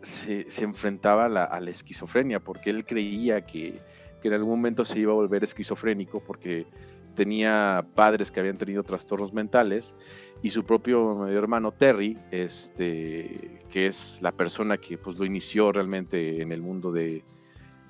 se, 0.00 0.50
se 0.50 0.64
enfrentaba 0.64 1.26
a 1.26 1.28
la, 1.28 1.44
a 1.44 1.60
la 1.60 1.70
esquizofrenia, 1.70 2.40
porque 2.40 2.70
él 2.70 2.86
creía 2.86 3.44
que, 3.44 3.78
que 4.22 4.28
en 4.28 4.34
algún 4.34 4.50
momento 4.50 4.86
se 4.86 4.98
iba 4.98 5.12
a 5.12 5.16
volver 5.16 5.44
esquizofrénico, 5.44 6.20
porque 6.20 6.66
tenía 7.14 7.86
padres 7.94 8.30
que 8.30 8.40
habían 8.40 8.56
tenido 8.56 8.82
trastornos 8.82 9.34
mentales 9.34 9.94
y 10.42 10.50
su 10.50 10.64
propio 10.64 11.14
medio 11.14 11.38
hermano 11.38 11.72
Terry, 11.72 12.18
este, 12.30 13.58
que 13.70 13.86
es 13.86 14.20
la 14.22 14.32
persona 14.32 14.78
que 14.78 14.96
pues, 14.96 15.18
lo 15.18 15.26
inició 15.26 15.72
realmente 15.72 16.40
en 16.40 16.52
el 16.52 16.62
mundo 16.62 16.90
de, 16.90 17.22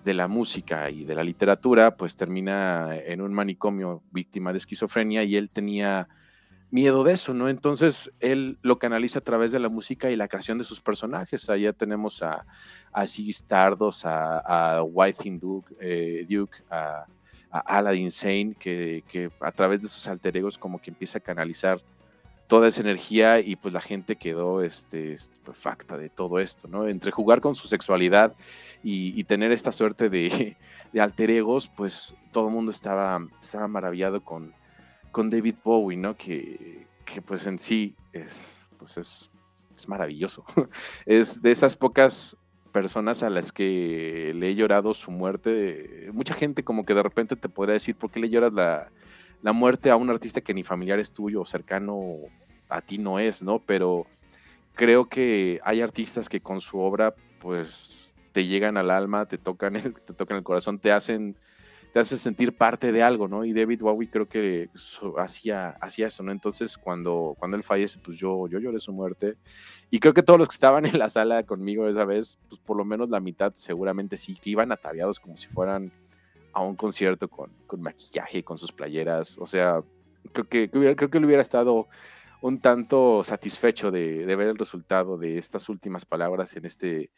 de 0.04 0.14
la 0.14 0.28
música 0.28 0.90
y 0.90 1.04
de 1.04 1.14
la 1.14 1.24
literatura, 1.24 1.96
pues 1.96 2.16
termina 2.16 2.96
en 2.96 3.20
un 3.20 3.32
manicomio 3.32 4.02
víctima 4.12 4.52
de 4.52 4.58
esquizofrenia 4.58 5.24
y 5.24 5.36
él 5.36 5.50
tenía 5.50 6.08
miedo 6.70 7.04
de 7.04 7.12
eso, 7.12 7.32
¿no? 7.32 7.48
Entonces 7.48 8.10
él 8.20 8.58
lo 8.62 8.78
canaliza 8.78 9.20
a 9.20 9.22
través 9.22 9.52
de 9.52 9.60
la 9.60 9.68
música 9.68 10.10
y 10.10 10.16
la 10.16 10.28
creación 10.28 10.58
de 10.58 10.64
sus 10.64 10.80
personajes. 10.80 11.48
Allá 11.48 11.72
tenemos 11.72 12.22
a, 12.22 12.44
a 12.92 13.04
a, 13.04 14.82
White 14.82 15.38
Duke, 15.40 15.74
eh, 15.80 16.26
Duke 16.28 16.58
a, 16.68 17.06
a, 17.50 17.58
Aladdin 17.60 18.10
Sane, 18.10 18.54
que, 18.58 19.04
que, 19.08 19.30
a 19.40 19.52
través 19.52 19.80
de 19.80 19.88
sus 19.88 20.06
alter 20.08 20.36
egos 20.36 20.58
como 20.58 20.80
que 20.80 20.90
empieza 20.90 21.18
a 21.18 21.22
canalizar 21.22 21.80
toda 22.46 22.68
esa 22.68 22.82
energía 22.82 23.40
y 23.40 23.56
pues 23.56 23.72
la 23.72 23.80
gente 23.80 24.16
quedó 24.16 24.62
este, 24.62 25.12
estupefacta 25.12 25.96
de 25.96 26.10
todo 26.10 26.38
esto, 26.38 26.68
¿no? 26.68 26.86
Entre 26.86 27.10
jugar 27.10 27.40
con 27.40 27.54
su 27.54 27.68
sexualidad 27.68 28.34
y, 28.82 29.24
tener 29.24 29.50
esta 29.52 29.72
suerte 29.72 30.10
de, 30.10 30.56
de, 30.92 31.00
alter 31.00 31.30
egos, 31.30 31.70
pues 31.74 32.14
todo 32.32 32.48
el 32.48 32.54
mundo 32.54 32.70
estaba, 32.70 33.26
estaba 33.40 33.66
maravillado 33.66 34.22
con, 34.22 34.52
con 35.10 35.30
David 35.30 35.56
Bowie, 35.64 35.96
¿no? 35.96 36.16
Que, 36.16 36.86
que 37.04 37.22
pues 37.22 37.46
en 37.46 37.58
sí 37.58 37.94
es, 38.12 38.68
pues 38.78 38.98
es, 38.98 39.30
es 39.74 39.88
maravilloso. 39.88 40.44
es 41.06 41.40
de 41.40 41.50
esas 41.50 41.76
pocas 41.76 42.36
personas 42.72 43.22
a 43.22 43.30
las 43.30 43.52
que 43.52 44.32
le 44.34 44.50
he 44.50 44.54
llorado 44.54 44.92
su 44.92 45.10
muerte. 45.10 46.10
Mucha 46.12 46.34
gente 46.34 46.62
como 46.62 46.84
que 46.84 46.92
de 46.92 47.02
repente 47.02 47.36
te 47.36 47.48
podría 47.48 47.74
decir, 47.74 47.96
¿por 47.96 48.10
qué 48.10 48.20
le 48.20 48.28
lloras 48.28 48.52
la, 48.52 48.90
la 49.44 49.52
muerte 49.52 49.90
a 49.90 49.96
un 49.96 50.08
artista 50.08 50.40
que 50.40 50.54
ni 50.54 50.62
familiar 50.62 50.98
es 50.98 51.12
tuyo 51.12 51.44
cercano 51.44 52.16
a 52.70 52.80
ti 52.80 52.96
no 52.96 53.18
es, 53.18 53.42
¿no? 53.42 53.58
Pero 53.58 54.06
creo 54.72 55.06
que 55.06 55.60
hay 55.62 55.82
artistas 55.82 56.30
que 56.30 56.40
con 56.40 56.62
su 56.62 56.78
obra, 56.78 57.14
pues, 57.40 58.10
te 58.32 58.46
llegan 58.46 58.78
al 58.78 58.90
alma, 58.90 59.26
te 59.26 59.36
tocan 59.36 59.76
el, 59.76 59.92
te 59.92 60.14
tocan 60.14 60.38
el 60.38 60.44
corazón, 60.44 60.78
te 60.78 60.92
hacen 60.92 61.36
te 61.92 62.00
hace 62.00 62.18
sentir 62.18 62.56
parte 62.56 62.90
de 62.90 63.04
algo, 63.04 63.28
¿no? 63.28 63.44
Y 63.44 63.52
David 63.52 63.82
Bowie 63.82 64.10
creo 64.10 64.28
que 64.28 64.68
hacía, 65.16 65.76
hacía 65.80 66.08
eso, 66.08 66.24
¿no? 66.24 66.32
Entonces, 66.32 66.76
cuando, 66.76 67.36
cuando 67.38 67.56
él 67.56 67.62
fallece, 67.62 68.00
pues 68.00 68.16
yo, 68.16 68.48
yo 68.48 68.58
lloré 68.58 68.80
su 68.80 68.92
muerte. 68.92 69.36
Y 69.90 70.00
creo 70.00 70.12
que 70.12 70.24
todos 70.24 70.36
los 70.38 70.48
que 70.48 70.54
estaban 70.54 70.86
en 70.86 70.98
la 70.98 71.08
sala 71.08 71.44
conmigo 71.44 71.86
esa 71.86 72.04
vez, 72.04 72.40
pues 72.48 72.60
por 72.62 72.76
lo 72.76 72.84
menos 72.84 73.10
la 73.10 73.20
mitad 73.20 73.52
seguramente 73.54 74.16
sí, 74.16 74.34
que 74.34 74.50
iban 74.50 74.72
ataviados 74.72 75.20
como 75.20 75.36
si 75.36 75.46
fueran 75.46 75.92
a 76.54 76.62
un 76.62 76.76
concierto 76.76 77.28
con, 77.28 77.50
con 77.66 77.82
maquillaje, 77.82 78.42
con 78.44 78.56
sus 78.56 78.72
playeras. 78.72 79.36
O 79.38 79.46
sea, 79.46 79.82
creo 80.32 80.48
que, 80.48 80.70
creo 80.70 81.10
que 81.10 81.18
él 81.18 81.24
hubiera 81.24 81.42
estado 81.42 81.88
un 82.40 82.60
tanto 82.60 83.24
satisfecho 83.24 83.90
de, 83.90 84.24
de 84.24 84.36
ver 84.36 84.48
el 84.48 84.58
resultado 84.58 85.18
de 85.18 85.38
estas 85.38 85.68
últimas 85.68 86.04
palabras 86.04 86.56
en 86.56 86.64
este, 86.64 87.10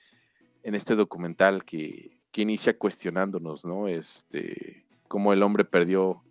en 0.63 0.75
este 0.75 0.95
documental 0.95 1.65
que, 1.65 2.19
que 2.31 2.43
inicia 2.43 2.79
cuestionándonos, 2.79 3.65
¿no? 3.65 3.89
Este, 3.89 4.87
cómo 5.09 5.33
el 5.33 5.43
hombre 5.43 5.65
perdió 5.65 6.23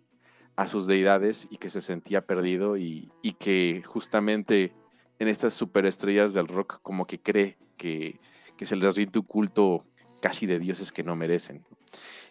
a 0.56 0.66
sus 0.66 0.86
deidades 0.86 1.46
y 1.50 1.58
que 1.58 1.70
se 1.70 1.80
sentía 1.80 2.26
perdido 2.26 2.76
y, 2.76 3.10
y 3.22 3.32
que 3.32 3.82
justamente 3.84 4.72
en 5.18 5.28
estas 5.28 5.54
superestrellas 5.54 6.32
del 6.32 6.48
rock 6.48 6.80
como 6.82 7.06
que 7.06 7.20
cree 7.20 7.58
que, 7.76 8.18
que 8.56 8.66
se 8.66 8.76
les 8.76 8.96
rinde 8.96 9.18
un 9.18 9.26
culto 9.26 9.84
casi 10.20 10.46
de 10.46 10.58
dioses 10.58 10.92
que 10.92 11.02
no 11.02 11.14
merecen. 11.14 11.62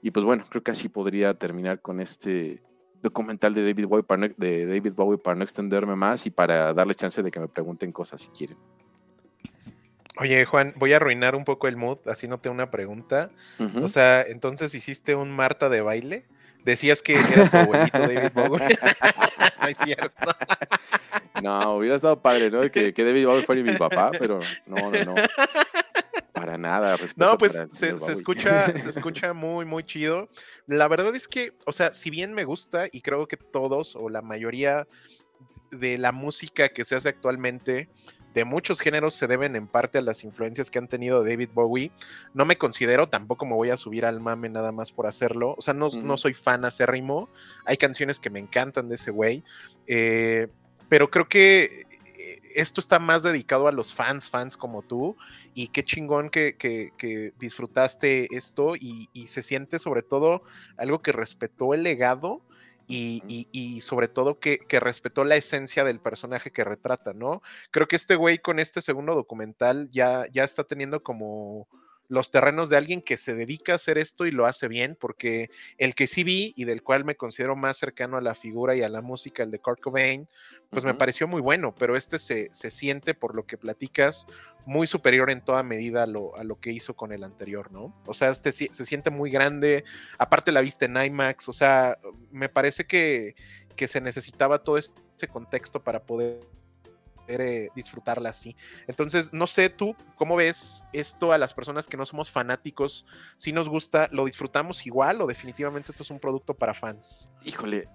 Y 0.05 0.11
pues 0.11 0.23
bueno, 0.23 0.45
creo 0.47 0.61
que 0.61 0.69
así 0.69 0.87
podría 0.87 1.33
terminar 1.33 1.81
con 1.81 1.99
este 1.99 2.61
documental 3.01 3.55
de 3.55 3.65
David 3.65 3.87
Bowie 3.87 4.03
para 4.03 4.27
no, 4.27 4.33
de 4.37 4.67
David 4.67 4.93
Bowie 4.93 5.17
para 5.17 5.35
no 5.35 5.43
extenderme 5.43 5.95
más 5.95 6.27
y 6.27 6.29
para 6.29 6.75
darle 6.75 6.93
chance 6.93 7.23
de 7.23 7.31
que 7.31 7.39
me 7.39 7.47
pregunten 7.47 7.91
cosas 7.91 8.21
si 8.21 8.27
quieren. 8.27 8.55
Oye, 10.17 10.45
Juan, 10.45 10.75
voy 10.77 10.93
a 10.93 10.97
arruinar 10.97 11.35
un 11.35 11.43
poco 11.43 11.67
el 11.67 11.75
mood 11.75 11.97
haciéndote 12.05 12.49
una 12.49 12.69
pregunta. 12.69 13.31
Uh 13.57 13.63
-huh. 13.63 13.83
O 13.85 13.89
sea, 13.89 14.21
entonces 14.21 14.75
hiciste 14.75 15.15
un 15.15 15.31
Marta 15.31 15.69
de 15.69 15.81
baile. 15.81 16.25
Decías 16.63 17.01
que 17.01 17.13
era 17.15 17.49
tu 17.49 17.57
abuelito 17.57 17.97
David 17.97 18.31
Bowie. 18.35 18.77
no 19.59 19.67
es 19.67 19.77
cierto. 19.79 20.35
No, 21.41 21.77
hubiera 21.77 21.95
estado 21.95 22.21
padre, 22.21 22.51
¿no? 22.51 22.61
Que, 22.69 22.93
que 22.93 23.03
David 23.03 23.25
Bowie 23.25 23.43
fuera 23.43 23.63
mi 23.63 23.75
papá, 23.75 24.11
pero 24.11 24.39
no, 24.67 24.91
no, 24.91 25.03
no. 25.03 25.15
Para 26.35 26.57
nada. 26.57 26.97
No, 27.15 27.37
pues 27.37 27.53
se, 27.71 27.97
se, 27.97 28.11
escucha, 28.11 28.67
se 28.77 28.89
escucha 28.89 29.33
muy, 29.33 29.65
muy 29.65 29.83
chido. 29.85 30.29
La 30.67 30.87
verdad 30.87 31.15
es 31.15 31.27
que, 31.27 31.53
o 31.65 31.71
sea, 31.71 31.93
si 31.93 32.09
bien 32.09 32.33
me 32.33 32.43
gusta, 32.43 32.87
y 32.91 33.01
creo 33.01 33.25
que 33.27 33.37
todos 33.37 33.95
o 33.95 34.09
la 34.09 34.21
mayoría 34.21 34.85
de 35.71 35.97
la 35.97 36.11
música 36.11 36.69
que 36.69 36.85
se 36.85 36.95
hace 36.95 37.09
actualmente 37.09 37.87
de 38.35 38.43
muchos 38.43 38.81
géneros 38.81 39.13
se 39.15 39.27
deben 39.27 39.55
en 39.55 39.65
parte 39.65 39.97
a 39.97 40.01
las 40.01 40.25
influencias 40.25 40.69
que 40.69 40.77
han 40.77 40.89
tenido 40.89 41.23
David 41.23 41.49
Bowie. 41.53 41.91
No 42.33 42.43
me 42.43 42.57
considero, 42.57 43.07
tampoco 43.07 43.45
me 43.45 43.53
voy 43.53 43.69
a 43.69 43.77
subir 43.77 44.05
al 44.05 44.19
mame 44.19 44.49
nada 44.49 44.73
más 44.73 44.91
por 44.91 45.07
hacerlo. 45.07 45.55
O 45.57 45.61
sea, 45.61 45.73
no, 45.73 45.87
uh 45.87 45.91
-huh. 45.91 46.03
no 46.03 46.17
soy 46.17 46.33
fan 46.33 46.65
acérrimo. 46.65 47.29
Hay 47.63 47.77
canciones 47.77 48.19
que 48.19 48.29
me 48.29 48.39
encantan 48.39 48.89
de 48.89 48.95
ese 48.95 49.09
güey. 49.11 49.45
Eh, 49.87 50.47
pero 50.89 51.09
creo 51.09 51.29
que 51.29 51.84
esto 52.55 52.81
está 52.81 52.99
más 52.99 53.23
dedicado 53.23 53.67
a 53.67 53.71
los 53.71 53.93
fans, 53.93 54.29
fans 54.29 54.57
como 54.57 54.81
tú. 54.81 55.15
Y 55.53 55.69
qué 55.69 55.83
chingón 55.83 56.29
que, 56.29 56.55
que, 56.57 56.91
que 56.97 57.33
disfrutaste 57.39 58.35
esto. 58.35 58.75
Y, 58.75 59.09
y 59.13 59.27
se 59.27 59.43
siente 59.43 59.79
sobre 59.79 60.03
todo 60.03 60.43
algo 60.77 61.01
que 61.01 61.11
respetó 61.11 61.73
el 61.73 61.83
legado 61.83 62.41
y, 62.87 63.23
y, 63.27 63.47
y, 63.51 63.81
sobre 63.81 64.07
todo 64.07 64.39
que, 64.39 64.59
que, 64.59 64.79
respetó 64.79 65.23
la 65.23 65.35
esencia 65.35 65.83
del 65.83 65.99
personaje 65.99 66.51
que 66.51 66.63
retrata, 66.63 67.13
¿no? 67.13 67.41
Creo 67.71 67.87
que 67.87 67.95
este 67.95 68.15
güey 68.15 68.37
con 68.37 68.59
este 68.59 68.81
segundo 68.81 69.15
documental 69.15 69.89
ya, 69.91 70.27
ya 70.31 70.43
está 70.43 70.63
teniendo 70.63 71.01
como 71.01 71.67
los 72.07 72.31
terrenos 72.31 72.69
de 72.69 72.77
alguien 72.77 73.01
que 73.01 73.17
se 73.17 73.33
dedica 73.33 73.73
a 73.73 73.75
hacer 73.75 73.97
esto 73.97 74.25
y 74.25 74.31
lo 74.31 74.45
hace 74.45 74.67
bien, 74.67 74.97
porque 74.99 75.49
el 75.77 75.95
que 75.95 76.07
sí 76.07 76.23
vi 76.23 76.53
y 76.55 76.65
del 76.65 76.83
cual 76.83 77.05
me 77.05 77.15
considero 77.15 77.55
más 77.55 77.77
cercano 77.77 78.17
a 78.17 78.21
la 78.21 78.35
figura 78.35 78.75
y 78.75 78.83
a 78.83 78.89
la 78.89 79.01
música, 79.01 79.43
el 79.43 79.51
de 79.51 79.59
Kurt 79.59 79.81
Cobain, 79.81 80.27
pues 80.69 80.83
uh 80.83 80.87
-huh. 80.87 80.91
me 80.91 80.97
pareció 80.97 81.27
muy 81.27 81.41
bueno, 81.41 81.73
pero 81.73 81.95
este 81.95 82.19
se, 82.19 82.49
se, 82.53 82.69
siente, 82.69 83.13
por 83.13 83.35
lo 83.35 83.45
que 83.45 83.57
platicas, 83.57 84.27
muy 84.65 84.87
superior 84.87 85.29
en 85.29 85.43
toda 85.43 85.63
medida 85.63 86.03
a 86.03 86.07
lo, 86.07 86.35
a 86.35 86.43
lo 86.43 86.59
que 86.59 86.71
hizo 86.71 86.95
con 86.95 87.11
el 87.11 87.23
anterior, 87.23 87.71
¿no? 87.71 87.95
O 88.07 88.13
sea, 88.13 88.29
este 88.29 88.51
se 88.51 88.85
siente 88.85 89.09
muy 89.09 89.29
grande, 89.29 89.83
aparte 90.17 90.51
la 90.51 90.61
viste 90.61 90.85
en 90.85 90.97
IMAX, 90.97 91.49
o 91.49 91.53
sea, 91.53 91.97
me 92.31 92.49
parece 92.49 92.85
que, 92.85 93.35
que 93.75 93.87
se 93.87 94.01
necesitaba 94.01 94.63
todo 94.63 94.77
este 94.77 95.27
contexto 95.27 95.83
para 95.83 96.03
poder 96.03 96.39
eh, 97.27 97.69
disfrutarla 97.75 98.29
así. 98.29 98.55
Entonces, 98.87 99.33
no 99.33 99.47
sé 99.47 99.69
tú, 99.69 99.95
¿cómo 100.15 100.35
ves 100.35 100.83
esto 100.93 101.31
a 101.31 101.37
las 101.37 101.53
personas 101.53 101.87
que 101.87 101.97
no 101.97 102.05
somos 102.05 102.31
fanáticos? 102.31 103.05
Si 103.37 103.51
nos 103.51 103.69
gusta, 103.69 104.09
¿lo 104.11 104.25
disfrutamos 104.25 104.85
igual 104.85 105.21
o 105.21 105.27
definitivamente 105.27 105.91
esto 105.91 106.03
es 106.03 106.09
un 106.09 106.19
producto 106.19 106.53
para 106.53 106.73
fans? 106.73 107.27
Híjole, 107.43 107.87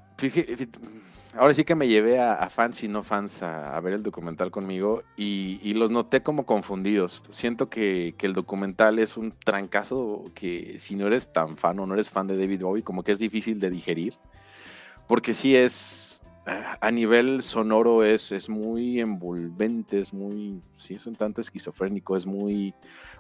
ahora 1.37 1.55
sí 1.55 1.65
que 1.65 1.75
me 1.75 1.89
llevé 1.89 2.21
a, 2.21 2.35
a 2.35 2.51
fans 2.51 2.83
y 2.83 2.89
no 2.89 3.03
fans 3.03 3.43
a, 3.43 3.77
a, 3.77 3.81
ver 3.81 3.95
el 3.95 4.03
documental 4.03 4.51
conmigo 4.51 5.03
y, 5.17 5.61
y 5.63 5.75
los 5.75 5.91
noté 5.91 6.23
como 6.23 6.45
confundidos. 6.45 7.23
Siento 7.31 7.71
que, 7.71 8.15
que, 8.19 8.27
el 8.27 8.33
documental 8.33 8.99
es 8.99 9.17
un 9.17 9.31
trancazo 9.31 10.25
que 10.35 10.79
si 10.79 10.97
no 10.97 11.07
eres 11.07 11.33
tan 11.33 11.57
fan 11.57 11.79
o 11.79 11.87
no 11.87 11.95
eres 11.95 12.11
fan 12.11 12.27
de 12.27 12.37
David 12.37 12.63
Bowie, 12.63 12.83
como 12.83 13.03
que 13.03 13.13
es 13.13 13.19
difícil 13.19 13.61
de 13.61 13.71
digerir. 13.71 14.15
Porque 15.07 15.35
sí 15.35 15.57
es, 15.57 16.23
a 16.47 16.91
nivel 16.91 17.43
sonoro 17.43 18.03
es, 18.03 18.33
es 18.33 18.49
muy 18.49 19.01
envolvente, 19.01 19.99
es 20.01 20.13
muy, 20.13 20.63
sí, 20.77 20.95
es 20.95 21.07
un 21.07 21.15
tanto 21.15 21.41
esquizofrénico, 21.41 22.17
es 22.17 22.27
muy, 22.27 22.75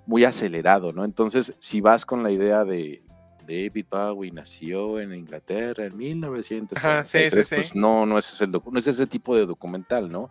muy 0.07 0.25
acelerado, 0.25 0.93
¿no? 0.93 1.05
Entonces, 1.05 1.55
si 1.59 1.81
vas 1.81 2.07
con 2.07 2.23
la 2.23 2.31
idea 2.31 2.64
de 2.64 3.03
David 3.47 3.87
Bowie 3.91 4.33
nació 4.33 5.01
en 5.01 5.14
Inglaterra 5.14 5.87
en 5.87 5.97
1943, 5.97 7.33
sí, 7.33 7.43
sí, 7.43 7.55
pues 7.55 7.75
no, 7.75 8.07
no 8.07 8.18
es, 8.18 8.33
ese, 8.33 8.47
no 8.47 8.79
es 8.79 8.87
ese 8.87 9.07
tipo 9.07 9.37
de 9.37 9.47
documental, 9.47 10.11
¿no? 10.11 10.29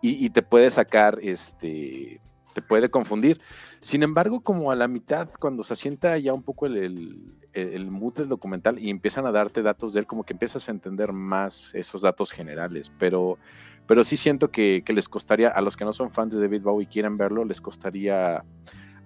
Y, 0.00 0.24
y, 0.24 0.30
te 0.30 0.42
puede 0.42 0.70
sacar, 0.70 1.18
este, 1.22 2.20
te 2.54 2.62
puede 2.62 2.90
confundir. 2.90 3.40
Sin 3.80 4.02
embargo, 4.02 4.40
como 4.40 4.70
a 4.70 4.76
la 4.76 4.88
mitad, 4.88 5.28
cuando 5.38 5.62
se 5.62 5.74
asienta 5.74 6.18
ya 6.18 6.32
un 6.32 6.42
poco 6.42 6.66
el, 6.66 6.76
el, 6.76 7.41
el, 7.52 7.90
mood 7.90 8.14
del 8.14 8.28
documental 8.28 8.78
y 8.78 8.90
empiezan 8.90 9.26
a 9.26 9.32
darte 9.32 9.62
datos 9.62 9.92
de 9.92 10.00
él, 10.00 10.06
como 10.06 10.24
que 10.24 10.32
empiezas 10.32 10.68
a 10.68 10.72
entender 10.72 11.12
más 11.12 11.74
esos 11.74 12.02
datos 12.02 12.32
generales. 12.32 12.92
Pero, 12.98 13.38
pero 13.86 14.04
sí 14.04 14.16
siento 14.16 14.50
que, 14.50 14.82
que 14.84 14.92
les 14.92 15.08
costaría, 15.08 15.48
a 15.48 15.60
los 15.60 15.76
que 15.76 15.84
no 15.84 15.92
son 15.92 16.10
fans 16.10 16.34
de 16.34 16.40
David 16.40 16.62
Bowie 16.62 16.84
y 16.84 16.86
quieren 16.86 17.16
verlo, 17.16 17.44
les 17.44 17.60
costaría 17.60 18.44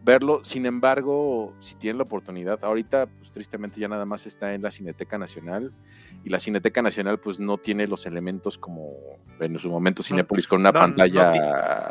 verlo. 0.06 0.40
Sin 0.44 0.64
embargo, 0.64 1.52
si 1.58 1.74
tienen 1.74 1.98
la 1.98 2.04
oportunidad, 2.04 2.64
ahorita 2.64 3.06
pues, 3.06 3.32
tristemente 3.32 3.80
ya 3.80 3.88
nada 3.88 4.06
más 4.06 4.24
está 4.26 4.54
en 4.54 4.62
la 4.62 4.70
Cineteca 4.70 5.18
Nacional 5.18 5.72
y 6.24 6.30
la 6.30 6.38
Cineteca 6.38 6.80
Nacional 6.80 7.18
pues 7.18 7.40
no 7.40 7.58
tiene 7.58 7.86
los 7.88 8.06
elementos 8.06 8.56
como 8.56 8.92
en 9.40 9.58
su 9.58 9.68
momento 9.68 10.02
Cinépolis 10.02 10.46
con 10.46 10.60
una 10.60 10.70
no, 10.70 10.78
pantalla. 10.78 11.32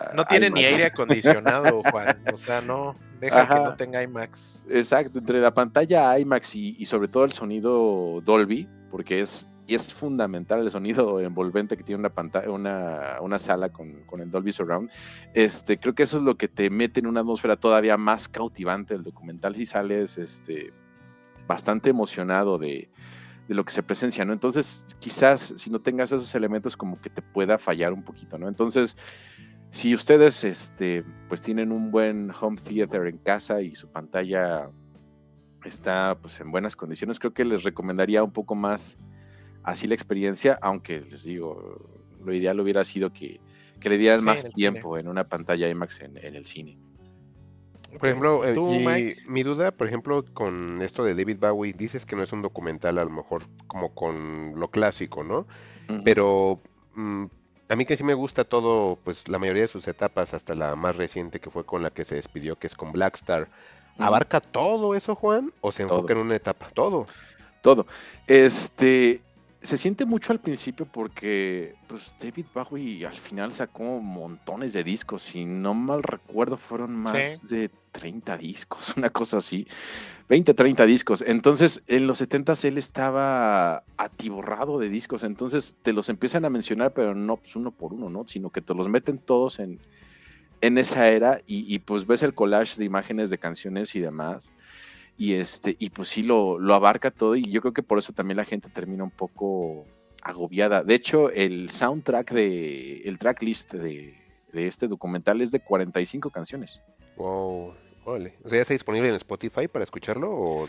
No, 0.10 0.16
no 0.16 0.26
tiene 0.26 0.50
ni 0.50 0.64
aire 0.64 0.86
acondicionado, 0.86 1.84
Juan. 1.92 2.24
O 2.34 2.38
sea, 2.38 2.62
no, 2.62 2.96
deja 3.20 3.42
Ajá. 3.42 3.56
que 3.56 3.64
no 3.66 3.76
tenga 3.76 4.02
IMAX. 4.02 4.66
Exacto, 4.70 5.20
entre 5.20 5.42
la 5.42 5.54
pantalla 5.54 6.18
IMAX 6.18 6.56
y, 6.56 6.76
y 6.80 6.86
sobre 6.86 7.10
todo 7.10 7.26
el 7.26 7.34
sonido 7.34 8.22
Dolby, 8.24 8.68
porque 8.90 9.20
es 9.20 9.48
y 9.68 9.76
es 9.76 9.94
fundamental 9.94 10.60
el 10.62 10.70
sonido 10.70 11.20
envolvente 11.20 11.76
que 11.76 11.84
tiene 11.84 12.00
una 12.00 12.14
pantalla, 12.14 12.52
una, 12.52 13.18
una 13.22 13.40
sala 13.40 13.70
con, 13.70 14.04
con, 14.04 14.22
el 14.22 14.30
Dolby 14.30 14.52
Surround. 14.52 14.90
Este, 15.34 15.80
creo 15.80 15.96
que 15.96 16.04
eso 16.04 16.18
es 16.18 16.24
lo 16.24 16.38
que 16.38 16.48
te 16.48 16.70
mete 16.70 17.00
en 17.00 17.08
una 17.08 17.22
atmósfera 17.22 17.56
todavía 17.56 17.98
más 17.98 18.28
cautivante 18.28 18.94
del 18.94 19.04
documental 19.04 19.56
si 19.56 19.66
sales 19.66 20.18
este, 20.18 20.72
bastante 21.48 21.90
emocionado 21.90 22.58
de, 22.60 22.90
de 23.48 23.56
lo 23.56 23.66
que 23.66 23.72
se 23.72 23.82
presencia, 23.82 24.24
¿no? 24.24 24.34
Entonces, 24.34 24.86
quizás 25.00 25.54
si 25.56 25.72
no 25.72 25.80
tengas 25.80 26.12
esos 26.12 26.34
elementos, 26.36 26.78
como 26.78 27.00
que 27.02 27.10
te 27.10 27.22
pueda 27.22 27.58
fallar 27.58 27.92
un 27.92 28.04
poquito, 28.04 28.38
¿no? 28.38 28.48
Entonces, 28.48 28.98
si 29.72 29.96
ustedes, 29.96 30.44
este, 30.44 31.04
pues 31.28 31.42
tienen 31.42 31.72
un 31.72 31.92
buen 31.92 32.32
home 32.40 32.58
theater 32.58 33.08
en 33.08 33.18
casa 33.18 33.62
y 33.62 33.76
su 33.76 33.90
pantalla 33.90 34.70
está, 35.64 36.18
pues, 36.22 36.40
en 36.40 36.52
buenas 36.52 36.76
condiciones, 36.76 37.20
creo 37.20 37.34
que 37.34 37.46
les 37.46 37.64
recomendaría 37.64 38.24
un 38.24 38.32
poco 38.32 38.54
más 38.56 39.00
así 39.66 39.88
la 39.88 39.96
experiencia, 39.96 40.58
aunque 40.62 41.02
les 41.02 41.24
digo, 41.24 41.80
lo 42.24 42.34
ideal 42.34 42.60
hubiera 42.60 42.84
sido 42.84 43.12
que, 43.12 43.40
que 43.80 43.90
le 43.90 43.98
dieran 43.98 44.24
más 44.24 44.48
tiempo 44.56 44.98
en 44.98 45.08
una 45.08 45.28
pantalla 45.28 45.70
IMAX 45.70 46.02
en, 46.02 46.18
en 46.18 46.36
el 46.36 46.46
cine. 46.46 46.78
Por 48.00 48.10
ejemplo, 48.10 48.46
eh, 48.46 49.16
mi 49.28 49.44
duda, 49.44 49.72
por 49.72 49.88
ejemplo, 49.88 50.26
con 50.34 50.82
esto 50.82 51.04
de 51.04 51.16
David 51.16 51.38
Bowie, 51.40 51.74
dices 51.74 52.06
que 52.06 52.16
no 52.16 52.24
es 52.24 52.34
un 52.34 52.42
documental 52.42 52.98
a 53.00 53.06
lo 53.06 53.10
mejor 53.10 53.44
como 53.68 53.94
con 53.94 54.54
lo 54.60 54.70
clásico, 54.70 55.24
¿no? 55.24 55.48
Pero 56.04 56.60
mm, 56.96 57.26
a 57.70 57.76
mí 57.76 57.86
que 57.86 57.96
sí 57.96 58.04
me 58.04 58.14
gusta 58.14 58.44
todo, 58.44 58.98
pues 59.04 59.28
la 59.28 59.40
mayoría 59.40 59.62
de 59.62 59.68
sus 59.68 59.88
etapas, 59.88 60.34
hasta 60.34 60.56
la 60.56 60.76
más 60.76 60.98
reciente 60.98 61.40
que 61.40 61.50
fue 61.50 61.66
con 61.66 61.84
la 61.84 61.92
que 61.92 62.04
se 62.04 62.16
despidió, 62.16 62.58
que 62.58 62.68
es 62.68 62.76
con 62.76 62.92
Blackstar. 62.92 63.50
¿Abarca 63.98 64.42
todo 64.42 64.94
eso, 64.96 65.16
Juan? 65.16 65.54
¿O 65.62 65.72
se 65.72 65.84
enfoca 65.84 66.14
en 66.14 66.20
una 66.20 66.36
etapa? 66.36 66.68
Todo. 66.74 67.08
Todo. 67.62 67.88
Este, 68.28 69.22
se 69.66 69.78
siente 69.78 70.06
mucho 70.06 70.32
al 70.32 70.40
principio 70.40 70.86
porque 70.86 71.76
pues, 71.88 72.16
David 72.20 72.46
Bowie 72.54 73.06
al 73.06 73.14
final 73.14 73.52
sacó 73.52 74.00
montones 74.00 74.74
de 74.74 74.84
discos. 74.84 75.24
Si 75.24 75.46
no 75.46 75.74
mal 75.74 76.04
recuerdo, 76.04 76.58
fueron 76.58 76.96
más 76.96 77.50
de 77.50 77.70
30 77.92 78.38
discos, 78.38 78.94
una 78.98 79.10
cosa 79.10 79.38
así. 79.38 79.68
20, 80.30 80.54
30 80.54 80.86
discos. 80.86 81.24
Entonces, 81.26 81.82
en 81.88 82.08
los 82.08 82.18
70 82.20 82.54
él 82.64 82.78
estaba 82.78 83.84
atiborrado 83.98 84.80
de 84.80 84.90
discos. 84.90 85.24
Entonces, 85.24 85.76
te 85.82 85.94
los 85.94 86.10
empiezan 86.10 86.46
a 86.46 86.50
mencionar, 86.50 86.94
pero 86.94 87.16
no 87.16 87.38
pues, 87.38 87.56
uno 87.56 87.72
por 87.72 87.94
uno, 87.94 88.10
¿no? 88.10 88.28
Sino 88.28 88.50
que 88.50 88.62
te 88.62 88.74
los 88.74 88.88
meten 88.88 89.18
todos 89.18 89.60
en, 89.60 89.80
en 90.62 90.78
esa 90.78 91.08
era 91.10 91.42
y, 91.46 91.74
y 91.74 91.80
pues 91.80 92.08
ves 92.08 92.24
el 92.24 92.34
collage 92.34 92.78
de 92.78 92.86
imágenes 92.86 93.30
de 93.30 93.38
canciones 93.38 93.96
y 93.96 94.00
demás 94.00 94.52
y 95.18 95.34
este 95.34 95.76
y 95.80 95.90
pues 95.90 96.10
sí 96.10 96.24
lo, 96.24 96.60
lo 96.60 96.74
abarca 96.74 97.12
todo 97.12 97.36
y 97.36 97.44
yo 97.44 97.62
creo 97.62 97.74
que 97.74 97.84
por 97.84 98.00
eso 98.00 98.14
también 98.14 98.38
la 98.38 98.46
gente 98.46 98.70
termina 98.70 99.04
un 99.04 99.12
poco 99.12 99.86
agobiada. 100.24 100.84
De 100.84 100.96
hecho, 100.96 101.32
el 101.32 101.70
soundtrack 101.70 102.32
de 102.32 103.02
el 103.02 103.18
tracklist 103.18 103.74
de, 103.74 104.16
de 104.52 104.68
este 104.68 104.88
documental 104.88 105.42
es 105.42 105.52
de 105.52 105.60
45 105.60 106.30
canciones. 106.32 106.82
Wow, 107.18 107.74
vale. 108.06 108.36
O 108.44 108.50
sea, 108.50 108.58
¿ya 108.58 108.62
está 108.64 108.74
disponible 108.74 109.10
en 109.10 109.16
Spotify 109.16 109.68
para 109.68 109.84
escucharlo 109.84 110.32
o 110.32 110.68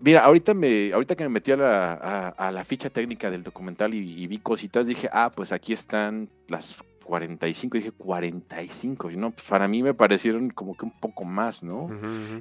Mira, 0.00 0.24
ahorita 0.24 0.54
me, 0.54 0.92
ahorita 0.92 1.14
que 1.14 1.24
me 1.24 1.28
metí 1.28 1.52
a 1.52 1.56
la, 1.56 2.28
a, 2.30 2.50
la 2.50 2.64
ficha 2.64 2.90
técnica 2.90 3.30
del 3.30 3.42
documental 3.42 3.94
y, 3.94 4.22
y, 4.22 4.26
vi 4.26 4.38
cositas, 4.38 4.86
dije, 4.86 5.08
ah, 5.12 5.30
pues 5.34 5.52
aquí 5.52 5.72
están 5.72 6.28
las 6.48 6.82
45, 7.02 7.76
dije 7.76 7.92
45, 7.92 9.10
y 9.10 9.16
no, 9.16 9.30
pues 9.30 9.46
para 9.46 9.68
mí 9.68 9.82
me 9.82 9.94
parecieron 9.94 10.50
como 10.50 10.76
que 10.76 10.84
un 10.84 10.98
poco 11.00 11.24
más, 11.24 11.62
¿no? 11.62 11.88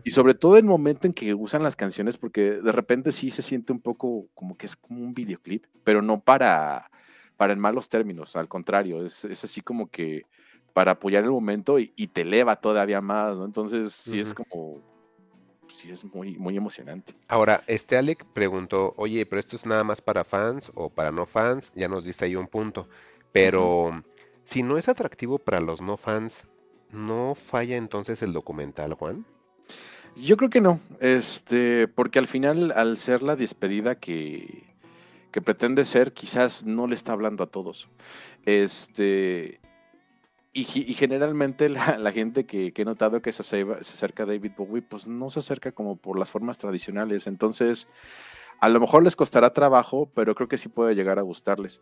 Y 0.04 0.12
sobre 0.12 0.34
todo 0.34 0.58
el 0.58 0.64
momento 0.64 1.08
en 1.08 1.14
que 1.14 1.34
usan 1.34 1.64
las 1.64 1.76
canciones, 1.76 2.18
porque 2.18 2.52
de 2.52 2.72
repente 2.72 3.12
sí 3.12 3.32
se 3.32 3.42
siente 3.42 3.74
un 3.74 3.80
poco 3.80 4.28
como 4.34 4.56
que 4.56 4.66
es 4.66 4.76
como 4.76 5.02
un 5.02 5.14
videoclip, 5.14 5.66
pero 5.84 6.02
no 6.02 6.22
para, 6.22 6.90
para 7.38 7.54
en 7.54 7.60
malos 7.60 7.90
términos, 7.90 8.36
al 8.36 8.48
contrario, 8.48 9.06
es, 9.06 9.26
es 9.26 9.44
así 9.44 9.62
como 9.62 9.90
que 9.90 10.26
para 10.74 10.92
apoyar 10.92 11.24
el 11.24 11.32
momento 11.32 11.80
y, 11.80 11.88
te 11.88 12.22
eleva 12.22 12.56
todavía 12.56 13.02
más, 13.02 13.38
¿no? 13.38 13.46
Entonces 13.46 13.94
sí 13.94 14.20
es 14.20 14.34
como, 14.34 14.82
sí 15.74 15.92
es 15.92 16.04
muy, 16.06 16.38
muy 16.38 16.58
emocionante. 16.58 17.14
Ahora, 17.28 17.64
este 17.68 17.98
Alec 17.98 18.26
preguntó, 18.34 18.94
oye, 18.98 19.26
pero 19.26 19.40
esto 19.40 19.56
es 19.56 19.66
nada 19.66 19.84
más 19.84 20.02
para 20.02 20.24
fans 20.24 20.72
o 20.76 20.90
para 20.90 21.12
no 21.12 21.26
fans, 21.26 21.72
ya 21.76 21.88
nos 21.88 22.06
diste 22.06 22.26
ahí 22.26 22.36
un 22.36 22.48
punto, 22.48 22.88
pero 23.32 24.04
si 24.52 24.64
no 24.64 24.78
es 24.78 24.90
atractivo 24.90 25.40
para 25.40 25.62
los 25.62 25.82
no 25.82 25.96
fans, 25.96 26.46
¿no 26.92 27.36
falla 27.36 27.78
entonces 27.78 28.22
el 28.22 28.34
documental, 28.34 28.94
Juan? 28.96 29.26
Yo 30.18 30.36
creo 30.36 30.50
que 30.50 30.60
no, 30.60 30.82
este, 31.00 31.88
porque 31.88 32.20
al 32.20 32.28
final, 32.28 32.74
al 32.76 32.98
ser 32.98 33.24
la 33.24 33.38
despedida 33.38 33.96
que, 33.96 34.66
que 35.32 35.42
pretende 35.42 35.86
ser, 35.86 36.12
quizás 36.12 36.66
no 36.66 36.86
le 36.86 36.96
está 36.96 37.14
hablando 37.14 37.46
a 37.46 37.48
todos. 37.48 37.88
Este, 38.46 39.62
y, 40.52 40.66
generalmente 40.66 41.70
la, 41.70 42.12
gente 42.12 42.46
que, 42.46 42.74
he 42.76 42.86
notado 42.86 43.22
que 43.22 43.32
se, 43.32 43.62
acerca 43.62 44.24
a 44.24 44.26
David 44.26 44.52
Bowie, 44.58 44.82
pues 44.82 45.08
no 45.08 45.30
se 45.30 45.40
acerca 45.40 45.72
como 45.72 45.96
por 45.96 46.20
las 46.20 46.30
formas 46.30 46.58
tradicionales. 46.58 47.26
Entonces, 47.26 47.88
a 48.62 48.70
lo 48.70 48.80
mejor 48.80 49.04
les 49.04 49.16
costará 49.16 49.52
trabajo, 49.52 50.12
pero 50.14 50.36
creo 50.36 50.48
que 50.48 50.58
sí 50.60 50.70
puede 50.70 50.94
llegar 50.94 51.18
a 51.18 51.24
gustarles. 51.24 51.82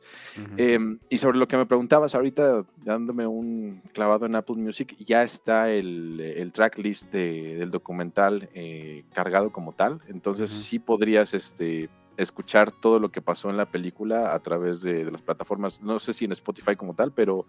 Em, 0.56 0.98
y 1.10 1.18
sobre 1.18 1.38
lo 1.38 1.46
que 1.46 1.58
me 1.58 1.66
preguntabas 1.66 2.16
ahorita, 2.16 2.64
dándome 2.78 3.28
un 3.28 3.82
clavado 3.92 4.26
en 4.26 4.36
Apple 4.36 4.56
Music, 4.56 4.96
ya 5.06 5.24
está 5.24 5.70
el, 5.70 6.22
el 6.22 6.54
tracklist 6.54 7.12
del 7.12 7.70
documental 7.70 8.50
eh, 8.54 9.04
cargado 9.14 9.52
como 9.52 9.74
tal. 9.74 10.00
Entonces 10.08 10.50
sí 10.50 10.80
podrías 10.80 11.34
este, 11.34 11.90
escuchar 12.16 12.72
todo 12.72 12.98
lo 12.98 13.12
que 13.12 13.22
pasó 13.22 13.50
en 13.50 13.58
la 13.58 13.66
película 13.66 14.34
a 14.34 14.40
través 14.40 14.82
de, 14.82 15.04
las 15.12 15.22
plataformas. 15.22 15.82
No 15.82 16.00
sé 16.00 16.14
si 16.14 16.24
en 16.24 16.32
Spotify 16.32 16.78
como 16.78 16.96
tal, 16.96 17.12
pero 17.12 17.46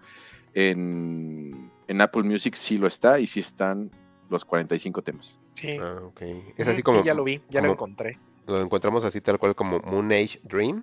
en, 0.54 1.70
Apple 2.00 2.24
Music 2.24 2.56
sí 2.56 2.78
lo 2.78 2.88
está 2.88 3.20
y 3.20 3.28
sí 3.28 3.38
están 3.38 3.92
los 4.28 4.44
45 4.44 5.02
temas. 5.02 5.38
Sí. 5.54 5.76
Ah, 5.80 6.00
ok. 6.02 6.20
Es 6.56 6.66
así 6.66 6.82
como. 6.82 7.04
ya 7.04 7.14
lo 7.14 7.22
vi, 7.22 7.40
ya 7.48 7.60
lo 7.60 7.70
encontré 7.70 8.18
lo 8.46 8.60
encontramos 8.60 9.04
así 9.04 9.20
tal 9.20 9.38
cual 9.38 9.54
como 9.54 9.80
Moon 9.80 10.12
Age 10.12 10.40
Dream. 10.42 10.82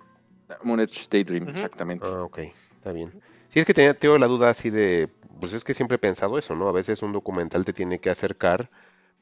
Moon 0.62 0.80
Age 0.80 1.06
Daydream, 1.10 1.48
exactamente. 1.48 2.06
Ah, 2.08 2.24
ok, 2.24 2.38
está 2.76 2.92
bien. 2.92 3.12
Sí, 3.50 3.60
es 3.60 3.66
que 3.66 3.74
tenía, 3.74 3.94
tengo 3.94 4.18
la 4.18 4.26
duda 4.26 4.50
así 4.50 4.70
de, 4.70 5.08
pues 5.40 5.54
es 5.54 5.64
que 5.64 5.74
siempre 5.74 5.96
he 5.96 5.98
pensado 5.98 6.38
eso, 6.38 6.54
¿no? 6.54 6.68
A 6.68 6.72
veces 6.72 7.02
un 7.02 7.12
documental 7.12 7.64
te 7.64 7.72
tiene 7.72 7.98
que 7.98 8.10
acercar 8.10 8.70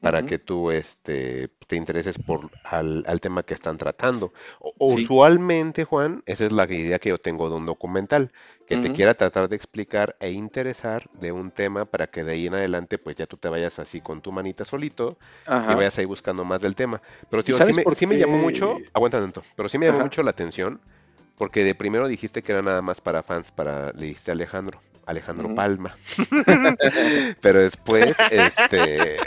para 0.01 0.25
que 0.25 0.37
tú 0.37 0.71
este, 0.71 1.49
te 1.65 1.75
intereses 1.75 2.17
por 2.19 2.51
al, 2.63 3.03
tema 3.21 3.43
que 3.43 3.53
están 3.53 3.77
tratando. 3.77 4.33
Usualmente, 4.77 5.85
Juan, 5.85 6.23
esa 6.25 6.45
es 6.45 6.51
la 6.51 6.65
idea 6.65 6.99
que 6.99 7.09
yo 7.09 7.17
tengo 7.17 7.49
de 7.49 7.55
un 7.55 7.65
documental, 7.65 8.31
que 8.67 8.77
te 8.77 8.93
quiera 8.93 9.13
tratar 9.13 9.49
de 9.49 9.55
explicar 9.55 10.15
e 10.19 10.31
interesar 10.31 11.09
de 11.13 11.31
un 11.31 11.51
tema 11.51 11.85
para 11.85 12.07
que 12.07 12.23
de 12.23 12.33
ahí 12.33 12.47
en 12.47 12.55
adelante 12.55 12.97
pues 12.97 13.15
ya 13.15 13.25
tú 13.25 13.37
te 13.37 13.49
vayas 13.49 13.79
así 13.79 14.01
con 14.01 14.21
tu 14.21 14.31
manita 14.31 14.65
solito 14.65 15.17
y 15.45 15.73
vayas 15.73 15.97
ahí 15.97 16.05
buscando 16.05 16.45
más 16.45 16.61
del 16.61 16.75
tema. 16.75 17.01
Pero 17.29 17.43
tío, 17.43 17.57
sí 17.57 17.73
me, 17.73 17.95
sí 17.95 18.05
me, 18.05 18.17
llamó 18.17 18.37
mucho, 18.37 18.77
aguanta 18.93 19.19
tanto, 19.19 19.43
pero 19.55 19.69
sí 19.69 19.77
me 19.77 19.87
llamó 19.87 20.01
mucho 20.01 20.21
la 20.21 20.31
atención 20.31 20.79
porque 21.37 21.63
de 21.63 21.75
primero 21.75 22.07
dijiste 22.07 22.41
que 22.41 22.51
era 22.51 22.61
nada 22.61 22.81
más 22.81 22.99
para 22.99 23.23
fans, 23.23 23.51
para 23.51 23.91
le 23.93 24.07
diste 24.07 24.31
a 24.31 24.33
Alejandro, 24.33 24.81
Alejandro 25.05 25.53
Palma. 25.55 25.95
pero 27.41 27.59
después, 27.59 28.15
este, 28.31 29.17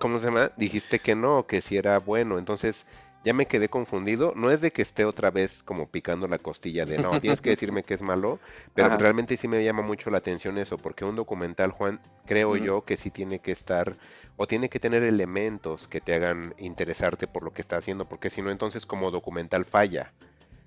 ¿cómo 0.00 0.18
se 0.18 0.26
llama? 0.26 0.50
Dijiste 0.56 0.98
que 0.98 1.14
no, 1.14 1.46
que 1.46 1.60
si 1.60 1.76
era 1.76 1.98
bueno. 2.00 2.38
Entonces 2.38 2.86
ya 3.22 3.34
me 3.34 3.46
quedé 3.46 3.68
confundido. 3.68 4.32
No 4.34 4.50
es 4.50 4.60
de 4.60 4.72
que 4.72 4.82
esté 4.82 5.04
otra 5.04 5.30
vez 5.30 5.62
como 5.62 5.86
picando 5.86 6.26
la 6.26 6.38
costilla 6.38 6.86
de 6.86 6.98
no, 6.98 7.10
tienes 7.20 7.40
que 7.40 7.50
decirme 7.50 7.84
que 7.84 7.94
es 7.94 8.02
malo, 8.02 8.40
pero 8.74 8.96
realmente 8.96 9.36
sí 9.36 9.46
me 9.46 9.62
llama 9.62 9.82
mucho 9.82 10.10
la 10.10 10.18
atención 10.18 10.58
eso, 10.58 10.78
porque 10.78 11.04
un 11.04 11.14
documental, 11.14 11.70
Juan, 11.70 12.00
creo 12.26 12.56
yo 12.56 12.84
que 12.84 12.96
sí 12.96 13.10
tiene 13.10 13.38
que 13.38 13.52
estar 13.52 13.94
o 14.36 14.46
tiene 14.46 14.70
que 14.70 14.80
tener 14.80 15.02
elementos 15.02 15.86
que 15.86 16.00
te 16.00 16.14
hagan 16.14 16.54
interesarte 16.58 17.26
por 17.26 17.44
lo 17.44 17.52
que 17.52 17.60
está 17.60 17.76
haciendo, 17.76 18.08
porque 18.08 18.30
si 18.30 18.40
no, 18.40 18.50
entonces 18.50 18.86
como 18.86 19.10
documental 19.10 19.66
falla 19.66 20.12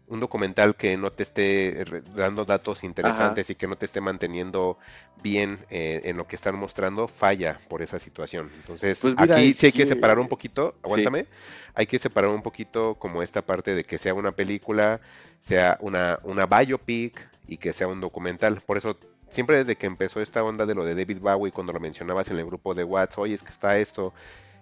un 0.07 0.19
documental 0.19 0.75
que 0.75 0.97
no 0.97 1.11
te 1.11 1.23
esté 1.23 1.85
dando 2.15 2.45
datos 2.45 2.84
interesantes 2.84 3.49
y 3.49 3.55
que 3.55 3.67
no 3.67 3.75
te 3.75 3.85
esté 3.85 4.01
manteniendo 4.01 4.77
bien 5.21 5.59
eh, 5.69 6.01
en 6.05 6.17
lo 6.17 6.27
que 6.27 6.35
están 6.35 6.55
mostrando, 6.55 7.07
falla 7.07 7.59
por 7.69 7.81
esa 7.81 7.99
situación. 7.99 8.51
Entonces, 8.57 8.99
pues 9.01 9.15
aquí 9.17 9.53
sí 9.53 9.67
hay 9.67 9.71
que 9.71 9.85
separar 9.85 10.19
un 10.19 10.27
poquito, 10.27 10.75
aguántame, 10.84 11.25
hay 11.73 11.88
que 11.88 11.99
separar 11.99 12.31
un 12.31 12.41
poquito 12.41 12.95
como 12.95 13.23
esta 13.23 13.41
parte 13.41 13.73
de 13.73 13.85
que 13.85 13.97
sea 13.97 14.13
una 14.13 14.34
película, 14.34 14.99
sea 15.41 15.77
una, 15.80 16.19
una 16.23 16.45
biopic 16.45 17.30
y 17.47 17.57
que 17.57 17.71
sea 17.71 17.88
un 17.88 18.01
documental. 18.01 18.61
Por 18.61 18.77
eso, 18.77 18.97
siempre 19.30 19.57
desde 19.57 19.77
que 19.77 19.88
empezó 19.88 20.21
esta 20.21 20.43
onda 20.43 20.65
de 20.65 20.75
lo 20.75 20.84
de 20.84 20.95
David 20.95 21.19
Bowie, 21.19 21.51
cuando 21.51 21.71
lo 21.71 21.80
mencionabas 21.80 22.30
en 22.30 22.38
el 22.38 22.45
grupo 22.45 22.73
de 22.73 22.84
WhatsApp, 22.84 23.19
oye, 23.19 23.35
es 23.35 23.41
que 23.41 23.49
está 23.49 23.80
esto, 23.80 24.13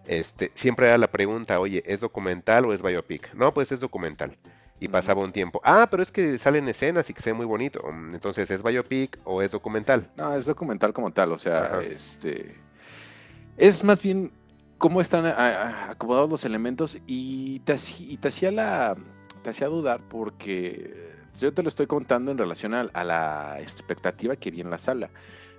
este, 0.05 0.51
siempre 0.53 0.85
era 0.85 0.97
la 0.99 1.11
pregunta, 1.11 1.59
oye, 1.59 1.83
¿es 1.85 1.99
documental 1.99 2.65
o 2.65 2.73
es 2.73 2.81
biopic? 2.81 3.33
No, 3.33 3.53
pues 3.53 3.71
es 3.71 3.79
documental 3.79 4.37
y 4.81 4.89
pasaba 4.89 5.21
un 5.23 5.31
tiempo. 5.31 5.61
Ah, 5.63 5.87
pero 5.89 6.03
es 6.03 6.11
que 6.11 6.39
salen 6.39 6.67
escenas 6.67 7.09
y 7.09 7.13
que 7.13 7.21
se 7.21 7.31
ve 7.31 7.37
muy 7.37 7.45
bonito. 7.45 7.81
Mm, 7.83 8.15
entonces, 8.15 8.49
¿es 8.51 8.63
biopic 8.63 9.19
o 9.23 9.41
es 9.43 9.51
documental? 9.51 10.11
No, 10.17 10.33
es 10.35 10.45
documental 10.45 10.91
como 10.91 11.13
tal, 11.13 11.31
o 11.31 11.37
sea, 11.37 11.79
este 11.81 12.59
es 13.57 13.83
más 13.83 14.01
bien 14.01 14.31
cómo 14.79 15.01
están 15.01 15.25
acomodados 15.27 16.29
los 16.29 16.45
elementos 16.45 16.97
y 17.05 17.59
te, 17.59 17.73
hacía 17.73 18.51
la 18.51 18.95
te 19.43 19.51
hacía 19.51 19.67
dudar 19.67 20.01
porque 20.09 21.13
yo 21.39 21.53
te 21.53 21.61
lo 21.61 21.69
estoy 21.69 21.85
contando 21.87 22.31
en 22.31 22.39
relación 22.39 22.73
a, 22.73 22.81
a 22.81 23.03
la 23.03 23.57
expectativa 23.61 24.35
que 24.35 24.51
vi 24.51 24.61
en 24.61 24.71
la 24.71 24.79
sala. 24.79 25.11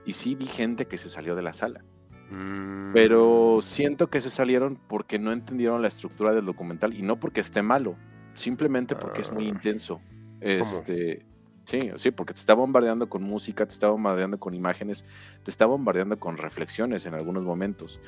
Y 0.05 0.15
sí 0.15 0.35
vi 0.35 0.47
gente 0.47 0.87
que 0.89 0.99
se 0.99 1.09
salió 1.09 1.37
de 1.37 1.43
la 1.43 1.55
sala. 1.55 1.85
Mm, 2.31 2.93
Pero 2.93 3.61
siento 3.63 4.11
que 4.11 4.21
se 4.21 4.31
salieron 4.31 4.77
porque 4.89 5.19
no 5.21 5.33
entendieron 5.33 5.83
la 5.83 5.89
estructura 5.89 6.33
del 6.33 6.47
documental 6.47 6.95
y 6.95 7.03
no 7.03 7.21
porque 7.21 7.41
esté 7.41 7.63
malo, 7.63 7.97
simplemente 8.35 8.95
porque 8.97 9.23
es 9.23 9.31
muy 9.33 9.45
Ah. 9.47 9.49
intenso. 9.49 10.01
Este, 10.41 11.25
sí, 11.65 11.91
sí, 11.97 12.11
porque 12.11 12.35
te 12.35 12.41
está 12.41 12.55
bombardeando 12.55 13.09
con 13.09 13.23
música, 13.23 13.65
te 13.67 13.73
está 13.73 13.89
bombardeando 13.89 14.39
con 14.41 14.55
imágenes, 14.55 15.05
te 15.45 15.51
está 15.51 15.67
bombardeando 15.67 16.19
con 16.19 16.37
reflexiones 16.37 17.07
en 17.07 17.15
algunos 17.15 17.45
momentos. 17.45 18.01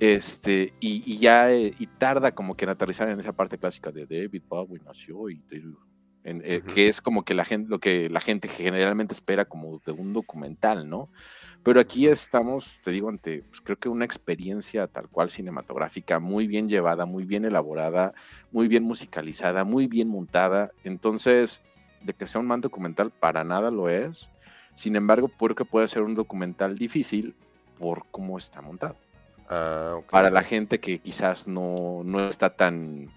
Este, 0.00 0.72
y, 0.80 1.02
y 1.06 1.18
ya 1.18 1.52
eh, 1.52 1.72
y 1.78 1.86
tarda 1.86 2.34
como 2.34 2.56
que 2.56 2.64
en 2.64 2.70
aterrizar 2.70 3.08
en 3.08 3.20
esa 3.20 3.32
parte 3.32 3.58
clásica 3.58 3.90
de 3.92 4.06
David 4.06 4.42
Bowie 4.48 4.80
nació 4.84 5.30
y 5.30 5.40
te- 5.40 5.62
en, 6.24 6.42
eh, 6.44 6.60
que 6.74 6.88
es 6.88 7.00
como 7.00 7.24
que 7.24 7.34
la 7.34 7.44
gente, 7.44 7.68
lo 7.70 7.78
que 7.78 8.10
la 8.10 8.20
gente 8.20 8.48
generalmente 8.48 9.14
espera 9.14 9.44
como 9.44 9.80
de 9.86 9.92
un 9.92 10.12
documental, 10.12 10.88
¿no? 10.88 11.08
Pero 11.66 11.80
aquí 11.80 12.06
estamos, 12.06 12.78
te 12.84 12.92
digo, 12.92 13.08
ante, 13.08 13.42
pues, 13.42 13.60
creo 13.60 13.76
que 13.76 13.88
una 13.88 14.04
experiencia 14.04 14.86
tal 14.86 15.08
cual 15.08 15.30
cinematográfica, 15.30 16.20
muy 16.20 16.46
bien 16.46 16.68
llevada, 16.68 17.06
muy 17.06 17.24
bien 17.24 17.44
elaborada, 17.44 18.14
muy 18.52 18.68
bien 18.68 18.84
musicalizada, 18.84 19.64
muy 19.64 19.88
bien 19.88 20.06
montada. 20.06 20.70
Entonces, 20.84 21.62
de 22.02 22.12
que 22.14 22.28
sea 22.28 22.40
un 22.40 22.46
mal 22.46 22.60
documental, 22.60 23.10
para 23.10 23.42
nada 23.42 23.72
lo 23.72 23.88
es. 23.88 24.30
Sin 24.74 24.94
embargo, 24.94 25.26
creo 25.26 25.56
que 25.56 25.64
puede 25.64 25.88
ser 25.88 26.02
un 26.02 26.14
documental 26.14 26.78
difícil 26.78 27.34
por 27.80 28.04
cómo 28.12 28.38
está 28.38 28.62
montado. 28.62 28.94
ah. 29.48 29.98
Para 30.08 30.30
la 30.30 30.44
gente 30.44 30.78
que 30.78 31.00
quizás 31.00 31.48
no, 31.48 32.02
no 32.04 32.28
está 32.28 32.50
tan... 32.50 33.10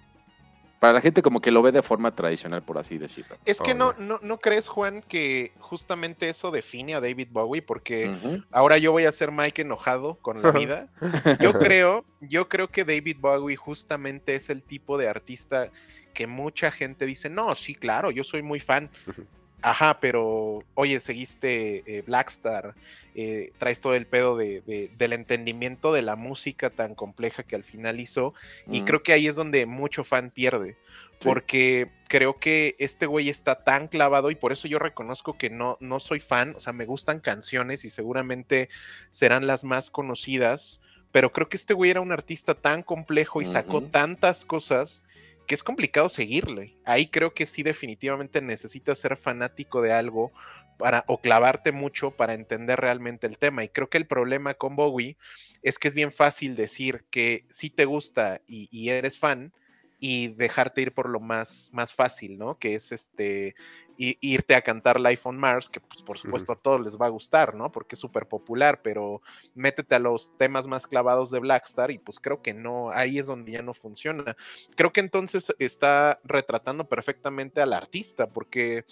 Para 0.79 0.93
la 0.93 1.01
gente 1.01 1.21
como 1.21 1.41
que 1.41 1.51
lo 1.51 1.61
ve 1.61 1.71
de 1.71 1.81
forma 1.81 2.15
tradicional, 2.15 2.61
por 2.63 2.77
así 2.77 2.97
decirlo. 2.97 3.35
Es 3.45 3.59
que 3.59 3.73
no, 3.73 3.93
no, 3.97 4.19
¿no 4.21 4.37
crees, 4.37 4.67
Juan, 4.67 5.01
que 5.01 5.51
justamente 5.59 6.29
eso 6.29 6.51
define 6.51 6.95
a 6.95 7.01
David 7.01 7.27
Bowie? 7.31 7.61
Porque 7.61 8.41
ahora 8.51 8.77
yo 8.77 8.93
voy 8.93 9.05
a 9.05 9.11
ser 9.11 9.31
Mike 9.31 9.63
enojado 9.63 10.15
con 10.21 10.41
la 10.41 10.51
vida. 10.51 10.87
Yo 11.41 11.53
creo, 11.53 12.05
yo 12.21 12.47
creo 12.49 12.69
que 12.69 12.85
David 12.85 13.17
Bowie 13.19 13.55
justamente 13.55 14.35
es 14.35 14.49
el 14.49 14.63
tipo 14.63 14.97
de 14.97 15.07
artista 15.07 15.69
que 16.13 16.27
mucha 16.27 16.71
gente 16.71 17.05
dice, 17.05 17.29
no, 17.29 17.53
sí, 17.55 17.75
claro, 17.75 18.11
yo 18.11 18.23
soy 18.23 18.41
muy 18.41 18.59
fan. 18.59 18.89
Ajá, 19.61 19.99
pero 19.99 20.63
oye, 20.75 20.99
seguiste 21.01 21.83
eh, 21.85 22.01
Blackstar, 22.03 22.75
eh, 23.15 23.51
traes 23.57 23.81
todo 23.81 23.93
el 23.95 24.07
pedo 24.07 24.37
de, 24.37 24.61
de- 24.61 24.89
del 24.97 25.11
entendimiento 25.13 25.91
de 25.91 26.01
la 26.01 26.15
música 26.15 26.69
tan 26.69 26.95
compleja 26.95 27.43
que 27.43 27.55
al 27.55 27.63
final 27.63 27.99
hizo, 27.99 28.33
y 28.67 28.83
creo 28.83 29.03
que 29.03 29.11
ahí 29.13 29.27
es 29.27 29.35
donde 29.35 29.65
mucho 29.65 30.03
fan 30.03 30.31
pierde, 30.31 30.77
Sí. 31.19 31.27
porque 31.27 31.91
creo 32.07 32.39
que 32.39 32.77
este 32.79 33.05
güey 33.05 33.27
está 33.27 33.65
tan 33.65 33.89
clavado 33.89 34.31
y 34.31 34.35
por 34.35 34.53
eso 34.53 34.69
yo 34.69 34.79
reconozco 34.79 35.37
que 35.37 35.49
no, 35.49 35.75
no 35.81 35.99
soy 35.99 36.21
fan, 36.21 36.53
o 36.55 36.61
sea, 36.61 36.71
me 36.71 36.85
gustan 36.85 37.19
canciones 37.19 37.83
y 37.83 37.89
seguramente 37.89 38.69
serán 39.11 39.45
las 39.45 39.65
más 39.65 39.91
conocidas, 39.91 40.79
pero 41.11 41.33
creo 41.33 41.49
que 41.49 41.57
este 41.57 41.73
güey 41.73 41.91
era 41.91 41.99
un 41.99 42.13
artista 42.13 42.53
tan 42.55 42.83
complejo 42.83 43.41
y 43.41 43.45
sacó 43.45 43.81
tantas 43.83 44.45
cosas 44.45 45.03
que 45.49 45.55
es 45.55 45.63
complicado 45.63 46.09
seguirle. 46.09 46.75
Ahí 46.85 47.07
creo 47.07 47.33
que 47.33 47.47
sí 47.47 47.63
definitivamente 47.63 48.39
necesitas 48.39 48.99
ser 48.99 49.17
fanático 49.17 49.81
de 49.81 49.91
algo 49.91 50.31
para 50.77 51.03
o 51.07 51.19
clavarte 51.21 51.71
mucho 51.71 52.11
para 52.11 52.35
entender 52.35 52.79
realmente 52.79 53.25
el 53.25 53.39
tema. 53.39 53.63
Y 53.63 53.69
creo 53.69 53.89
que 53.89 53.97
el 53.97 54.05
problema 54.05 54.53
con 54.53 54.75
Bowie 54.75 55.17
es 55.63 55.79
que 55.79 55.87
es 55.87 55.95
bien 55.95 56.11
fácil 56.11 56.55
decir 56.55 57.03
que 57.09 57.47
sí 57.49 57.71
te 57.71 57.85
gusta 57.85 58.41
y, 58.45 58.69
y 58.71 58.89
eres 58.89 59.17
fan 59.17 59.51
y 59.99 60.29
dejarte 60.29 60.81
ir 60.81 60.93
por 60.93 61.09
lo 61.09 61.19
más, 61.19 61.69
más 61.73 61.93
fácil, 61.93 62.37
¿no? 62.37 62.57
Que 62.57 62.75
es 62.75 62.91
este 62.91 63.55
irte 63.97 64.55
a 64.55 64.61
cantar 64.61 64.97
Life 64.97 65.27
on 65.27 65.37
Mars, 65.37 65.69
que 65.69 65.81
pues 65.81 66.01
por 66.01 66.17
supuesto 66.17 66.53
a 66.53 66.55
todos 66.55 66.79
les 66.79 66.97
va 66.97 67.07
a 67.07 67.09
gustar, 67.09 67.53
¿no? 67.53 67.69
Porque 67.69 67.95
es 67.95 67.99
súper 67.99 68.27
popular, 68.27 68.81
pero 68.81 69.21
métete 69.55 69.95
a 69.95 69.99
los 69.99 70.37
temas 70.37 70.67
más 70.67 70.87
clavados 70.87 71.31
de 71.31 71.39
Blackstar 71.39 71.91
y 71.91 71.97
pues 71.97 72.19
creo 72.21 72.41
que 72.41 72.53
no, 72.53 72.91
ahí 72.91 73.19
es 73.19 73.27
donde 73.27 73.51
ya 73.51 73.61
no 73.61 73.73
funciona. 73.73 74.37
Creo 74.77 74.93
que 74.93 75.01
entonces 75.01 75.53
está 75.59 76.21
retratando 76.23 76.87
perfectamente 76.87 77.61
al 77.61 77.73
artista, 77.73 78.27
porque 78.27 78.85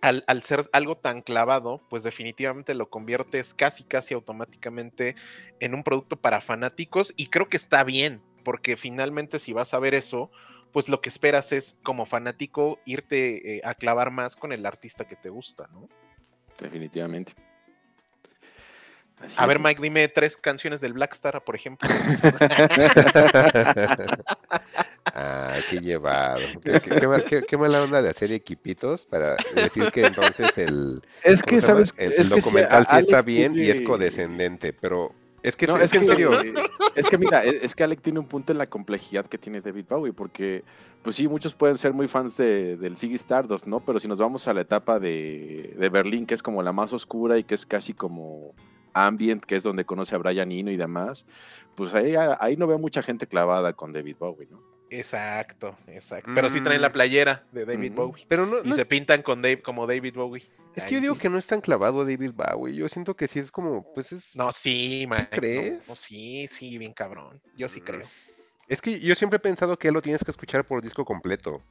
al, 0.00 0.24
al 0.26 0.42
ser 0.42 0.68
algo 0.72 0.96
tan 0.96 1.22
clavado, 1.22 1.80
pues 1.88 2.02
definitivamente 2.02 2.74
lo 2.74 2.90
conviertes 2.90 3.54
casi, 3.54 3.84
casi 3.84 4.14
automáticamente 4.14 5.14
en 5.60 5.74
un 5.74 5.84
producto 5.84 6.16
para 6.16 6.40
fanáticos 6.40 7.12
y 7.16 7.28
creo 7.28 7.46
que 7.46 7.56
está 7.56 7.84
bien, 7.84 8.20
porque 8.48 8.78
finalmente 8.78 9.38
si 9.38 9.52
vas 9.52 9.74
a 9.74 9.78
ver 9.78 9.92
eso, 9.92 10.30
pues 10.72 10.88
lo 10.88 11.02
que 11.02 11.10
esperas 11.10 11.52
es 11.52 11.76
como 11.82 12.06
fanático 12.06 12.78
irte 12.86 13.56
eh, 13.56 13.60
a 13.62 13.74
clavar 13.74 14.10
más 14.10 14.36
con 14.36 14.52
el 14.52 14.64
artista 14.64 15.06
que 15.06 15.16
te 15.16 15.28
gusta, 15.28 15.68
¿no? 15.70 15.86
Definitivamente. 16.58 17.34
Así 19.20 19.34
A 19.36 19.42
es. 19.42 19.48
ver, 19.48 19.58
Mike, 19.58 19.82
dime 19.82 20.08
tres 20.08 20.34
canciones 20.38 20.80
del 20.80 20.94
Blackstar, 20.94 21.44
por 21.44 21.56
ejemplo. 21.56 21.86
Ah, 25.14 25.58
qué 25.68 25.78
llevado. 25.80 26.48
Qué, 26.62 26.80
qué- 26.80 26.98
qué 26.98 27.22
qué- 27.26 27.42
qué 27.42 27.56
mala 27.58 27.82
onda 27.82 28.00
de 28.00 28.08
hacer 28.08 28.32
equipitos 28.32 29.04
para 29.04 29.36
decir 29.54 29.90
que 29.90 30.06
entonces 30.06 30.56
el, 30.56 31.02
Es 31.22 31.42
¿cómo 31.42 31.56
que? 31.56 31.60
¿sabes? 31.60 31.94
el, 31.98 32.12
es 32.14 32.30
que 32.30 32.36
documental 32.36 32.86
sí, 32.86 32.98
está 32.98 33.20
bien 33.20 33.52
y 33.56 33.68
es 33.68 33.82
codescendente, 33.82 34.72
pero 34.72 35.14
es 35.42 35.56
que, 35.56 35.66
No, 35.66 35.76
es, 35.76 35.84
es 35.84 35.90
que 35.92 35.96
en 35.98 36.02
que, 36.02 36.08
serio, 36.08 36.40
eh, 36.42 36.54
es 36.94 37.08
que 37.08 37.18
mira, 37.18 37.44
es, 37.44 37.62
es 37.62 37.74
que 37.74 37.84
Alec 37.84 38.00
tiene 38.00 38.18
un 38.18 38.26
punto 38.26 38.52
en 38.52 38.58
la 38.58 38.66
complejidad 38.66 39.26
que 39.26 39.38
tiene 39.38 39.60
David 39.60 39.86
Bowie, 39.88 40.12
porque, 40.12 40.64
pues 41.02 41.16
sí, 41.16 41.28
muchos 41.28 41.54
pueden 41.54 41.78
ser 41.78 41.92
muy 41.92 42.08
fans 42.08 42.36
de, 42.36 42.76
del 42.76 42.96
Ziggy 42.96 43.16
Stardust, 43.16 43.66
¿no? 43.66 43.80
Pero 43.80 44.00
si 44.00 44.08
nos 44.08 44.18
vamos 44.18 44.48
a 44.48 44.54
la 44.54 44.62
etapa 44.62 44.98
de, 44.98 45.74
de 45.78 45.88
Berlín, 45.88 46.26
que 46.26 46.34
es 46.34 46.42
como 46.42 46.62
la 46.62 46.72
más 46.72 46.92
oscura 46.92 47.38
y 47.38 47.44
que 47.44 47.54
es 47.54 47.66
casi 47.66 47.94
como 47.94 48.54
ambient, 48.92 49.44
que 49.44 49.56
es 49.56 49.62
donde 49.62 49.84
conoce 49.84 50.14
a 50.14 50.18
Brian 50.18 50.50
Eno 50.50 50.70
y 50.70 50.76
demás, 50.76 51.24
pues 51.74 51.94
ahí, 51.94 52.14
ahí 52.16 52.56
no 52.56 52.66
veo 52.66 52.78
mucha 52.78 53.02
gente 53.02 53.26
clavada 53.26 53.72
con 53.72 53.92
David 53.92 54.16
Bowie, 54.18 54.48
¿no? 54.50 54.77
Exacto, 54.90 55.76
exacto. 55.86 56.30
Pero 56.34 56.48
sí 56.50 56.60
traen 56.60 56.80
Mm. 56.80 56.82
la 56.82 56.92
playera 56.92 57.44
de 57.52 57.64
David. 57.66 57.92
Bowie. 57.94 58.24
pero 58.28 58.46
no, 58.46 58.58
Y 58.64 58.68
no 58.68 58.74
se 58.74 58.82
es, 58.82 58.86
pintan 58.86 59.22
con 59.22 59.42
Dave, 59.42 59.60
como 59.62 59.86
David 59.86 60.14
Bowie. 60.14 60.44
es 60.74 60.84
que 60.84 60.94
yo 60.94 61.00
digo 61.00 61.18
que 61.18 61.28
no 61.28 61.38
es 61.38 61.46
tan 61.46 61.60
clavado 61.60 62.04
David 62.04 62.32
Bowie. 62.34 62.74
Yo 62.74 62.88
siento 62.88 63.14
que 63.16 63.28
sí 63.28 63.38
es 63.38 63.50
como, 63.50 63.84
pues 63.94 64.12
es, 64.12 64.34
No, 64.36 64.50
sí, 64.52 65.06
Mike. 65.08 65.28
no, 65.32 65.36
crees? 65.38 65.88
no, 65.88 65.94
sí, 65.94 66.48
sí, 66.50 66.78
bien 66.78 66.92
cabrón. 66.94 67.40
Yo 67.56 67.68
sí 67.68 67.80
Mm. 67.80 67.84
creo. 67.84 68.08
es 68.68 68.82
que 68.82 69.00
yo 69.00 69.14
siempre 69.14 69.38
he 69.38 69.40
pensado 69.40 69.78
que 69.78 69.90
lo 69.90 70.02
tienes 70.02 70.22
que 70.22 70.30
escuchar 70.30 70.62
por 70.66 70.82
disco 70.82 71.04
completo. 71.04 71.62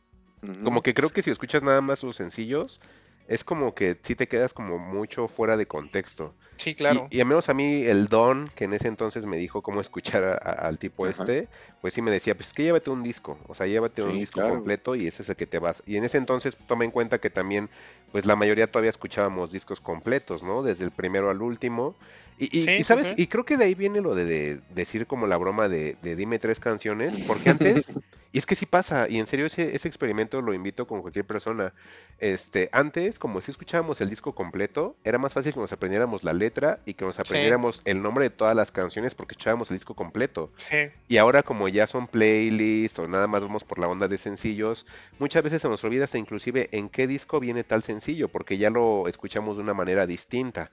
Como 0.64 0.82
que 0.84 0.94
creo 0.94 1.10
que 1.10 1.22
si 1.24 1.30
escuchas 1.32 1.62
nada 1.64 1.82
más 1.82 2.00
sus 2.00 2.16
sencillos, 2.16 2.80
es 3.28 3.44
como 3.44 3.76
que 3.76 3.98
sí 4.04 4.16
te 4.16 4.28
quedas 4.28 4.54
como 4.54 4.78
mucho 4.80 5.28
fuera 5.28 5.58
de 5.58 5.66
contexto. 5.68 6.34
Sí, 6.58 6.74
claro. 6.74 7.08
Y, 7.12 7.18
y 7.18 7.22
al 7.22 7.28
menos 7.28 7.50
a 7.50 7.54
mí 7.54 7.84
el 7.86 8.08
Don, 8.08 8.50
que 8.56 8.64
en 8.64 8.74
ese 8.74 8.88
entonces 8.88 9.26
me 9.26 9.38
dijo 9.38 9.62
cómo 9.62 9.80
escuchar 9.82 10.24
a- 10.24 10.32
a- 10.34 10.68
al 10.68 10.80
tipo 10.80 11.06
Ajá. 11.06 11.22
este, 11.24 11.50
pues 11.82 11.94
sí 11.94 12.02
me 12.02 12.10
decía, 12.10 12.36
pues 12.36 12.52
que 12.54 12.64
llévate 12.64 12.90
un 12.90 13.04
disco, 13.04 13.38
o 13.48 13.54
sea, 13.54 13.68
llévate 13.68 14.02
un 14.02 14.18
disco 14.18 14.40
claro. 14.40 14.56
completo 14.56 14.96
y 14.96 15.06
ese 15.08 15.22
es 15.22 15.30
el 15.30 15.36
que 15.36 15.46
te 15.46 15.60
vas. 15.60 15.84
Y 15.86 15.98
en 15.98 16.04
ese 16.06 16.18
entonces 16.18 16.58
toma 16.68 16.84
en 16.86 16.92
cuenta 16.92 17.20
que 17.20 17.30
también, 17.30 17.70
pues 18.12 18.26
la 18.26 18.36
mayoría 18.36 18.72
todavía 18.72 18.90
escuchábamos 18.90 19.52
discos 19.52 19.82
completos, 19.82 20.42
¿no? 20.44 20.64
Desde 20.64 20.84
el 20.86 20.92
primero 20.92 21.30
al 21.30 21.42
último. 21.42 21.96
Y, 22.40 22.46
y- 22.58 22.62
Sí, 22.64 22.72
y, 22.80 22.84
sabes, 22.84 23.08
sí. 23.10 23.14
y 23.18 23.28
creo 23.28 23.46
que 23.46 23.58
de 23.58 23.66
ahí 23.66 23.76
viene 23.76 24.02
lo 24.02 24.16
de, 24.16 24.26
de 24.26 24.62
decir 24.70 25.06
como 25.06 25.28
la 25.28 25.38
broma 25.38 25.70
de, 25.70 25.96
de 26.02 26.16
dime 26.16 26.40
tres 26.40 26.60
canciones, 26.60 27.16
porque 27.28 27.50
antes, 27.50 27.88
y 28.32 28.38
es 28.38 28.46
que 28.46 28.56
sí 28.56 28.66
pasa, 28.66 29.08
y 29.10 29.20
en 29.20 29.26
serio 29.26 29.46
ese, 29.46 29.76
ese 29.76 29.88
experimento 29.88 30.42
lo 30.42 30.54
invito 30.54 30.88
con 30.88 31.02
cualquier 31.02 31.26
persona. 31.26 31.74
Este, 32.20 32.70
antes, 32.72 33.20
como 33.20 33.42
si 33.42 33.52
escuchábamos 33.52 34.02
el 34.02 34.10
disco 34.10 34.34
completo, 34.34 34.96
era 35.04 35.18
más 35.18 35.34
fácil 35.34 35.54
que 35.54 35.60
nos 35.60 35.72
aprendiéramos 35.72 36.24
la 36.24 36.34
letra 36.34 36.80
y 36.86 36.96
que 36.96 37.06
nos 37.06 37.20
aprendiéramos 37.20 37.82
el 37.86 38.02
nombre 38.02 38.26
de 38.26 38.30
todas 38.30 38.56
las 38.56 38.72
canciones 38.72 39.16
porque 39.16 39.34
escuchábamos 39.34 39.70
el 39.72 39.78
disco 39.78 39.96
completo. 39.96 40.52
Sí. 40.56 40.90
Y 41.08 41.18
ahora 41.18 41.44
como 41.44 41.68
ya 41.68 41.88
son 41.88 42.08
playlists 42.08 43.00
o 43.00 43.08
nada 43.08 43.28
más 43.28 43.42
vamos 43.42 43.64
por 43.64 43.80
la 43.80 43.88
onda 43.88 44.08
de 44.08 44.18
sencillos, 44.18 44.86
muchas 45.20 45.44
veces 45.44 45.62
se 45.62 45.70
nos 45.70 45.84
olvida 45.84 46.06
hasta 46.06 46.18
inclusive 46.18 46.70
en 46.72 46.90
qué 46.90 47.08
disco 47.08 47.40
viene 47.40 47.64
tal 47.64 47.84
sencillo 47.84 48.30
porque 48.30 48.58
ya 48.58 48.70
lo 48.70 49.08
escuchamos 49.08 49.58
de 49.58 49.64
una 49.64 49.74
manera 49.74 50.08
distinta. 50.08 50.72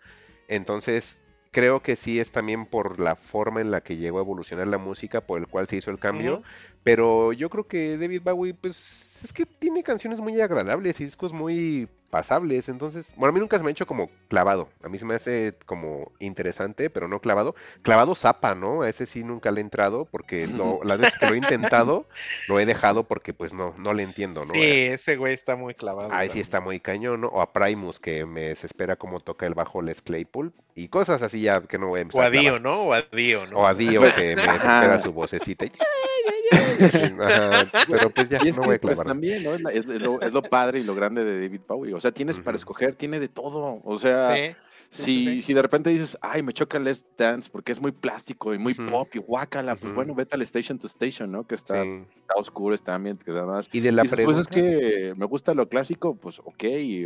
Entonces, 0.49 1.21
creo 1.55 1.81
que 1.81 1.95
sí 1.95 2.19
es 2.19 2.33
también 2.33 2.67
por 2.67 2.99
la 2.99 3.15
forma 3.15 3.61
en 3.61 3.71
la 3.71 3.81
que 3.81 3.97
llegó 3.97 4.19
a 4.19 4.23
evolucionar 4.23 4.67
la 4.67 4.77
música 4.77 5.21
por 5.21 5.39
el 5.39 5.47
cual 5.47 5.69
se 5.69 5.77
hizo 5.77 5.93
el 5.93 6.01
cambio. 6.01 6.43
Pero 6.83 7.33
yo 7.33 7.49
creo 7.49 7.69
que 7.69 7.97
David 7.97 8.23
Bowie, 8.25 8.55
pues 8.55 9.23
es 9.23 9.33
que 9.33 9.47
tiene 9.47 9.85
canciones 9.85 10.21
muy 10.21 10.39
agradables 10.41 11.01
y 11.01 11.05
discos 11.05 11.33
muy 11.33 11.89
pasables. 12.15 12.69
Entonces, 12.69 13.12
bueno, 13.16 13.31
a 13.31 13.32
mí 13.32 13.41
nunca 13.41 13.59
se 13.59 13.65
me 13.65 13.70
ha 13.70 13.73
hecho 13.73 13.89
como 13.89 14.09
clavado. 14.28 14.69
A 14.85 14.89
mí 14.89 14.99
se 14.99 15.05
me 15.05 15.16
hace 15.16 15.53
como 15.66 16.12
interesante, 16.20 16.89
pero 16.91 17.09
no 17.09 17.19
clavado. 17.20 17.57
Clavado 17.82 18.15
zapa, 18.15 18.55
¿no? 18.55 18.82
A 18.82 18.89
ese 18.89 19.05
sí 19.05 19.24
nunca 19.24 19.51
le 19.51 19.61
he 19.61 19.65
entrado 19.65 20.05
porque 20.05 20.47
lo- 20.47 20.78
las 20.85 20.99
veces 21.01 21.19
que 21.19 21.27
lo 21.27 21.35
he 21.35 21.39
intentado, 21.39 22.07
lo 22.49 22.61
he 22.61 22.66
dejado 22.66 23.03
porque 23.03 23.35
pues 23.35 23.53
no, 23.53 23.74
no 23.78 23.93
le 23.95 24.05
entiendo, 24.05 24.45
¿no? 24.45 24.55
Sí, 24.55 24.61
ese 24.62 25.16
güey 25.16 25.35
está 25.35 25.57
muy 25.57 25.74
clavado. 25.74 26.11
Ahí 26.12 26.28
sí 26.31 26.39
está 26.39 26.61
muy 26.61 26.78
cañón, 26.78 27.23
¿no? 27.23 27.28
O 27.28 27.41
a 27.41 27.53
Primus 27.53 27.99
que 27.99 28.24
me 28.27 28.43
desespera 28.43 28.95
cómo 28.95 29.19
toca 29.19 29.47
el 29.47 29.55
bajo 29.55 29.82
Les 29.82 30.01
Claypool 30.01 30.53
y 30.77 30.86
cosas 30.86 31.20
así 31.23 31.41
ya 31.41 31.62
que 31.62 31.78
no 31.78 31.89
voy 31.89 31.99
a 31.99 32.03
O 32.03 32.05
empezar 32.05 32.23
a 32.23 32.27
a. 32.27 32.31
Dio, 32.31 32.61
¿no? 32.61 32.82
O 32.85 32.93
a 32.93 33.03
Dio, 33.03 33.45
¿no? 33.47 33.59
O 33.59 33.66
a 33.66 33.74
Dio 33.74 34.03
que 34.15 34.36
me 34.36 34.43
desespera 34.53 35.01
su 35.01 35.12
vocecita. 35.12 35.66
Ajá, 37.21 37.71
pero 37.89 38.11
pues 38.11 38.29
ya, 38.29 38.39
Y 38.45 38.49
es 38.49 38.57
no 38.57 38.63
que 38.63 38.67
voy 38.69 38.77
a 38.77 38.81
pues, 38.81 39.03
también, 39.03 39.43
¿no? 39.43 39.55
Es, 39.69 39.87
lo, 39.87 40.21
es 40.21 40.33
lo 40.33 40.43
padre 40.43 40.81
y 40.81 40.85
lo 40.85 40.95
grande 40.95 41.25
de 41.25 41.41
David 41.43 41.61
Bowie. 41.67 41.95
O 41.95 42.01
sea, 42.01 42.13
tienes 42.13 42.39
para 42.41 42.57
escoger, 42.57 42.95
tiene 42.95 43.21
de 43.21 43.29
todo. 43.29 43.81
O 43.85 43.99
sea, 43.99 44.35
Sí. 44.35 44.55
si, 44.91 45.25
sí. 45.27 45.43
si 45.43 45.55
de 45.55 45.63
repente 45.63 45.91
dices, 45.91 46.17
ay, 46.21 46.43
me 46.43 46.53
choca 46.53 46.79
Let's 46.79 47.05
Dance 47.19 47.49
porque 47.51 47.73
es 47.73 47.81
muy 47.81 47.91
plástico 47.91 48.55
y 48.55 48.59
muy 48.59 48.75
pop 48.75 49.09
y 49.15 49.19
guácala, 49.19 49.75
pues 49.75 49.93
bueno, 49.93 50.15
vete 50.15 50.37
al 50.37 50.43
Station 50.43 50.79
to 50.79 50.87
Station, 50.87 51.33
¿no? 51.33 51.47
Que 51.47 51.57
está, 51.57 51.83
Sí. 51.83 52.05
está 52.21 52.35
oscuro, 52.37 52.75
está 52.75 52.97
bien, 52.99 53.17
que 53.17 53.33
nada 53.33 53.47
más. 53.47 53.69
Y 53.73 53.81
de 53.81 53.91
la 53.91 54.03
Dices, 54.03 54.17
pregunta, 54.17 54.37
pues 54.37 54.47
es 54.47 54.63
que 54.63 55.15
me 55.17 55.27
gusta 55.27 55.53
lo 55.55 55.69
clásico, 55.69 56.15
pues 56.15 56.39
ok, 56.39 56.63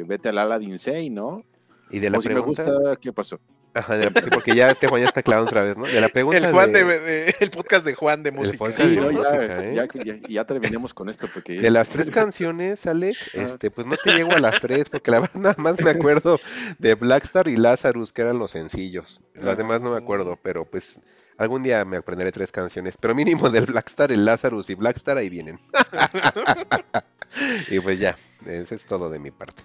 vete 0.06 0.28
al 0.28 0.38
Aladdin 0.38 0.78
Sane, 0.78 1.10
¿no? 1.10 1.44
y 1.90 2.00
de 2.00 2.10
la 2.10 2.18
o 2.18 2.20
si 2.20 2.28
pregunta, 2.28 2.64
me 2.64 2.70
gusta, 2.74 2.96
¿qué 2.96 3.12
pasó? 3.14 3.40
Ajá, 3.74 3.96
de 3.96 4.10
la- 4.10 4.20
sí, 4.22 4.30
porque 4.30 4.54
ya 4.54 4.70
este 4.70 4.88
Juan 4.88 5.02
ya 5.02 5.08
está 5.08 5.22
clavado 5.22 5.46
otra 5.46 5.62
vez, 5.62 5.76
¿no? 5.76 5.84
De 5.86 6.00
la 6.00 6.08
pregunta 6.08 6.38
El 6.38 6.52
Juan 6.52 6.72
de, 6.72 6.84
de, 6.84 6.98
de- 7.00 7.34
el 7.40 7.50
podcast 7.50 7.84
de 7.84 7.94
Juan 7.94 8.22
de 8.22 8.32
música. 8.32 8.70
Sí, 8.72 8.94
de 8.94 9.00
¿no? 9.00 9.10
música, 9.12 9.46
ya, 9.46 9.62
¿eh? 9.64 9.74
ya, 9.74 10.04
ya, 10.04 10.16
ya 10.28 10.44
terminemos 10.46 10.92
con 10.94 11.08
esto 11.08 11.28
porque 11.32 11.60
de 11.60 11.70
las 11.70 11.88
tres 11.88 12.10
canciones, 12.10 12.86
Alec, 12.86 13.16
Ajá. 13.34 13.42
este, 13.46 13.70
pues 13.70 13.86
no 13.86 13.96
te 13.96 14.12
llego 14.12 14.32
a 14.32 14.40
las 14.40 14.58
tres, 14.60 14.88
porque 14.90 15.10
la 15.10 15.20
verdad 15.20 15.40
nada 15.40 15.54
más 15.58 15.80
me 15.82 15.90
acuerdo 15.90 16.40
de 16.78 16.94
Blackstar 16.94 17.48
y 17.48 17.56
Lazarus, 17.56 18.12
que 18.12 18.22
eran 18.22 18.38
los 18.38 18.50
sencillos. 18.52 19.20
Las 19.34 19.56
demás 19.58 19.82
no 19.82 19.90
me 19.90 19.96
acuerdo, 19.98 20.38
pero 20.42 20.64
pues 20.64 20.98
algún 21.36 21.62
día 21.62 21.84
me 21.84 21.98
aprenderé 21.98 22.32
tres 22.32 22.50
canciones, 22.50 22.96
pero 23.00 23.14
mínimo 23.14 23.48
del 23.50 23.66
Blackstar, 23.66 24.10
el 24.10 24.24
Lazarus 24.24 24.70
y 24.70 24.74
Blackstar 24.74 25.16
ahí 25.18 25.28
vienen. 25.28 25.60
y 27.70 27.78
pues 27.80 27.98
ya, 28.00 28.16
ese 28.46 28.74
es 28.74 28.84
todo 28.86 29.08
de 29.10 29.18
mi 29.18 29.30
parte. 29.30 29.62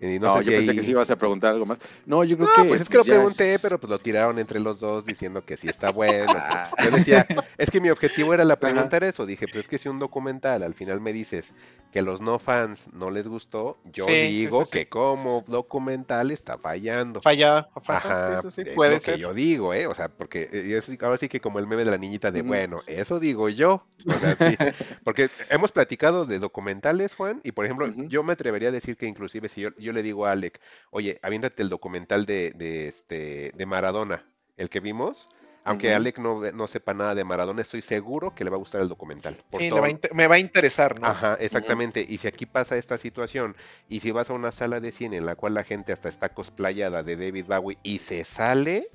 Y 0.00 0.18
no, 0.20 0.28
No, 0.28 0.38
sé 0.38 0.44
yo 0.44 0.50
si 0.50 0.56
pensé 0.58 0.70
ahí- 0.70 0.76
que 0.76 0.82
sí 0.84 0.90
ibas 0.92 1.10
a 1.10 1.16
preguntar 1.16 1.52
algo 1.52 1.66
más. 1.66 1.78
No, 2.06 2.22
yo 2.24 2.36
creo 2.36 2.48
No, 2.56 2.62
que. 2.62 2.68
pues 2.68 2.80
es 2.82 2.88
que 2.88 2.98
lo 2.98 3.04
ya 3.04 3.14
pregunté, 3.14 3.54
es- 3.54 3.60
pero 3.62 3.80
pues 3.80 3.90
lo 3.90 3.98
tiraron 3.98 4.38
entre 4.38 4.60
los 4.60 4.78
dos 4.78 5.04
diciendo 5.04 5.44
que 5.44 5.56
sí 5.56 5.68
está 5.68 5.90
bueno. 5.90 6.34
pues, 6.76 6.84
yo 6.90 6.96
decía, 6.96 7.26
es 7.58 7.70
que 7.70 7.80
mi 7.80 7.90
objetivo 7.90 8.32
era 8.32 8.44
la 8.44 8.56
pregunta 8.92 8.96
era 8.96 9.08
eso. 9.08 9.26
Dije, 9.26 9.46
pues 9.48 9.64
es 9.64 9.68
que 9.68 9.78
si 9.78 9.88
un 9.88 9.98
documental 9.98 10.62
al 10.62 10.74
final 10.74 11.00
me 11.00 11.12
dices 11.12 11.52
que 11.92 12.02
los 12.02 12.20
no 12.20 12.38
fans 12.38 12.82
no 12.92 13.10
les 13.10 13.26
gustó, 13.26 13.78
yo 13.92 14.06
Sí, 14.06 14.12
digo 14.12 14.60
sí, 14.64 14.66
sí. 14.66 14.78
que 14.78 14.88
como 14.88 15.42
documental 15.48 16.30
está 16.30 16.58
fallando. 16.58 17.20
Falla, 17.22 17.68
Ajá, 17.86 18.40
falla, 18.42 18.50
sí, 18.50 18.60
es 18.60 18.68
puede 18.74 18.92
lo 18.96 19.00
que 19.00 19.12
ser. 19.12 19.16
yo 19.18 19.32
digo, 19.32 19.72
¿eh? 19.72 19.86
O 19.86 19.94
sea, 19.94 20.08
porque 20.08 20.50
eh, 20.52 20.76
es- 20.76 21.02
ahora 21.02 21.16
sí 21.18 21.28
que 21.28 21.40
como 21.40 21.58
el 21.58 21.66
meme 21.66 21.84
de 21.84 21.90
la 21.90 21.98
niñita 21.98 22.30
de, 22.30 22.42
bueno, 22.42 22.82
eso 22.86 23.18
digo 23.18 23.48
yo. 23.48 23.86
O 24.06 24.12
sea, 24.20 24.36
sí, 24.36 24.56
porque 25.04 25.30
hemos 25.50 25.72
platicado 25.72 26.24
de 26.26 26.38
documentales, 26.38 27.14
Juan, 27.14 27.40
y 27.42 27.52
por 27.52 27.64
ejemplo, 27.64 27.88
yo 28.08 28.22
me 28.22 28.34
atrevería 28.34 28.68
a 28.68 28.72
decir 28.72 28.96
que 28.96 29.06
inclusive 29.06 29.48
si 29.48 29.62
yo, 29.62 29.70
yo 29.78 29.87
le 29.92 30.02
digo 30.02 30.26
a 30.26 30.32
Alec, 30.32 30.60
oye, 30.90 31.18
aviéntate 31.22 31.62
el 31.62 31.68
documental 31.68 32.26
de, 32.26 32.52
de, 32.52 32.88
este, 32.88 33.52
de 33.54 33.66
Maradona, 33.66 34.24
el 34.56 34.68
que 34.70 34.80
vimos, 34.80 35.28
aunque 35.64 35.88
Ujú. 35.88 35.96
Alec 35.96 36.18
no, 36.18 36.38
ve- 36.38 36.52
no 36.52 36.66
sepa 36.66 36.94
nada 36.94 37.14
de 37.14 37.24
Maradona, 37.24 37.60
estoy 37.62 37.82
seguro 37.82 38.34
que 38.34 38.42
le 38.44 38.50
va 38.50 38.56
a 38.56 38.58
gustar 38.58 38.80
el 38.80 38.88
documental. 38.88 39.36
por 39.50 39.60
Sí, 39.60 39.66
le 39.66 39.70
todo- 39.70 39.82
va 39.82 39.88
me 40.14 40.26
va 40.26 40.36
a 40.36 40.38
interesar, 40.38 40.98
¿no? 40.98 41.06
Ajá, 41.06 41.36
exactamente. 41.40 42.04
Y 42.08 42.18
si 42.18 42.26
aquí 42.28 42.46
pasa 42.46 42.76
esta 42.76 42.96
situación, 42.96 43.54
y 43.88 44.00
si 44.00 44.10
vas 44.10 44.30
a 44.30 44.32
una 44.32 44.50
sala 44.50 44.80
de 44.80 44.92
cine 44.92 45.16
en 45.18 45.26
la 45.26 45.34
cual 45.36 45.54
la 45.54 45.64
gente 45.64 45.92
hasta 45.92 46.08
está 46.08 46.30
cosplayada 46.30 47.02
de 47.02 47.16
David 47.16 47.44
Bowie 47.46 47.78
y 47.82 47.98
se 47.98 48.24
sale, 48.24 48.88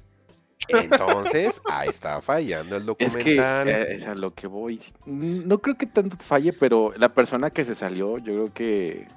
entonces 0.68 1.62
ahí 1.70 1.90
está 1.90 2.22
fallando 2.22 2.78
el 2.78 2.86
Es 2.98 3.16
que 3.18 3.36
documental. 3.36 3.68
eh, 3.68 3.88
es 3.96 4.08
a 4.08 4.16
lo 4.16 4.34
que 4.34 4.48
voy. 4.48 4.80
No 5.06 5.60
creo 5.62 5.78
que 5.78 5.86
tanto 5.86 6.18
falle, 6.18 6.54
pero 6.54 6.94
la 6.98 7.14
persona 7.14 7.50
que 7.52 7.66
se 7.66 7.76
salió, 7.76 8.18
yo 8.18 8.34
creo 8.34 8.54
que. 8.54 9.08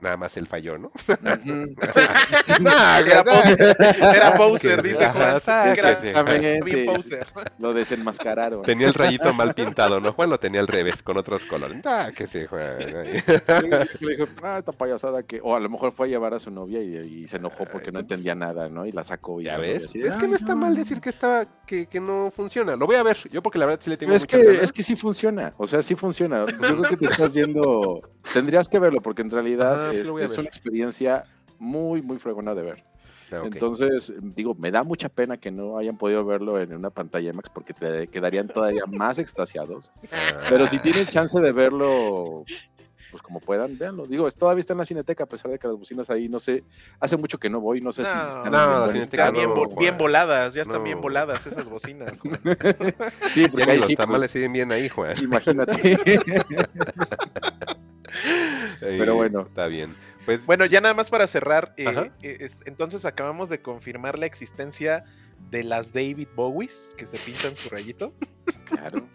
Nada 0.00 0.16
más 0.16 0.36
él 0.36 0.46
falló, 0.46 0.78
¿no? 0.78 0.92
No, 2.60 2.98
Era 2.98 3.22
no. 3.24 3.30
poser, 3.32 3.76
era 4.00 4.34
poser, 4.36 4.82
dice 4.82 5.08
Juan. 5.10 5.36
Exactamente. 5.36 6.86
Lo 7.58 7.74
desenmascararon. 7.74 8.62
Tenía 8.62 8.86
el 8.88 8.94
rayito 8.94 9.32
mal 9.32 9.54
pintado, 9.54 10.00
¿no? 10.00 10.12
Juan 10.12 10.30
lo 10.30 10.38
tenía 10.38 10.60
al 10.60 10.66
revés, 10.68 11.02
con 11.02 11.16
otros 11.16 11.44
colores. 11.44 11.82
Ah, 11.84 12.10
que 12.14 12.26
sí, 12.26 12.46
Juan. 12.46 12.78
Le 12.78 14.16
dijo, 14.16 14.26
ah, 14.42 14.58
esta 14.58 14.72
payasada 14.72 15.22
que. 15.22 15.40
O 15.42 15.54
a 15.56 15.60
lo 15.60 15.68
mejor 15.68 15.92
fue 15.92 16.06
a 16.06 16.10
llevar 16.10 16.34
a 16.34 16.38
su 16.38 16.50
novia 16.50 16.80
y, 16.82 16.96
y 17.22 17.26
se 17.28 17.36
enojó 17.36 17.64
porque 17.64 17.92
no 17.92 18.00
entendía 18.00 18.34
nada, 18.34 18.68
¿no? 18.68 18.86
Y 18.86 18.92
la 18.92 19.04
sacó. 19.04 19.40
Y 19.40 19.44
¿Ya 19.44 19.58
ves? 19.58 19.84
así 19.84 20.00
Es 20.00 20.16
que 20.16 20.26
no 20.26 20.34
"Ay, 20.34 20.40
está 20.40 20.54
mal 20.54 20.74
decir 20.74 21.00
que 21.00 21.10
estaba, 21.10 21.44
que, 21.66 21.86
que 21.86 22.00
no 22.00 22.30
funciona. 22.34 22.76
Lo 22.76 22.86
voy 22.86 22.96
a 22.96 23.02
ver, 23.02 23.16
yo 23.30 23.42
porque 23.42 23.58
la 23.58 23.66
verdad 23.66 23.80
sí 23.82 23.90
le 23.90 23.96
tengo 23.96 24.12
Es 24.14 24.26
que, 24.26 24.42
ganas. 24.44 24.62
es 24.62 24.72
que 24.72 24.82
sí 24.82 24.96
funciona, 24.96 25.54
o 25.56 25.66
sea, 25.66 25.82
sí 25.82 25.94
funciona. 25.94 26.44
Yo 26.46 26.56
creo 26.58 26.82
que 26.82 26.96
te 26.96 27.06
estás 27.06 27.34
yendo, 27.34 28.00
tendrías 28.32 28.68
que 28.68 28.78
verlo 28.78 29.00
porque 29.00 29.22
en 29.22 29.30
realidad 29.30 29.87
Lo 29.92 30.18
es, 30.18 30.36
una 30.38 30.46
experiencia 30.48 31.24
muy, 31.58 32.02
muy 32.02 32.18
fregona 32.18 32.54
de 32.54 32.62
ver. 32.62 32.84
Ah. 33.30 33.42
Entonces, 33.44 34.12
digo, 34.22 34.54
me 34.54 34.70
da 34.70 34.82
mucha 34.84 35.08
pena 35.10 35.36
que 35.36 35.50
no 35.50 35.76
hayan 35.76 35.98
podido 35.98 36.24
verlo 36.24 36.58
en 36.58 36.74
una 36.74 36.88
pantalla 36.90 37.30
IMAX 37.30 37.50
porque 37.50 37.74
te 37.74 38.08
quedarían 38.08 38.48
todavía 38.48 38.82
más 38.90 39.18
extasiados. 39.18 39.90
Pero 40.48 40.66
si 40.66 40.76
Ah. 40.76 40.82
tienen 40.82 41.06
chance 41.06 41.38
de 41.38 41.52
verlo, 41.52 42.44
pues 43.10 43.22
como 43.22 43.40
puedan, 43.40 43.76
véanlo. 43.76 44.06
Digo, 44.06 44.26
es- 44.28 44.34
todavía 44.34 44.60
está 44.60 44.72
en 44.72 44.78
la 44.78 44.84
cineteca 44.86 45.24
a 45.24 45.26
pesar 45.26 45.50
de 45.50 45.58
que 45.58 45.66
las 45.66 45.76
bocinas 45.76 46.08
ahí, 46.08 46.28
no 46.30 46.40
sé, 46.40 46.64
hace 47.00 47.16
mucho 47.18 47.38
que 47.38 47.50
no 47.50 47.60
voy, 47.60 47.80
no 47.82 47.92
sé 47.92 48.02
si 48.02 48.08
están 48.10 48.50
no, 48.52 48.86
la 48.86 48.92
Cineteca 48.92 49.30
bien, 49.30 49.50
no, 49.50 49.66
voladas, 49.98 50.54
ya 50.54 50.62
están 50.62 50.82
bien 50.84 51.00
voladas 51.02 51.46
esas 51.46 51.64
bocinas. 51.66 52.12
Juan. 52.20 52.38
Sí, 53.34 53.46
porque 53.48 53.70
ahí 53.70 53.78
los 53.78 53.86
sí, 53.88 53.94
tamales 53.96 54.20
pues, 54.22 54.32
siguen 54.32 54.52
bien 54.54 54.72
ahí, 54.72 54.88
Juan. 54.88 55.14
imagínate. 55.22 55.98
Pero 58.80 59.12
Ay, 59.12 59.16
bueno. 59.16 59.42
Está 59.42 59.66
bien. 59.66 59.94
Pues 60.24 60.44
Bueno, 60.44 60.66
ya 60.66 60.80
nada 60.80 60.94
más 60.94 61.08
para 61.08 61.26
cerrar, 61.26 61.72
eh, 61.78 62.10
eh, 62.22 62.36
es- 62.40 62.58
entonces 62.66 63.04
acabamos 63.04 63.48
de 63.48 63.60
confirmar 63.62 64.18
la 64.18 64.26
existencia 64.26 65.04
de 65.50 65.62
las 65.64 65.92
David 65.92 66.28
Bowies 66.34 66.94
que 66.98 67.06
se 67.06 67.16
pintan 67.18 67.56
su 67.56 67.68
rayito. 67.70 68.12
Claro. 68.64 69.06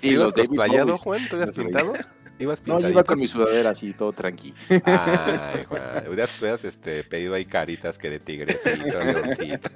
¿y 0.00 0.12
los 0.12 0.32
David. 0.34 0.58
Juan? 0.96 1.28
¿Tú 1.28 1.36
habías 1.36 1.56
Los 1.56 1.58
pintado? 1.58 1.92
¿Ibas 2.38 2.62
No, 2.66 2.80
yo 2.80 2.88
iba 2.88 3.04
con 3.04 3.18
mi 3.18 3.28
sudadera 3.28 3.70
así, 3.70 3.92
todo 3.92 4.12
tranqui. 4.12 4.52
Ay, 4.84 5.64
Juan. 5.68 6.04
Hubieras, 6.08 6.30
hubieras, 6.40 6.64
este, 6.64 7.04
pedido 7.04 7.34
ahí 7.34 7.44
caritas 7.44 7.96
que 7.98 8.10
de 8.10 8.18
tigrecito, 8.18 8.98
leoncito. 9.04 9.70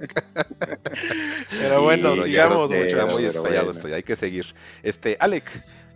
Pero 1.51 1.83
bueno, 1.83 2.15
sé, 2.15 2.21
muchachos. 2.21 2.91
ya 2.93 3.07
muy 3.07 3.25
espallado 3.25 3.65
bueno. 3.67 3.71
estoy, 3.71 3.93
hay 3.93 4.03
que 4.03 4.17
seguir. 4.17 4.47
Este, 4.83 5.17
Alec, 5.21 5.45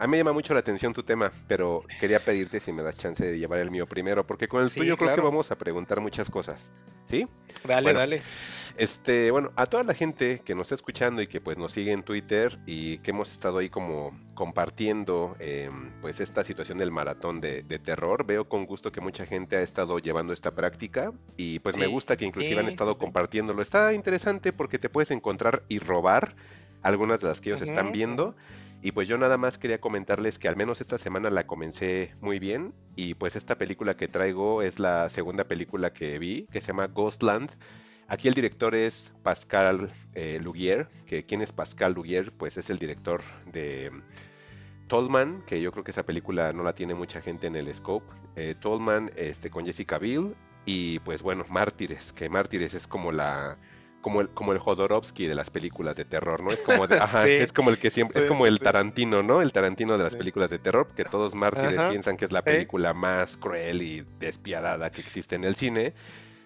a 0.02 0.06
mí 0.06 0.10
me 0.10 0.18
llama 0.18 0.32
mucho 0.32 0.52
la 0.52 0.58
atención 0.60 0.92
tu 0.92 1.04
tema, 1.04 1.30
pero 1.46 1.84
quería 2.00 2.24
pedirte 2.24 2.58
si 2.58 2.72
me 2.72 2.82
das 2.82 2.96
chance 2.96 3.24
de 3.24 3.38
llevar 3.38 3.60
el 3.60 3.70
mío 3.70 3.86
primero, 3.86 4.26
porque 4.26 4.48
con 4.48 4.60
el 4.60 4.68
Sí, 4.68 4.80
tuyo 4.80 4.96
creo 4.96 5.14
que 5.14 5.20
vamos 5.20 5.52
a 5.52 5.56
preguntar 5.56 6.00
muchas 6.00 6.28
cosas. 6.28 6.72
¿Sí? 7.04 7.28
Dale, 7.64 7.84
Bueno. 7.84 7.98
dale. 8.00 8.22
Este, 8.76 9.30
bueno, 9.30 9.52
a 9.54 9.66
toda 9.66 9.84
la 9.84 9.94
gente 9.94 10.40
que 10.44 10.54
nos 10.56 10.62
está 10.66 10.74
escuchando 10.74 11.22
y 11.22 11.28
que 11.28 11.40
pues 11.40 11.56
nos 11.56 11.70
sigue 11.72 11.92
en 11.92 12.02
Twitter 12.02 12.58
y 12.66 12.98
que 12.98 13.10
hemos 13.12 13.30
estado 13.30 13.58
ahí 13.58 13.68
como 13.68 14.18
compartiendo 14.34 15.36
eh, 15.38 15.70
pues 16.00 16.20
esta 16.20 16.42
situación 16.42 16.78
del 16.78 16.90
maratón 16.90 17.40
de, 17.40 17.62
de 17.62 17.78
terror, 17.78 18.26
veo 18.26 18.48
con 18.48 18.64
gusto 18.66 18.90
que 18.90 19.00
mucha 19.00 19.24
gente 19.26 19.56
ha 19.56 19.60
estado 19.60 19.98
llevando 20.00 20.32
esta 20.32 20.52
práctica 20.52 21.12
y 21.36 21.60
pues 21.60 21.76
me 21.76 21.86
gusta 21.86 22.16
que 22.16 22.24
inclusive 22.24 22.58
han 22.58 22.66
estado 22.68 22.98
compartiéndolo. 22.98 23.62
Está 23.62 23.92
interesante 23.92 24.52
porque 24.52 24.78
te 24.80 24.88
puedes 24.88 25.12
encontrar 25.12 25.62
y 25.68 25.78
robar 25.78 26.34
algunas 26.82 27.20
de 27.20 27.28
las 27.28 27.40
que 27.40 27.50
ellos 27.50 27.62
están 27.62 27.92
viendo. 27.92 28.34
Y 28.84 28.90
pues 28.90 29.06
yo 29.06 29.16
nada 29.16 29.38
más 29.38 29.58
quería 29.58 29.80
comentarles 29.80 30.40
que 30.40 30.48
al 30.48 30.56
menos 30.56 30.80
esta 30.80 30.98
semana 30.98 31.30
la 31.30 31.46
comencé 31.46 32.12
muy 32.20 32.40
bien 32.40 32.74
y 32.96 33.14
pues 33.14 33.36
esta 33.36 33.56
película 33.56 33.96
que 33.96 34.08
traigo 34.08 34.60
es 34.60 34.80
la 34.80 35.08
segunda 35.08 35.44
película 35.44 35.92
que 35.92 36.18
vi 36.18 36.48
que 36.50 36.60
se 36.60 36.68
llama 36.68 36.88
Ghostland. 36.88 37.48
Aquí 38.08 38.26
el 38.26 38.34
director 38.34 38.74
es 38.74 39.12
Pascal 39.22 39.92
eh, 40.14 40.40
Lugier, 40.42 40.88
que 41.06 41.24
quién 41.24 41.42
es 41.42 41.52
Pascal 41.52 41.94
Lugier, 41.94 42.32
pues 42.32 42.56
es 42.56 42.70
el 42.70 42.80
director 42.80 43.22
de 43.52 43.92
Tolman, 44.88 45.42
que 45.46 45.62
yo 45.62 45.70
creo 45.70 45.84
que 45.84 45.92
esa 45.92 46.04
película 46.04 46.52
no 46.52 46.64
la 46.64 46.74
tiene 46.74 46.94
mucha 46.94 47.20
gente 47.20 47.46
en 47.46 47.54
el 47.54 47.72
scope. 47.72 48.12
Eh, 48.34 48.56
Tolman 48.58 49.12
este, 49.14 49.48
con 49.48 49.64
Jessica 49.64 49.98
Biel 49.98 50.34
y 50.66 50.98
pues 50.98 51.22
bueno, 51.22 51.44
Mártires, 51.48 52.12
que 52.12 52.28
Mártires 52.28 52.74
es 52.74 52.88
como 52.88 53.12
la 53.12 53.56
como 54.02 54.20
el, 54.20 54.28
como 54.28 54.52
el 54.52 54.58
Jodorowsky 54.58 55.26
de 55.26 55.34
las 55.34 55.48
películas 55.48 55.96
de 55.96 56.04
terror, 56.04 56.42
¿no? 56.42 56.52
Es 56.52 56.60
como, 56.60 56.86
de- 56.86 56.96
ajá, 57.00 57.24
Sí. 57.24 57.30
es 57.30 57.52
como 57.52 57.70
el 57.70 57.78
que 57.78 57.90
siempre, 57.90 58.20
es 58.20 58.26
como 58.26 58.46
el. 58.46 58.58
Tarantino, 58.60 59.22
¿no? 59.22 59.40
El 59.40 59.52
Tarantino 59.52 59.96
de 59.96 60.04
las 60.04 60.12
Sí. 60.12 60.18
películas 60.18 60.50
de 60.50 60.58
terror, 60.58 60.88
que 60.94 61.04
todos 61.04 61.34
Mártires 61.34 61.78
Ajá. 61.78 61.88
piensan 61.88 62.16
que 62.18 62.26
es 62.26 62.32
la 62.32 62.42
película 62.42 62.92
más 62.92 63.36
cruel 63.38 63.80
y 63.80 64.04
despiadada 64.20 64.90
que 64.90 65.00
existe 65.00 65.36
en 65.36 65.44
el 65.44 65.54
cine, 65.54 65.94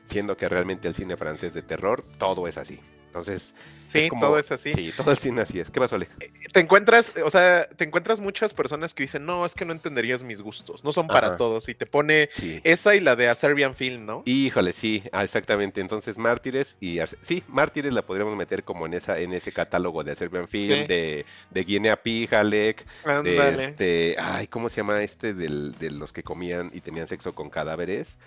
siendo 0.05 0.37
que 0.37 0.49
realmente 0.49 0.87
el 0.87 0.95
cine 0.95 1.17
francés 1.17 1.53
de 1.55 1.63
terror, 1.63 2.05
todo 2.19 2.47
es 2.47 2.59
así. 2.59 2.79
Entonces, 3.19 3.55
Sí, 3.89 3.99
es 4.01 4.09
como- 4.11 4.27
todo 4.27 4.39
es 4.39 4.51
así. 4.53 4.73
sí, 4.75 4.93
todo 4.97 5.11
el 5.11 5.17
cine 5.17 5.41
así 5.43 5.59
es. 5.61 5.71
¿Qué 5.71 5.81
pasó, 5.81 5.95
Alec? 5.95 6.11
Te 6.53 6.61
encuentras, 6.61 7.15
o 7.25 7.31
sea, 7.31 7.67
te 7.69 7.85
encuentras 7.85 8.21
muchas 8.21 8.53
personas 8.53 8.93
que 8.93 9.05
dicen, 9.05 9.25
no, 9.25 9.47
es 9.47 9.55
que 9.55 9.65
no 9.65 9.73
entenderías 9.73 10.23
mis 10.23 10.43
gustos, 10.43 10.85
no 10.85 10.93
son 10.93 11.07
para 11.07 11.29
Ajá. 11.29 11.37
todos. 11.39 11.69
Y 11.71 11.75
te 11.75 11.87
pone 11.87 12.29
Sí. 12.35 12.61
esa 12.65 12.95
y 12.95 13.01
la 13.01 13.17
de 13.17 13.29
A 13.29 13.35
Serbian 13.35 13.75
Film, 13.75 14.05
¿no? 14.05 14.23
Híjole, 14.27 14.73
sí, 14.73 15.03
ah, 15.13 15.25
exactamente. 15.25 15.81
Entonces, 15.81 16.19
Mártires 16.19 16.77
y 16.81 16.99
Arce- 16.99 17.17
sí, 17.23 17.43
Mártires 17.49 17.95
la 17.95 18.03
podríamos 18.03 18.37
meter 18.37 18.65
como 18.65 18.85
en 18.87 18.95
esa 18.95 19.19
en 19.19 19.33
ese 19.33 19.51
catálogo 19.53 20.05
de 20.05 20.15
Serbian 20.17 20.47
Film, 20.49 20.83
Sí. 20.83 20.87
de, 20.89 21.25
de 21.51 21.65
Guinea 21.65 21.97
Pig, 21.97 22.35
Alec, 22.35 22.85
de 23.23 23.49
este, 23.65 24.17
ay, 24.19 24.47
¿cómo 24.49 24.69
se 24.69 24.79
llama 24.79 25.03
este 25.03 25.33
del, 25.33 25.73
de 25.79 25.91
los 25.93 26.13
que 26.13 26.23
comían 26.23 26.71
y 26.75 26.81
tenían 26.81 27.07
sexo 27.07 27.33
con 27.35 27.49
cadáveres? 27.49 28.19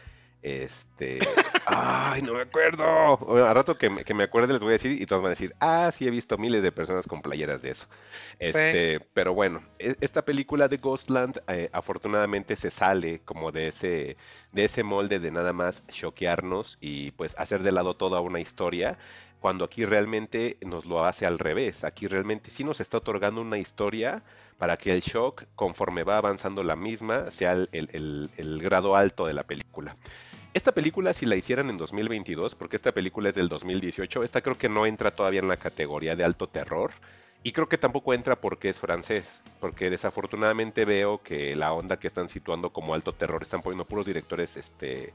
Este. 0.41 1.19
¡Ay, 1.65 2.21
no 2.23 2.33
me 2.33 2.41
acuerdo! 2.41 3.17
Bueno, 3.17 3.45
a 3.45 3.53
rato 3.53 3.77
que 3.77 3.89
me, 3.89 4.03
que 4.03 4.13
me 4.13 4.23
acuerde 4.23 4.53
les 4.53 4.61
voy 4.61 4.69
a 4.69 4.71
decir 4.73 4.99
y 4.99 5.05
todos 5.05 5.21
van 5.21 5.27
a 5.29 5.35
decir, 5.35 5.53
ah, 5.59 5.91
sí 5.93 6.07
he 6.07 6.11
visto 6.11 6.37
miles 6.37 6.63
de 6.63 6.71
personas 6.71 7.05
con 7.07 7.21
playeras 7.21 7.61
de 7.61 7.71
eso. 7.71 7.87
Este, 8.39 8.99
pero 9.13 9.33
bueno, 9.33 9.61
e- 9.77 9.95
esta 10.01 10.23
película 10.25 10.67
de 10.67 10.77
Ghostland 10.77 11.41
eh, 11.47 11.69
afortunadamente 11.73 12.55
se 12.55 12.71
sale 12.71 13.19
como 13.25 13.51
de 13.51 13.67
ese, 13.67 14.17
de 14.51 14.65
ese 14.65 14.83
molde 14.83 15.19
de 15.19 15.29
nada 15.31 15.53
más 15.53 15.83
choquearnos 15.87 16.77
y 16.81 17.11
pues 17.11 17.35
hacer 17.37 17.61
de 17.61 17.71
lado 17.71 17.95
toda 17.95 18.19
una 18.21 18.39
historia, 18.39 18.97
cuando 19.39 19.65
aquí 19.65 19.85
realmente 19.85 20.57
nos 20.61 20.85
lo 20.85 21.05
hace 21.05 21.25
al 21.25 21.37
revés. 21.39 21.83
Aquí 21.83 22.07
realmente 22.07 22.49
sí 22.49 22.63
nos 22.63 22.81
está 22.81 22.97
otorgando 22.97 23.41
una 23.41 23.57
historia 23.57 24.23
para 24.57 24.75
que 24.75 24.91
el 24.91 25.01
shock, 25.01 25.43
conforme 25.55 26.03
va 26.03 26.17
avanzando 26.17 26.63
la 26.63 26.75
misma, 26.75 27.29
sea 27.31 27.51
el, 27.53 27.69
el- 27.71 27.89
el- 27.93 28.29
el 28.37 28.61
grado 28.61 28.95
alto 28.95 29.25
de 29.27 29.33
la 29.33 29.43
película. 29.43 29.95
Esta 30.53 30.71
película, 30.71 31.13
si 31.13 31.25
la 31.25 31.35
hicieran 31.35 31.69
en 31.69 31.77
2022, 31.77 32.55
porque 32.55 32.75
esta 32.75 32.91
película 32.91 33.29
es 33.29 33.35
del 33.35 33.49
2018, 33.49 34.23
esta 34.23 34.41
creo 34.41 34.57
que 34.57 34.67
no 34.67 34.85
entra 34.85 35.11
todavía 35.11 35.41
en 35.41 35.47
la 35.47 35.57
categoría 35.57 36.15
de 36.15 36.23
alto 36.23 36.47
terror. 36.47 36.91
Y 37.43 37.51
creo 37.53 37.69
que 37.69 37.77
tampoco 37.77 38.13
entra 38.13 38.35
porque 38.35 38.67
es 38.69 38.79
francés, 38.79 39.41
porque 39.61 39.89
desafortunadamente 39.89 40.83
veo 40.85 41.21
que 41.21 41.55
la 41.55 41.71
onda 41.71 41.97
que 41.97 42.07
están 42.07 42.27
situando 42.27 42.71
como 42.73 42.93
alto 42.93 43.13
terror 43.13 43.43
están 43.43 43.61
poniendo 43.61 43.85
puros 43.85 44.07
directores 44.07 44.57
este, 44.57 45.13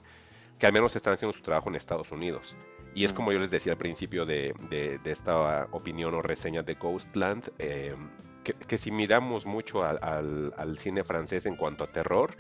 que 0.58 0.66
al 0.66 0.72
menos 0.72 0.96
están 0.96 1.12
haciendo 1.14 1.36
su 1.36 1.42
trabajo 1.42 1.68
en 1.68 1.74
Estados 1.74 2.12
Unidos. 2.12 2.56
Y 2.94 3.04
es 3.04 3.12
Mm. 3.12 3.16
como 3.16 3.32
yo 3.32 3.40
les 3.40 3.50
decía 3.50 3.72
al 3.72 3.78
principio 3.78 4.24
de, 4.24 4.54
de- 4.70 4.98
de 4.98 5.10
esta 5.10 5.66
opinión 5.72 6.14
o 6.14 6.22
reseña 6.22 6.62
de 6.62 6.74
Ghostland, 6.74 7.50
eh, 7.58 7.94
que, 8.44 8.54
que 8.54 8.78
si 8.78 8.90
miramos 8.90 9.44
mucho 9.44 9.84
al, 9.84 9.98
al- 10.00 10.54
al 10.56 10.78
cine 10.78 11.02
francés 11.04 11.44
en 11.44 11.56
cuanto 11.56 11.84
a 11.84 11.88
terror, 11.88 12.36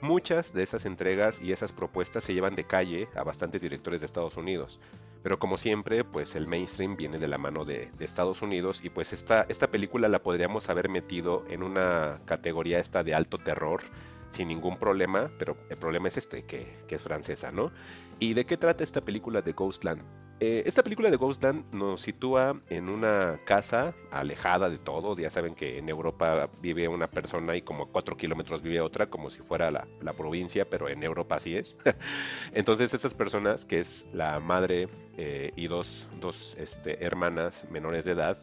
muchas 0.00 0.52
de 0.52 0.62
esas 0.62 0.86
entregas 0.86 1.40
y 1.42 1.52
esas 1.52 1.72
propuestas 1.72 2.24
se 2.24 2.34
llevan 2.34 2.54
de 2.54 2.64
calle 2.64 3.08
a 3.14 3.24
bastantes 3.24 3.62
directores 3.62 4.00
de 4.00 4.06
Estados 4.06 4.36
Unidos. 4.36 4.80
Pero 5.22 5.38
como 5.38 5.58
siempre, 5.58 6.04
pues 6.04 6.36
el 6.36 6.46
mainstream 6.46 6.96
viene 6.96 7.18
de 7.18 7.28
la 7.28 7.38
mano 7.38 7.64
de, 7.64 7.90
Estados 7.98 8.42
Unidos 8.42 8.84
y 8.84 8.90
pues 8.90 9.12
esta, 9.12 9.46
esta 9.48 9.70
película 9.70 10.08
la 10.08 10.22
podríamos 10.22 10.68
haber 10.70 10.88
metido 10.88 11.44
en 11.48 11.62
una 11.62 12.20
categoría 12.24 12.78
esta 12.78 13.02
de 13.02 13.14
alto 13.14 13.38
terror 13.38 13.82
sin 14.30 14.48
ningún 14.48 14.76
problema, 14.76 15.30
pero 15.38 15.56
el 15.70 15.76
problema 15.76 16.08
es 16.08 16.18
este, 16.18 16.44
que, 16.44 16.78
que 16.86 16.94
es 16.94 17.02
francesa, 17.02 17.50
¿no? 17.50 17.72
¿Y 18.20 18.34
de 18.34 18.44
qué 18.46 18.56
trata 18.56 18.84
esta 18.84 19.00
película 19.00 19.42
de 19.42 19.52
Ghostland? 19.52 20.02
Eh, 20.40 20.62
esta 20.66 20.84
película 20.84 21.10
de 21.10 21.16
Ghostland 21.16 21.64
nos 21.72 22.00
sitúa 22.02 22.60
en 22.68 22.88
una 22.88 23.40
casa 23.44 23.92
alejada 24.12 24.70
de 24.70 24.78
todo. 24.78 25.16
Ya 25.18 25.30
saben 25.30 25.56
que 25.56 25.78
en 25.78 25.88
Europa 25.88 26.48
vive 26.60 26.86
una 26.86 27.10
persona 27.10 27.56
y 27.56 27.62
como 27.62 27.84
a 27.84 27.88
cuatro 27.90 28.16
kilómetros 28.16 28.62
vive 28.62 28.80
otra, 28.80 29.08
como 29.10 29.30
si 29.30 29.40
fuera 29.42 29.72
la, 29.72 29.88
la 30.00 30.12
provincia, 30.12 30.64
pero 30.70 30.88
en 30.88 31.02
Europa 31.02 31.36
así 31.36 31.56
es. 31.56 31.76
Entonces 32.52 32.94
esas 32.94 33.14
personas, 33.14 33.64
que 33.64 33.80
es 33.80 34.06
la 34.12 34.38
madre 34.38 34.88
eh, 35.16 35.50
y 35.56 35.66
dos, 35.66 36.06
dos 36.20 36.54
este, 36.56 37.04
hermanas 37.04 37.66
menores 37.68 38.04
de 38.04 38.12
edad, 38.12 38.38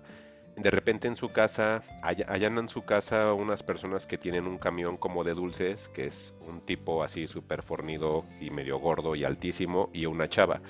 de 0.57 0.71
repente 0.71 1.07
en 1.07 1.15
su 1.15 1.31
casa, 1.31 1.81
all- 2.03 2.25
allanan 2.27 2.67
su 2.67 2.83
casa 2.83 3.31
unas 3.33 3.63
personas 3.63 4.05
que 4.05 4.17
tienen 4.17 4.47
un 4.47 4.57
camión 4.57 4.97
como 4.97 5.23
de 5.23 5.33
dulces, 5.33 5.87
que 5.89 6.05
es 6.07 6.33
un 6.41 6.59
tipo 6.61 7.03
así 7.03 7.25
súper 7.27 7.63
fornido 7.63 8.25
y 8.41 8.49
medio 8.51 8.79
gordo 8.79 9.15
y 9.15 9.23
altísimo, 9.23 9.89
y 9.93 10.05
una 10.07 10.27
chava. 10.29 10.61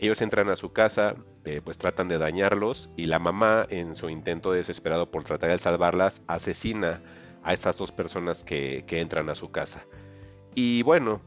Ellos 0.00 0.22
entran 0.22 0.48
a 0.48 0.56
su 0.56 0.72
casa, 0.72 1.16
eh, 1.44 1.60
pues 1.64 1.78
tratan 1.78 2.08
de 2.08 2.18
dañarlos, 2.18 2.90
y 2.96 3.06
la 3.06 3.18
mamá, 3.18 3.66
en 3.70 3.96
su 3.96 4.08
intento 4.08 4.52
desesperado 4.52 5.10
por 5.10 5.24
tratar 5.24 5.50
de 5.50 5.58
salvarlas, 5.58 6.22
asesina 6.26 7.02
a 7.42 7.52
estas 7.52 7.78
dos 7.78 7.90
personas 7.90 8.44
que, 8.44 8.84
que 8.86 9.00
entran 9.00 9.28
a 9.28 9.34
su 9.34 9.50
casa. 9.50 9.86
Y 10.54 10.82
bueno, 10.82 11.20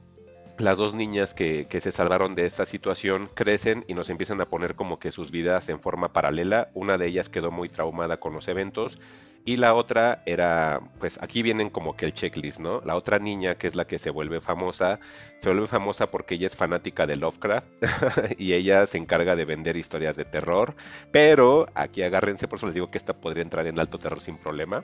las 0.58 0.78
dos 0.78 0.96
niñas 0.96 1.34
que, 1.34 1.68
que 1.68 1.82
se 1.82 1.92
salvaron 1.92 2.36
de 2.36 2.46
esta 2.46 2.66
situación 2.66 3.30
crecen 3.34 3.84
y 3.88 3.94
nos 3.94 4.10
empiezan 4.10 4.40
a 4.42 4.50
poner 4.50 4.76
como 4.76 5.00
que 5.00 5.12
sus 5.12 5.32
vidas 5.32 5.70
en 5.70 5.82
forma 5.82 6.14
paralela. 6.14 6.70
Una 6.74 6.98
de 6.98 7.08
ellas 7.08 7.30
quedó 7.30 7.52
muy 7.52 7.68
traumada 7.68 8.20
con 8.20 8.34
los 8.34 8.48
eventos 8.48 9.00
y 9.46 9.58
la 9.58 9.74
otra 9.74 10.22
era, 10.26 10.82
pues 11.00 11.18
aquí 11.22 11.42
vienen 11.42 11.70
como 11.70 11.96
que 11.96 12.06
el 12.06 12.14
checklist, 12.14 12.60
¿no? 12.60 12.82
La 12.86 12.96
otra 12.96 13.20
niña, 13.20 13.56
que 13.56 13.68
es 13.68 13.76
la 13.76 13.86
que 13.86 13.98
se 14.00 14.10
vuelve 14.12 14.40
famosa, 14.42 15.00
se 15.40 15.50
vuelve 15.50 15.68
famosa 15.68 16.12
porque 16.12 16.36
ella 16.36 16.48
es 16.48 16.56
fanática 16.56 17.08
de 17.08 17.16
Lovecraft 17.16 17.68
y 18.38 18.54
ella 18.54 18.86
se 18.86 18.98
encarga 18.98 19.36
de 19.36 19.46
vender 19.46 19.78
historias 19.78 20.16
de 20.16 20.26
terror, 20.26 20.76
pero 21.12 21.68
aquí 21.74 22.04
agárrense, 22.04 22.48
por 22.48 22.58
eso 22.58 22.68
les 22.68 22.76
digo 22.76 22.92
que 22.92 22.98
esta 22.98 23.14
podría 23.14 23.44
entrar 23.44 23.66
en 23.68 23.80
alto 23.80 23.98
terror 23.98 24.20
sin 24.20 24.38
problema. 24.38 24.84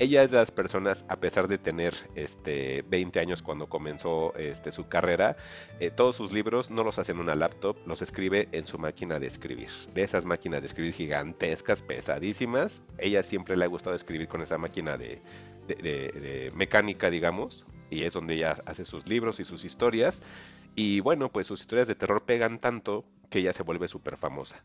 Ella 0.00 0.24
es 0.24 0.32
de 0.32 0.38
las 0.38 0.50
personas, 0.50 1.04
a 1.08 1.20
pesar 1.20 1.46
de 1.46 1.56
tener 1.56 1.94
este, 2.16 2.82
20 2.88 3.20
años 3.20 3.42
cuando 3.42 3.68
comenzó 3.68 4.34
este, 4.34 4.72
su 4.72 4.88
carrera, 4.88 5.36
eh, 5.78 5.90
todos 5.90 6.16
sus 6.16 6.32
libros 6.32 6.70
no 6.70 6.82
los 6.82 6.98
hace 6.98 7.12
en 7.12 7.20
una 7.20 7.36
laptop, 7.36 7.76
los 7.86 8.02
escribe 8.02 8.48
en 8.50 8.66
su 8.66 8.76
máquina 8.78 9.20
de 9.20 9.28
escribir. 9.28 9.68
De 9.94 10.02
esas 10.02 10.24
máquinas 10.24 10.62
de 10.62 10.66
escribir 10.66 10.94
gigantescas, 10.94 11.80
pesadísimas, 11.82 12.82
ella 12.98 13.22
siempre 13.22 13.56
le 13.56 13.64
ha 13.64 13.68
gustado 13.68 13.94
escribir 13.94 14.26
con 14.26 14.42
esa 14.42 14.58
máquina 14.58 14.96
de, 14.96 15.22
de- 15.68 16.50
mecánica, 16.54 17.08
digamos, 17.08 17.64
y 17.88 18.02
es 18.02 18.14
donde 18.14 18.34
ella 18.34 18.56
hace 18.66 18.84
sus 18.84 19.08
libros 19.08 19.38
y 19.38 19.44
sus 19.44 19.64
historias. 19.64 20.22
Y 20.74 21.00
bueno, 21.00 21.30
pues 21.30 21.46
sus 21.46 21.60
historias 21.60 21.86
de 21.88 21.94
terror 21.94 22.24
pegan 22.24 22.58
tanto 22.60 23.04
que 23.30 23.38
ella 23.40 23.52
se 23.52 23.62
vuelve 23.62 23.86
súper 23.88 24.16
famosa. 24.16 24.64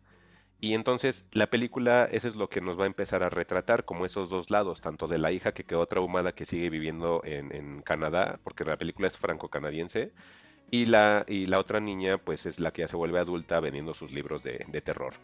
Y 0.61 0.73
entonces 0.73 1.25
la 1.31 1.47
película, 1.47 2.05
eso 2.11 2.27
es 2.27 2.35
lo 2.35 2.49
que 2.49 2.61
nos 2.61 2.77
va 2.79 2.83
a 2.83 2.87
empezar 2.87 3.23
a 3.23 3.29
retratar, 3.29 3.85
como 3.85 4.05
esos 4.05 4.29
dos 4.29 4.49
lados, 4.51 4.81
tanto 4.81 5.07
de 5.07 5.17
la 5.17 5.31
hija 5.31 5.53
que 5.53 5.63
quedó 5.65 5.85
traumada 5.87 6.33
que 6.33 6.45
sigue 6.45 6.69
viviendo 6.69 7.21
en, 7.23 7.53
en 7.55 7.81
Canadá, 7.81 8.39
porque 8.43 8.65
la 8.65 8.77
película 8.77 9.07
es 9.07 9.17
franco-canadiense, 9.17 10.13
y 10.71 10.85
la, 10.87 11.25
y 11.27 11.47
la 11.47 11.59
otra 11.59 11.79
niña, 11.79 12.17
pues 12.19 12.45
es 12.45 12.59
la 12.59 12.71
que 12.71 12.83
ya 12.83 12.87
se 12.89 12.97
vuelve 12.97 13.19
adulta 13.19 13.59
vendiendo 13.59 13.93
sus 13.93 14.11
libros 14.13 14.43
de, 14.43 14.65
de 14.67 14.81
terror. 14.81 15.15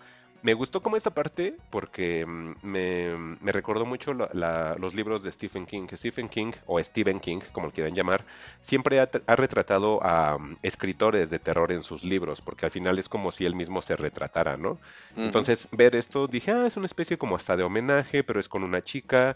Me 0.46 0.54
gustó 0.54 0.84
como 0.84 0.96
esta 0.96 1.10
parte 1.10 1.58
porque 1.72 2.24
mm, 2.24 2.52
me, 2.62 3.16
me 3.42 3.52
recordó 3.52 3.84
mucho 3.88 4.14
la- 4.14 4.30
la- 4.32 4.76
los 4.78 4.94
libros 4.94 5.24
de 5.24 5.32
Stephen 5.32 5.66
King. 5.66 5.88
Stephen 5.96 6.30
King, 6.30 6.52
o 6.68 6.80
Stephen 6.84 7.20
King, 7.20 7.40
como 7.52 7.66
lo 7.68 7.74
quieran 7.74 7.96
llamar, 7.96 8.28
siempre 8.62 9.00
ha, 9.00 9.10
ha 9.26 9.36
retratado 9.36 10.00
a 10.04 10.38
mm, 10.38 10.58
escritores 10.62 11.32
de 11.32 11.40
terror 11.40 11.72
en 11.72 11.82
sus 11.84 12.04
libros, 12.04 12.42
porque 12.42 12.66
al 12.68 12.72
final 12.72 13.00
es 13.00 13.10
como 13.10 13.32
si 13.32 13.44
él 13.46 13.56
mismo 13.56 13.82
se 13.82 13.96
retratara, 13.96 14.56
¿no? 14.56 14.80
Entonces, 15.26 15.68
ver 15.72 15.96
esto, 15.96 16.28
dije, 16.28 16.52
ah, 16.52 16.68
es 16.68 16.78
una 16.78 16.86
especie 16.86 17.18
como 17.18 17.36
hasta 17.36 17.58
de 17.58 17.64
homenaje, 17.64 18.24
pero 18.24 18.40
es 18.40 18.48
con 18.48 18.64
una 18.64 18.84
chica. 18.84 19.36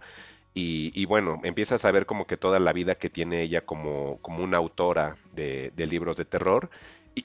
Y, 0.54 0.92
y 1.00 1.06
bueno, 1.06 1.40
empiezas 1.44 1.86
a 1.86 1.92
ver 1.92 2.06
como 2.06 2.26
que 2.28 2.38
toda 2.38 2.60
la 2.60 2.74
vida 2.74 2.96
que 2.96 3.10
tiene 3.10 3.42
ella 3.42 3.62
como, 3.66 4.20
como 4.22 4.44
una 4.44 4.58
autora 4.58 5.16
de, 5.32 5.72
de 5.76 5.86
libros 5.88 6.18
de 6.18 6.26
terror. 6.26 6.70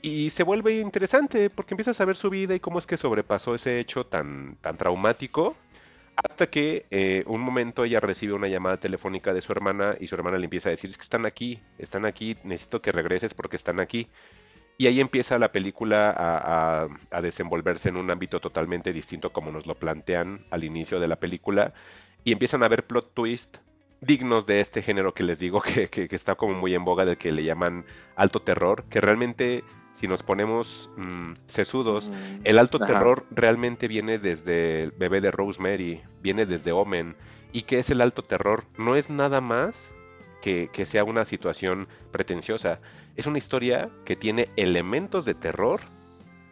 Y, 0.02 0.30
se 0.30 0.42
vuelve 0.42 0.80
interesante 0.80 1.50
porque 1.50 1.74
empiezas 1.74 2.00
a 2.00 2.04
ver 2.04 2.16
su 2.16 2.30
vida 2.30 2.54
y 2.54 2.60
cómo 2.60 2.78
es 2.78 2.86
que 2.86 2.96
sobrepasó 2.96 3.54
ese 3.54 3.78
hecho 3.80 4.06
tan, 4.06 4.56
tan 4.60 4.76
traumático. 4.76 5.56
Hasta 6.16 6.46
que 6.48 6.86
eh, 6.90 7.24
un 7.26 7.40
momento 7.40 7.84
ella 7.84 8.00
recibe 8.00 8.34
una 8.34 8.48
llamada 8.48 8.78
telefónica 8.78 9.34
de 9.34 9.42
su 9.42 9.50
hermana 9.52 9.96
y 10.00 10.06
su 10.06 10.14
hermana 10.14 10.38
le 10.38 10.44
empieza 10.44 10.68
a 10.68 10.70
decir, 10.70 10.90
es 10.90 10.96
que 10.96 11.02
están 11.02 11.26
aquí, 11.26 11.60
están 11.78 12.04
aquí, 12.04 12.36
necesito 12.44 12.80
que 12.80 12.92
regreses 12.92 13.34
porque 13.34 13.56
están 13.56 13.80
aquí. 13.80 14.08
Y 14.76 14.86
ahí 14.88 15.00
empieza 15.00 15.38
la 15.38 15.52
película 15.52 16.12
a, 16.16 17.20
desenvolverse 17.20 17.88
en 17.90 17.96
un 17.96 18.10
ámbito 18.10 18.40
totalmente 18.40 18.92
distinto 18.92 19.32
como 19.32 19.50
nos 19.52 19.66
lo 19.66 19.76
plantean 19.76 20.44
al 20.50 20.64
inicio 20.64 20.98
de 21.00 21.08
la 21.08 21.16
película. 21.16 21.74
Y 22.24 22.32
empiezan 22.32 22.62
a 22.62 22.66
haber 22.66 22.86
plot 22.86 23.14
twist 23.14 23.58
dignos 24.00 24.46
de 24.46 24.60
este 24.60 24.82
género 24.82 25.14
que 25.14 25.22
les 25.22 25.38
digo 25.38 25.60
que, 25.62 25.88
que- 25.88 26.08
que 26.08 26.16
está 26.16 26.34
como 26.36 26.54
muy 26.54 26.74
en 26.74 26.84
boga 26.84 27.04
del 27.04 27.18
que 27.18 27.32
le 27.32 27.44
llaman 27.44 27.86
alto 28.16 28.40
terror, 28.42 28.84
que 28.90 29.00
realmente 29.00 29.64
si 29.94 30.08
nos 30.08 30.22
ponemos 30.22 30.90
mm, 30.96 31.32
sesudos, 31.46 32.10
el 32.42 32.58
alto 32.58 32.78
Ajá. 32.78 32.86
terror 32.86 33.26
realmente 33.30 33.88
viene 33.88 34.18
desde 34.18 34.82
el 34.82 34.90
bebé 34.90 35.20
de 35.20 35.30
Rosemary, 35.30 36.02
viene 36.20 36.46
desde 36.46 36.72
Omen. 36.72 37.16
¿Y 37.52 37.62
qué 37.62 37.78
es 37.78 37.90
el 37.90 38.00
alto 38.00 38.22
terror? 38.22 38.64
No 38.76 38.96
es 38.96 39.08
nada 39.08 39.40
más 39.40 39.92
que, 40.42 40.68
que 40.72 40.84
sea 40.84 41.04
una 41.04 41.24
situación 41.24 41.86
pretenciosa. 42.10 42.80
Es 43.16 43.26
una 43.28 43.38
historia 43.38 43.88
que 44.04 44.16
tiene 44.16 44.48
elementos 44.56 45.24
de 45.24 45.34
terror, 45.34 45.80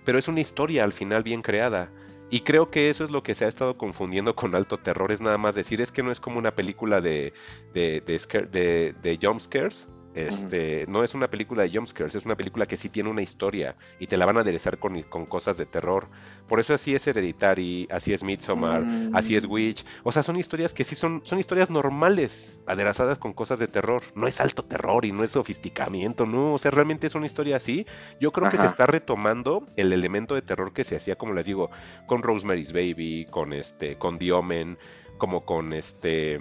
pero 0.04 0.18
es 0.18 0.28
una 0.28 0.40
historia 0.40 0.84
al 0.84 0.92
final 0.92 1.24
bien 1.24 1.42
creada. 1.42 1.90
Y 2.30 2.40
creo 2.40 2.70
que 2.70 2.88
eso 2.88 3.04
es 3.04 3.10
lo 3.10 3.22
que 3.22 3.34
se 3.34 3.44
ha 3.44 3.48
estado 3.48 3.76
confundiendo 3.76 4.34
con 4.34 4.54
alto 4.54 4.78
terror. 4.78 5.12
Es 5.12 5.20
nada 5.20 5.36
más 5.36 5.54
decir, 5.54 5.82
es 5.82 5.92
que 5.92 6.02
no 6.02 6.10
es 6.12 6.18
como 6.20 6.38
una 6.38 6.54
película 6.54 7.00
de, 7.02 7.34
de, 7.74 8.00
de, 8.00 8.16
scare- 8.16 8.48
de, 8.48 8.94
de 9.02 9.18
jump 9.20 9.40
scares. 9.40 9.86
Este, 10.14 10.84
No 10.88 11.02
es 11.04 11.14
una 11.14 11.28
película 11.28 11.62
de 11.62 11.70
jumpscares, 11.70 12.14
es 12.14 12.24
una 12.26 12.36
película 12.36 12.66
que 12.66 12.76
sí 12.76 12.88
tiene 12.88 13.08
una 13.08 13.22
historia 13.22 13.76
y 13.98 14.06
te 14.06 14.16
la 14.16 14.26
van 14.26 14.36
a 14.36 14.40
aderezar 14.40 14.78
con, 14.78 15.00
con 15.02 15.26
cosas 15.26 15.56
de 15.56 15.66
terror. 15.66 16.08
Por 16.48 16.60
eso 16.60 16.74
así 16.74 16.94
es 16.94 17.06
Hereditary, 17.06 17.88
así 17.90 18.12
es 18.12 18.22
Midsommar, 18.22 18.82
Mm. 18.82 19.16
así 19.16 19.36
es 19.36 19.46
Witch. 19.46 19.84
O 20.02 20.12
sea, 20.12 20.22
son 20.22 20.36
historias 20.36 20.74
que 20.74 20.84
sí 20.84 20.94
son, 20.94 21.22
son 21.24 21.38
historias 21.38 21.70
normales, 21.70 22.58
aderezadas 22.66 23.18
con 23.18 23.32
cosas 23.32 23.58
de 23.58 23.68
terror. 23.68 24.02
No 24.14 24.26
es 24.26 24.40
alto 24.40 24.64
terror 24.64 25.04
y 25.06 25.12
no 25.12 25.24
es 25.24 25.30
sofisticamiento, 25.30 26.26
no. 26.26 26.54
O 26.54 26.58
sea, 26.58 26.70
realmente 26.70 27.06
es 27.06 27.14
una 27.14 27.26
historia 27.26 27.56
así. 27.56 27.86
Yo 28.20 28.32
creo 28.32 28.50
que 28.50 28.58
se 28.58 28.66
está 28.66 28.86
retomando 28.86 29.66
el 29.76 29.92
elemento 29.92 30.34
de 30.34 30.42
terror 30.42 30.72
que 30.72 30.84
se 30.84 30.96
hacía, 30.96 31.16
como 31.16 31.32
les 31.32 31.46
digo, 31.46 31.70
con 32.06 32.22
Rosemary's 32.22 32.72
Baby, 32.72 33.26
con 33.30 33.52
este, 33.52 33.96
con 33.96 34.18
The 34.18 34.32
Omen, 34.32 34.78
como 35.18 35.44
con 35.46 35.72
este 35.72 36.38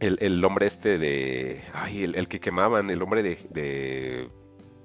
el, 0.00 0.18
el 0.20 0.44
hombre 0.44 0.66
este 0.66 0.98
de. 0.98 1.62
Ay, 1.72 2.04
el, 2.04 2.14
el 2.14 2.28
que 2.28 2.40
quemaban, 2.40 2.90
el 2.90 3.02
hombre 3.02 3.22
de. 3.22 3.38
de 3.50 4.30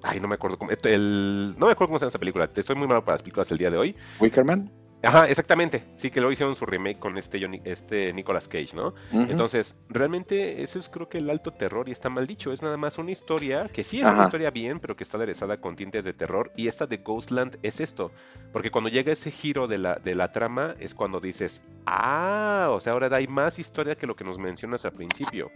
Ay, 0.04 0.20
no 0.20 0.28
me 0.28 0.36
acuerdo 0.36 0.58
cómo. 0.58 0.72
El, 0.72 1.56
no 1.58 1.66
me 1.66 1.72
acuerdo 1.72 1.88
cómo 1.88 2.00
se 2.00 2.04
llama 2.04 2.10
esa 2.10 2.20
película. 2.20 2.50
Estoy 2.54 2.76
muy 2.76 2.88
malo 2.88 3.04
para 3.04 3.16
las 3.16 3.22
películas 3.22 3.52
el 3.52 3.58
día 3.58 3.72
de 3.72 3.78
hoy. 3.78 3.96
Wickerman. 4.20 4.72
Ajá, 5.02 5.30
exactamente. 5.30 5.86
Sí, 5.96 6.12
que 6.12 6.20
lo 6.20 6.32
hicieron 6.32 6.56
su 6.56 6.66
remake 6.66 7.00
con 7.00 7.18
este, 7.18 7.40
este 7.64 8.12
Nicolas 8.14 8.48
Cage, 8.48 8.76
¿no? 8.76 8.94
Entonces, 9.12 9.76
realmente 9.88 10.62
eso 10.62 10.78
es 10.78 10.90
creo 10.90 11.08
que 11.08 11.20
el 11.20 11.30
alto 11.30 11.52
terror 11.52 11.88
y 11.88 11.92
está 11.92 12.10
mal 12.10 12.28
dicho. 12.28 12.52
Es 12.52 12.62
nada 12.62 12.76
más 12.76 12.98
una 12.98 13.12
historia 13.12 13.70
que 13.70 13.84
sí 13.84 14.02
es 14.02 14.08
una 14.08 14.24
historia 14.24 14.52
bien, 14.52 14.80
pero 14.80 14.96
que 14.96 15.04
está 15.04 15.18
aderezada 15.18 15.62
con 15.62 15.76
tintes 15.76 16.04
de 16.04 16.14
terror. 16.14 16.52
Y 16.58 16.68
esta 16.68 16.86
de 16.86 16.98
Ghostland 16.98 17.58
es 17.64 17.80
esto. 17.80 18.12
Porque 18.52 18.72
cuando 18.72 18.90
llega 18.90 19.14
ese 19.14 19.32
giro 19.32 19.68
de 19.68 19.78
la, 19.78 19.96
de 19.96 20.16
la 20.16 20.32
trama 20.32 20.76
es 20.80 20.94
cuando 20.94 21.20
dices, 21.22 21.62
ah, 21.86 22.68
o 22.72 22.82
sea, 22.82 22.94
ahora 22.94 23.16
hay 23.16 23.28
más 23.28 23.58
historia 23.58 23.96
que 23.96 24.08
lo 24.08 24.16
que 24.16 24.26
nos 24.26 24.38
mencionas 24.38 24.84
al 24.84 24.94
principio. 24.94 25.50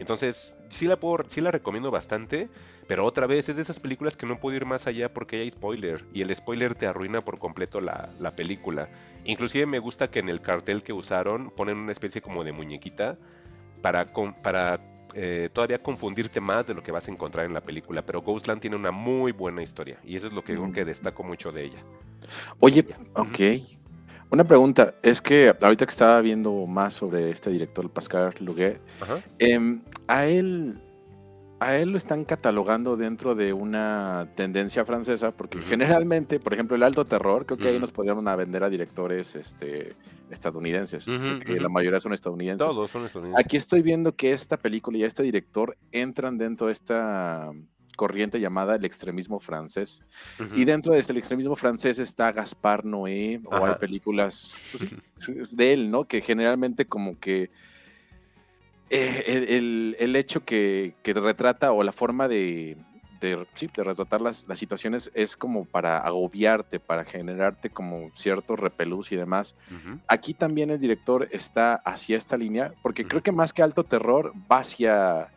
Entonces, 0.00 0.56
sí 0.70 0.86
la, 0.86 0.98
puedo, 0.98 1.24
sí 1.28 1.40
la 1.40 1.50
recomiendo 1.50 1.90
bastante, 1.90 2.48
pero 2.90 3.04
otra 3.04 3.28
vez 3.28 3.48
es 3.48 3.54
de 3.54 3.62
esas 3.62 3.78
películas 3.78 4.16
que 4.16 4.26
no 4.26 4.40
puedo 4.40 4.56
ir 4.56 4.66
más 4.66 4.88
allá 4.88 5.14
porque 5.14 5.36
hay 5.36 5.50
spoiler 5.52 6.04
y 6.12 6.22
el 6.22 6.34
spoiler 6.34 6.74
te 6.74 6.88
arruina 6.88 7.24
por 7.24 7.38
completo 7.38 7.80
la, 7.80 8.08
la 8.18 8.34
película. 8.34 8.88
Inclusive 9.24 9.64
me 9.64 9.78
gusta 9.78 10.10
que 10.10 10.18
en 10.18 10.28
el 10.28 10.40
cartel 10.40 10.82
que 10.82 10.92
usaron 10.92 11.50
ponen 11.50 11.76
una 11.76 11.92
especie 11.92 12.20
como 12.20 12.42
de 12.42 12.50
muñequita 12.50 13.16
para, 13.80 14.12
para 14.42 14.80
eh, 15.14 15.50
todavía 15.52 15.80
confundirte 15.80 16.40
más 16.40 16.66
de 16.66 16.74
lo 16.74 16.82
que 16.82 16.90
vas 16.90 17.06
a 17.06 17.12
encontrar 17.12 17.46
en 17.46 17.54
la 17.54 17.60
película. 17.60 18.02
Pero 18.02 18.22
Ghostland 18.22 18.60
tiene 18.60 18.74
una 18.74 18.90
muy 18.90 19.30
buena 19.30 19.62
historia 19.62 20.00
y 20.02 20.16
eso 20.16 20.26
es 20.26 20.32
lo 20.32 20.42
que 20.42 20.54
creo 20.54 20.66
Mm. 20.66 20.72
que 20.72 20.84
destaco 20.84 21.22
mucho 21.22 21.52
de 21.52 21.66
ella. 21.66 21.84
Oye, 22.58 22.84
ok. 23.14 23.38
Una 24.32 24.42
pregunta, 24.42 24.96
es 25.04 25.22
que 25.22 25.54
ahorita 25.62 25.86
que 25.86 25.90
estaba 25.90 26.20
viendo 26.22 26.66
más 26.66 26.94
sobre 26.94 27.30
este 27.30 27.50
director, 27.50 27.88
Pascal 27.88 28.34
Luguet, 28.40 28.80
em, 29.38 29.80
a 30.08 30.26
él 30.26 30.80
a 31.60 31.76
él 31.76 31.90
lo 31.90 31.98
están 31.98 32.24
catalogando 32.24 32.96
dentro 32.96 33.34
de 33.34 33.52
una 33.52 34.26
tendencia 34.34 34.84
francesa, 34.86 35.30
porque 35.30 35.60
generalmente, 35.60 36.40
por 36.40 36.54
ejemplo, 36.54 36.74
el 36.74 36.82
alto 36.82 37.04
terror, 37.04 37.44
creo 37.44 37.58
que 37.58 37.68
ahí 37.68 37.78
nos 37.78 37.92
podríamos 37.92 38.26
a 38.26 38.34
vender 38.34 38.64
a 38.64 38.70
directores 38.70 39.34
este, 39.34 39.94
estadounidenses, 40.30 41.06
ujú. 41.06 41.38
la 41.46 41.68
mayoría 41.68 42.00
son 42.00 42.14
estadounidenses. 42.14 42.66
Todos 42.66 42.90
son 42.90 43.04
estadounidenses. 43.04 43.44
Aquí 43.44 43.58
estoy 43.58 43.82
viendo 43.82 44.16
que 44.16 44.32
esta 44.32 44.56
película 44.56 44.96
y 44.96 45.04
este 45.04 45.22
director 45.22 45.76
entran 45.92 46.38
dentro 46.38 46.68
de 46.68 46.72
esta 46.72 47.52
corriente 47.94 48.40
llamada 48.40 48.76
el 48.76 48.84
extremismo 48.86 49.38
francés. 49.38 50.02
Y 50.56 50.64
dentro 50.64 50.94
de 50.94 51.00
este 51.00 51.12
extremismo 51.12 51.54
francés 51.56 51.98
está 51.98 52.32
Gaspar 52.32 52.86
Noé, 52.86 53.38
o 53.44 53.66
hay 53.66 53.74
películas 53.74 54.54
pues, 55.26 55.54
de 55.56 55.74
él, 55.74 55.90
¿no? 55.90 56.06
Que 56.06 56.22
generalmente 56.22 56.86
como 56.86 57.18
que 57.18 57.50
eh, 58.90 59.24
el, 59.26 59.44
el- 59.48 59.96
el 59.98 60.16
hecho 60.16 60.44
que, 60.44 60.94
que 61.02 61.14
retrata 61.14 61.72
o 61.72 61.82
la 61.82 61.92
forma 61.92 62.26
de, 62.28 62.76
de, 63.20 63.46
sí, 63.54 63.68
de 63.74 63.84
retratar 63.84 64.20
las, 64.20 64.46
las 64.48 64.58
situaciones 64.58 65.10
es 65.14 65.36
como 65.36 65.64
para 65.64 65.98
agobiarte, 65.98 66.80
para 66.80 67.04
generarte 67.04 67.70
como 67.70 68.10
cierto 68.16 68.56
repelús 68.56 69.12
y 69.12 69.16
demás. 69.16 69.54
Aquí 70.08 70.34
también 70.34 70.70
el 70.70 70.80
director 70.80 71.28
está 71.30 71.74
hacia 71.84 72.16
esta 72.16 72.36
línea, 72.36 72.72
porque 72.82 73.04
creo 73.06 73.22
que 73.22 73.32
más 73.32 73.52
que 73.52 73.62
alto 73.62 73.84
terror 73.84 74.32
va 74.50 74.58
hacia, 74.58 75.32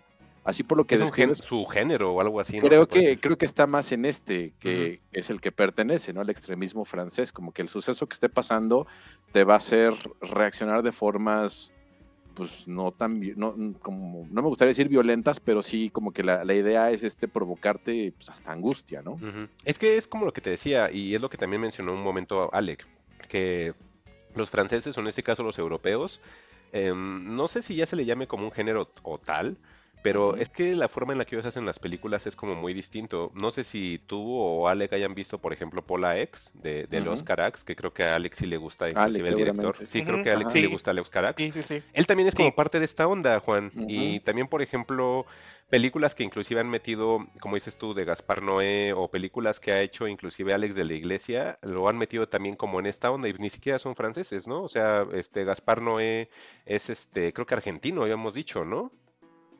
así 0.45 0.63
por 0.63 0.77
lo 0.77 0.85
que 0.85 0.95
Es 0.95 1.01
describes, 1.01 1.37
su 1.39 1.65
género 1.65 2.13
o 2.13 2.21
algo 2.21 2.39
así. 2.39 2.59
Creo 2.59 2.87
que, 2.87 3.19
creo 3.19 3.37
que 3.37 3.45
está 3.45 3.67
más 3.67 3.91
en 3.91 4.05
este, 4.05 4.53
que 4.59 5.01
es 5.11 5.29
el 5.29 5.39
que 5.41 5.51
pertenece, 5.51 6.11
¿no? 6.13 6.21
Al 6.21 6.29
extremismo 6.29 6.85
francés, 6.85 7.31
como 7.31 7.51
que 7.51 7.61
el 7.61 7.69
suceso 7.69 8.07
que 8.07 8.13
esté 8.13 8.29
pasando 8.29 8.87
te 9.31 9.43
va 9.43 9.53
a 9.55 9.57
hacer 9.57 9.93
reaccionar 10.21 10.81
de 10.83 10.91
formas, 10.91 11.71
pues 12.33 12.67
no 12.67 12.91
tan, 12.91 13.21
no, 13.35 13.53
mm, 13.55 13.73
como, 13.73 14.27
no 14.29 14.41
me 14.41 14.47
gustaría 14.47 14.69
decir 14.69 14.89
violentas, 14.89 15.39
pero 15.39 15.63
sí 15.63 15.89
como 15.89 16.11
que 16.11 16.23
la, 16.23 16.43
la 16.43 16.53
idea 16.53 16.91
es 16.91 17.03
este 17.03 17.27
provocarte 17.27 18.13
pues, 18.15 18.29
hasta 18.29 18.51
angustia, 18.51 19.01
¿no? 19.01 19.19
Es 19.65 19.79
que 19.79 19.97
es 19.97 20.07
como 20.07 20.25
lo 20.25 20.33
que 20.33 20.41
te 20.41 20.49
decía, 20.49 20.91
y 20.91 21.15
es 21.15 21.21
lo 21.21 21.29
que 21.29 21.37
también 21.37 21.61
mencionó 21.61 21.93
un 21.93 22.03
momento 22.03 22.53
Alec, 22.53 22.87
que 23.29 23.73
los 24.35 24.49
franceses, 24.49 24.97
o 24.97 25.01
en 25.01 25.07
este 25.07 25.23
caso 25.23 25.43
los 25.43 25.59
europeos, 25.59 26.21
em, 26.71 27.35
no 27.35 27.47
sé 27.47 27.61
si 27.61 27.75
ya 27.75 27.85
se 27.85 27.95
le 27.95 28.05
llame 28.05 28.27
como 28.27 28.45
un 28.45 28.51
género 28.51 28.89
o 29.03 29.17
tal, 29.17 29.57
pero 30.03 30.35
es 30.35 30.49
que 30.49 30.75
la 30.75 30.89
forma 30.89 31.13
en 31.13 31.19
la 31.19 31.25
que 31.25 31.35
ellos 31.35 31.45
hacen 31.45 31.65
las 31.65 31.79
películas 31.79 32.27
es 32.27 32.35
como 32.35 32.55
muy 32.55 32.73
distinto. 32.73 33.31
No 33.33 33.51
sé 33.51 33.63
si 33.63 33.99
tú 34.05 34.21
o 34.21 34.67
Alec 34.67 34.91
hayan 34.93 35.15
visto, 35.15 35.39
por 35.39 35.53
ejemplo, 35.53 35.81
Pola 35.81 36.19
X 36.19 36.51
de, 36.53 36.85
de 36.87 37.01
los 37.01 37.19
Ujú. 37.19 37.25
Carax, 37.25 37.63
que 37.63 37.75
creo 37.75 37.93
que 37.93 38.03
a 38.03 38.15
Alex 38.15 38.37
sí 38.37 38.45
le 38.45 38.57
gusta, 38.57 38.89
inclusive 38.89 39.29
el 39.29 39.35
director. 39.35 39.75
Sí, 39.87 40.03
creo 40.03 40.21
que 40.21 40.29
a 40.29 40.33
Alex 40.33 40.51
sí 40.51 40.61
le 40.61 40.67
gusta 40.67 40.91
a 40.91 40.93
los 40.93 41.09
Carax. 41.09 41.41
Sí, 41.41 41.51
sí, 41.51 41.63
sí. 41.63 41.81
Él 41.93 42.05
también 42.05 42.27
es 42.27 42.35
como 42.35 42.53
parte 42.53 42.79
de 42.79 42.85
esta 42.85 43.07
onda, 43.07 43.39
Juan. 43.39 43.71
Y 43.87 44.19
también, 44.19 44.47
por 44.47 44.61
ejemplo, 44.61 45.25
películas 45.69 46.15
que 46.15 46.23
inclusive 46.23 46.59
han 46.59 46.69
metido, 46.69 47.25
como 47.39 47.55
dices 47.55 47.77
tú, 47.77 47.93
de 47.93 48.03
Gaspar 48.03 48.41
Noé, 48.41 48.91
o 48.93 49.07
películas 49.09 49.59
que 49.61 49.71
ha 49.71 49.81
hecho 49.81 50.07
inclusive 50.07 50.53
Alex 50.53 50.75
de 50.75 50.83
la 50.85 50.93
Iglesia, 50.93 51.57
lo 51.61 51.87
han 51.87 51.97
metido 51.97 52.27
también 52.27 52.55
como 52.55 52.79
en 52.79 52.87
esta 52.87 53.09
onda, 53.09 53.29
y 53.29 53.33
ni 53.33 53.49
siquiera 53.49 53.79
son 53.79 53.95
franceses, 53.95 54.47
¿no? 54.47 54.63
O 54.63 54.69
sea, 54.69 55.07
este 55.13 55.45
Gaspar 55.45 55.81
Noé 55.81 56.29
es 56.65 56.89
este, 56.89 57.31
creo 57.31 57.45
que 57.45 57.53
argentino, 57.55 58.03
habíamos 58.03 58.33
dicho, 58.33 58.65
¿no? 58.65 58.91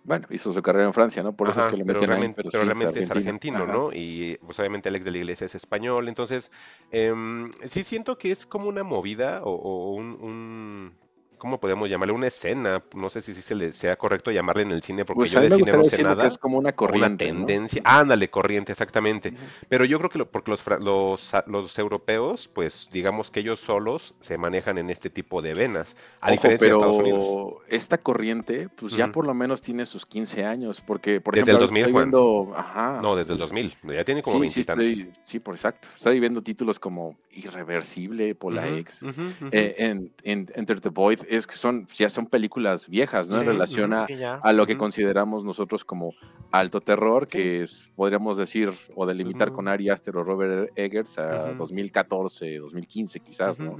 Bueno, 0.03 0.27
hizo 0.31 0.51
su 0.53 0.61
carrera 0.61 0.85
en 0.85 0.93
Francia, 0.93 1.23
¿no? 1.23 1.35
Por 1.35 1.49
eso 1.49 1.59
Ajá, 1.59 1.61
es 1.61 1.67
que 1.67 1.77
lo 1.77 1.85
pero 1.85 1.99
meten 1.99 2.11
ahí, 2.11 2.19
realmente, 2.19 2.35
pero, 2.35 2.49
pero 2.51 2.63
sí, 2.63 2.65
realmente 2.65 2.99
es 2.99 3.09
argentino. 3.11 3.65
¿no? 3.65 3.91
Y 3.93 4.37
pues 4.45 4.59
obviamente 4.59 4.89
Alex 4.89 5.05
de 5.05 5.11
la 5.11 5.17
Iglesia 5.19 5.45
es 5.45 5.55
español, 5.55 6.07
entonces 6.09 6.51
em, 6.91 7.51
sí 7.67 7.83
siento 7.83 8.17
que 8.17 8.31
es 8.31 8.45
como 8.45 8.67
una 8.69 8.83
movida 8.83 9.41
o, 9.43 9.51
o 9.51 9.93
un, 9.95 10.17
un- 10.21 10.97
¿cómo 11.43 11.59
podemos 11.59 11.89
llamarle? 11.89 12.13
Una 12.13 12.27
escena, 12.27 12.83
no 12.95 13.09
sé 13.09 13.21
si, 13.21 13.33
sí 13.33 13.41
se 13.41 13.53
le 13.55 13.71
sea 13.73 13.97
correcto 13.97 14.31
llamarle 14.31 14.63
en 14.63 14.71
el 14.71 14.81
cine, 14.81 15.05
porque 15.05 15.27
Pues 15.27 15.31
yo 15.31 15.41
de 15.41 15.49
cine 15.49 15.73
no 15.73 15.83
sé 15.83 15.97
que 15.97 16.03
nada. 16.03 16.27
es 16.27 16.37
como 16.37 16.57
una 16.57 16.73
corriente, 16.73 16.95
una 16.95 17.09
¿no? 17.33 17.47
tendencia. 17.47 17.81
Ándale, 17.85 18.29
corriente, 18.29 18.71
exactamente. 18.71 19.33
Pero 19.69 19.85
yo 19.85 19.97
creo 19.99 20.09
que 20.09 20.19
lo- 20.19 20.31
porque 20.31 20.51
los, 20.51 20.63
los, 20.81 21.31
los 21.47 21.79
europeos, 21.79 22.47
pues 22.47 22.89
digamos 22.91 23.31
que 23.31 23.41
ellos 23.41 23.59
solos 23.59 24.15
se 24.21 24.37
manejan 24.37 24.77
en 24.77 24.89
este 24.89 25.09
tipo 25.09 25.41
de 25.41 25.53
venas, 25.55 25.95
a 26.21 26.31
Ojo, 26.31 26.31
diferencia 26.31 26.65
pero 26.65 26.69
de 26.69 26.71
Estados 26.73 26.99
Unidos. 26.99 27.37
esta 27.67 27.97
corriente, 27.97 28.69
pues 28.69 28.95
ya 28.95 29.11
por 29.11 29.27
lo 29.27 29.33
menos 29.33 29.61
tiene 29.61 29.85
sus 29.85 30.05
15 30.05 30.45
años, 30.45 30.81
porque, 30.81 31.19
por 31.19 31.33
Desde 31.33 31.35
ejemplo, 31.35 31.51
el 31.51 31.57
ahorita 31.57 31.73
2000, 31.73 31.87
estoy 31.87 31.91
Juan. 31.91 32.13
viendo, 32.13 32.53
ajá, 32.55 33.01
No, 33.01 33.15
desde 33.15 33.33
el 33.33 33.39
2000, 33.39 33.75
ya 33.83 34.05
tiene 34.05 34.23
como 34.23 34.39
sí, 34.39 34.39
20 34.39 34.61
sí, 34.61 34.61
estoy, 34.61 35.11
sí, 35.23 35.39
por 35.39 35.55
exacto, 35.55 35.89
estoy 35.95 36.19
viendo 36.21 36.41
títulos 36.41 36.79
como 36.79 37.17
Irreversible, 37.31 38.35
Pola 38.35 38.67
Ujú, 38.67 38.69
X, 38.69 39.07
ujú, 39.09 39.21
ujú. 39.47 39.49
eh, 39.51 39.75
en, 39.79 40.13
en- 40.23 40.47
Enter 40.55 40.79
the 40.79 40.89
Void, 40.89 41.19
es 41.35 41.47
que 41.47 41.55
son, 41.55 41.87
ya 41.93 42.09
son 42.09 42.27
películas 42.27 42.87
viejas, 42.87 43.29
¿no? 43.29 43.37
En 43.41 43.45
relación 43.45 43.93
a, 43.93 44.05
a 44.41 44.53
lo 44.53 44.65
que 44.65 44.77
consideramos 44.77 45.43
nosotros 45.43 45.83
como 45.85 46.13
alto 46.51 46.81
terror, 46.81 47.27
Sí. 47.29 47.37
que 47.37 47.63
es, 47.63 47.91
podríamos 47.95 48.37
decir 48.37 48.69
o 48.95 49.05
delimitar 49.07 49.51
con 49.51 49.67
Ari 49.67 49.89
Aster 49.89 50.15
o 50.17 50.23
Robert 50.23 50.71
Eggers 50.75 51.17
a 51.17 51.45
Ujú. 51.49 51.55
2014, 51.57 52.57
2015 52.59 53.19
quizás, 53.21 53.59
¿no? 53.59 53.77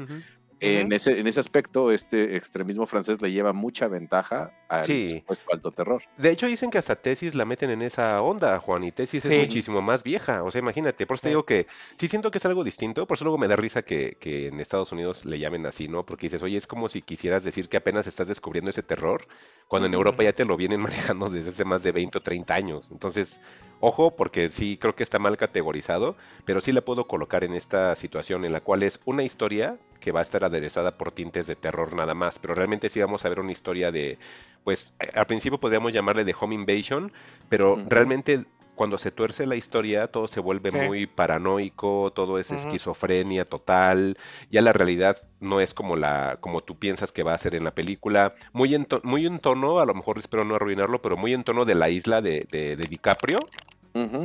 En, 0.64 0.92
ese, 0.94 1.20
en 1.20 1.28
ese 1.28 1.40
aspecto, 1.40 1.92
este 1.92 2.36
extremismo 2.36 2.86
francés 2.86 3.22
le 3.22 3.32
lleva 3.32 3.54
mucha 3.54 3.88
ventaja 3.88 4.52
al 4.70 4.86
Sí. 4.86 5.20
supuesto 5.20 5.46
alto 5.54 5.72
terror. 5.72 6.02
De 6.18 6.30
hecho, 6.32 6.48
dicen 6.48 6.70
que 6.70 6.78
hasta 6.78 6.96
tesis 6.96 7.36
la 7.36 7.46
meten 7.46 7.70
en 7.70 7.82
esa 7.82 8.22
onda, 8.22 8.60
Juan, 8.60 8.84
y 8.84 8.92
tesis 8.92 9.24
Sí. 9.24 9.30
es 9.34 9.40
muchísimo 9.40 9.82
más 9.82 10.04
vieja. 10.04 10.44
O 10.44 10.52
sea, 10.52 10.60
imagínate, 10.60 11.06
por 11.08 11.16
eso 11.16 11.24
te 11.24 11.30
digo 11.30 11.46
que 11.46 11.68
sí 11.98 12.08
siento 12.08 12.32
que 12.32 12.38
es 12.38 12.46
algo 12.46 12.64
distinto, 12.64 13.06
por 13.08 13.16
eso 13.16 13.26
luego 13.26 13.38
me 13.38 13.48
da 13.48 13.56
risa 13.56 13.82
que, 13.84 14.18
que 14.20 14.48
en 14.48 14.60
Estados 14.60 14.92
Unidos 14.92 15.26
le 15.26 15.40
llamen 15.40 15.66
así, 15.66 15.88
¿no? 15.88 16.06
Porque 16.06 16.28
dices, 16.28 16.44
oye, 16.44 16.58
es 16.58 16.68
como 16.68 16.90
si 16.90 17.02
quisieras 17.02 17.44
decir 17.44 17.70
que 17.70 17.78
apenas 17.78 18.08
estás 18.08 18.28
descubriendo 18.28 18.70
ese 18.70 18.84
terror, 18.84 19.26
cuando 19.68 19.88
en. 19.88 19.94
Europa 19.94 20.24
ya 20.24 20.34
te 20.34 20.46
lo 20.46 20.58
vienen 20.58 20.80
manejando 21.16 21.30
desde 21.30 21.50
hace 21.52 21.66
más 21.66 21.84
de 21.84 21.92
20 21.92 22.18
o 22.18 22.22
30 22.22 22.54
años. 22.56 22.90
Entonces, 22.92 23.40
ojo, 23.80 24.16
porque 24.16 24.50
sí 24.50 24.78
creo 24.80 24.96
que 24.96 25.04
está 25.04 25.20
mal 25.20 25.38
categorizado, 25.38 26.16
pero 26.46 26.62
sí 26.62 26.72
la 26.72 26.82
puedo 26.82 27.08
colocar 27.08 27.44
en 27.44 27.54
esta 27.54 27.96
situación 27.96 28.46
en 28.46 28.52
la 28.54 28.62
cual 28.62 28.84
es 28.84 29.00
una 29.06 29.24
historia 29.24 29.78
que 30.04 30.12
va 30.12 30.20
a 30.20 30.24
estar 30.24 30.44
aderezada 30.44 30.98
por 30.98 31.12
tintes 31.12 31.48
de 31.48 31.56
terror 31.56 31.94
nada 31.96 32.14
más, 32.14 32.40
pero 32.40 32.56
realmente 32.56 32.90
sí 32.90 33.00
vamos 33.00 33.24
a 33.26 33.30
ver 33.30 33.40
una 33.40 33.52
historia 33.54 33.92
de, 33.92 34.20
pues 34.64 34.94
al 35.14 35.26
principio 35.28 35.60
podríamos 35.60 35.94
llamarle 35.94 36.26
de 36.26 36.36
home 36.40 36.56
invasion, 36.56 37.12
pero 37.50 37.80
realmente 37.86 38.46
cuando 38.76 38.98
se 38.98 39.12
tuerce 39.12 39.46
la 39.46 39.56
historia 39.56 40.08
todo 40.08 40.28
se 40.28 40.40
vuelve 40.40 40.72
Sí. 40.72 40.78
muy 40.78 41.06
paranoico, 41.06 42.12
todo 42.14 42.40
es 42.40 42.52
esquizofrenia 42.52 43.46
total, 43.46 44.18
ya 44.50 44.62
la 44.62 44.74
realidad 44.74 45.18
no 45.40 45.60
es 45.62 45.74
como 45.74 45.96
la 45.96 46.38
como 46.42 46.62
tú 46.62 46.78
piensas 46.80 47.12
que 47.12 47.24
va 47.24 47.34
a 47.34 47.38
ser 47.38 47.56
en 47.56 47.64
la 47.66 47.72
película, 47.76 48.34
muy 48.52 48.74
en, 48.76 48.88
muy 49.04 49.26
en 49.28 49.40
tono, 49.40 49.80
a 49.80 49.86
lo 49.86 49.94
mejor 49.94 50.18
espero 50.18 50.44
no 50.44 50.56
arruinarlo, 50.56 51.02
pero 51.02 51.18
muy 51.18 51.34
en 51.34 51.44
tono 51.44 51.66
de 51.66 51.76
la 51.76 51.90
isla 51.90 52.22
de, 52.22 52.48
de- 52.52 52.76
de 52.76 52.88
DiCaprio, 52.88 53.52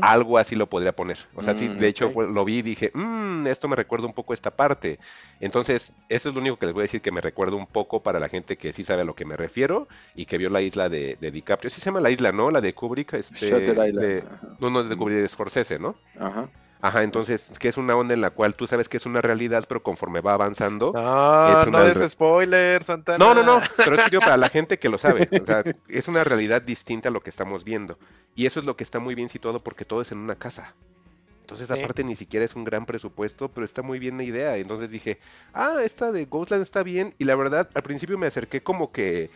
Algo 0.02 0.38
así 0.38 0.56
lo 0.56 0.66
podría 0.68 0.92
poner. 0.96 1.18
O 1.34 1.42
sea, 1.42 1.54
sí, 1.54 1.68
Mm, 1.68 1.78
de 1.78 1.88
hecho 1.88 2.08
fue- 2.10 2.26
lo 2.26 2.44
vi 2.44 2.58
y 2.58 2.62
dije, 2.62 2.90
"Mm, 2.94 3.46
esto 3.46 3.68
me 3.68 3.76
recuerda 3.76 4.06
un 4.06 4.14
poco 4.14 4.32
esta 4.32 4.50
parte. 4.50 4.98
Entonces, 5.40 5.92
eso 6.08 6.28
es 6.30 6.34
lo 6.34 6.40
único 6.40 6.56
que 6.56 6.66
les 6.66 6.72
voy 6.72 6.82
a 6.82 6.84
decir 6.84 7.02
que 7.02 7.10
me 7.12 7.20
recuerda 7.20 7.56
un 7.56 7.66
poco 7.66 8.02
para 8.02 8.18
la 8.18 8.28
gente 8.28 8.56
que 8.56 8.72
sí 8.72 8.82
sabe 8.84 9.02
a 9.02 9.04
lo 9.04 9.14
que 9.14 9.24
me 9.26 9.36
refiero 9.36 9.86
y 10.14 10.24
que 10.26 10.38
vio 10.38 10.48
la 10.50 10.62
isla 10.62 10.88
de, 10.88 11.16
de 11.20 11.30
DiCaprio. 11.30 11.68
Sí 11.70 11.80
se 11.80 11.86
llama 11.86 12.00
la 12.00 12.10
isla, 12.10 12.32
¿no? 12.32 12.50
La 12.50 12.60
de 12.60 12.72
Kubrick. 12.74 13.12
Este, 13.14 13.34
de- 14.00 14.22
no, 14.60 14.70
no 14.70 14.80
es 14.80 14.88
de 14.88 14.96
Mm. 14.96 14.98
Kubrick, 14.98 15.18
de 15.18 15.28
Scorsese, 15.28 15.78
¿no? 15.78 15.94
Ajá. 16.18 16.48
Ajá, 16.80 17.02
entonces, 17.02 17.50
que 17.58 17.68
es 17.68 17.76
una 17.76 17.96
onda 17.96 18.14
en 18.14 18.20
la 18.20 18.30
cual 18.30 18.54
tú 18.54 18.66
sabes 18.68 18.88
que 18.88 18.98
es 18.98 19.06
una 19.06 19.20
realidad, 19.20 19.64
pero 19.68 19.82
conforme 19.82 20.20
va 20.20 20.34
avanzando... 20.34 20.92
No, 20.92 21.48
Es 21.60 21.66
no 21.66 21.78
una 21.78 21.92
re- 21.92 22.08
spoiler, 22.08 22.84
Santana. 22.84 23.18
No, 23.18 23.34
no, 23.34 23.42
no, 23.42 23.60
pero 23.76 23.96
es 23.96 24.02
que 24.04 24.10
digo, 24.10 24.20
para 24.20 24.36
la 24.36 24.48
gente 24.48 24.78
que 24.78 24.88
lo 24.88 24.96
sabe, 24.98 25.28
o 25.40 25.44
sea, 25.44 25.64
es 25.88 26.06
una 26.06 26.22
realidad 26.22 26.62
distinta 26.62 27.08
a 27.08 27.12
lo 27.12 27.20
que 27.20 27.30
estamos 27.30 27.64
viendo. 27.64 27.98
Y 28.36 28.46
eso 28.46 28.60
es 28.60 28.66
lo 28.66 28.76
que 28.76 28.84
está 28.84 29.00
muy 29.00 29.16
bien 29.16 29.28
situado 29.28 29.60
porque 29.62 29.84
todo 29.84 30.02
es 30.02 30.12
en 30.12 30.18
una 30.18 30.36
casa. 30.36 30.74
Entonces, 31.40 31.68
Sí. 31.68 31.74
aparte, 31.74 32.04
ni 32.04 32.14
siquiera 32.14 32.44
es 32.44 32.54
un 32.54 32.64
gran 32.64 32.86
presupuesto, 32.86 33.48
pero 33.48 33.64
está 33.64 33.82
muy 33.82 33.98
bien 33.98 34.16
la 34.18 34.22
idea. 34.22 34.56
Entonces 34.56 34.90
dije, 34.90 35.18
ah, 35.54 35.76
esta 35.82 36.12
de 36.12 36.26
Ghostland 36.26 36.62
está 36.62 36.82
bien. 36.82 37.14
Y 37.18 37.24
la 37.24 37.34
verdad, 37.36 37.68
al 37.74 37.82
principio 37.82 38.18
me 38.18 38.26
acerqué 38.26 38.62
como 38.62 38.92
que, 38.92 39.30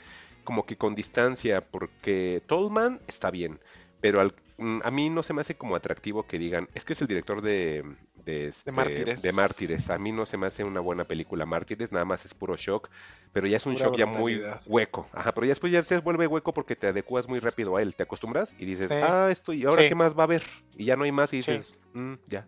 como 0.44 0.66
que 0.66 0.76
con 0.76 0.94
distancia, 0.94 1.60
porque 1.62 2.42
Tolman 2.46 3.00
está 3.08 3.30
bien, 3.30 3.58
pero 4.02 4.20
al- 4.20 4.34
mm, 4.58 4.80
a 4.84 4.90
mí 4.90 5.08
no 5.08 5.22
se 5.22 5.32
me 5.32 5.40
hace 5.40 5.54
como 5.56 5.76
atractivo 5.76 6.26
que 6.26 6.38
digan, 6.38 6.68
es 6.74 6.84
que 6.84 6.92
es 6.92 7.00
el 7.00 7.06
director 7.06 7.40
de, 7.40 7.84
de, 8.16 8.48
este, 8.48 8.72
Mártires. 8.72 9.22
de 9.22 9.32
Mártires. 9.32 9.88
A 9.90 9.96
mí 9.98 10.10
no 10.12 10.26
se 10.26 10.36
me 10.36 10.46
hace 10.48 10.64
una 10.64 10.80
buena 10.80 11.04
película 11.04 11.46
Mártires, 11.46 11.92
nada 11.92 12.04
más 12.04 12.26
es 12.26 12.34
puro 12.34 12.56
shock, 12.56 12.90
pero 13.32 13.46
ya 13.46 13.56
es 13.56 13.64
un 13.64 13.74
Pura 13.74 13.86
shock 13.86 13.96
ya 13.96 14.06
muy 14.06 14.42
hueco. 14.66 15.08
Ajá, 15.12 15.32
pero 15.32 15.46
ya 15.46 15.52
después 15.52 15.72
ya 15.72 15.82
se 15.84 15.98
vuelve 16.00 16.26
hueco 16.26 16.52
porque 16.52 16.74
te 16.76 16.88
adecuas 16.88 17.28
muy 17.28 17.38
rápido 17.38 17.76
a 17.76 17.82
él, 17.82 17.94
te 17.94 18.02
acostumbras 18.02 18.54
y 18.58 18.64
dices, 18.66 18.90
Sí. 18.90 18.96
ah, 19.00 19.28
esto 19.30 19.52
y 19.52 19.64
ahora 19.64 19.82
Sí. 19.82 19.88
qué 19.88 19.94
más 19.94 20.14
va 20.16 20.22
a 20.22 20.24
haber. 20.24 20.42
Y 20.74 20.84
ya 20.86 20.96
no 20.96 21.04
hay 21.04 21.12
más 21.12 21.32
y 21.32 21.42
Sí. 21.42 21.52
dices, 21.52 21.78
"Mm, 21.94 22.14
ya, 22.26 22.46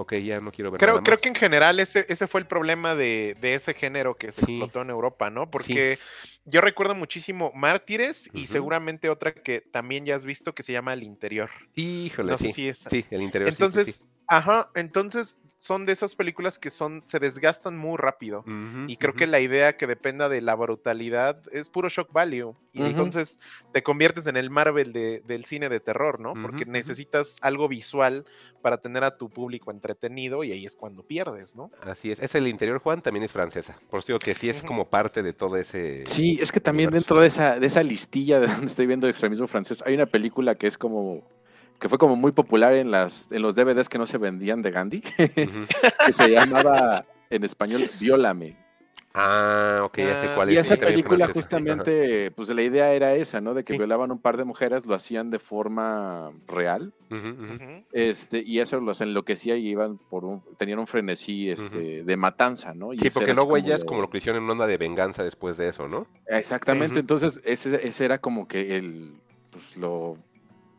ok, 0.00 0.14
ya 0.16 0.40
no 0.40 0.52
quiero 0.52 0.70
ver 0.70 0.80
Creo, 0.80 0.94
nada 0.94 1.00
creo 1.02 1.18
más". 1.18 1.20
que 1.20 1.28
en 1.28 1.34
general 1.34 1.78
ese, 1.80 2.06
ese 2.08 2.26
fue 2.26 2.40
el 2.40 2.46
problema 2.46 2.94
de, 2.94 3.36
de 3.40 3.54
ese 3.54 3.74
género 3.74 4.16
que 4.16 4.32
se 4.32 4.40
Sí. 4.40 4.52
explotó 4.52 4.80
en 4.82 4.90
Europa, 4.90 5.28
¿no? 5.30 5.50
Porque 5.50 5.98
yo 6.44 6.60
recuerdo 6.62 6.94
muchísimo 6.94 7.52
Mártires 7.54 8.30
y 8.32 8.46
seguramente 8.46 9.10
otra 9.10 9.34
que 9.34 9.60
también 9.60 10.06
ya 10.06 10.16
has 10.16 10.24
visto 10.24 10.54
que 10.54 10.62
se 10.62 10.72
llama 10.72 10.94
El 10.94 11.02
Interior. 11.02 11.50
Híjole, 11.74 12.32
No 12.32 12.38
sé 12.38 12.48
sí, 12.48 12.52
si 12.52 12.68
es. 12.68 12.84
sí, 12.88 13.04
el 13.10 13.22
interior 13.22 13.52
Entonces, 13.52 13.86
sí. 14.00 14.06
ajá, 14.26 14.70
entonces 14.74 15.38
son 15.62 15.84
de 15.84 15.92
esas 15.92 16.14
películas 16.14 16.58
que 16.58 16.70
son, 16.70 17.04
se 17.06 17.18
desgastan 17.18 17.76
muy 17.76 17.98
rápido. 17.98 18.42
Y 18.88 18.96
creo 18.96 19.12
que 19.12 19.26
la 19.26 19.40
idea 19.40 19.76
que 19.76 19.86
dependa 19.86 20.30
de 20.30 20.40
la 20.40 20.54
brutalidad 20.54 21.42
es 21.52 21.68
puro 21.68 21.90
shock 21.90 22.10
value. 22.14 22.54
Y 22.72 22.80
entonces 22.82 23.38
te 23.74 23.82
conviertes 23.82 24.26
en 24.26 24.38
el 24.38 24.48
Marvel 24.48 24.94
de- 24.94 25.20
del 25.26 25.44
cine 25.44 25.68
de 25.68 25.78
terror, 25.78 26.18
¿no? 26.18 26.32
Porque 26.40 26.64
necesitas 26.64 27.36
algo 27.42 27.68
visual 27.68 28.24
para 28.62 28.78
tener 28.78 29.04
a 29.04 29.18
tu 29.18 29.28
público 29.28 29.70
entretenido 29.70 30.44
y 30.44 30.52
ahí 30.52 30.64
es 30.64 30.76
cuando 30.76 31.02
pierdes, 31.02 31.54
¿no? 31.54 31.70
Así 31.82 32.10
es, 32.10 32.20
es 32.20 32.34
el 32.34 32.48
interior, 32.48 32.78
Juan, 32.78 33.02
también 33.02 33.24
es 33.24 33.32
francesa. 33.32 33.78
Por 33.90 33.98
eso 33.98 34.06
digo 34.08 34.18
que 34.18 34.34
sí 34.34 34.48
es 34.48 34.62
como 34.62 34.88
parte 34.88 35.22
de 35.22 35.34
todo 35.34 35.58
ese... 35.58 36.06
Sí, 36.06 36.38
es 36.40 36.52
que 36.52 36.60
también 36.60 36.88
universo. 36.88 37.04
dentro 37.14 37.20
de 37.20 37.28
esa, 37.28 37.60
de 37.60 37.66
esa 37.66 37.82
listilla 37.82 38.40
de 38.40 38.46
donde 38.48 38.66
estoy 38.66 38.86
viendo 38.86 39.08
extremismo 39.08 39.46
francés, 39.46 39.82
hay 39.86 39.92
una 39.94 40.06
película 40.06 40.54
que 40.54 40.66
es 40.68 40.78
como 40.78 41.22
que 41.80 41.88
fue 41.88 41.98
como 41.98 42.14
muy 42.14 42.30
popular 42.32 42.74
en 42.74 42.90
las 42.90 43.32
en 43.32 43.42
los 43.42 43.56
DVDs 43.56 43.88
que 43.88 43.98
no 43.98 44.06
se 44.06 44.18
vendían 44.18 44.62
de 44.62 44.70
Gandhi, 44.70 45.00
que 46.06 46.12
se 46.12 46.28
llamaba 46.30 47.06
en 47.30 47.42
español 47.44 47.90
Viólame. 47.98 48.56
Ah, 49.12 49.80
ok, 49.82 49.98
ya 49.98 50.16
sé 50.16 50.26
Ah, 50.28 50.34
cuál 50.36 50.50
Y 50.50 50.52
es. 50.52 50.60
esa 50.60 50.74
sí, 50.74 50.78
también 50.80 50.94
película 50.94 51.24
ajá. 51.24 51.32
justamente, 51.34 52.30
pues 52.30 52.48
la 52.50 52.62
idea 52.62 52.92
era 52.92 53.14
esa, 53.14 53.40
¿no? 53.40 53.54
De 53.54 53.64
que 53.64 53.72
Sí. 53.72 53.78
violaban 53.78 54.12
un 54.12 54.20
par 54.20 54.36
de 54.36 54.44
mujeres, 54.44 54.86
lo 54.86 54.94
hacían 54.94 55.30
de 55.30 55.40
forma 55.40 56.30
real, 56.46 56.94
este, 57.92 58.40
y 58.44 58.60
eso 58.60 58.78
los 58.80 59.00
enloquecía 59.00 59.56
y 59.56 59.66
iban 59.68 59.98
por 60.10 60.24
un, 60.24 60.44
tenían 60.58 60.78
un 60.78 60.86
frenesí, 60.86 61.50
este, 61.50 62.04
de 62.04 62.16
matanza, 62.16 62.72
¿no? 62.72 62.92
Y 62.92 63.00
Sí, 63.00 63.10
porque 63.10 63.34
luego 63.34 63.56
ellas 63.56 63.80
de- 63.80 63.86
como 63.86 64.00
lo 64.02 64.10
que 64.10 64.18
hicieron 64.18 64.44
en 64.44 64.48
onda 64.50 64.68
de 64.68 64.76
venganza 64.78 65.24
después 65.24 65.56
de 65.56 65.68
eso, 65.68 65.88
¿no? 65.88 66.06
Exactamente, 66.26 67.00
entonces 67.00 67.40
ese, 67.44 67.84
ese 67.84 68.04
era 68.04 68.18
como 68.18 68.46
que 68.46 68.76
el, 68.76 69.20
pues, 69.50 69.76
lo, 69.76 70.18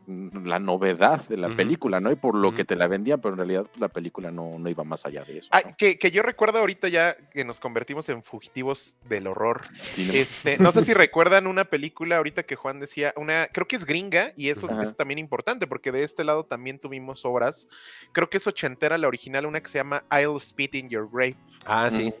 la 0.06 0.58
novedad 0.58 1.26
de 1.28 1.36
la 1.36 1.48
película, 1.50 2.00
¿no? 2.00 2.10
Y 2.10 2.16
por 2.16 2.34
lo 2.34 2.54
que 2.54 2.64
te 2.64 2.76
la 2.76 2.86
vendían, 2.88 3.20
pero 3.20 3.34
en 3.34 3.38
realidad 3.38 3.62
pues, 3.66 3.80
la 3.80 3.88
película 3.88 4.30
no, 4.30 4.58
no 4.58 4.68
iba 4.68 4.82
más 4.84 5.06
allá 5.06 5.24
de 5.24 5.38
eso. 5.38 5.48
Ah, 5.52 5.62
¿no? 5.64 5.74
que, 5.76 5.98
que 5.98 6.10
yo 6.10 6.22
recuerdo 6.22 6.58
ahorita 6.58 6.88
ya 6.88 7.16
que 7.32 7.44
nos 7.44 7.60
convertimos 7.60 8.08
en 8.08 8.22
fugitivos 8.22 8.96
del 9.08 9.26
horror. 9.26 9.60
Sí, 9.64 10.06
no- 10.06 10.12
Este, 10.12 10.58
no 10.58 10.72
sé 10.72 10.82
si 10.82 10.92
recuerdan 10.94 11.46
una 11.46 11.64
película 11.64 12.16
ahorita 12.16 12.42
que 12.42 12.56
Juan 12.56 12.80
decía, 12.80 13.12
una, 13.16 13.48
creo 13.52 13.66
que 13.68 13.76
es 13.76 13.84
gringa, 13.84 14.32
y 14.36 14.48
eso 14.48 14.66
es- 14.66 14.72
Ajá. 14.72 14.82
es 14.82 14.96
también 14.96 15.18
importante, 15.18 15.66
porque 15.66 15.92
de 15.92 16.02
este 16.04 16.24
lado 16.24 16.44
también 16.44 16.78
tuvimos 16.78 17.24
obras. 17.24 17.68
Creo 18.12 18.28
que 18.28 18.38
es 18.38 18.46
ochentera 18.46 18.98
la 18.98 19.08
original, 19.08 19.46
una 19.46 19.60
que 19.60 19.70
se 19.70 19.78
llama 19.78 20.02
I'll 20.10 20.40
Spit 20.40 20.74
in 20.74 20.88
Your 20.88 21.08
Grave. 21.12 21.36
Ah, 21.64 21.90
sí. 21.92 22.12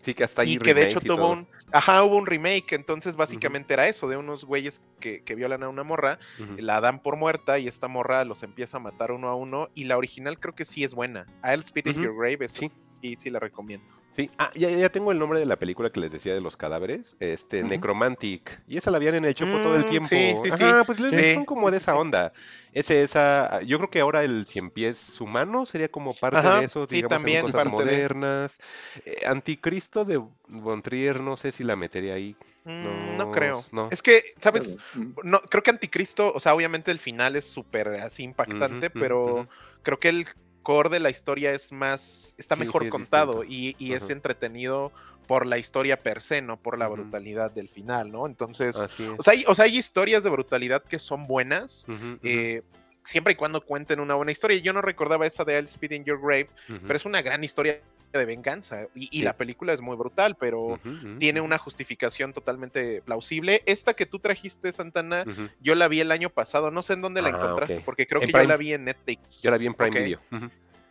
Sí, 0.00 0.14
que 0.14 0.24
hasta 0.24 0.42
ahí 0.42 0.54
y 0.54 0.58
que 0.58 0.74
de 0.74 0.88
hecho 0.88 1.00
tuvo 1.00 1.16
todo. 1.16 1.30
un. 1.30 1.46
Ajá, 1.70 2.02
hubo 2.02 2.16
un 2.16 2.24
remake, 2.26 2.72
entonces 2.72 3.14
básicamente 3.14 3.74
era 3.74 3.88
eso, 3.88 4.08
de 4.08 4.16
unos 4.16 4.44
güeyes 4.46 4.80
que, 5.00 5.22
que 5.22 5.34
violan 5.34 5.62
a 5.62 5.68
una 5.68 5.82
morra, 5.84 6.18
la 6.56 6.80
dan 6.80 7.00
por 7.02 7.16
muerta 7.16 7.27
y 7.58 7.68
esta 7.68 7.88
morra 7.88 8.24
los 8.24 8.42
empieza 8.42 8.78
a 8.78 8.80
matar 8.80 9.12
uno 9.12 9.28
a 9.28 9.34
uno, 9.34 9.68
y 9.74 9.84
la 9.84 9.96
original 9.96 10.38
creo 10.38 10.54
que 10.54 10.64
sí 10.64 10.84
es 10.84 10.94
buena. 10.94 11.26
I'll 11.44 11.62
Spit 11.64 11.86
in 11.86 12.02
Your 12.02 12.14
Grave, 12.16 12.48
sí. 12.48 12.70
sí, 13.00 13.16
sí 13.16 13.30
la 13.30 13.38
recomiendo. 13.38 13.86
Sí, 14.16 14.28
ah, 14.38 14.50
ya, 14.54 14.68
ya 14.70 14.88
tengo 14.88 15.12
el 15.12 15.18
nombre 15.18 15.38
de 15.38 15.46
la 15.46 15.56
película 15.56 15.90
que 15.90 16.00
les 16.00 16.10
decía 16.10 16.34
de 16.34 16.40
los 16.40 16.56
cadáveres, 16.56 17.14
este. 17.20 17.62
Necromantic, 17.62 18.60
y 18.66 18.76
esa 18.76 18.90
la 18.90 18.96
habían 18.96 19.14
en 19.14 19.24
el 19.24 19.34
Chopo 19.34 19.60
todo 19.60 19.76
el 19.76 19.84
Mm, 19.84 19.88
tiempo. 19.88 20.08
sí, 20.08 20.34
sí, 20.50 20.56
sí. 20.56 20.64
Ajá, 20.64 20.84
pues 20.84 20.98
les- 20.98 21.34
son 21.34 21.44
como 21.44 21.70
de 21.70 21.76
esa 21.76 21.94
onda. 21.94 22.32
Ese, 22.72 23.02
esa, 23.02 23.60
yo 23.62 23.78
creo 23.78 23.90
que 23.90 24.00
ahora 24.00 24.22
el 24.24 24.46
cien 24.46 24.70
pies 24.70 25.20
humano 25.20 25.66
sería 25.66 25.88
como 25.88 26.14
parte 26.14 26.38
Ajá, 26.38 26.58
de 26.58 26.64
eso, 26.64 26.86
digamos, 26.86 27.12
en 27.12 27.22
también 27.22 27.40
cosas 27.42 27.62
de- 27.64 27.70
modernas. 27.70 28.58
Eh, 29.04 29.22
Anticristo 29.26 30.04
de 30.04 30.20
Von 30.48 30.82
Trier, 30.82 31.20
no 31.20 31.36
sé 31.36 31.52
si 31.52 31.62
la 31.62 31.76
metería 31.76 32.14
ahí. 32.14 32.36
Mm, 32.64 33.16
no 33.16 33.24
No, 33.26 33.30
creo. 33.32 33.60
no. 33.72 33.88
Es 33.90 34.02
que, 34.02 34.22
¿sabes? 34.38 34.76
Ujú. 34.94 35.14
No, 35.24 35.40
creo 35.40 35.62
que 35.62 35.70
Anticristo, 35.70 36.32
o 36.34 36.40
sea, 36.40 36.54
obviamente 36.54 36.90
el 36.90 36.98
final 36.98 37.36
es 37.36 37.44
súper 37.44 37.88
así 37.88 38.22
impactante, 38.22 38.90
pero 38.90 39.48
creo 39.82 39.98
que 39.98 40.08
el 40.08 40.26
core 40.62 40.90
de 40.90 41.00
la 41.00 41.10
historia 41.10 41.52
es 41.52 41.72
más, 41.72 42.34
está 42.36 42.54
Sí, 42.54 42.64
mejor 42.64 42.82
sí, 42.82 42.86
es 42.86 42.92
contado 42.92 43.40
distinto. 43.42 43.54
y, 43.54 43.76
y 43.78 43.94
es 43.94 44.10
entretenido 44.10 44.92
por 45.26 45.46
la 45.46 45.58
historia 45.58 45.98
per 45.98 46.22
se, 46.22 46.42
no 46.42 46.56
por 46.56 46.78
la 46.78 46.88
brutalidad 46.88 47.50
del 47.50 47.68
final, 47.68 48.10
¿no? 48.10 48.26
Entonces, 48.26 48.76
o, 48.76 49.22
sea, 49.22 49.32
hay, 49.32 49.44
o 49.46 49.54
sea, 49.54 49.66
hay 49.66 49.76
historias 49.76 50.24
de 50.24 50.30
brutalidad 50.30 50.82
que 50.82 50.98
son 50.98 51.26
buenas, 51.26 51.86
eh, 52.22 52.62
siempre 53.08 53.32
y 53.32 53.36
cuando 53.36 53.62
cuenten 53.62 54.00
una 54.00 54.14
buena 54.14 54.32
historia. 54.32 54.58
Yo 54.58 54.72
no 54.74 54.82
recordaba 54.82 55.26
esa 55.26 55.44
de 55.44 55.54
I'll 55.58 55.64
Speed 55.64 55.92
in 55.92 56.04
Your 56.04 56.20
Grave, 56.20 56.48
pero 56.66 56.94
es 56.96 57.06
una 57.06 57.22
gran 57.22 57.42
historia 57.42 57.80
de 58.12 58.24
venganza 58.24 58.86
y, 58.94 59.04
y 59.04 59.18
Sí. 59.18 59.22
la 59.22 59.34
película 59.36 59.72
es 59.72 59.80
muy 59.80 59.96
brutal, 59.96 60.34
pero 60.38 60.78
tiene 61.18 61.40
una 61.40 61.56
justificación 61.58 62.32
totalmente 62.32 63.00
plausible. 63.02 63.62
Esta 63.66 63.94
que 63.94 64.06
tú 64.06 64.18
trajiste, 64.18 64.72
Santana, 64.72 65.24
yo 65.60 65.74
la 65.74 65.88
vi 65.88 66.00
el 66.00 66.12
año 66.12 66.28
pasado, 66.30 66.70
no 66.70 66.82
sé 66.82 66.92
en 66.94 67.02
dónde 67.02 67.22
la 67.22 67.28
Ah, 67.28 67.32
encontraste, 67.36 67.80
porque 67.84 68.06
creo 68.06 68.20
En 68.22 68.28
que 68.28 68.32
yo 68.32 68.44
la 68.44 68.56
vi 68.56 68.72
en 68.74 68.84
Netflix. 68.84 69.40
Yo 69.42 69.50
la 69.50 69.58
vi 69.58 69.66
en 69.66 69.74
Prime 69.74 69.90
Ok, 70.00 70.04
Video. 70.04 70.20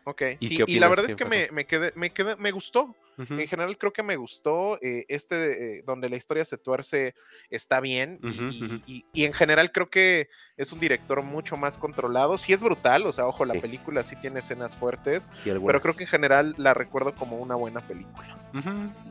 Ok, 0.10 0.22
¿Y 0.40 0.48
sí, 0.48 0.64
y 0.66 0.80
la 0.80 0.88
verdad 0.88 1.04
¿Qué 1.06 1.12
es 1.12 1.16
que 1.18 1.26
me, 1.26 1.50
me 1.52 1.66
quedé, 1.66 1.92
me 1.98 2.12
quedé, 2.12 2.38
me 2.38 2.52
gustó. 2.52 2.96
En 3.18 3.46
general 3.48 3.78
creo 3.78 3.92
que 3.92 4.04
me 4.04 4.16
gustó. 4.16 4.80
eh, 4.82 5.04
este, 5.10 5.80
eh, 5.80 5.84
donde 5.86 6.08
la 6.08 6.16
historia 6.16 6.46
se 6.46 6.58
tuerce, 6.58 7.14
está 7.50 7.82
bien. 7.82 8.18
y- 8.24 8.28
Ujú, 8.30 8.44
y, 8.52 8.66
ujú. 8.66 8.82
y- 8.86 9.06
y 9.12 9.26
en 9.26 9.34
general 9.34 9.70
creo 9.74 9.90
que 9.90 10.30
es 10.56 10.72
un 10.72 10.80
director 10.80 11.22
mucho 11.24 11.58
más 11.58 11.78
controlado. 11.78 12.38
Sí 12.38 12.54
es 12.54 12.62
brutal, 12.64 13.06
o 13.06 13.12
sea, 13.12 13.26
ojo, 13.28 13.44
la 13.44 13.56
Sí. 13.56 13.60
película 13.60 14.02
sí 14.04 14.16
tiene 14.16 14.40
escenas 14.40 14.78
fuertes, 14.78 15.30
Sí, 15.44 15.52
pero 15.66 15.82
creo 15.82 15.94
que 15.94 16.04
en 16.04 16.10
general 16.10 16.56
la 16.58 16.74
recuerdo 16.74 17.14
como 17.14 17.36
una 17.38 17.56
buena 17.56 17.82
película. 17.82 18.28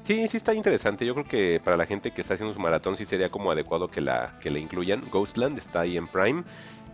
Sí, 0.04 0.26
sí 0.28 0.36
está 0.38 0.54
interesante. 0.54 1.04
Yo 1.04 1.12
creo 1.14 1.26
que 1.26 1.60
para 1.62 1.76
la 1.76 1.84
gente 1.84 2.10
que 2.10 2.22
está 2.22 2.34
haciendo 2.34 2.54
su 2.54 2.60
maratón 2.60 2.96
sí 2.96 3.04
sería 3.04 3.28
como 3.28 3.50
adecuado 3.50 3.90
que 3.90 4.00
la, 4.00 4.32
que 4.40 4.50
la 4.50 4.58
incluyan. 4.60 5.02
Ghostland 5.10 5.58
está 5.58 5.80
ahí 5.80 5.96
en 5.98 6.08
Prime. 6.08 6.44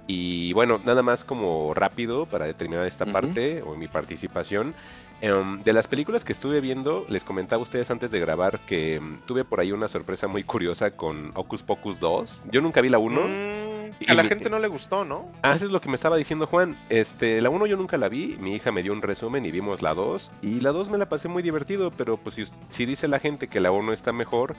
Y 0.06 0.52
bueno, 0.52 0.80
nada 0.84 1.02
más 1.02 1.24
como 1.24 1.72
rápido 1.74 2.26
para 2.26 2.46
determinar 2.46 2.86
esta 2.86 3.06
parte 3.06 3.62
o 3.62 3.76
mi 3.76 3.88
participación. 3.88 4.74
Em, 5.20 5.62
de 5.62 5.72
las 5.72 5.86
películas 5.86 6.24
que 6.24 6.32
estuve 6.32 6.60
viendo, 6.60 7.06
les 7.08 7.22
comentaba 7.22 7.60
a 7.60 7.62
ustedes 7.62 7.88
antes 7.92 8.10
de 8.10 8.18
grabar 8.18 8.58
que 8.66 8.96
em, 8.96 9.18
tuve 9.20 9.44
por 9.44 9.60
ahí 9.60 9.70
una 9.70 9.86
sorpresa 9.86 10.26
muy 10.26 10.42
curiosa 10.42 10.90
con 10.96 11.30
Ocus 11.36 11.62
Pocus 11.62 12.00
2. 12.00 12.42
Yo 12.50 12.60
nunca 12.60 12.80
vi 12.80 12.88
la 12.88 12.98
1. 12.98 13.20
Mm, 13.20 13.90
y 14.00 14.10
a 14.10 14.14
la 14.14 14.24
mi- 14.24 14.28
gente 14.28 14.50
no 14.50 14.58
le 14.58 14.66
gustó, 14.66 15.04
¿no? 15.04 15.28
Ah, 15.42 15.54
eso 15.54 15.66
es 15.66 15.70
lo 15.70 15.80
que 15.80 15.88
me 15.88 15.94
estaba 15.94 16.16
diciendo 16.16 16.48
Juan. 16.48 16.76
Este, 16.88 17.40
la 17.40 17.50
1 17.50 17.66
yo 17.66 17.76
nunca 17.76 17.96
la 17.98 18.08
vi, 18.08 18.36
mi 18.40 18.56
hija 18.56 18.72
me 18.72 18.82
dio 18.82 18.92
un 18.92 19.00
resumen 19.00 19.46
y 19.46 19.52
vimos 19.52 19.80
la 19.80 19.94
2. 19.94 20.32
Y 20.42 20.60
la 20.60 20.72
2 20.72 20.90
me 20.90 20.98
la 20.98 21.08
pasé 21.08 21.28
muy 21.28 21.44
divertido, 21.44 21.92
pero 21.96 22.16
pues 22.16 22.34
si, 22.34 22.42
si 22.68 22.84
dice 22.84 23.06
la 23.06 23.20
gente 23.20 23.46
que 23.46 23.60
la 23.60 23.70
1 23.70 23.92
está 23.92 24.12
mejor, 24.12 24.56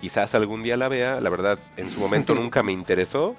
quizás 0.00 0.34
algún 0.34 0.62
día 0.62 0.78
la 0.78 0.88
vea. 0.88 1.20
La 1.20 1.28
verdad, 1.28 1.58
en 1.76 1.90
su 1.90 2.00
momento 2.00 2.34
nunca 2.34 2.62
me 2.62 2.72
interesó. 2.72 3.36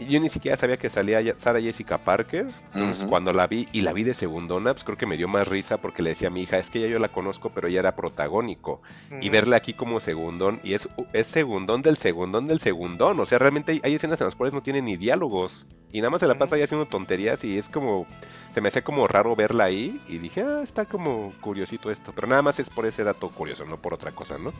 Y 0.00 0.06
Yo 0.06 0.18
ni 0.18 0.30
siquiera 0.30 0.56
sabía 0.56 0.78
que 0.78 0.88
salía 0.88 1.20
ya- 1.20 1.36
Sarah 1.36 1.60
Jessica 1.60 1.98
Parker. 1.98 2.48
Entonces, 2.72 3.04
cuando 3.08 3.32
la 3.34 3.46
vi 3.46 3.68
y 3.72 3.82
la 3.82 3.92
vi 3.92 4.02
de 4.02 4.14
segundona, 4.14 4.72
pues 4.72 4.82
creo 4.82 4.96
que 4.96 5.04
me 5.06 5.16
dio 5.18 5.28
más 5.28 5.46
risa 5.46 5.76
porque 5.76 6.02
le 6.02 6.10
decía 6.10 6.28
a 6.28 6.30
mi 6.30 6.40
hija, 6.40 6.58
es 6.58 6.70
que 6.70 6.80
ya 6.80 6.86
yo 6.86 6.98
la 6.98 7.08
conozco, 7.12 7.50
pero 7.50 7.68
ella 7.68 7.80
era 7.80 7.94
protagónico 7.96 8.80
y 9.20 9.28
verla 9.28 9.56
aquí 9.56 9.74
como 9.74 10.00
segundón, 10.00 10.60
y 10.64 10.72
es, 10.72 10.88
es 11.12 11.26
segundón 11.26 11.82
del 11.82 11.96
segundón 11.98 12.46
del 12.46 12.60
segundón, 12.60 13.20
o 13.20 13.26
sea, 13.26 13.38
realmente 13.38 13.72
hay, 13.72 13.80
hay 13.84 13.94
escenas 13.94 14.20
en 14.22 14.26
las 14.28 14.34
cuales 14.36 14.54
no 14.54 14.62
tiene 14.62 14.80
ni 14.80 14.96
diálogos, 14.96 15.66
y 15.92 15.98
nada 16.00 16.10
más 16.10 16.20
se 16.20 16.26
la 16.26 16.38
pasa 16.38 16.54
ahí 16.56 16.62
haciendo 16.62 16.86
tonterías, 16.86 17.44
y 17.44 17.58
es 17.58 17.68
como, 17.68 18.06
se 18.54 18.60
me 18.62 18.68
hacía 18.68 18.82
como 18.82 19.06
raro 19.06 19.36
verla 19.36 19.64
ahí, 19.64 20.00
y 20.08 20.16
dije, 20.18 20.42
ah, 20.42 20.60
está 20.62 20.86
como 20.86 21.34
curiosito 21.42 21.90
esto, 21.90 22.12
pero 22.14 22.26
nada 22.28 22.40
más 22.40 22.58
es 22.58 22.70
por 22.70 22.86
ese 22.86 23.04
dato 23.04 23.28
curioso, 23.28 23.66
no 23.66 23.76
por 23.76 23.92
otra 23.92 24.12
cosa, 24.12 24.38
¿no? 24.38 24.52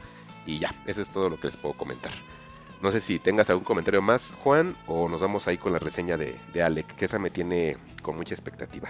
Y 0.44 0.58
ya, 0.58 0.70
eso 0.86 1.00
es 1.00 1.10
todo 1.10 1.30
lo 1.30 1.40
que 1.40 1.46
les 1.46 1.56
puedo 1.56 1.74
comentar. 1.74 2.12
No 2.82 2.90
sé 2.90 3.00
si 3.00 3.18
tengas 3.18 3.50
algún 3.50 3.64
comentario 3.64 4.00
más, 4.00 4.32
Juan, 4.42 4.76
o 4.86 5.08
nos 5.08 5.20
vamos 5.20 5.46
ahí 5.48 5.58
con 5.58 5.72
la 5.72 5.78
reseña 5.78 6.16
de, 6.16 6.38
de 6.54 6.62
Alec, 6.62 6.94
que 6.96 7.04
esa 7.04 7.18
me 7.18 7.30
tiene 7.30 7.76
con 8.02 8.16
mucha 8.16 8.34
expectativa. 8.34 8.88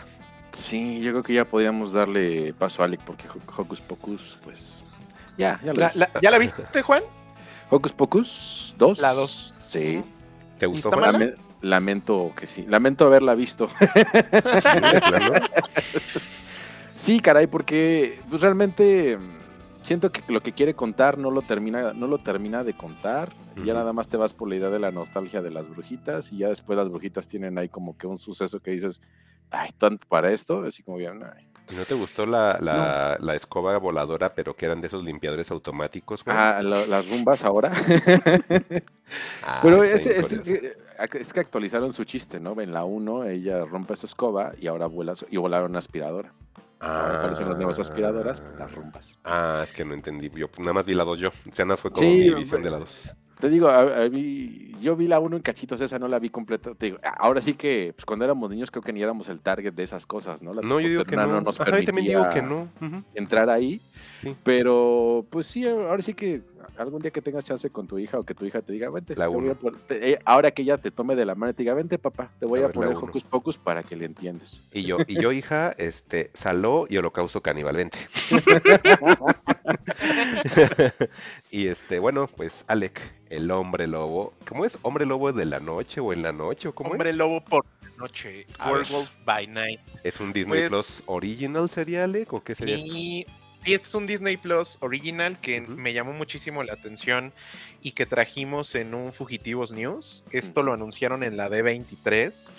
Sí, 0.52 1.00
yo 1.00 1.10
creo 1.12 1.22
que 1.22 1.34
ya 1.34 1.44
podríamos 1.44 1.92
darle 1.92 2.52
paso 2.54 2.82
a 2.82 2.84
Alec 2.86 3.00
porque 3.02 3.26
Ho- 3.28 3.60
Hocus 3.62 3.80
Pocus, 3.80 4.38
pues. 4.44 4.82
Ya, 5.36 5.60
ya 5.64 5.72
La- 5.72 5.90
la- 5.94 6.08
¿Ya 6.22 6.30
la 6.30 6.38
viste, 6.38 6.82
Juan? 6.82 7.02
Hocus 7.70 7.92
Pocus 7.92 8.74
2. 8.78 8.98
La 9.00 9.12
dos. 9.12 9.50
Sí. 9.52 10.02
¿Te 10.58 10.66
¿Y 10.66 10.68
gustó, 10.68 10.90
Juan? 10.90 11.34
lamento 11.62 12.32
que 12.36 12.46
sí, 12.46 12.64
lamento 12.66 13.06
haberla 13.06 13.34
visto. 13.34 13.68
sí, 16.94 17.20
caray, 17.20 17.46
porque 17.46 18.20
pues, 18.28 18.42
realmente 18.42 19.18
siento 19.82 20.10
que 20.12 20.22
lo 20.32 20.40
que 20.40 20.52
quiere 20.52 20.74
contar 20.74 21.18
no 21.18 21.30
lo 21.30 21.42
termina, 21.42 21.92
no 21.92 22.06
lo 22.06 22.18
termina 22.18 22.64
de 22.64 22.74
contar. 22.74 23.32
Y 23.56 23.64
ya 23.66 23.74
nada 23.74 23.92
más 23.92 24.08
te 24.08 24.16
vas 24.16 24.32
por 24.32 24.48
la 24.48 24.56
idea 24.56 24.70
de 24.70 24.78
la 24.78 24.90
nostalgia 24.90 25.42
de 25.42 25.50
las 25.50 25.68
brujitas. 25.68 26.32
Y 26.32 26.38
ya 26.38 26.48
después 26.48 26.76
las 26.78 26.88
brujitas 26.88 27.28
tienen 27.28 27.58
ahí 27.58 27.68
como 27.68 27.96
que 27.96 28.06
un 28.06 28.16
suceso 28.18 28.60
que 28.60 28.70
dices, 28.70 29.00
ay, 29.50 29.70
tanto 29.78 30.06
para 30.08 30.30
esto. 30.32 30.62
Así 30.62 30.82
como 30.82 30.96
bien, 30.98 31.20
ay. 31.22 31.46
¿Y 31.70 31.74
¿No 31.76 31.84
te 31.84 31.94
gustó 31.94 32.26
la, 32.26 32.58
la, 32.60 33.16
la 33.20 33.34
escoba 33.36 33.76
voladora, 33.78 34.34
pero 34.34 34.56
que 34.56 34.66
eran 34.66 34.80
de 34.80 34.88
esos 34.88 35.04
limpiadores 35.04 35.50
automáticos, 35.52 36.24
güey? 36.24 36.36
Ah, 36.36 36.60
lo- 36.62 36.84
las 36.86 37.08
rumbas 37.08 37.44
ahora. 37.44 37.70
Ah, 39.42 39.60
Pero 39.62 39.82
es, 39.82 40.04
bien 40.04 40.18
es, 40.20 40.28
que- 40.42 40.76
es 41.18 41.32
que 41.32 41.40
actualizaron 41.40 41.92
su 41.92 42.04
chiste, 42.04 42.40
¿no? 42.40 42.58
En 42.60 42.72
la 42.72 42.84
1 42.84 43.24
ella 43.24 43.64
rompe 43.64 43.96
su 43.96 44.06
escoba 44.06 44.52
y 44.58 44.66
ahora 44.66 44.86
vuela 44.86 45.14
su- 45.16 45.26
y 45.30 45.36
vuela 45.36 45.62
una 45.64 45.78
aspiradora. 45.78 46.32
Ahora 46.80 47.18
aparecen 47.18 47.46
las 47.48 47.56
nuevas 47.58 47.78
aspiradoras, 47.78 48.40
pues, 48.40 48.58
las 48.58 48.74
rumbas. 48.74 49.18
Ah, 49.24 49.60
es 49.64 49.72
que 49.72 49.84
no 49.84 49.92
entendí. 49.94 50.30
Yo 50.34 50.48
nada 50.58 50.72
más 50.72 50.86
vi 50.86 50.94
la 50.94 51.04
2 51.04 51.18
yo. 51.18 51.28
O 51.28 51.52
sea, 51.54 51.64
nada 51.66 51.76
fue 51.76 51.90
como 51.92 52.06
Sí, 52.08 52.30
mi 52.30 52.34
visión 52.34 52.62
de 52.62 52.70
la 52.70 52.78
2. 52.78 53.12
Te 53.38 53.48
digo, 53.48 53.68
a- 53.68 54.04
a 54.04 54.08
mí- 54.10 54.72
yo 54.82 54.96
vi 54.96 55.06
la 55.06 55.18
1 55.18 55.36
en 55.36 55.42
cachitos, 55.42 55.80
esa 55.80 55.98
no 55.98 56.08
la 56.08 56.18
vi 56.18 56.28
completa. 56.30 56.74
Te 56.74 56.86
digo, 56.86 56.98
ahora 57.18 57.40
sí 57.40 57.54
que 57.54 57.92
pues, 57.94 58.04
cuando 58.04 58.24
éramos 58.24 58.50
niños 58.50 58.70
creo 58.70 58.82
que 58.82 58.92
ni 58.92 59.02
éramos 59.02 59.28
el 59.28 59.40
target 59.40 59.72
de 59.72 59.82
esas 59.82 60.04
cosas, 60.06 60.42
¿no? 60.42 60.52
La 60.54 60.60
No, 60.62 60.78
yo 60.80 60.88
digo 60.88 61.04
que 61.04 61.16
no. 61.16 61.40
nos 61.40 61.58
Ajá, 61.60 61.78
yo 61.78 61.84
también 61.84 62.06
digo 62.06 62.28
que 62.30 62.42
no. 62.42 62.68
Entrar 63.14 63.48
ahí. 63.48 63.80
Sí. 64.22 64.36
Pero, 64.42 65.26
pues 65.30 65.46
sí, 65.46 65.66
ahora 65.66 66.02
sí 66.02 66.12
que 66.14 66.42
algún 66.76 67.00
día 67.00 67.10
que 67.10 67.22
tengas 67.22 67.44
chance 67.44 67.70
con 67.70 67.86
tu 67.86 67.98
hija 67.98 68.18
o 68.18 68.22
que 68.24 68.34
tu 68.34 68.44
hija 68.44 68.62
te 68.62 68.72
diga, 68.72 68.90
vente, 68.90 69.14
La 69.16 69.24
te 69.24 69.28
voy 69.28 69.44
uno. 69.44 69.52
a 69.52 69.54
pon- 69.54 69.78
te- 69.86 70.12
eh, 70.12 70.18
ahora 70.24 70.50
que 70.50 70.62
ella 70.62 70.78
te 70.78 70.90
tome 70.90 71.14
de 71.16 71.24
la 71.24 71.34
mano 71.34 71.50
y 71.50 71.54
te 71.54 71.62
diga, 71.62 71.74
vente 71.74 71.98
papá, 71.98 72.30
te 72.38 72.46
voy 72.46 72.60
A 72.60 72.64
a, 72.64 72.66
ver, 72.68 72.76
la 72.76 72.82
poner. 72.82 72.96
Hocus 72.96 73.24
Pocus 73.24 73.58
para 73.58 73.82
que 73.82 73.96
le 73.96 74.04
entiendes. 74.06 74.64
Y 74.72 74.82
yo, 74.84 74.98
y 75.06 75.20
yo, 75.20 75.32
hija, 75.32 75.72
este, 75.78 76.30
Saló 76.34 76.86
y 76.88 76.96
Holocausto 76.96 77.42
Caníbal, 77.42 77.76
vente. 77.76 77.98
y 81.50 81.66
este, 81.66 81.98
bueno, 81.98 82.26
pues 82.26 82.64
Alec, 82.68 83.00
el 83.28 83.50
hombre 83.50 83.86
lobo. 83.86 84.32
¿Cómo 84.48 84.64
es? 84.64 84.78
¿Hombre 84.82 85.06
lobo 85.06 85.32
de 85.32 85.44
la 85.44 85.60
noche 85.60 86.00
o 86.00 86.12
en 86.12 86.22
la 86.22 86.32
noche? 86.32 86.68
¿O 86.68 86.74
cómo 86.74 86.90
Hombre 86.90 87.10
es? 87.10 87.16
lobo 87.16 87.40
por 87.44 87.64
la 87.82 87.90
noche. 87.96 88.46
Werewolf 88.64 89.10
by 89.24 89.46
night. 89.46 89.80
¿Es 90.04 90.20
un 90.20 90.32
Disney 90.32 90.60
Pues- 90.60 90.70
Plus 90.70 91.02
Original 91.06 91.68
sería 91.68 92.04
Alec? 92.04 92.32
¿O 92.32 92.42
qué 92.42 92.54
sería 92.54 92.76
esto? 92.76 92.94
Y 93.62 93.66
sí, 93.66 93.74
este 93.74 93.88
es 93.88 93.94
un 93.94 94.06
Disney 94.06 94.36
Plus 94.38 94.78
original 94.80 95.38
que 95.38 95.60
me 95.60 95.92
llamó 95.92 96.12
muchísimo 96.12 96.62
la 96.62 96.72
atención 96.72 97.32
y 97.82 97.92
que 97.92 98.06
trajimos 98.06 98.74
en 98.74 98.94
un 98.94 99.12
Fugitivos 99.12 99.70
News. 99.72 100.24
Esto 100.32 100.62
lo 100.62 100.72
anunciaron 100.72 101.22
en 101.22 101.36
la 101.36 101.50
D23 101.50 102.50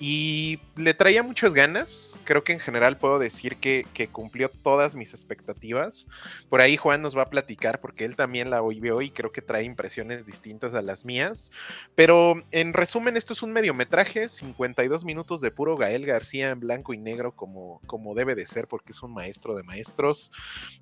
y 0.00 0.58
le 0.76 0.94
traía 0.94 1.22
muchas 1.22 1.54
ganas. 1.54 2.18
Creo 2.24 2.44
que 2.44 2.52
en 2.52 2.60
general 2.60 2.98
puedo 2.98 3.18
decir 3.18 3.56
que, 3.56 3.84
cumplió 4.12 4.48
todas 4.48 4.94
mis 4.94 5.12
expectativas. 5.12 6.06
Por 6.48 6.60
ahí 6.60 6.76
Juan 6.76 7.02
nos 7.02 7.16
va 7.16 7.22
a 7.22 7.30
platicar 7.30 7.80
porque 7.80 8.04
él 8.04 8.16
también 8.16 8.50
la 8.50 8.60
vio 8.60 9.00
y 9.02 9.10
creo 9.10 9.32
que 9.32 9.42
trae 9.42 9.64
impresiones 9.64 10.26
distintas 10.26 10.74
a 10.74 10.82
las 10.82 11.04
mías. 11.04 11.50
Pero 11.94 12.42
en 12.50 12.72
resumen, 12.72 13.16
esto 13.16 13.32
es 13.32 13.42
un 13.42 13.52
mediometraje, 13.52 14.28
52 14.28 15.04
minutos 15.04 15.40
de 15.40 15.50
puro 15.50 15.76
Gael 15.76 16.06
García 16.06 16.50
en 16.50 16.60
blanco 16.60 16.94
y 16.94 16.98
negro 16.98 17.32
como, 17.32 17.80
como 17.86 18.14
debe 18.14 18.34
de 18.34 18.46
ser 18.46 18.68
porque 18.68 18.92
es 18.92 19.02
un 19.02 19.14
maestro 19.14 19.54
de 19.54 19.62
maestros. 19.62 20.32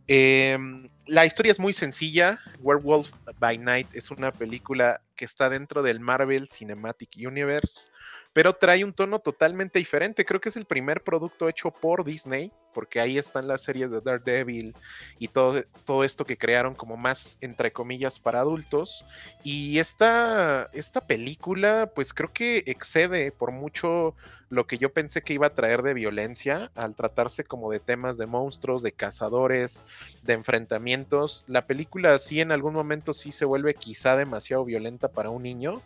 Em, 0.06 0.88
la 1.06 1.26
historia 1.26 1.52
es 1.52 1.58
muy 1.58 1.72
sencilla. 1.72 2.40
Werewolf 2.60 3.10
by 3.38 3.58
Night 3.58 3.88
es 3.92 4.10
una 4.10 4.32
película 4.32 5.00
que 5.16 5.24
está 5.24 5.48
dentro 5.48 5.82
del 5.82 6.00
Marvel 6.00 6.48
Cinematic 6.48 7.10
Universe, 7.16 7.90
pero 8.32 8.54
trae 8.54 8.84
un 8.84 8.92
tono 8.92 9.18
totalmente 9.18 9.78
diferente. 9.78 10.24
Creo 10.24 10.40
que 10.40 10.48
es 10.48 10.56
el 10.56 10.64
primer 10.64 11.02
producto 11.02 11.48
hecho 11.48 11.70
por 11.70 12.04
Disney, 12.04 12.52
porque 12.72 13.00
ahí 13.00 13.18
están 13.18 13.46
las 13.46 13.62
series 13.62 13.90
de 13.90 14.00
Daredevil 14.00 14.74
y 15.18 15.28
todo, 15.28 15.62
todo 15.84 16.04
esto 16.04 16.24
que 16.24 16.38
crearon 16.38 16.74
como 16.74 16.96
más, 16.96 17.36
entre 17.40 17.72
comillas, 17.72 18.18
para 18.18 18.40
adultos. 18.40 19.04
Y 19.44 19.78
esta, 19.78 20.70
esta 20.72 21.06
película, 21.06 21.90
pues 21.94 22.14
creo 22.14 22.32
que 22.32 22.62
excede 22.66 23.32
por 23.32 23.52
mucho 23.52 24.14
lo 24.48 24.66
que 24.66 24.76
yo 24.76 24.92
pensé 24.92 25.22
que 25.22 25.32
iba 25.32 25.46
a 25.46 25.54
traer 25.54 25.82
de 25.82 25.94
violencia 25.94 26.70
al 26.74 26.94
tratarse 26.94 27.42
como 27.42 27.70
de 27.72 27.80
temas 27.80 28.18
de 28.18 28.26
monstruos, 28.26 28.82
de 28.82 28.92
cazadores, 28.92 29.84
de 30.22 30.34
enfrentamientos. 30.34 31.42
La 31.46 31.66
película 31.66 32.18
sí 32.18 32.40
en 32.40 32.52
algún 32.52 32.74
momento 32.74 33.14
sí 33.14 33.32
se 33.32 33.46
vuelve 33.46 33.74
quizá 33.74 34.14
demasiado 34.14 34.66
violenta 34.66 35.08
para 35.08 35.30
un 35.30 35.42
niño. 35.42 35.82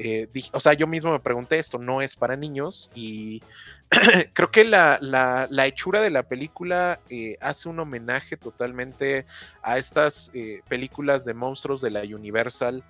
Eh, 0.00 0.28
dije- 0.32 0.50
o 0.52 0.60
sea, 0.60 0.74
yo 0.74 0.86
mismo 0.86 1.10
me 1.12 1.20
pregunté, 1.20 1.58
esto 1.58 1.78
no 1.78 2.00
es 2.02 2.16
para 2.16 2.36
niños 2.36 2.90
y 2.94 3.42
creo 4.34 4.50
que 4.50 4.64
la, 4.64 4.98
la- 5.00 5.48
la 5.50 5.66
hechura 5.66 6.02
de 6.02 6.10
la 6.10 6.22
película 6.22 7.00
eh, 7.08 7.36
hace 7.40 7.68
un 7.68 7.80
homenaje 7.80 8.36
totalmente 8.36 9.26
a 9.62 9.78
estas 9.78 10.30
eh, 10.34 10.62
películas 10.68 11.24
de 11.24 11.34
monstruos 11.34 11.80
de 11.80 11.90
la 11.90 12.02
Universal 12.02 12.84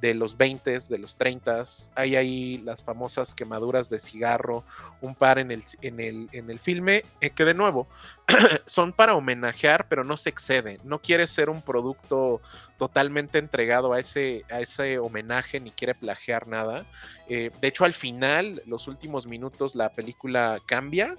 de 0.00 0.14
los 0.14 0.36
20, 0.36 0.78
de 0.88 0.98
los 0.98 1.16
30. 1.16 1.64
Hay 1.94 2.16
ahí 2.16 2.58
las 2.58 2.82
famosas 2.82 3.34
quemaduras 3.34 3.90
de 3.90 3.98
cigarro, 3.98 4.64
un 5.00 5.14
par 5.14 5.38
en 5.38 5.50
el, 5.50 5.64
en 5.82 6.00
el, 6.00 6.28
en 6.32 6.50
el 6.50 6.58
filme, 6.58 7.04
eh, 7.20 7.30
que 7.30 7.44
de 7.44 7.54
nuevo 7.54 7.86
son 8.66 8.92
para 8.92 9.14
homenajear, 9.14 9.86
pero 9.88 10.04
no 10.04 10.16
se 10.16 10.30
exceden. 10.30 10.78
No 10.84 11.00
quiere 11.00 11.26
ser 11.26 11.50
un 11.50 11.62
producto 11.62 12.40
totalmente 12.78 13.38
entregado 13.38 13.92
a 13.92 14.00
ese, 14.00 14.44
a 14.50 14.60
ese 14.60 14.98
homenaje 14.98 15.60
ni 15.60 15.70
quiere 15.70 15.94
plagiar 15.94 16.46
nada. 16.48 16.86
Eh, 17.28 17.50
de 17.60 17.68
hecho, 17.68 17.84
al 17.84 17.94
final, 17.94 18.62
los 18.66 18.88
últimos 18.88 19.26
minutos, 19.26 19.74
la 19.74 19.90
película 19.90 20.58
cambia 20.66 21.16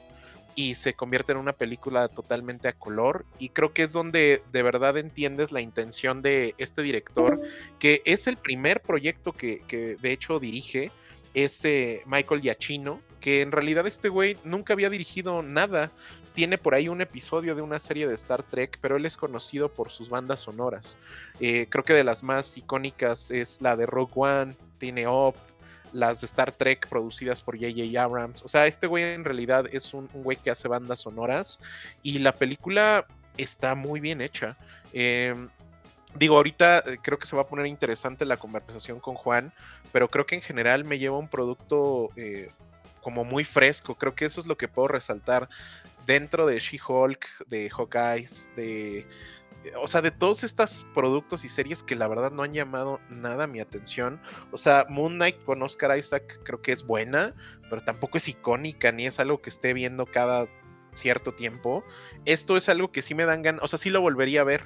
y 0.55 0.75
se 0.75 0.93
convierte 0.93 1.31
en 1.31 1.37
una 1.37 1.53
película 1.53 2.07
totalmente 2.07 2.67
a 2.67 2.73
color 2.73 3.25
y 3.39 3.49
creo 3.49 3.73
que 3.73 3.83
es 3.83 3.93
donde 3.93 4.41
de 4.51 4.63
verdad 4.63 4.97
entiendes 4.97 5.51
la 5.51 5.61
intención 5.61 6.21
de 6.21 6.55
este 6.57 6.81
director 6.81 7.41
que 7.79 8.01
es 8.05 8.27
el 8.27 8.37
primer 8.37 8.81
proyecto 8.81 9.33
que, 9.33 9.61
de 10.01 10.11
hecho 10.11 10.39
dirige 10.39 10.91
es 11.33 11.63
eh, 11.63 12.01
Michael 12.05 12.41
Giacchino 12.41 13.01
que 13.21 13.41
en 13.41 13.51
realidad 13.51 13.87
este 13.87 14.09
güey 14.09 14.37
nunca 14.43 14.73
había 14.73 14.89
dirigido 14.89 15.41
nada. 15.43 15.91
Tiene 16.33 16.57
por 16.57 16.73
ahí 16.73 16.89
un 16.89 17.01
episodio 17.01 17.55
de 17.55 17.61
una 17.61 17.79
serie 17.79 18.07
de 18.07 18.15
Star 18.15 18.43
Trek 18.43 18.79
pero 18.81 18.97
él 18.97 19.05
es 19.05 19.15
conocido 19.15 19.69
por 19.69 19.91
sus 19.91 20.09
bandas 20.09 20.41
sonoras. 20.41 20.97
Eh, 21.39 21.67
creo 21.69 21.83
que 21.83 21.93
de 21.93 22.03
las 22.03 22.23
más 22.23 22.57
icónicas 22.57 23.31
es 23.31 23.61
la 23.61 23.77
de 23.77 23.85
Rogue 23.85 24.13
One 24.15 24.55
tiene 24.79 25.07
Up 25.07 25.35
las 25.93 26.21
de 26.21 26.25
Star 26.25 26.51
Trek 26.51 26.87
producidas 26.87 27.41
por 27.41 27.55
J.J. 27.57 28.01
Abrams. 28.01 28.43
O 28.43 28.47
sea, 28.47 28.67
este 28.67 28.87
güey 28.87 29.03
en 29.03 29.23
realidad 29.23 29.65
es 29.71 29.93
un, 29.93 30.07
güey 30.13 30.37
que 30.37 30.51
hace 30.51 30.67
bandas 30.67 31.01
sonoras 31.01 31.59
y 32.03 32.19
la 32.19 32.31
película 32.31 33.05
está 33.37 33.75
muy 33.75 33.99
bien 33.99 34.21
hecha. 34.21 34.57
Eh, 34.93 35.35
digo, 36.15 36.37
ahorita 36.37 36.79
eh, 36.79 36.97
creo 37.01 37.17
que 37.19 37.27
se 37.27 37.35
va 37.35 37.43
a 37.43 37.47
poner 37.47 37.65
interesante 37.65 38.25
la 38.25 38.37
conversación 38.37 38.99
con 38.99 39.15
Juan, 39.15 39.51
pero 39.91 40.09
creo 40.09 40.25
que 40.25 40.35
en 40.35 40.41
general 40.41 40.83
me 40.85 40.99
lleva 40.99 41.17
un 41.17 41.27
producto 41.27 42.09
eh, 42.15 42.51
como 43.01 43.23
muy 43.23 43.43
fresco. 43.43 43.95
Creo 43.95 44.15
que 44.15 44.25
eso 44.25 44.41
es 44.41 44.47
lo 44.47 44.57
que 44.57 44.67
puedo 44.67 44.87
resaltar 44.87 45.49
dentro 46.05 46.45
de 46.45 46.59
She-Hulk, 46.59 47.47
de 47.47 47.69
Hawkeyes, 47.69 48.49
de 48.55 49.05
o 49.79 49.87
sea, 49.87 50.01
de 50.01 50.11
todos 50.11 50.43
estos 50.43 50.85
productos 50.93 51.45
y 51.45 51.49
series 51.49 51.83
que 51.83 51.95
la 51.95 52.07
verdad 52.07 52.31
no 52.31 52.43
han 52.43 52.53
llamado 52.53 52.99
nada 53.09 53.47
mi 53.47 53.59
atención. 53.59 54.21
O 54.51 54.57
sea, 54.57 54.85
Moon 54.89 55.15
Knight 55.15 55.43
con 55.43 55.61
Oscar 55.61 55.97
Isaac 55.97 56.39
creo 56.43 56.61
que 56.61 56.71
es 56.71 56.85
buena, 56.85 57.35
pero 57.69 57.83
tampoco 57.83 58.17
es 58.17 58.27
icónica 58.27 58.91
ni 58.91 59.05
es 59.05 59.19
algo 59.19 59.41
que 59.41 59.49
esté 59.49 59.73
viendo 59.73 60.05
cada 60.05 60.47
cierto 60.95 61.33
tiempo. 61.33 61.83
Esto 62.25 62.57
es 62.57 62.69
algo 62.69 62.91
que 62.91 63.01
sí 63.01 63.15
me 63.15 63.25
dan 63.25 63.41
ganas, 63.43 63.63
o 63.63 63.67
sea, 63.67 63.79
sí 63.79 63.89
lo 63.89 64.01
volvería 64.01 64.41
a 64.41 64.45
ver. 64.45 64.65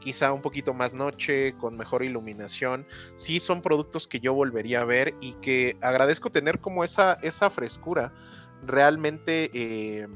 Quizá 0.00 0.32
un 0.32 0.42
poquito 0.42 0.74
más 0.74 0.94
noche, 0.96 1.54
con 1.58 1.76
mejor 1.76 2.02
iluminación. 2.02 2.84
Sí 3.14 3.38
son 3.38 3.62
productos 3.62 4.08
que 4.08 4.18
yo 4.18 4.34
volvería 4.34 4.80
a 4.80 4.84
ver 4.84 5.14
y 5.20 5.34
que 5.34 5.76
agradezco 5.80 6.30
tener 6.30 6.58
como 6.58 6.82
esa, 6.82 7.14
esa 7.22 7.50
frescura. 7.50 8.12
Realmente 8.66 9.50
eh, 9.54 10.08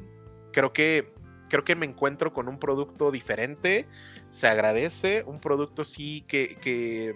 creo 0.52 0.72
que 0.72 1.14
creo 1.48 1.64
que 1.64 1.74
me 1.74 1.86
encuentro 1.86 2.32
con 2.32 2.48
un 2.48 2.58
producto 2.58 3.10
diferente, 3.10 3.86
se 4.30 4.46
agradece, 4.48 5.22
un 5.26 5.40
producto 5.40 5.84
sí 5.84 6.24
que, 6.28 6.56
que, 6.60 7.14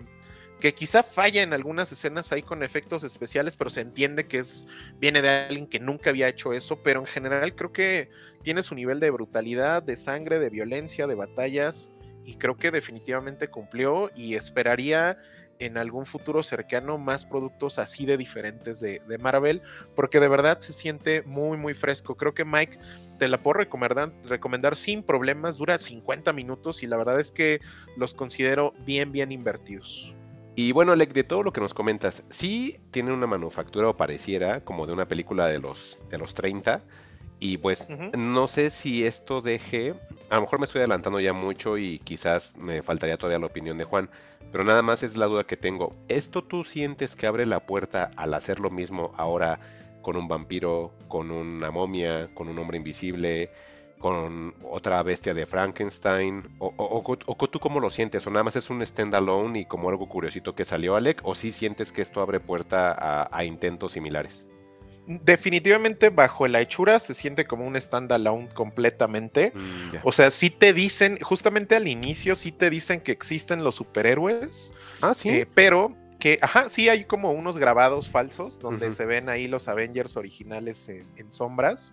que, 0.61 0.75
quizá 0.75 1.03
falla 1.03 1.43
en 1.43 1.53
algunas 1.53 1.91
escenas 1.93 2.33
ahí 2.33 2.43
con 2.43 2.63
efectos 2.63 3.05
especiales, 3.05 3.57
pero 3.57 3.71
se 3.71 3.81
entiende 3.81 4.27
que 4.27 4.39
es, 4.39 4.65
viene 4.99 5.23
de 5.23 5.29
alguien 5.29 5.67
que 5.67 5.81
nunca 5.81 6.11
había 6.11 6.29
hecho 6.29 6.53
eso, 6.53 6.83
pero 6.83 7.01
en 7.01 7.07
general 7.07 7.55
creo 7.55 7.73
que 7.73 8.11
tiene 8.43 8.63
su 8.63 8.75
nivel 8.75 9.01
de 9.01 9.11
brutalidad, 9.11 9.83
de 9.83 9.97
sangre, 9.97 10.39
de 10.39 10.51
violencia, 10.51 11.07
de 11.07 11.15
batallas, 11.15 11.91
y 12.25 12.37
creo 12.37 12.57
que 12.57 12.71
definitivamente 12.71 13.49
cumplió 13.49 14.11
y 14.15 14.35
esperaría 14.35 15.19
en 15.59 15.77
algún 15.77 16.07
futuro 16.07 16.43
cercano 16.43 16.97
más 16.99 17.27
productos 17.27 17.79
así 17.79 18.07
de 18.07 18.17
diferentes 18.17 18.81
de, 18.81 19.01
de, 19.07 19.19
Marvel, 19.19 19.63
porque 19.95 20.19
de 20.19 20.29
verdad 20.29 20.61
se 20.61 20.73
siente 20.73 21.23
muy, 21.23 21.59
muy 21.59 21.75
fresco. 21.75 22.17
Creo 22.17 22.33
que 22.33 22.45
Mike 22.45 22.79
te 23.21 23.29
la 23.29 23.43
puedo 23.43 23.59
recomendar, 23.59 24.13
recomendar 24.25 24.77
sin 24.77 25.03
problemas, 25.03 25.59
dura 25.59 25.79
50 25.79 26.33
minutos 26.33 26.83
y 26.83 26.87
la 26.87 26.97
verdad 26.97 27.21
es 27.21 27.31
que 27.31 27.61
los 27.97 28.15
considero 28.15 28.73
bien, 28.87 29.13
bien 29.13 29.31
invertidos. 29.31 30.15
Y 30.57 30.73
bueno, 30.73 30.93
Alec, 30.93 31.13
de 31.13 31.23
todo 31.23 31.43
lo 31.43 31.53
que 31.53 31.61
nos 31.61 31.75
comentas, 31.75 32.25
sí 32.31 32.81
tiene 32.91 33.13
una 33.13 33.27
manufactura 33.27 33.91
o 33.91 33.97
pareciera 33.97 34.65
como 34.65 34.87
de 34.87 34.95
una 34.95 35.07
película 35.07 35.47
de 35.49 35.59
los, 35.59 36.01
de 36.09 36.17
los 36.17 36.35
30. 36.35 36.83
Y 37.41 37.59
pues 37.59 37.89
no 38.17 38.49
sé 38.49 38.71
si 38.71 39.05
esto 39.05 39.43
deje, 39.43 39.95
a 40.31 40.37
lo 40.37 40.41
mejor 40.41 40.59
me 40.59 40.65
estoy 40.65 40.81
adelantando 40.81 41.21
ya 41.21 41.35
mucho 41.35 41.77
y 41.77 41.99
quizás 41.99 42.57
me 42.57 42.83
faltaría 42.83 43.19
todavía 43.19 43.39
la 43.39 43.47
opinión 43.47 43.77
de 43.77 43.85
Juan, 43.85 44.09
pero 44.51 44.65
nada 44.65 44.81
más 44.81 45.03
es 45.03 45.17
la 45.17 45.27
duda 45.27 45.45
que 45.45 45.59
tengo. 45.59 45.95
¿Esto 46.09 46.43
tú 46.43 46.65
sientes 46.65 47.17
que 47.17 47.27
abre 47.27 47.45
la 47.45 47.61
puerta 47.61 48.11
al 48.17 48.33
hacer 48.33 48.61
lo 48.61 48.71
mismo 48.71 49.13
ahora 49.17 49.61
con 50.03 50.17
un 50.17 50.29
vampiro, 50.29 50.93
con 51.09 51.31
una 51.31 51.71
momia, 51.71 52.29
con 52.35 52.49
un 52.49 52.59
hombre 52.59 52.77
invisible, 52.79 53.51
con 53.99 54.55
otra 54.71 55.03
bestia 55.03 55.35
de 55.35 55.47
Frankenstein? 55.47 56.43
¿O, 56.59 56.73
o- 56.77 57.03
o- 57.05 57.19
o 57.27 57.49
tú 57.49 57.61
cómo 57.61 57.81
lo 57.81 57.91
sientes? 57.91 58.27
¿O 58.27 58.31
nada 58.31 58.45
más 58.45 58.57
es 58.57 58.71
un 58.71 58.85
standalone 58.85 59.61
y 59.61 59.65
como 59.67 59.89
algo 59.91 60.09
curiosito 60.09 60.55
que 60.55 60.65
salió, 60.65 60.97
Alec? 60.97 61.21
¿O 61.25 61.35
sí 61.35 61.53
sientes 61.53 61.93
que 61.93 62.03
esto 62.03 62.21
abre 62.21 62.41
puerta 62.41 62.93
a, 62.93 63.29
a 63.37 63.45
intentos 63.45 63.93
similares? 63.93 64.47
Definitivamente 65.07 66.11
bajo 66.11 66.47
la 66.47 66.61
hechura 66.61 67.01
se 67.01 67.15
siente 67.15 67.45
como 67.45 67.67
un 67.67 67.81
standalone 67.81 68.49
completamente. 68.51 69.51
Mm. 69.55 69.97
O 70.05 70.13
sea, 70.13 70.31
sí 70.31 70.51
te 70.51 70.73
dicen, 70.73 71.19
justamente 71.21 71.75
al 71.75 71.89
inicio 71.89 72.37
sí 72.37 72.53
te 72.53 72.71
dicen 72.71 73.01
que 73.01 73.11
existen 73.11 73.65
los 73.65 73.75
superhéroes, 73.75 74.73
Ah, 75.03 75.15
sí. 75.15 75.31
eh, 75.31 75.47
pero 75.53 75.97
que, 76.21 76.39
ajá, 76.43 76.69
sí 76.69 76.89
hay 76.89 77.07
como 77.07 77.33
unos 77.33 77.57
grabados 77.57 78.09
falsos 78.11 78.59
donde 78.61 78.91
se 78.93 79.07
ven 79.07 79.31
ahí 79.31 79.49
los 79.49 79.69
Avengers 79.69 80.17
originales 80.19 80.89
en, 80.89 81.11
en 81.17 81.33
sombras, 81.33 81.93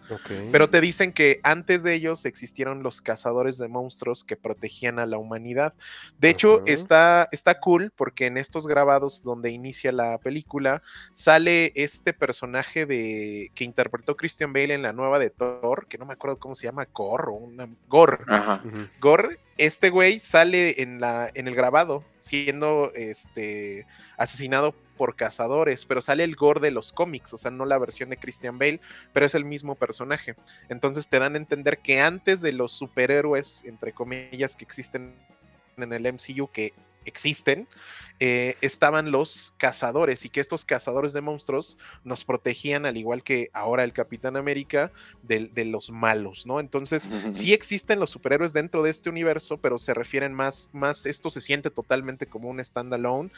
pero 0.51 0.69
te 0.69 0.81
dicen 0.81 1.13
que 1.13 1.39
antes 1.43 1.81
de 1.81 1.95
ellos 1.95 2.25
existieron 2.25 2.83
los 2.83 3.01
cazadores 3.01 3.57
de 3.57 3.69
monstruos 3.69 4.25
que 4.25 4.35
protegían 4.35 4.99
a 4.99 5.05
la 5.05 5.17
humanidad. 5.17 5.73
De 6.17 6.29
hecho, 6.29 6.61
está, 6.65 7.29
está 7.31 7.59
cool 7.61 7.91
porque 7.95 8.25
en 8.25 8.37
estos 8.37 8.67
grabados 8.67 9.21
donde 9.23 9.49
inicia 9.51 9.93
la 9.93 10.17
película 10.17 10.83
sale 11.13 11.71
este 11.75 12.13
personaje 12.13 12.85
de 12.85 13.51
que 13.55 13.63
interpretó 13.63 14.17
Christian 14.17 14.51
Bale 14.51 14.73
en 14.73 14.81
la 14.81 14.91
nueva 14.91 15.19
de 15.19 15.29
Thor, 15.29 15.87
que 15.87 15.97
no 15.97 16.05
me 16.05 16.13
acuerdo 16.13 16.37
cómo 16.37 16.53
se 16.53 16.67
llama, 16.67 16.87
Gore 16.93 17.29
o 17.29 17.33
una. 17.33 17.65
Ujú. 18.65 18.87
Gore, 18.99 19.39
este 19.57 19.89
güey 19.89 20.19
sale 20.19 20.81
en 20.81 20.99
la 20.99 21.29
en 21.33 21.47
el 21.47 21.55
grabado 21.55 22.03
siendo 22.19 22.91
este 22.95 23.85
asesinado 24.17 24.73
por 24.97 25.15
cazadores, 25.15 25.85
pero 25.85 26.01
sale 26.01 26.23
el 26.23 26.35
Gore 26.35 26.59
de 26.59 26.71
los 26.71 26.91
cómics, 26.91 27.33
o 27.33 27.37
sea, 27.37 27.51
no 27.51 27.65
la 27.65 27.77
versión 27.77 28.09
de 28.09 28.17
Christian 28.17 28.57
Bale, 28.57 28.81
pero 29.13 29.25
es 29.25 29.35
el 29.35 29.45
mismo 29.45 29.75
personaje. 29.75 30.35
Entonces 30.69 31.07
te 31.07 31.19
dan 31.19 31.35
a 31.35 31.37
entender 31.37 31.77
que 31.77 32.01
antes 32.01 32.41
de 32.41 32.51
los 32.51 32.73
superhéroes, 32.73 33.63
entre 33.65 33.93
comillas, 33.93 34.55
que 34.55 34.65
existen 34.65 35.13
en 35.77 35.93
el 35.93 36.11
MCU, 36.11 36.49
que 36.51 36.73
existen, 37.07 37.67
eh, 38.19 38.55
estaban 38.61 39.11
los 39.11 39.53
cazadores 39.57 40.25
y 40.25 40.29
que 40.29 40.39
estos 40.39 40.65
cazadores 40.65 41.13
de 41.13 41.21
monstruos 41.21 41.77
nos 42.03 42.23
protegían 42.23 42.85
al 42.85 42.97
igual 42.97 43.23
que 43.23 43.49
ahora 43.53 43.83
el 43.83 43.93
Capitán 43.93 44.35
América 44.35 44.91
de, 45.21 45.47
de 45.53 45.65
los 45.65 45.91
malos, 45.91 46.45
¿no? 46.45 46.59
Entonces 46.59 47.07
sí 47.31 47.53
existen 47.53 47.99
los 47.99 48.09
superhéroes 48.09 48.53
dentro 48.53 48.81
de 48.81 48.89
este 48.89 49.09
universo, 49.09 49.57
pero 49.57 49.77
se 49.77 49.93
refieren 49.93 50.33
más, 50.33 50.69
más, 50.73 51.05
esto 51.05 51.29
se 51.29 51.41
siente 51.41 51.69
totalmente 51.69 52.25
como 52.25 52.49
un 52.49 52.63
standalone 52.63 53.29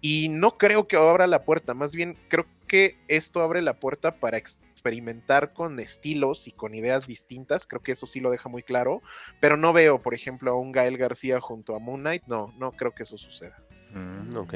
y 0.00 0.28
no 0.28 0.58
creo 0.58 0.86
que 0.86 0.96
abra 0.96 1.26
la 1.26 1.44
puerta, 1.44 1.74
más 1.74 1.94
bien 1.94 2.16
creo 2.28 2.46
que 2.66 2.96
esto 3.08 3.42
abre 3.42 3.62
la 3.62 3.74
puerta 3.74 4.16
para 4.16 4.36
experimentar 4.80 5.54
con 5.54 5.80
estilos 5.80 6.46
y 6.46 6.52
con 6.52 6.74
ideas 6.74 7.06
distintas, 7.06 7.66
creo 7.66 7.82
que 7.82 7.92
eso 7.92 8.06
sí 8.06 8.20
lo 8.20 8.30
deja 8.30 8.50
muy 8.50 8.62
claro, 8.62 9.00
pero 9.40 9.56
no 9.56 9.72
veo, 9.72 10.02
por 10.02 10.12
ejemplo, 10.12 10.50
a 10.52 10.54
un 10.60 10.70
Gael 10.70 10.98
García 10.98 11.40
junto 11.40 11.74
a 11.74 11.78
Moon 11.78 12.00
Knight, 12.02 12.24
no, 12.26 12.52
no 12.58 12.72
creo 12.72 12.92
que 12.92 13.04
eso 13.04 13.16
suceda. 13.16 13.56
Mm, 13.90 14.36
ok. 14.36 14.54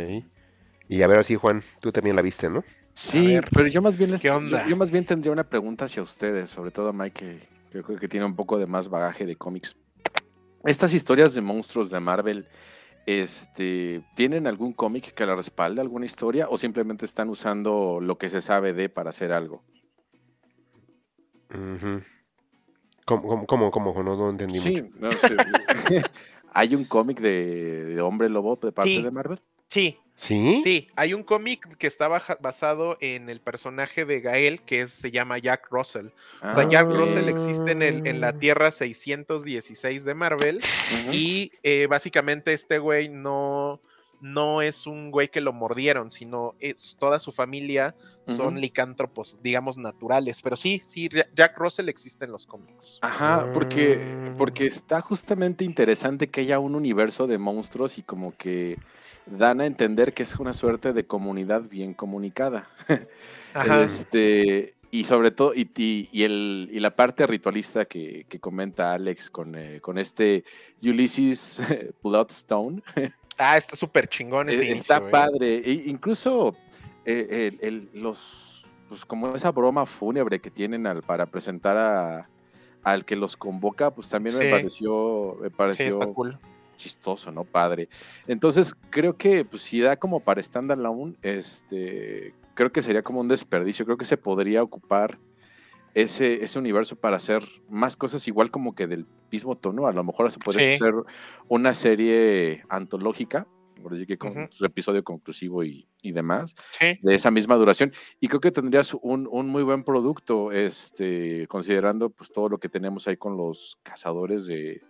Y 0.88 1.02
a 1.02 1.06
ver 1.06 1.24
si 1.24 1.36
Juan, 1.36 1.62
tú 1.80 1.90
también 1.90 2.16
la 2.16 2.22
viste, 2.22 2.50
¿no? 2.50 2.62
Sí, 2.92 3.28
ver, 3.34 3.48
pero 3.54 3.68
yo 3.68 3.80
más 3.80 3.96
bien 3.96 4.10
les- 4.10 4.20
¿qué 4.20 4.28
yo- 4.28 4.36
onda? 4.36 4.68
Yo, 4.68 4.76
más 4.76 4.90
bien 4.90 5.06
tendría 5.06 5.32
una 5.32 5.48
pregunta 5.48 5.86
hacia 5.86 6.02
ustedes, 6.02 6.50
sobre 6.50 6.70
todo 6.70 6.88
a 6.90 6.92
Mike, 6.92 7.18
que, 7.18 7.38
que 7.70 7.78
yo 7.78 7.82
creo 7.82 7.98
que 7.98 8.08
tiene 8.08 8.26
un 8.26 8.36
poco 8.36 8.58
de 8.58 8.66
más 8.66 8.90
bagaje 8.90 9.24
de 9.24 9.36
cómics. 9.36 9.74
Estas 10.64 10.92
historias 10.92 11.32
de 11.32 11.40
monstruos 11.40 11.90
de 11.90 11.98
Marvel, 12.00 12.46
este, 13.06 14.02
¿tienen 14.14 14.46
algún 14.46 14.74
cómic 14.74 15.14
que 15.14 15.24
la 15.24 15.34
respalde, 15.34 15.80
alguna 15.80 16.04
historia, 16.04 16.46
o 16.50 16.58
simplemente 16.58 17.06
están 17.06 17.30
usando 17.30 17.98
lo 18.02 18.18
que 18.18 18.28
se 18.28 18.42
sabe 18.42 18.74
de 18.74 18.90
para 18.90 19.10
hacer 19.10 19.32
algo? 19.32 19.64
Ujú. 21.54 22.02
¿Cómo, 23.04 23.22
cómo, 23.46 23.70
cómo, 23.70 23.92
cómo? 23.94 24.02
No, 24.02 24.16
no 24.16 24.30
entendí 24.30 24.60
Sí, 24.60 24.70
mucho. 24.82 24.86
no. 24.98 25.08
¿Hay 26.52 26.74
un 26.74 26.84
cómic 26.84 27.20
de, 27.20 27.84
de 27.86 28.00
Hombre 28.00 28.28
Lobo 28.28 28.56
de 28.56 28.72
parte 28.72 28.90
Sí. 28.90 29.02
de 29.02 29.10
Marvel? 29.10 29.40
Sí, 29.68 29.98
¿Sí? 30.16 30.60
Sí, 30.64 30.88
hay 30.96 31.14
un 31.14 31.22
cómic 31.22 31.76
que 31.78 31.86
está 31.86 32.06
basado 32.08 32.98
en 33.00 33.30
el 33.30 33.40
personaje 33.40 34.04
de 34.04 34.20
Gael 34.20 34.60
que 34.62 34.82
es- 34.82 34.92
se 34.92 35.10
llama 35.10 35.38
Jack 35.38 35.68
Russell. 35.70 36.08
O 36.42 36.52
sea, 36.54 36.64
Ah, 36.64 36.68
Jack 36.68 36.88
ok. 36.88 36.94
Russell 36.94 37.28
existe 37.28 37.70
en, 37.72 37.80
el, 37.82 38.06
en 38.06 38.20
la 38.20 38.34
Tierra 38.34 38.70
616 38.70 40.04
de 40.04 40.14
Marvel 40.14 40.60
y 41.12 41.50
eh, 41.62 41.86
básicamente 41.88 42.52
este 42.52 42.78
güey 42.78 43.08
no, 43.08 43.80
no 44.20 44.62
es 44.62 44.86
un 44.86 45.10
güey 45.10 45.28
que 45.28 45.40
lo 45.40 45.52
mordieron, 45.52 46.10
sino 46.10 46.54
es 46.60 46.96
toda 46.98 47.18
su 47.18 47.32
familia 47.32 47.94
son 48.26 48.60
licántropos, 48.60 49.42
digamos, 49.42 49.76
naturales. 49.76 50.40
Pero 50.40 50.56
sí, 50.56 50.80
sí, 50.84 51.08
Ja- 51.10 51.26
Jack 51.34 51.58
Russell 51.58 51.88
existe 51.88 52.26
en 52.26 52.30
los 52.32 52.46
cómics. 52.46 52.98
Ajá, 53.00 53.48
porque, 53.52 54.18
porque 54.36 54.66
está 54.66 55.00
justamente 55.00 55.64
interesante 55.64 56.28
que 56.30 56.42
haya 56.42 56.60
un 56.60 56.76
universo 56.76 57.26
de 57.26 57.38
monstruos 57.38 57.98
y 57.98 58.02
como 58.02 58.36
que 58.36 58.78
dan 59.26 59.60
a 59.60 59.66
entender 59.66 60.12
que 60.14 60.22
es 60.22 60.36
una 60.38 60.52
suerte 60.52 60.92
de 60.92 61.06
comunidad 61.06 61.62
bien 61.62 61.92
comunicada. 61.92 62.68
Ajá. 63.54 63.82
Este, 63.82 64.76
y 64.92 65.04
sobre 65.04 65.30
todo, 65.32 65.52
y, 65.54 65.70
y- 65.76 66.08
y 66.12 66.22
el, 66.22 66.68
y 66.72 66.78
la 66.80 66.94
parte 66.94 67.26
ritualista 67.26 67.84
que, 67.84 68.26
que 68.28 68.38
comenta 68.38 68.92
Alex 68.92 69.30
con, 69.30 69.56
eh, 69.56 69.80
con 69.80 69.98
este 69.98 70.44
Ulysses 70.82 71.60
Bloodstone, 72.02 72.82
Ah, 73.40 73.56
está 73.56 73.74
súper 73.74 74.06
chingón 74.08 74.50
ese 74.50 74.62
eh, 74.62 74.72
está 74.72 74.96
inicio, 74.98 75.10
padre. 75.10 75.62
E 75.64 75.72
incluso 75.86 76.54
eh, 77.06 77.58
el- 77.62 77.66
el- 77.94 78.02
los, 78.02 78.66
pues 78.88 79.04
como 79.06 79.34
esa 79.34 79.50
broma 79.50 79.86
fúnebre 79.86 80.40
que 80.40 80.50
tienen 80.50 80.86
al, 80.86 81.02
para 81.02 81.24
presentar 81.26 81.76
a, 81.78 82.28
al 82.82 83.04
que 83.06 83.16
los 83.16 83.36
convoca, 83.36 83.90
pues 83.90 84.08
también 84.10 84.36
me 84.38 84.50
pareció, 84.50 85.38
me 85.40 85.50
pareció 85.50 85.88
está 85.88 86.06
cool. 86.12 86.36
chistoso, 86.76 87.30
¿no? 87.32 87.44
Padre. 87.44 87.88
Entonces, 88.26 88.74
creo 88.90 89.16
que 89.16 89.44
pues, 89.44 89.62
si 89.62 89.80
da 89.80 89.96
como 89.96 90.20
para 90.20 90.42
standalone, 90.42 91.14
este, 91.22 92.34
creo 92.54 92.70
que 92.72 92.82
sería 92.82 93.02
como 93.02 93.20
un 93.20 93.28
desperdicio. 93.28 93.84
Creo 93.86 93.96
que 93.96 94.04
se 94.04 94.16
podría 94.18 94.62
ocupar 94.62 95.18
ese, 95.94 96.44
ese 96.44 96.58
universo 96.58 96.94
para 96.96 97.16
hacer 97.16 97.42
más 97.68 97.96
cosas 97.96 98.28
igual 98.28 98.50
como 98.50 98.74
que 98.74 98.86
del 98.86 99.06
mismo 99.30 99.56
tono. 99.56 99.86
A 99.86 99.92
lo 99.92 100.04
mejor 100.04 100.30
se 100.30 100.38
podría 100.38 100.68
Sí. 100.68 100.74
hacer 100.74 100.94
una 101.48 101.74
serie 101.74 102.62
antológica, 102.68 103.46
por 103.82 103.92
decir 103.92 104.06
que 104.06 104.18
con 104.18 104.48
su 104.52 104.64
episodio 104.66 105.02
conclusivo 105.02 105.64
y, 105.64 105.86
y 106.02 106.12
demás, 106.12 106.54
Sí. 106.78 106.98
de 107.00 107.14
esa 107.14 107.30
misma 107.30 107.54
duración. 107.56 107.92
Y 108.20 108.28
creo 108.28 108.40
que 108.40 108.50
tendrías 108.50 108.94
un, 109.00 109.26
un 109.30 109.46
muy 109.48 109.62
buen 109.62 109.84
producto, 109.84 110.52
este, 110.52 111.46
considerando 111.48 112.10
pues 112.10 112.30
todo 112.30 112.48
lo 112.50 112.58
que 112.58 112.68
tenemos 112.68 113.06
ahí 113.08 113.16
con 113.16 113.36
los 113.38 113.78
cazadores 113.82 114.46
de, 114.46 114.82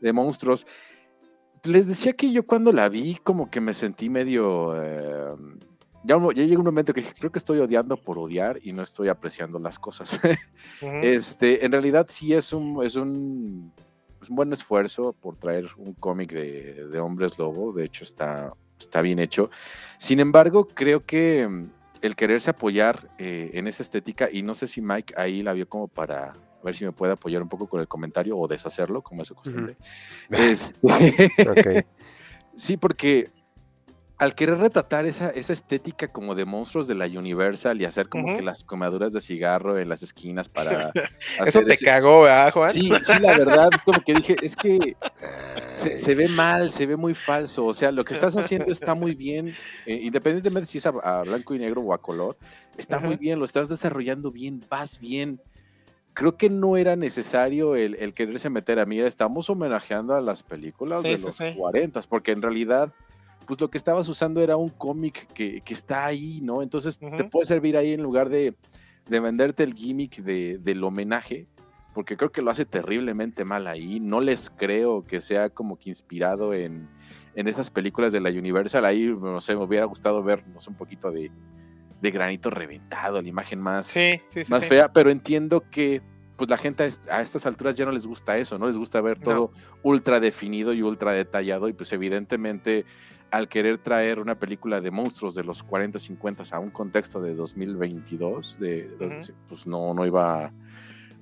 de 0.00 0.12
monstruos. 0.12 0.66
Les 1.64 1.86
decía 1.86 2.14
que 2.14 2.32
yo 2.32 2.44
cuando 2.44 2.72
la 2.72 2.88
vi 2.88 3.16
como 3.22 3.50
que 3.50 3.60
me 3.60 3.74
sentí 3.74 4.08
medio... 4.08 4.72
eh, 4.82 5.36
ya, 6.04 6.18
ya 6.34 6.44
llega 6.44 6.58
un 6.58 6.64
momento 6.64 6.92
que 6.92 7.02
creo 7.02 7.30
que 7.30 7.38
estoy 7.38 7.58
odiando 7.58 7.96
por 7.96 8.18
odiar 8.18 8.58
y 8.62 8.72
no 8.72 8.82
estoy 8.82 9.08
apreciando 9.08 9.58
las 9.58 9.78
cosas. 9.78 10.20
Este, 11.02 11.64
en 11.64 11.72
realidad 11.72 12.06
sí 12.08 12.34
es 12.34 12.52
un, 12.52 12.84
es 12.84 12.96
un, 12.96 13.72
es 14.20 14.28
un 14.28 14.36
buen 14.36 14.52
esfuerzo 14.52 15.12
por 15.12 15.36
traer 15.36 15.66
un 15.76 15.94
cómic 15.94 16.32
de, 16.32 16.88
de 16.88 16.98
hombres 16.98 17.38
lobo. 17.38 17.72
De 17.72 17.84
hecho, 17.84 18.04
está, 18.04 18.52
está 18.78 19.02
bien 19.02 19.18
hecho. 19.18 19.50
Sin 19.98 20.20
embargo, 20.20 20.66
creo 20.66 21.04
que 21.04 21.46
mm, 21.46 21.70
el 22.02 22.16
quererse 22.16 22.50
apoyar 22.50 23.08
eh, 23.18 23.50
en 23.54 23.66
esa 23.68 23.82
estética, 23.82 24.28
y 24.30 24.42
no 24.42 24.54
sé 24.54 24.66
si 24.66 24.80
Mike 24.80 25.14
ahí 25.16 25.42
la 25.42 25.52
vio 25.52 25.68
como 25.68 25.88
para 25.88 26.32
ver 26.62 26.74
si 26.74 26.84
me 26.84 26.92
puede 26.92 27.12
apoyar 27.12 27.42
un 27.42 27.48
poco 27.48 27.68
con 27.68 27.80
el 27.80 27.88
comentario 27.88 28.36
o 28.36 28.48
deshacerlo, 28.48 29.02
como 29.02 29.22
es 29.22 29.28
su 29.28 29.34
costumbre. 29.34 29.76
Este. 30.30 30.80
Sí, 32.54 32.76
porque 32.76 33.30
al 34.22 34.36
querer 34.36 34.58
retratar 34.58 35.04
esa, 35.04 35.30
esa 35.30 35.52
estética 35.52 36.06
como 36.06 36.36
de 36.36 36.44
monstruos 36.44 36.86
de 36.86 36.94
la 36.94 37.06
Universal 37.06 37.80
y 37.82 37.84
hacer 37.86 38.08
como 38.08 38.36
que 38.36 38.42
las 38.42 38.62
comaduras 38.62 39.12
de 39.12 39.20
cigarro 39.20 39.76
en 39.78 39.88
las 39.88 40.04
esquinas 40.04 40.48
para 40.48 40.92
Eso 41.44 41.60
te 41.62 41.72
ese- 41.72 41.84
cagó, 41.84 42.22
¿verdad, 42.22 42.52
Juan? 42.52 42.70
Sí, 42.70 42.88
sí, 43.02 43.18
la 43.18 43.36
verdad, 43.36 43.70
como 43.84 44.00
que 44.00 44.14
dije, 44.14 44.38
es 44.40 44.54
que 44.56 44.94
se, 45.74 45.98
se 45.98 46.14
ve 46.14 46.28
mal, 46.28 46.70
se 46.70 46.86
ve 46.86 46.96
muy 46.96 47.14
falso. 47.14 47.64
O 47.64 47.74
sea, 47.74 47.90
lo 47.90 48.04
que 48.04 48.14
estás 48.14 48.36
haciendo 48.36 48.72
está 48.72 48.94
muy 48.94 49.16
bien, 49.16 49.56
eh, 49.86 49.98
independientemente 50.02 50.66
si 50.66 50.78
es 50.78 50.86
a, 50.86 50.90
a 50.90 51.24
blanco 51.24 51.54
y 51.56 51.58
negro 51.58 51.80
o 51.82 51.92
a 51.92 52.00
color, 52.00 52.38
está 52.78 53.00
muy 53.00 53.16
bien, 53.16 53.40
lo 53.40 53.44
estás 53.44 53.68
desarrollando 53.68 54.30
bien, 54.30 54.60
vas 54.70 55.00
bien. 55.00 55.40
Creo 56.14 56.36
que 56.36 56.48
no 56.50 56.76
era 56.76 56.94
necesario 56.94 57.74
el, 57.74 57.96
el 57.96 58.14
quererse 58.14 58.50
meter 58.50 58.78
a 58.78 58.86
mí, 58.86 59.00
estamos 59.00 59.48
homenajeando 59.50 60.14
a 60.14 60.20
las 60.20 60.42
películas 60.42 61.02
Sí, 61.02 61.08
de 61.08 61.16
sí, 61.18 61.24
los 61.24 61.36
sí. 61.38 61.54
40, 61.58 62.02
porque 62.08 62.32
en 62.32 62.42
realidad, 62.42 62.92
pues 63.52 63.60
lo 63.60 63.68
que 63.70 63.76
estabas 63.76 64.08
usando 64.08 64.40
era 64.40 64.56
un 64.56 64.70
cómic 64.70 65.26
que, 65.34 65.60
que 65.60 65.74
está 65.74 66.06
ahí, 66.06 66.40
¿no? 66.42 66.62
Entonces 66.62 66.98
te 66.98 67.24
puede 67.24 67.44
servir 67.44 67.76
ahí 67.76 67.92
en 67.92 68.02
lugar 68.02 68.30
de, 68.30 68.54
de 69.10 69.20
venderte 69.20 69.62
el 69.62 69.74
gimmick 69.74 70.22
de, 70.22 70.56
del 70.58 70.82
homenaje, 70.82 71.48
porque 71.92 72.16
creo 72.16 72.32
que 72.32 72.40
lo 72.40 72.50
hace 72.50 72.64
terriblemente 72.64 73.44
mal 73.44 73.66
ahí. 73.66 74.00
No 74.00 74.22
les 74.22 74.48
creo 74.48 75.04
que 75.04 75.20
sea 75.20 75.50
como 75.50 75.76
que 75.76 75.90
inspirado 75.90 76.54
en, 76.54 76.88
en 77.34 77.46
esas 77.46 77.68
películas 77.68 78.10
de 78.10 78.20
la 78.22 78.30
Universal. 78.30 78.86
Ahí, 78.86 79.04
no 79.06 79.38
sé, 79.42 79.54
me 79.54 79.64
hubiera 79.64 79.84
gustado 79.84 80.22
ver, 80.22 80.46
no 80.48 80.62
sé, 80.62 80.70
un 80.70 80.76
poquito 80.76 81.10
de, 81.10 81.30
de 82.00 82.10
granito 82.10 82.48
reventado, 82.48 83.20
la 83.20 83.28
imagen 83.28 83.60
más, 83.60 83.84
Sí, 83.88 84.18
sí, 84.30 84.46
sí. 84.46 84.50
más 84.50 84.64
fea, 84.64 84.90
pero 84.90 85.10
entiendo 85.10 85.62
que 85.70 86.00
pues 86.38 86.48
la 86.48 86.56
gente 86.56 86.82
a 86.84 86.86
est- 86.86 87.08
a 87.10 87.20
estas 87.20 87.44
alturas 87.44 87.76
ya 87.76 87.84
no 87.84 87.92
les 87.92 88.06
gusta 88.06 88.38
eso, 88.38 88.58
no 88.58 88.66
les 88.66 88.78
gusta 88.78 89.00
ver 89.02 89.18
No. 89.18 89.24
todo 89.24 89.50
ultra 89.82 90.18
definido 90.18 90.72
y 90.72 90.80
ultra 90.82 91.12
detallado 91.12 91.68
y 91.68 91.74
pues 91.74 91.92
evidentemente 91.92 92.84
al 93.32 93.48
querer 93.48 93.78
traer 93.78 94.18
una 94.20 94.38
película 94.38 94.80
de 94.80 94.90
monstruos 94.90 95.34
de 95.34 95.42
los 95.42 95.62
40, 95.62 95.98
50 95.98 96.44
a 96.52 96.58
un 96.58 96.70
contexto 96.70 97.20
de 97.20 97.34
2022, 97.34 98.58
de, 98.60 98.88
de- 98.98 99.06
Ujú. 99.06 99.32
pues 99.48 99.66
no, 99.66 99.94
no 99.94 100.06
iba 100.06 100.52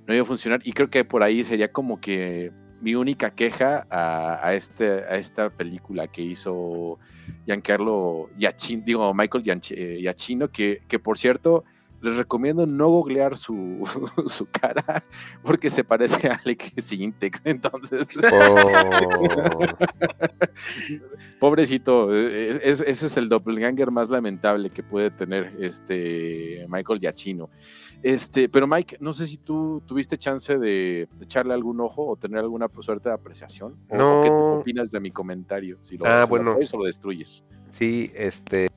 no 0.07 0.13
iba 0.13 0.23
a 0.23 0.25
funcionar 0.25 0.61
y 0.63 0.73
creo 0.73 0.89
que 0.89 1.05
por 1.05 1.23
ahí 1.23 1.43
sería 1.45 1.71
como 1.71 2.01
que 2.01 2.51
mi 2.81 2.95
única 2.95 3.29
queja 3.29 3.85
a, 3.89 4.45
a 4.45 4.53
este, 4.55 4.85
a 4.89 5.15
esta 5.15 5.49
película 5.51 6.07
que 6.07 6.21
hizo 6.23 6.99
Giancarlo 7.45 8.29
Giacchino, 8.37 8.83
digo 8.85 9.13
Michael 9.13 9.43
eh, 9.71 9.97
Giacchino, 10.01 10.49
que, 10.49 10.81
que 10.87 10.99
por 10.99 11.17
cierto 11.17 11.63
les 12.01 12.17
recomiendo 12.17 12.65
no 12.65 12.89
googlear 12.89 13.37
su, 13.37 13.83
su 14.27 14.47
cara 14.49 15.03
porque 15.43 15.69
se 15.69 15.83
parece 15.83 16.27
a 16.29 16.35
Alec 16.43 16.73
Sintex. 16.81 17.41
Entonces, 17.45 18.07
Oh, 18.31 19.59
pobrecito, 21.39 22.13
eh, 22.15 22.59
es- 22.63 22.81
ese 22.81 23.05
es 23.07 23.17
el 23.17 23.29
doppelganger 23.29 23.91
más 23.91 24.09
lamentable 24.09 24.69
que 24.69 24.83
puede 24.83 25.11
tener 25.11 25.53
este 25.59 26.65
Michael 26.69 26.99
Giacchino. 26.99 27.49
Este, 28.03 28.49
pero 28.49 28.65
Mike, 28.65 28.97
no 28.99 29.13
sé 29.13 29.27
si 29.27 29.37
tú 29.37 29.81
tuviste 29.85 30.17
chance 30.17 30.57
de, 30.57 31.07
de 31.17 31.23
echarle 31.25 31.53
algún 31.53 31.79
ojo 31.81 32.07
o 32.07 32.15
tener 32.15 32.39
alguna 32.39 32.67
suerte 32.79 33.09
de 33.09 33.15
apreciación. 33.15 33.75
¿O, 33.89 33.95
No. 33.97 34.19
o 34.21 34.23
qué 34.23 34.29
opinas 34.61 34.91
de 34.91 34.99
mi 34.99 35.11
comentario? 35.11 35.77
Si 35.81 35.97
lo, 35.97 36.05
Ah, 36.05 36.15
si 36.15 36.21
lo 36.21 36.27
bueno. 36.27 36.57
o 36.73 36.77
lo 36.79 36.85
destruyes. 36.85 37.43
sí, 37.69 38.11
este. 38.15 38.67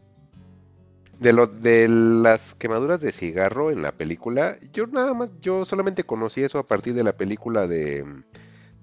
De 1.25 1.33
lo 1.33 1.47
de 1.47 1.89
las 1.89 2.55
quemaduras 2.55 3.01
de 3.01 3.11
cigarro 3.11 3.71
en 3.71 3.81
la 3.81 3.93
película, 3.93 4.59
yo 4.75 4.87
nada 4.87 5.15
más, 5.15 5.31
yo 5.41 5.65
solamente 5.65 6.05
conocí 6.05 6.43
eso 6.43 6.59
a 6.59 6.67
partir 6.67 6.93
de 6.93 7.03
la 7.03 7.17
película 7.17 7.67
de, 7.67 8.05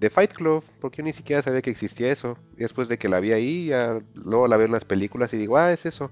de 0.00 0.10
Fight 0.10 0.32
Club, 0.32 0.64
porque 0.80 0.96
yo 0.96 1.04
ni 1.04 1.12
siquiera 1.12 1.40
sabía 1.40 1.62
que 1.62 1.70
existía 1.70 2.10
eso. 2.10 2.36
Después 2.56 2.88
de 2.88 2.98
que 2.98 3.08
la 3.08 3.20
vi 3.20 3.30
ahí, 3.30 3.66
ya 3.66 4.00
luego 4.14 4.48
la 4.48 4.56
veo 4.56 4.66
en 4.66 4.72
las 4.72 4.84
películas 4.84 5.32
y 5.32 5.36
digo, 5.36 5.56
ah, 5.56 5.72
es 5.72 5.86
eso. 5.86 6.10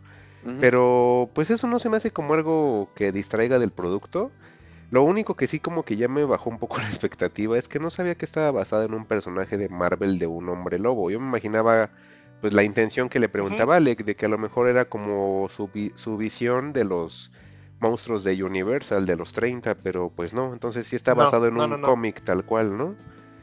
Pero 0.61 1.29
pues 1.35 1.51
eso 1.51 1.67
no 1.67 1.81
se 1.81 1.91
me 1.91 1.97
hace 1.97 2.13
como 2.13 2.35
algo 2.35 2.91
que 2.95 3.11
distraiga 3.11 3.59
del 3.59 3.73
producto. 3.73 4.31
Lo 4.93 5.03
único 5.03 5.35
que 5.35 5.49
sí 5.49 5.59
como 5.59 5.85
que 5.85 5.97
ya 5.97 6.07
me 6.07 6.23
bajó 6.23 6.49
un 6.49 6.61
poco 6.61 6.79
la 6.79 6.87
expectativa 6.87 7.59
es 7.59 7.67
que 7.67 7.81
no 7.81 7.91
sabía 7.91 8.15
que 8.15 8.25
estaba 8.25 8.53
basada 8.53 8.85
en 8.85 8.95
un 8.95 9.05
personaje 9.05 9.59
de 9.59 9.69
Marvel 9.69 10.21
de 10.21 10.29
un 10.29 10.49
hombre 10.49 10.79
lobo. 10.79 11.11
Yo 11.11 11.19
me 11.19 11.27
imaginaba 11.27 11.91
pues 12.41 12.53
la 12.53 12.63
intención 12.63 13.09
que 13.09 13.19
le 13.19 13.29
preguntaba 13.29 13.77
Alec 13.77 14.05
de 14.05 14.17
que 14.17 14.27
a 14.27 14.29
lo 14.29 14.39
mejor 14.39 14.69
era 14.69 14.85
como 14.87 15.49
su, 15.51 15.69
vi- 15.69 15.93
su 15.97 16.17
visión 16.17 16.73
de 16.73 16.85
los 16.85 17.31
monstruos 17.81 18.25
de 18.25 18.43
Universal 18.43 19.07
de 19.07 19.17
los 19.17 19.33
30, 19.33 19.75
pero 19.75 20.11
pues 20.15 20.35
no, 20.35 20.53
entonces 20.53 20.87
sí 20.87 20.97
está 20.97 21.15
No, 21.15 21.23
basado 21.25 21.47
en 21.47 21.55
no, 21.55 21.65
un 21.65 21.71
no, 21.71 21.77
no. 21.79 21.87
cómic 21.89 22.23
tal 22.25 22.45
cual, 22.45 22.77
¿no? 22.77 22.95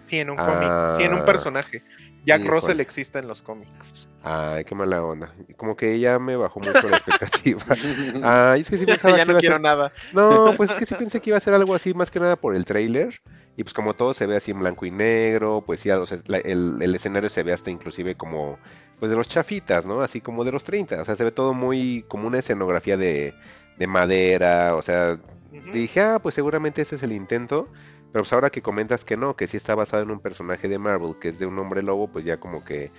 Sí, 0.08 0.20
en 0.20 0.30
un 0.30 0.38
cómic. 0.38 0.72
Sí, 0.98 1.04
en 1.04 1.14
un 1.14 1.20
Ah, 1.22 1.26
personaje. 1.26 1.84
Jack 2.26 2.42
híjole. 2.42 2.50
Russell 2.62 2.80
existe 2.80 3.20
en 3.20 3.28
los 3.28 3.42
cómics. 3.42 4.08
Ay, 4.24 4.64
qué 4.66 4.76
mala 4.76 5.04
onda. 5.04 5.32
Como 5.58 5.76
que 5.76 6.00
ya 6.00 6.20
me 6.20 6.36
bajó 6.36 6.60
mucho 6.60 6.88
la 6.88 6.96
expectativa. 6.96 7.62
Ay, 8.24 8.62
es 8.62 8.70
que 8.70 8.78
sí 8.78 8.86
pensaba 8.86 9.18
ya 9.18 9.26
que 9.26 9.34
no 9.34 9.40
quiero 9.40 9.56
ser- 9.56 9.62
nada. 9.62 9.92
No, 10.14 10.54
pues 10.58 10.72
es 10.72 10.76
que 10.78 10.86
sí 10.86 10.96
pensé 11.00 11.20
que 11.22 11.30
iba 11.30 11.38
a 11.38 11.42
ser 11.42 11.54
algo 11.54 11.74
así, 11.76 11.94
más 11.94 12.12
que 12.12 12.20
nada 12.20 12.36
por 12.36 12.56
el 12.56 12.66
tráiler. 12.66 13.22
Y 13.56 13.64
pues 13.64 13.74
como 13.74 13.96
todo 13.96 14.14
se 14.14 14.28
ve 14.28 14.36
así 14.36 14.52
en 14.52 14.60
blanco 14.60 14.86
y 14.86 14.92
negro, 14.92 15.64
pues 15.66 15.84
ya 15.84 16.00
o 16.00 16.06
sea, 16.06 16.20
la- 16.28 16.38
el, 16.38 16.80
el 16.82 16.94
escenario 16.96 17.30
se 17.30 17.44
ve 17.44 17.54
hasta 17.54 17.72
inclusive 17.72 18.16
como, 18.16 18.60
pues 19.00 19.10
de 19.12 19.16
los 19.18 19.28
chafitas, 19.30 19.86
¿no? 19.86 20.02
Así 20.02 20.22
como 20.22 20.44
de 20.44 20.52
los 20.52 20.64
30. 20.64 21.02
O 21.02 21.06
sea, 21.06 21.16
se 21.16 21.24
ve 21.24 21.32
todo 21.32 21.54
muy 21.54 22.04
como 22.08 22.28
una 22.28 22.40
escenografía 22.40 22.98
de, 22.98 23.34
de 23.78 23.88
madera. 23.88 24.76
O 24.76 24.82
sea, 24.82 25.18
dije, 25.74 26.02
ah, 26.02 26.20
pues 26.22 26.36
seguramente 26.36 26.82
ese 26.82 26.96
es 26.96 27.04
el 27.04 27.12
intento. 27.12 27.68
Pero 28.12 28.24
pues 28.24 28.34
ahora 28.34 28.50
que 28.50 28.62
comentas 28.62 29.04
que 29.04 29.18
no, 29.18 29.36
que 29.36 29.48
sí 29.48 29.58
está 29.58 29.76
basado 29.76 30.02
en 30.04 30.12
un 30.12 30.20
personaje 30.20 30.68
de 30.68 30.80
Marvel, 30.80 31.16
que 31.20 31.30
es 31.30 31.40
de 31.40 31.46
un 31.46 31.60
hombre 31.60 31.84
lobo, 31.84 32.08
pues 32.08 32.26
ya 32.26 32.38
como 32.40 32.64
que... 32.64 32.92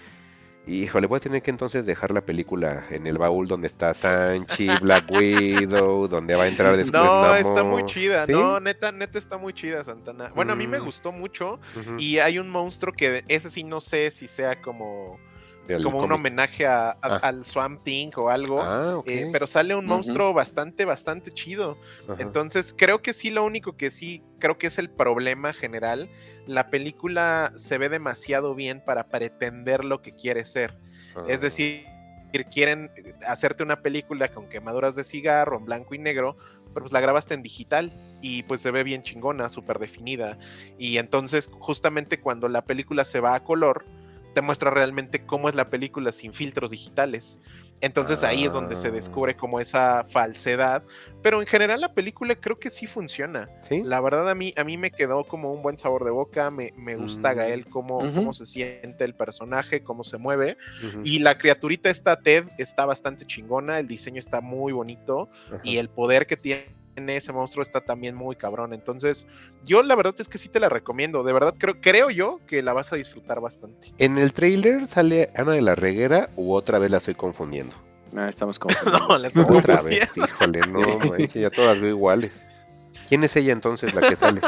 Híjole, 0.66 1.06
voy 1.06 1.16
a 1.16 1.20
tener 1.20 1.40
que 1.40 1.50
entonces 1.50 1.86
dejar 1.86 2.10
la 2.10 2.20
película 2.20 2.84
en 2.90 3.06
el 3.06 3.16
baúl 3.16 3.48
donde 3.48 3.66
está 3.68 3.94
Sanchi, 3.94 4.68
Black 4.82 5.10
Widow, 5.10 6.08
donde 6.08 6.34
va 6.36 6.44
a 6.44 6.46
entrar 6.48 6.76
después 6.76 6.92
No, 7.10 7.34
está 7.34 7.62
muy 7.64 7.76
Namor. 7.76 7.86
chida. 7.86 8.26
¿Sí? 8.26 8.32
No, 8.32 8.60
neta, 8.60 8.92
neta 8.92 9.18
está 9.18 9.38
muy 9.38 9.54
chida, 9.54 9.82
Santana. 9.82 10.30
Bueno, 10.34 10.52
a 10.52 10.56
mí 10.56 10.66
me 10.66 10.78
Mm. 10.78 10.84
gustó 10.84 11.10
mucho. 11.10 11.58
Y 11.96 12.18
hay 12.18 12.38
un 12.38 12.50
monstruo 12.50 12.92
que 12.92 13.24
ese 13.28 13.50
sí 13.50 13.64
no 13.64 13.80
sé 13.80 14.10
si 14.10 14.28
sea 14.28 14.60
como, 14.60 15.18
del 15.74 15.84
como 15.84 15.98
un 15.98 16.10
homenaje 16.12 16.66
a, 16.66 16.90
a- 16.90 16.98
Ah. 17.02 17.16
al 17.22 17.44
Swamp 17.44 17.82
Thing 17.84 18.10
o 18.16 18.28
algo. 18.30 18.60
Ah, 18.62 19.00
eh, 19.06 19.28
pero 19.32 19.46
sale 19.46 19.74
un 19.74 19.84
monstruo 19.86 20.32
bastante, 20.32 20.84
bastante 20.84 21.30
chido. 21.32 21.76
Entonces, 22.18 22.74
creo 22.76 23.02
que 23.02 23.12
sí, 23.12 23.30
lo 23.30 23.44
único 23.44 23.76
que 23.76 23.90
sí, 23.90 24.22
creo 24.38 24.58
que 24.58 24.66
es 24.68 24.78
el 24.78 24.90
problema 24.90 25.52
general. 25.52 26.08
La 26.46 26.70
película 26.70 27.52
se 27.56 27.78
ve 27.78 27.88
demasiado 27.88 28.54
bien 28.54 28.82
para 28.84 29.08
pretender 29.08 29.84
lo 29.84 30.02
que 30.02 30.12
quiere 30.16 30.44
ser. 30.44 30.74
Es 31.28 31.40
Ah, 31.40 31.42
decir, 31.44 31.84
quieren 32.52 32.90
hacerte 33.26 33.62
una 33.62 33.80
película 33.82 34.28
con 34.28 34.48
quemaduras 34.48 34.94
de 34.96 35.04
cigarro 35.04 35.56
en 35.58 35.64
blanco 35.64 35.94
y 35.94 35.98
negro, 35.98 36.36
pero 36.74 36.84
pues 36.84 36.92
la 36.92 37.00
grabaste 37.00 37.34
en 37.34 37.42
digital 37.42 37.92
y 38.20 38.42
pues 38.44 38.60
se 38.60 38.70
ve 38.70 38.84
bien 38.84 39.02
chingona, 39.02 39.48
súper 39.48 39.78
definida. 39.78 40.38
Y 40.78 40.98
entonces, 40.98 41.48
justamente 41.58 42.20
cuando 42.20 42.48
la 42.48 42.62
película 42.62 43.04
se 43.04 43.20
va 43.20 43.34
a 43.34 43.40
color, 43.44 43.84
te 44.34 44.42
muestra 44.42 44.70
realmente 44.70 45.24
cómo 45.26 45.48
es 45.48 45.54
la 45.54 45.64
película 45.66 46.12
sin 46.12 46.32
filtros 46.32 46.70
digitales. 46.70 47.38
Entonces 47.80 48.24
ahí 48.24 48.44
es 48.44 48.52
donde 48.52 48.74
se 48.74 48.88
Ah. 48.88 48.90
descubre 48.90 49.36
como 49.36 49.60
esa 49.60 50.04
falsedad. 50.04 50.82
Pero 51.22 51.40
en 51.40 51.46
general 51.46 51.80
la 51.80 51.94
película 51.94 52.34
creo 52.34 52.58
que 52.58 52.70
sí 52.70 52.86
funciona. 52.88 53.48
¿Sí? 53.62 53.82
La 53.84 54.00
verdad 54.00 54.28
a 54.28 54.34
mí, 54.34 54.52
a 54.56 54.64
mí 54.64 54.76
me 54.76 54.90
quedó 54.90 55.22
como 55.24 55.52
un 55.52 55.62
buen 55.62 55.78
sabor 55.78 56.04
de 56.04 56.10
boca, 56.10 56.50
me, 56.50 56.72
me 56.76 56.96
gusta 56.96 57.32
Mm. 57.32 57.36
Gael, 57.36 57.66
cómo, 57.68 57.98
cómo 58.14 58.32
se 58.32 58.46
siente 58.46 59.04
el 59.04 59.14
personaje, 59.14 59.82
cómo 59.84 60.02
se 60.02 60.18
mueve. 60.18 60.56
Y 61.04 61.20
la 61.20 61.38
criaturita 61.38 61.88
esta 61.88 62.20
Ted 62.20 62.46
está 62.58 62.84
bastante 62.84 63.26
chingona, 63.26 63.78
el 63.78 63.86
diseño 63.86 64.18
está 64.18 64.40
muy 64.40 64.72
bonito 64.72 65.28
y 65.62 65.76
el 65.76 65.88
poder 65.88 66.26
que 66.26 66.36
tiene 66.36 66.77
ese 67.08 67.32
monstruo 67.32 67.62
está 67.62 67.82
también 67.82 68.14
muy 68.14 68.34
cabrón. 68.34 68.72
Entonces, 68.72 69.26
yo 69.64 69.82
la 69.82 69.94
verdad 69.94 70.14
es 70.18 70.28
que 70.28 70.38
sí 70.38 70.48
te 70.48 70.58
la 70.60 70.70
recomiendo. 70.70 71.22
De 71.22 71.34
verdad 71.34 71.54
creo, 71.58 71.80
creo 71.80 72.10
yo 72.10 72.40
que 72.46 72.62
la 72.62 72.72
vas 72.72 72.92
a 72.92 72.96
disfrutar 72.96 73.40
bastante. 73.40 73.92
En 73.98 74.16
el 74.16 74.32
trailer 74.32 74.86
sale 74.86 75.30
Ana 75.36 75.52
de 75.52 75.62
la 75.62 75.74
Reguera 75.74 76.30
u 76.36 76.54
otra 76.54 76.78
vez 76.78 76.90
la 76.90 76.96
estoy 76.96 77.14
confundiendo. 77.14 77.74
Ah, 78.16 78.28
estamos 78.28 78.58
confundiendo. 78.58 79.08
No, 79.08 79.18
la 79.18 79.28
estoy 79.28 79.44
Otra 79.48 79.82
vez, 79.82 80.16
híjole, 80.16 80.60
no, 80.66 80.98
manches, 81.10 81.34
ya 81.34 81.50
todas 81.50 81.78
veo 81.80 81.90
iguales. 81.90 82.47
¿Quién 83.08 83.24
es 83.24 83.34
ella 83.36 83.52
entonces 83.52 83.94
la 83.94 84.08
que 84.08 84.16
sale? 84.16 84.40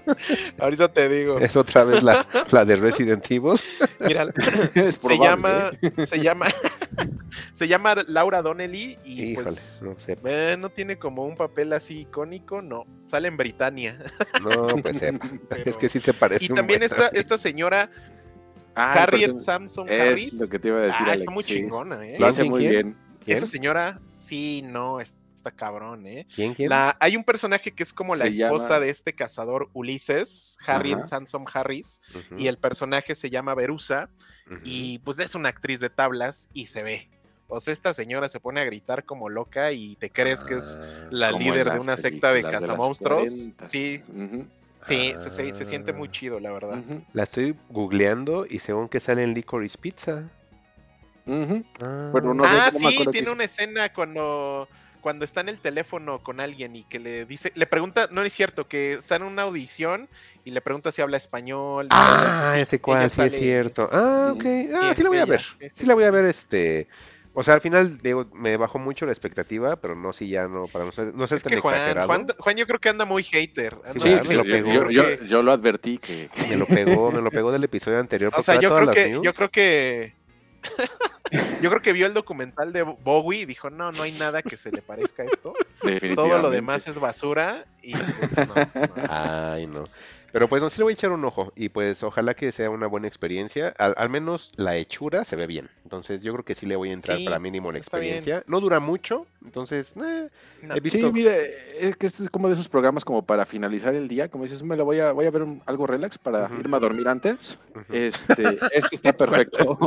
Ahorita 0.58 0.92
te 0.92 1.08
digo. 1.08 1.38
¿Es 1.38 1.56
otra 1.56 1.84
vez 1.84 2.02
la, 2.02 2.26
la 2.50 2.64
de 2.64 2.76
Resident 2.76 3.30
Evil? 3.30 3.58
Mira, 4.00 4.26
es 4.74 4.94
se 4.94 5.00
probable, 5.00 5.24
llama, 5.26 5.70
¿eh? 5.82 6.06
se 6.06 6.20
llama, 6.20 6.46
se 7.52 7.68
llama 7.68 7.94
Laura 8.06 8.40
Donnelly 8.42 8.98
y 9.04 9.32
Híjole, 9.32 9.44
pues 9.52 9.82
no 9.82 9.94
sé. 9.98 10.16
eh, 10.24 10.56
no 10.58 10.70
tiene 10.70 10.98
como 10.98 11.24
un 11.26 11.36
papel 11.36 11.72
así 11.72 12.00
icónico, 12.00 12.62
no. 12.62 12.84
Sale 13.06 13.28
en 13.28 13.36
Britannia. 13.36 13.98
No, 14.42 14.68
pues 14.82 14.98
sepa. 14.98 15.28
Es 15.64 15.76
que 15.76 15.88
sí 15.88 16.00
se 16.00 16.14
parece 16.14 16.44
Y 16.46 16.48
también 16.48 16.80
buen. 16.80 16.90
esta, 16.90 17.08
esta 17.08 17.36
señora 17.38 17.90
Ah, 18.80 19.02
Harriet 19.02 19.32
person- 19.32 19.40
Samson 19.40 19.88
Es 19.88 20.00
Harris. 20.12 20.32
lo 20.34 20.46
que 20.48 20.58
te 20.60 20.68
iba 20.68 20.78
a 20.78 20.82
decir, 20.82 21.00
ah, 21.00 21.04
Alex, 21.06 21.18
está 21.22 21.30
muy 21.32 21.42
sí. 21.42 21.54
chingona, 21.54 22.06
¿eh? 22.06 22.16
Lo 22.18 22.26
hace 22.26 22.42
¿Quién, 22.42 22.50
muy 22.52 22.60
quién? 22.60 22.70
bien. 22.70 22.96
¿Quién? 23.24 23.36
Esa 23.38 23.46
señora, 23.48 24.00
sí, 24.18 24.62
no, 24.64 25.00
está 25.48 25.56
cabrón, 25.56 26.06
¿eh? 26.06 26.26
¿Quién, 26.34 26.54
quién? 26.54 26.70
La, 26.70 26.96
hay 27.00 27.16
un 27.16 27.24
personaje 27.24 27.72
que 27.72 27.82
es 27.82 27.92
como 27.92 28.14
la 28.14 28.26
esposa 28.26 28.68
llama- 28.74 28.80
de 28.80 28.90
este 28.90 29.12
cazador 29.14 29.68
Ulises, 29.72 30.56
Harriet 30.66 30.98
Ajá. 30.98 31.08
Sansom 31.08 31.44
Harris, 31.52 32.00
y 32.36 32.46
el 32.46 32.58
personaje 32.58 33.14
se 33.14 33.30
llama 33.30 33.54
Verusa, 33.54 34.08
ujú. 34.46 34.60
y 34.64 34.98
pues 35.00 35.18
es 35.18 35.34
una 35.34 35.48
actriz 35.48 35.80
de 35.80 35.90
tablas 35.90 36.48
y 36.52 36.66
se 36.66 36.82
ve. 36.82 37.08
O 37.48 37.60
sea, 37.60 37.72
esta 37.72 37.94
señora 37.94 38.28
se 38.28 38.40
pone 38.40 38.60
a 38.60 38.64
gritar 38.64 39.04
como 39.04 39.30
loca 39.30 39.72
y 39.72 39.96
te 39.96 40.10
crees 40.10 40.44
que 40.44 40.54
es 40.54 40.76
Ah, 40.78 41.06
la 41.10 41.32
líder 41.32 41.70
de 41.72 41.78
una 41.78 41.96
secta 41.96 42.32
de 42.32 42.42
cazamonstruos. 42.42 43.24
40s. 43.24 43.66
Sí, 43.68 43.98
sí, 44.82 45.14
se, 45.16 45.30
se- 45.30 45.52
se 45.54 45.64
siente 45.64 45.92
muy 45.94 46.08
ah. 46.08 46.10
chido, 46.12 46.40
la 46.40 46.52
verdad. 46.52 46.82
La 47.14 47.22
estoy 47.22 47.56
googleando 47.70 48.44
y 48.48 48.58
según 48.58 48.88
que 48.88 49.00
sale 49.00 49.22
en 49.22 49.32
Licorice 49.32 49.78
Pizza. 49.78 50.28
Ah, 51.80 52.10
Pero 52.12 52.32
no 52.34 52.44
sé, 52.44 52.50
ah, 52.50 52.70
no 52.82 52.90
sí, 52.90 53.06
tiene 53.12 53.30
una 53.30 53.44
escena 53.44 53.92
cuando, 53.92 54.68
cuando 55.08 55.24
está 55.24 55.40
en 55.40 55.48
el 55.48 55.58
teléfono 55.58 56.22
con 56.22 56.38
alguien 56.38 56.76
y 56.76 56.84
que 56.84 56.98
le 56.98 57.24
dice, 57.24 57.50
le 57.54 57.64
pregunta, 57.64 58.10
no 58.12 58.22
es 58.24 58.34
cierto, 58.34 58.68
que 58.68 58.92
está 58.92 59.16
en 59.16 59.22
una 59.22 59.40
audición 59.40 60.06
y 60.44 60.50
le 60.50 60.60
pregunta 60.60 60.92
si 60.92 61.00
habla 61.00 61.16
español. 61.16 61.88
Ah, 61.92 62.56
ese 62.58 62.78
cual, 62.78 63.10
sí 63.10 63.22
es 63.22 63.32
cierto. 63.32 63.88
Ah, 63.90 64.34
ok. 64.36 64.44
Ah, 64.74 64.92
sí 64.94 65.02
la 65.02 65.08
voy 65.08 65.16
a 65.16 65.22
ella, 65.22 65.30
ver. 65.30 65.40
este. 65.60 65.80
Sí 65.80 65.86
la 65.86 65.94
voy 65.94 66.04
a 66.04 66.10
ver, 66.10 66.26
este. 66.26 66.88
O 67.32 67.42
sea, 67.42 67.54
al 67.54 67.62
final 67.62 67.96
digo, 68.02 68.28
me 68.34 68.58
bajó 68.58 68.78
mucho 68.78 69.06
la 69.06 69.12
expectativa, 69.12 69.76
pero 69.80 69.94
no, 69.94 70.12
sí, 70.12 70.28
ya 70.28 70.46
no, 70.46 70.66
para 70.66 70.84
no 70.84 70.92
ser, 70.92 71.14
no 71.14 71.26
ser 71.26 71.38
Es 71.38 71.44
tan 71.44 71.54
que 71.54 71.60
Juan, 71.60 71.74
exagerado. 71.76 72.06
Juan, 72.08 72.26
Juan 72.38 72.56
yo 72.58 72.66
creo 72.66 72.78
que 72.78 72.88
anda 72.90 73.06
muy 73.06 73.22
hater. 73.22 73.78
anda 73.86 73.92
Sí, 73.94 74.28
me 74.28 74.34
lo 74.34 74.44
yo, 74.44 74.52
pegó. 74.52 74.72
yo- 74.74 74.90
yo- 74.90 75.04
que- 75.04 75.26
yo 75.26 75.42
lo 75.42 75.52
advertí 75.52 75.96
que, 75.96 76.28
Me 76.50 76.56
lo 76.56 76.66
pegó, 76.66 77.10
me 77.12 77.22
lo 77.22 77.30
pegó 77.30 77.50
del 77.50 77.64
episodio 77.64 77.98
anterior. 77.98 78.28
O 78.28 78.32
porque 78.36 78.44
sea, 78.44 78.54
era 78.56 78.60
yo 78.62 78.68
todas 78.68 78.82
creo 78.82 78.94
las 78.94 79.04
que, 79.04 79.10
news. 79.10 79.24
yo 79.24 79.32
creo 79.32 79.48
que, 79.48 80.17
yo 81.62 81.70
creo 81.70 81.82
que 81.82 81.92
vio 81.92 82.06
el 82.06 82.14
documental 82.14 82.72
de 82.72 82.82
Bowie 82.82 83.40
y 83.40 83.46
dijo, 83.46 83.70
no, 83.70 83.92
no 83.92 84.02
hay 84.02 84.12
nada 84.12 84.42
que 84.42 84.56
se 84.56 84.70
le 84.70 84.82
parezca 84.82 85.22
a 85.22 85.26
esto. 85.26 85.54
definitivamente. 85.82 86.14
Todo 86.14 86.38
lo 86.38 86.50
demás 86.50 86.86
es 86.86 86.98
basura 86.98 87.64
y 87.82 87.92
pues, 87.92 88.48
no, 88.48 88.54
no. 88.54 89.02
Ay, 89.08 89.66
no. 89.66 89.88
Pero 90.32 90.46
pues 90.48 90.62
no, 90.62 90.68
sí 90.70 90.78
le 90.78 90.84
voy 90.84 90.92
a 90.92 90.94
echar 90.94 91.10
un 91.12 91.24
ojo. 91.24 91.52
Y 91.56 91.68
pues 91.70 92.02
ojalá 92.02 92.34
que 92.34 92.52
sea 92.52 92.70
una 92.70 92.86
buena 92.86 93.08
experiencia. 93.08 93.74
Al, 93.78 93.94
al 93.96 94.10
menos 94.10 94.52
la 94.56 94.76
hechura 94.76 95.24
se 95.24 95.36
ve 95.36 95.46
bien. 95.46 95.70
Entonces 95.84 96.20
yo 96.22 96.32
creo 96.34 96.44
que 96.44 96.54
sí 96.54 96.66
le 96.66 96.76
voy 96.76 96.90
a 96.90 96.92
entrar 96.92 97.16
Sí, 97.16 97.24
para 97.24 97.38
mínimo 97.38 97.68
la 97.68 97.72
bien. 97.72 97.82
experiencia. 97.82 98.44
No 98.46 98.60
dura 98.60 98.78
mucho. 98.78 99.26
Entonces, 99.44 99.94
eh, 99.96 100.28
No. 100.62 100.74
he 100.74 100.80
visto. 100.80 100.98
Sí, 100.98 101.12
mire, 101.12 101.54
es 101.80 101.96
que 101.96 102.06
este 102.06 102.24
es 102.24 102.30
como 102.30 102.48
de 102.48 102.54
esos 102.54 102.68
programas 102.68 103.04
como 103.04 103.24
para 103.24 103.46
finalizar 103.46 103.94
el 103.94 104.06
día, 104.08 104.28
como 104.28 104.44
dices, 104.44 104.62
me 104.62 104.76
lo 104.76 104.84
voy 104.84 105.00
a, 105.00 105.12
voy 105.12 105.24
a 105.26 105.30
ver 105.30 105.42
un- 105.42 105.62
algo 105.64 105.86
relax 105.86 106.18
para 106.18 106.50
irme 106.58 106.76
a 106.76 106.80
dormir 106.80 107.08
antes. 107.08 107.58
Este, 107.90 108.58
este 108.72 108.96
está 108.96 109.12
perfecto. 109.16 109.78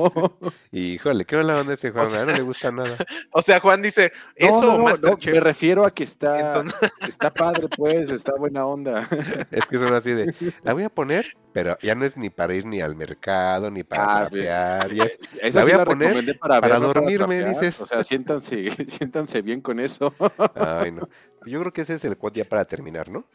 Híjole, 0.72 1.26
qué 1.26 1.36
mala 1.36 1.60
onda 1.60 1.74
este 1.76 1.92
Juan. 1.92 2.12
No 2.12 2.26
le 2.34 2.42
gusta 2.42 2.72
nada. 2.72 2.98
O 3.34 3.42
sea, 3.42 3.60
Juan 3.60 3.82
dice, 3.82 4.12
eso 4.36 4.62
no, 4.62 4.78
no, 4.78 4.98
no, 4.98 5.18
me 5.24 5.40
refiero 5.40 5.86
a 5.86 5.92
que 5.92 6.04
está, 6.04 6.60
Entonces- 6.62 6.92
está 7.08 7.32
padre, 7.32 7.68
pues, 7.78 8.10
está 8.10 8.34
buena 8.36 8.66
onda. 8.66 9.08
Es 9.52 9.66
que 9.66 9.78
son 9.78 9.94
así 9.94 10.12
de, 10.12 10.31
la 10.64 10.74
voy 10.74 10.84
a 10.84 10.90
poner, 10.90 11.26
pero 11.54 11.78
ya 11.82 11.96
no 11.96 12.06
es 12.06 12.18
ni 12.18 12.30
para 12.30 12.54
ir 12.56 12.66
ni 12.66 12.82
al 12.82 12.96
mercado, 12.96 13.70
ni 13.72 13.84
para 13.84 14.04
Ah, 14.04 14.20
trapear. 14.30 14.94
ya 14.94 15.06
es- 15.06 15.18
Esa 15.42 15.60
La 15.60 15.66
sí 15.66 15.72
voy 15.72 15.74
a 15.74 15.78
la 15.78 15.86
poner 15.86 16.38
para, 16.40 16.80
dormirme, 16.80 17.44
dices. 17.44 17.80
O 17.80 17.86
sea, 17.88 18.04
siéntanse, 18.04 18.64
siéntanse 18.90 19.42
bien 19.42 19.62
con 19.62 19.80
eso. 19.80 20.14
Ay, 20.56 20.92
no. 20.92 21.08
Yo 21.46 21.60
creo 21.62 21.74
que 21.74 21.82
ese 21.82 21.96
es 21.96 22.06
el 22.06 22.18
quote 22.18 22.40
ya 22.40 22.46
para 22.46 22.66
terminar, 22.66 23.10
¿no? 23.10 23.26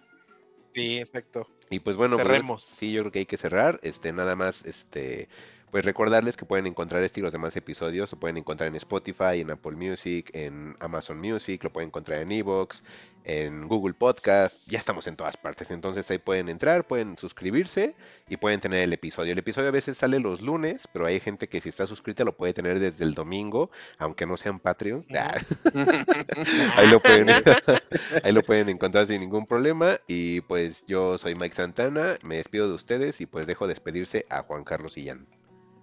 Sí, 0.74 0.98
exacto. 0.98 1.48
Y 1.70 1.80
pues 1.80 1.96
bueno, 1.96 2.16
pues, 2.16 2.28
Cerremos. 2.28 2.64
sí, 2.64 2.92
yo 2.92 3.02
creo 3.02 3.12
que 3.12 3.18
hay 3.20 3.26
que 3.26 3.36
cerrar. 3.38 3.80
Este, 3.82 4.12
nada 4.12 4.36
más, 4.36 4.64
este, 4.64 5.28
pues 5.76 5.84
recordarles 5.84 6.38
que 6.38 6.46
pueden 6.46 6.66
encontrar 6.66 7.02
este 7.02 7.20
y 7.20 7.22
los 7.22 7.34
demás 7.34 7.54
episodios, 7.54 8.10
lo 8.10 8.18
pueden 8.18 8.38
encontrar 8.38 8.68
en 8.68 8.76
Spotify, 8.76 9.42
en 9.42 9.50
Apple 9.50 9.76
Music, 9.76 10.30
en 10.32 10.74
Amazon 10.80 11.20
Music, 11.20 11.62
lo 11.64 11.70
pueden 11.70 11.88
encontrar 11.88 12.22
en 12.22 12.32
Evox, 12.32 12.82
en 13.24 13.68
Google 13.68 13.92
Podcast, 13.92 14.58
ya 14.66 14.78
estamos 14.78 15.06
en 15.06 15.16
todas 15.16 15.36
partes. 15.36 15.70
Entonces 15.70 16.10
ahí 16.10 16.16
pueden 16.16 16.48
entrar, 16.48 16.86
pueden 16.86 17.18
suscribirse 17.18 17.94
y 18.26 18.38
pueden 18.38 18.58
tener 18.60 18.84
el 18.84 18.92
episodio. 18.94 19.32
El 19.32 19.38
episodio 19.38 19.68
a 19.68 19.70
veces 19.70 19.98
sale 19.98 20.18
los 20.18 20.40
lunes, 20.40 20.88
pero 20.94 21.04
hay 21.04 21.20
gente 21.20 21.46
que 21.46 21.60
si 21.60 21.68
está 21.68 21.86
suscrita 21.86 22.24
lo 22.24 22.34
puede 22.34 22.54
tener 22.54 22.78
desde 22.78 23.04
el 23.04 23.12
domingo, 23.12 23.70
aunque 23.98 24.24
no 24.24 24.38
sean 24.38 24.58
Patreons. 24.58 25.06
Ujú. 25.08 25.90
ahí 26.76 26.88
lo 26.88 27.00
pueden 27.00 27.28
ahí 28.24 28.32
lo 28.32 28.42
pueden 28.42 28.70
encontrar 28.70 29.08
sin 29.08 29.20
ningún 29.20 29.44
problema 29.44 29.98
y 30.06 30.40
pues 30.40 30.84
yo 30.86 31.18
soy 31.18 31.34
Mike 31.34 31.54
Santana 31.54 32.16
me 32.26 32.36
despido 32.36 32.66
de 32.66 32.74
ustedes 32.74 33.20
y 33.20 33.26
pues 33.26 33.46
dejo 33.46 33.66
despedirse 33.66 34.24
a 34.30 34.42
Juan 34.42 34.64
Carlos 34.64 34.96
Illán 34.96 35.26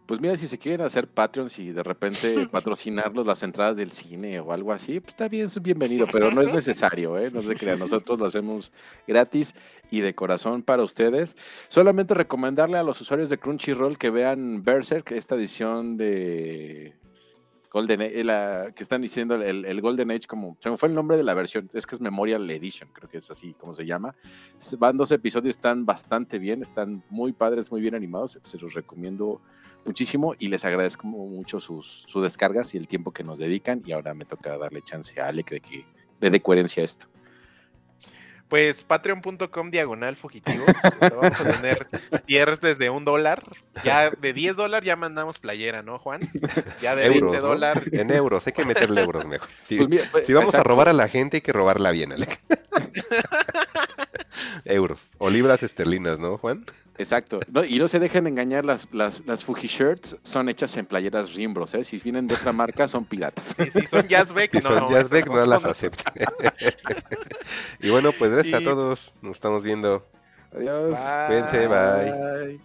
Pues 0.05 0.19
mira, 0.19 0.35
si 0.35 0.47
se 0.47 0.57
quieren 0.57 0.85
hacer 0.85 1.07
Patreons 1.07 1.57
y 1.59 1.71
de 1.71 1.81
repente 1.81 2.47
patrocinarlos 2.51 3.25
las 3.25 3.41
entradas 3.41 3.77
del 3.77 3.91
cine 3.91 4.39
o 4.39 4.51
algo 4.51 4.73
así, 4.73 4.99
pues 4.99 5.13
está 5.13 5.29
bien, 5.29 5.45
es 5.45 5.61
bienvenido, 5.61 6.07
pero 6.11 6.29
no 6.29 6.41
es 6.41 6.53
necesario, 6.53 7.17
¿eh? 7.17 7.31
No 7.31 7.41
se 7.41 7.55
crean, 7.55 7.79
nosotros 7.79 8.19
lo 8.19 8.25
hacemos 8.25 8.73
gratis 9.07 9.55
y 9.91 10.01
de 10.01 10.13
corazón 10.13 10.61
para 10.61 10.83
ustedes. 10.83 11.37
Solamente 11.69 12.13
recomendarle 12.13 12.77
a 12.77 12.83
los 12.83 12.99
usuarios 12.99 13.29
de 13.29 13.37
Crunchyroll 13.37 13.97
que 13.97 14.09
vean 14.09 14.63
Berserk, 14.63 15.11
esta 15.11 15.35
edición 15.35 15.95
de 15.95 16.93
Golden 17.73 18.01
Age, 18.03 18.23
la, 18.23 18.71
que 18.75 18.83
están 18.83 19.01
diciendo 19.01 19.33
el, 19.33 19.65
el 19.65 19.81
Golden 19.81 20.11
Age, 20.11 20.27
como 20.27 20.55
se 20.59 20.69
me 20.69 20.77
fue 20.77 20.89
el 20.89 20.95
nombre 20.95 21.17
de 21.17 21.23
la 21.23 21.33
versión, 21.33 21.69
es 21.73 21.87
que 21.87 21.95
es 21.95 22.01
Memorial 22.01 22.47
Edition, 22.51 22.87
creo 22.93 23.09
que 23.09 23.17
es 23.17 23.31
así 23.31 23.55
como 23.55 23.73
se 23.73 23.83
llama. 23.85 24.13
Van 24.77 24.95
dos 24.95 25.11
episodios, 25.11 25.55
están 25.55 25.83
bastante 25.83 26.37
bien, 26.37 26.61
están 26.61 27.03
muy 27.09 27.31
padres, 27.31 27.71
muy 27.71 27.81
bien 27.81 27.95
animados, 27.95 28.37
se 28.43 28.59
los 28.59 28.75
recomiendo 28.75 29.41
muchísimo 29.85 30.35
y 30.39 30.47
les 30.47 30.65
agradezco 30.65 31.07
mucho 31.07 31.59
sus, 31.59 32.05
sus 32.07 32.23
descargas 32.23 32.73
y 32.73 32.77
el 32.77 32.87
tiempo 32.87 33.11
que 33.11 33.23
nos 33.23 33.39
dedican 33.39 33.81
y 33.85 33.91
ahora 33.91 34.13
me 34.13 34.25
toca 34.25 34.57
darle 34.57 34.81
chance 34.81 35.19
a 35.19 35.27
Alec 35.27 35.49
de 35.49 35.59
que 35.59 35.85
le 36.19 36.29
dé 36.29 36.41
coherencia 36.41 36.81
a 36.81 36.85
esto. 36.85 37.07
Pues 38.53 38.83
patreon.com 38.83 39.71
diagonal 39.71 40.15
fugitivos. 40.15 40.67
Vamos 40.99 41.41
a 41.41 41.51
tener 41.53 41.87
tiers 42.27 42.61
desde 42.61 42.91
un 42.91 43.03
dólar. 43.03 43.43
Ya 43.83 44.11
de 44.11 44.31
10 44.31 44.55
dólares 44.55 44.85
ya 44.85 44.95
mandamos 44.95 45.39
playera, 45.39 45.81
¿no, 45.81 45.97
Juan? 45.97 46.21
Ya 46.79 46.95
de 46.95 47.09
20 47.09 47.17
euros 47.17 47.41
¿no? 47.41 47.49
dólares. 47.49 47.83
en 47.91 48.11
euros 48.11 48.45
hay 48.45 48.53
que 48.53 48.63
meterle 48.63 49.01
euros 49.01 49.25
mejor 49.25 49.49
si, 49.65 49.77
Pues 49.77 49.89
mira, 49.89 50.03
pues, 50.11 50.27
si 50.27 50.33
vamos 50.33 50.53
a 50.53 50.61
robar 50.61 50.87
a 50.87 50.93
la 50.93 51.07
gente 51.07 51.37
hay 51.37 51.41
que 51.41 51.51
robarla 51.51 51.89
bien 51.89 52.11
Alec 52.11 52.39
euros 54.65 55.11
o 55.17 55.29
libras 55.29 55.63
esterlinas 55.63 56.19
no 56.19 56.37
Juan 56.37 56.65
Exacto. 56.97 57.39
No, 57.51 57.63
y 57.65 57.79
no 57.79 57.87
se 57.87 57.97
dejen 57.99 58.27
engañar, 58.27 58.65
las, 58.65 58.87
las, 58.91 59.25
las 59.25 59.43
Fuji 59.43 59.67
Shirts 59.67 60.15
son 60.21 60.47
hechas 60.47 60.77
en 60.77 60.85
playeras 60.85 61.33
Rimbros, 61.33 61.73
¿eh? 61.73 61.83
Si 61.83 61.97
vienen 61.97 62.27
de 62.27 62.35
otra 62.35 62.51
marca, 62.51 62.87
son 62.87 63.03
piratas. 63.03 63.55
Si, 63.57 63.71
si 63.71 63.87
son 63.87 64.07
Jazzbeck, 64.07 64.51
si 64.51 64.57
no. 64.57 64.69
son 64.69 64.89
Jazzbeck 64.89 65.25
eso 65.25 65.35
no 65.35 65.45
las 65.47 65.65
aceptan 65.65 66.13
y 67.79 67.89
bueno 67.89 68.11
pues 68.11 68.29
gracias 68.29 68.61
a 68.61 68.63
todos 68.63 69.15
nos 69.23 69.35
estamos 69.37 69.63
viendo 69.63 70.05
Adiós. 70.55 70.99
Cuídense, 71.27 71.67
bye. 71.67 72.59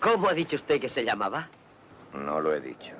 ¿Cómo 0.00 0.28
ha 0.28 0.34
dicho 0.34 0.56
usted 0.56 0.80
que 0.80 0.88
se 0.88 1.04
llamaba? 1.04 1.48
No 2.14 2.40
lo 2.40 2.54
he 2.54 2.60
dicho. 2.60 2.92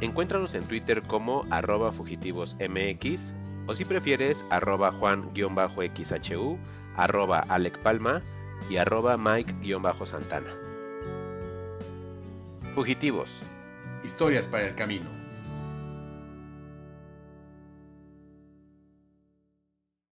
Encuéntranos 0.00 0.54
en 0.54 0.64
Twitter 0.64 1.02
como 1.02 1.46
arroba 1.50 1.90
fugitivosmx 1.90 3.32
o 3.66 3.74
si 3.74 3.84
prefieres 3.84 4.44
arroba 4.50 4.92
juan-xhu, 4.92 6.58
arroba 6.96 7.40
Alec 7.48 7.78
Palma 7.78 8.22
y 8.70 8.76
arroba 8.76 9.16
Mike-santana. 9.16 10.50
Fugitivos. 12.74 13.42
Historias 14.04 14.46
para 14.46 14.68
el 14.68 14.74
camino. 14.74 15.15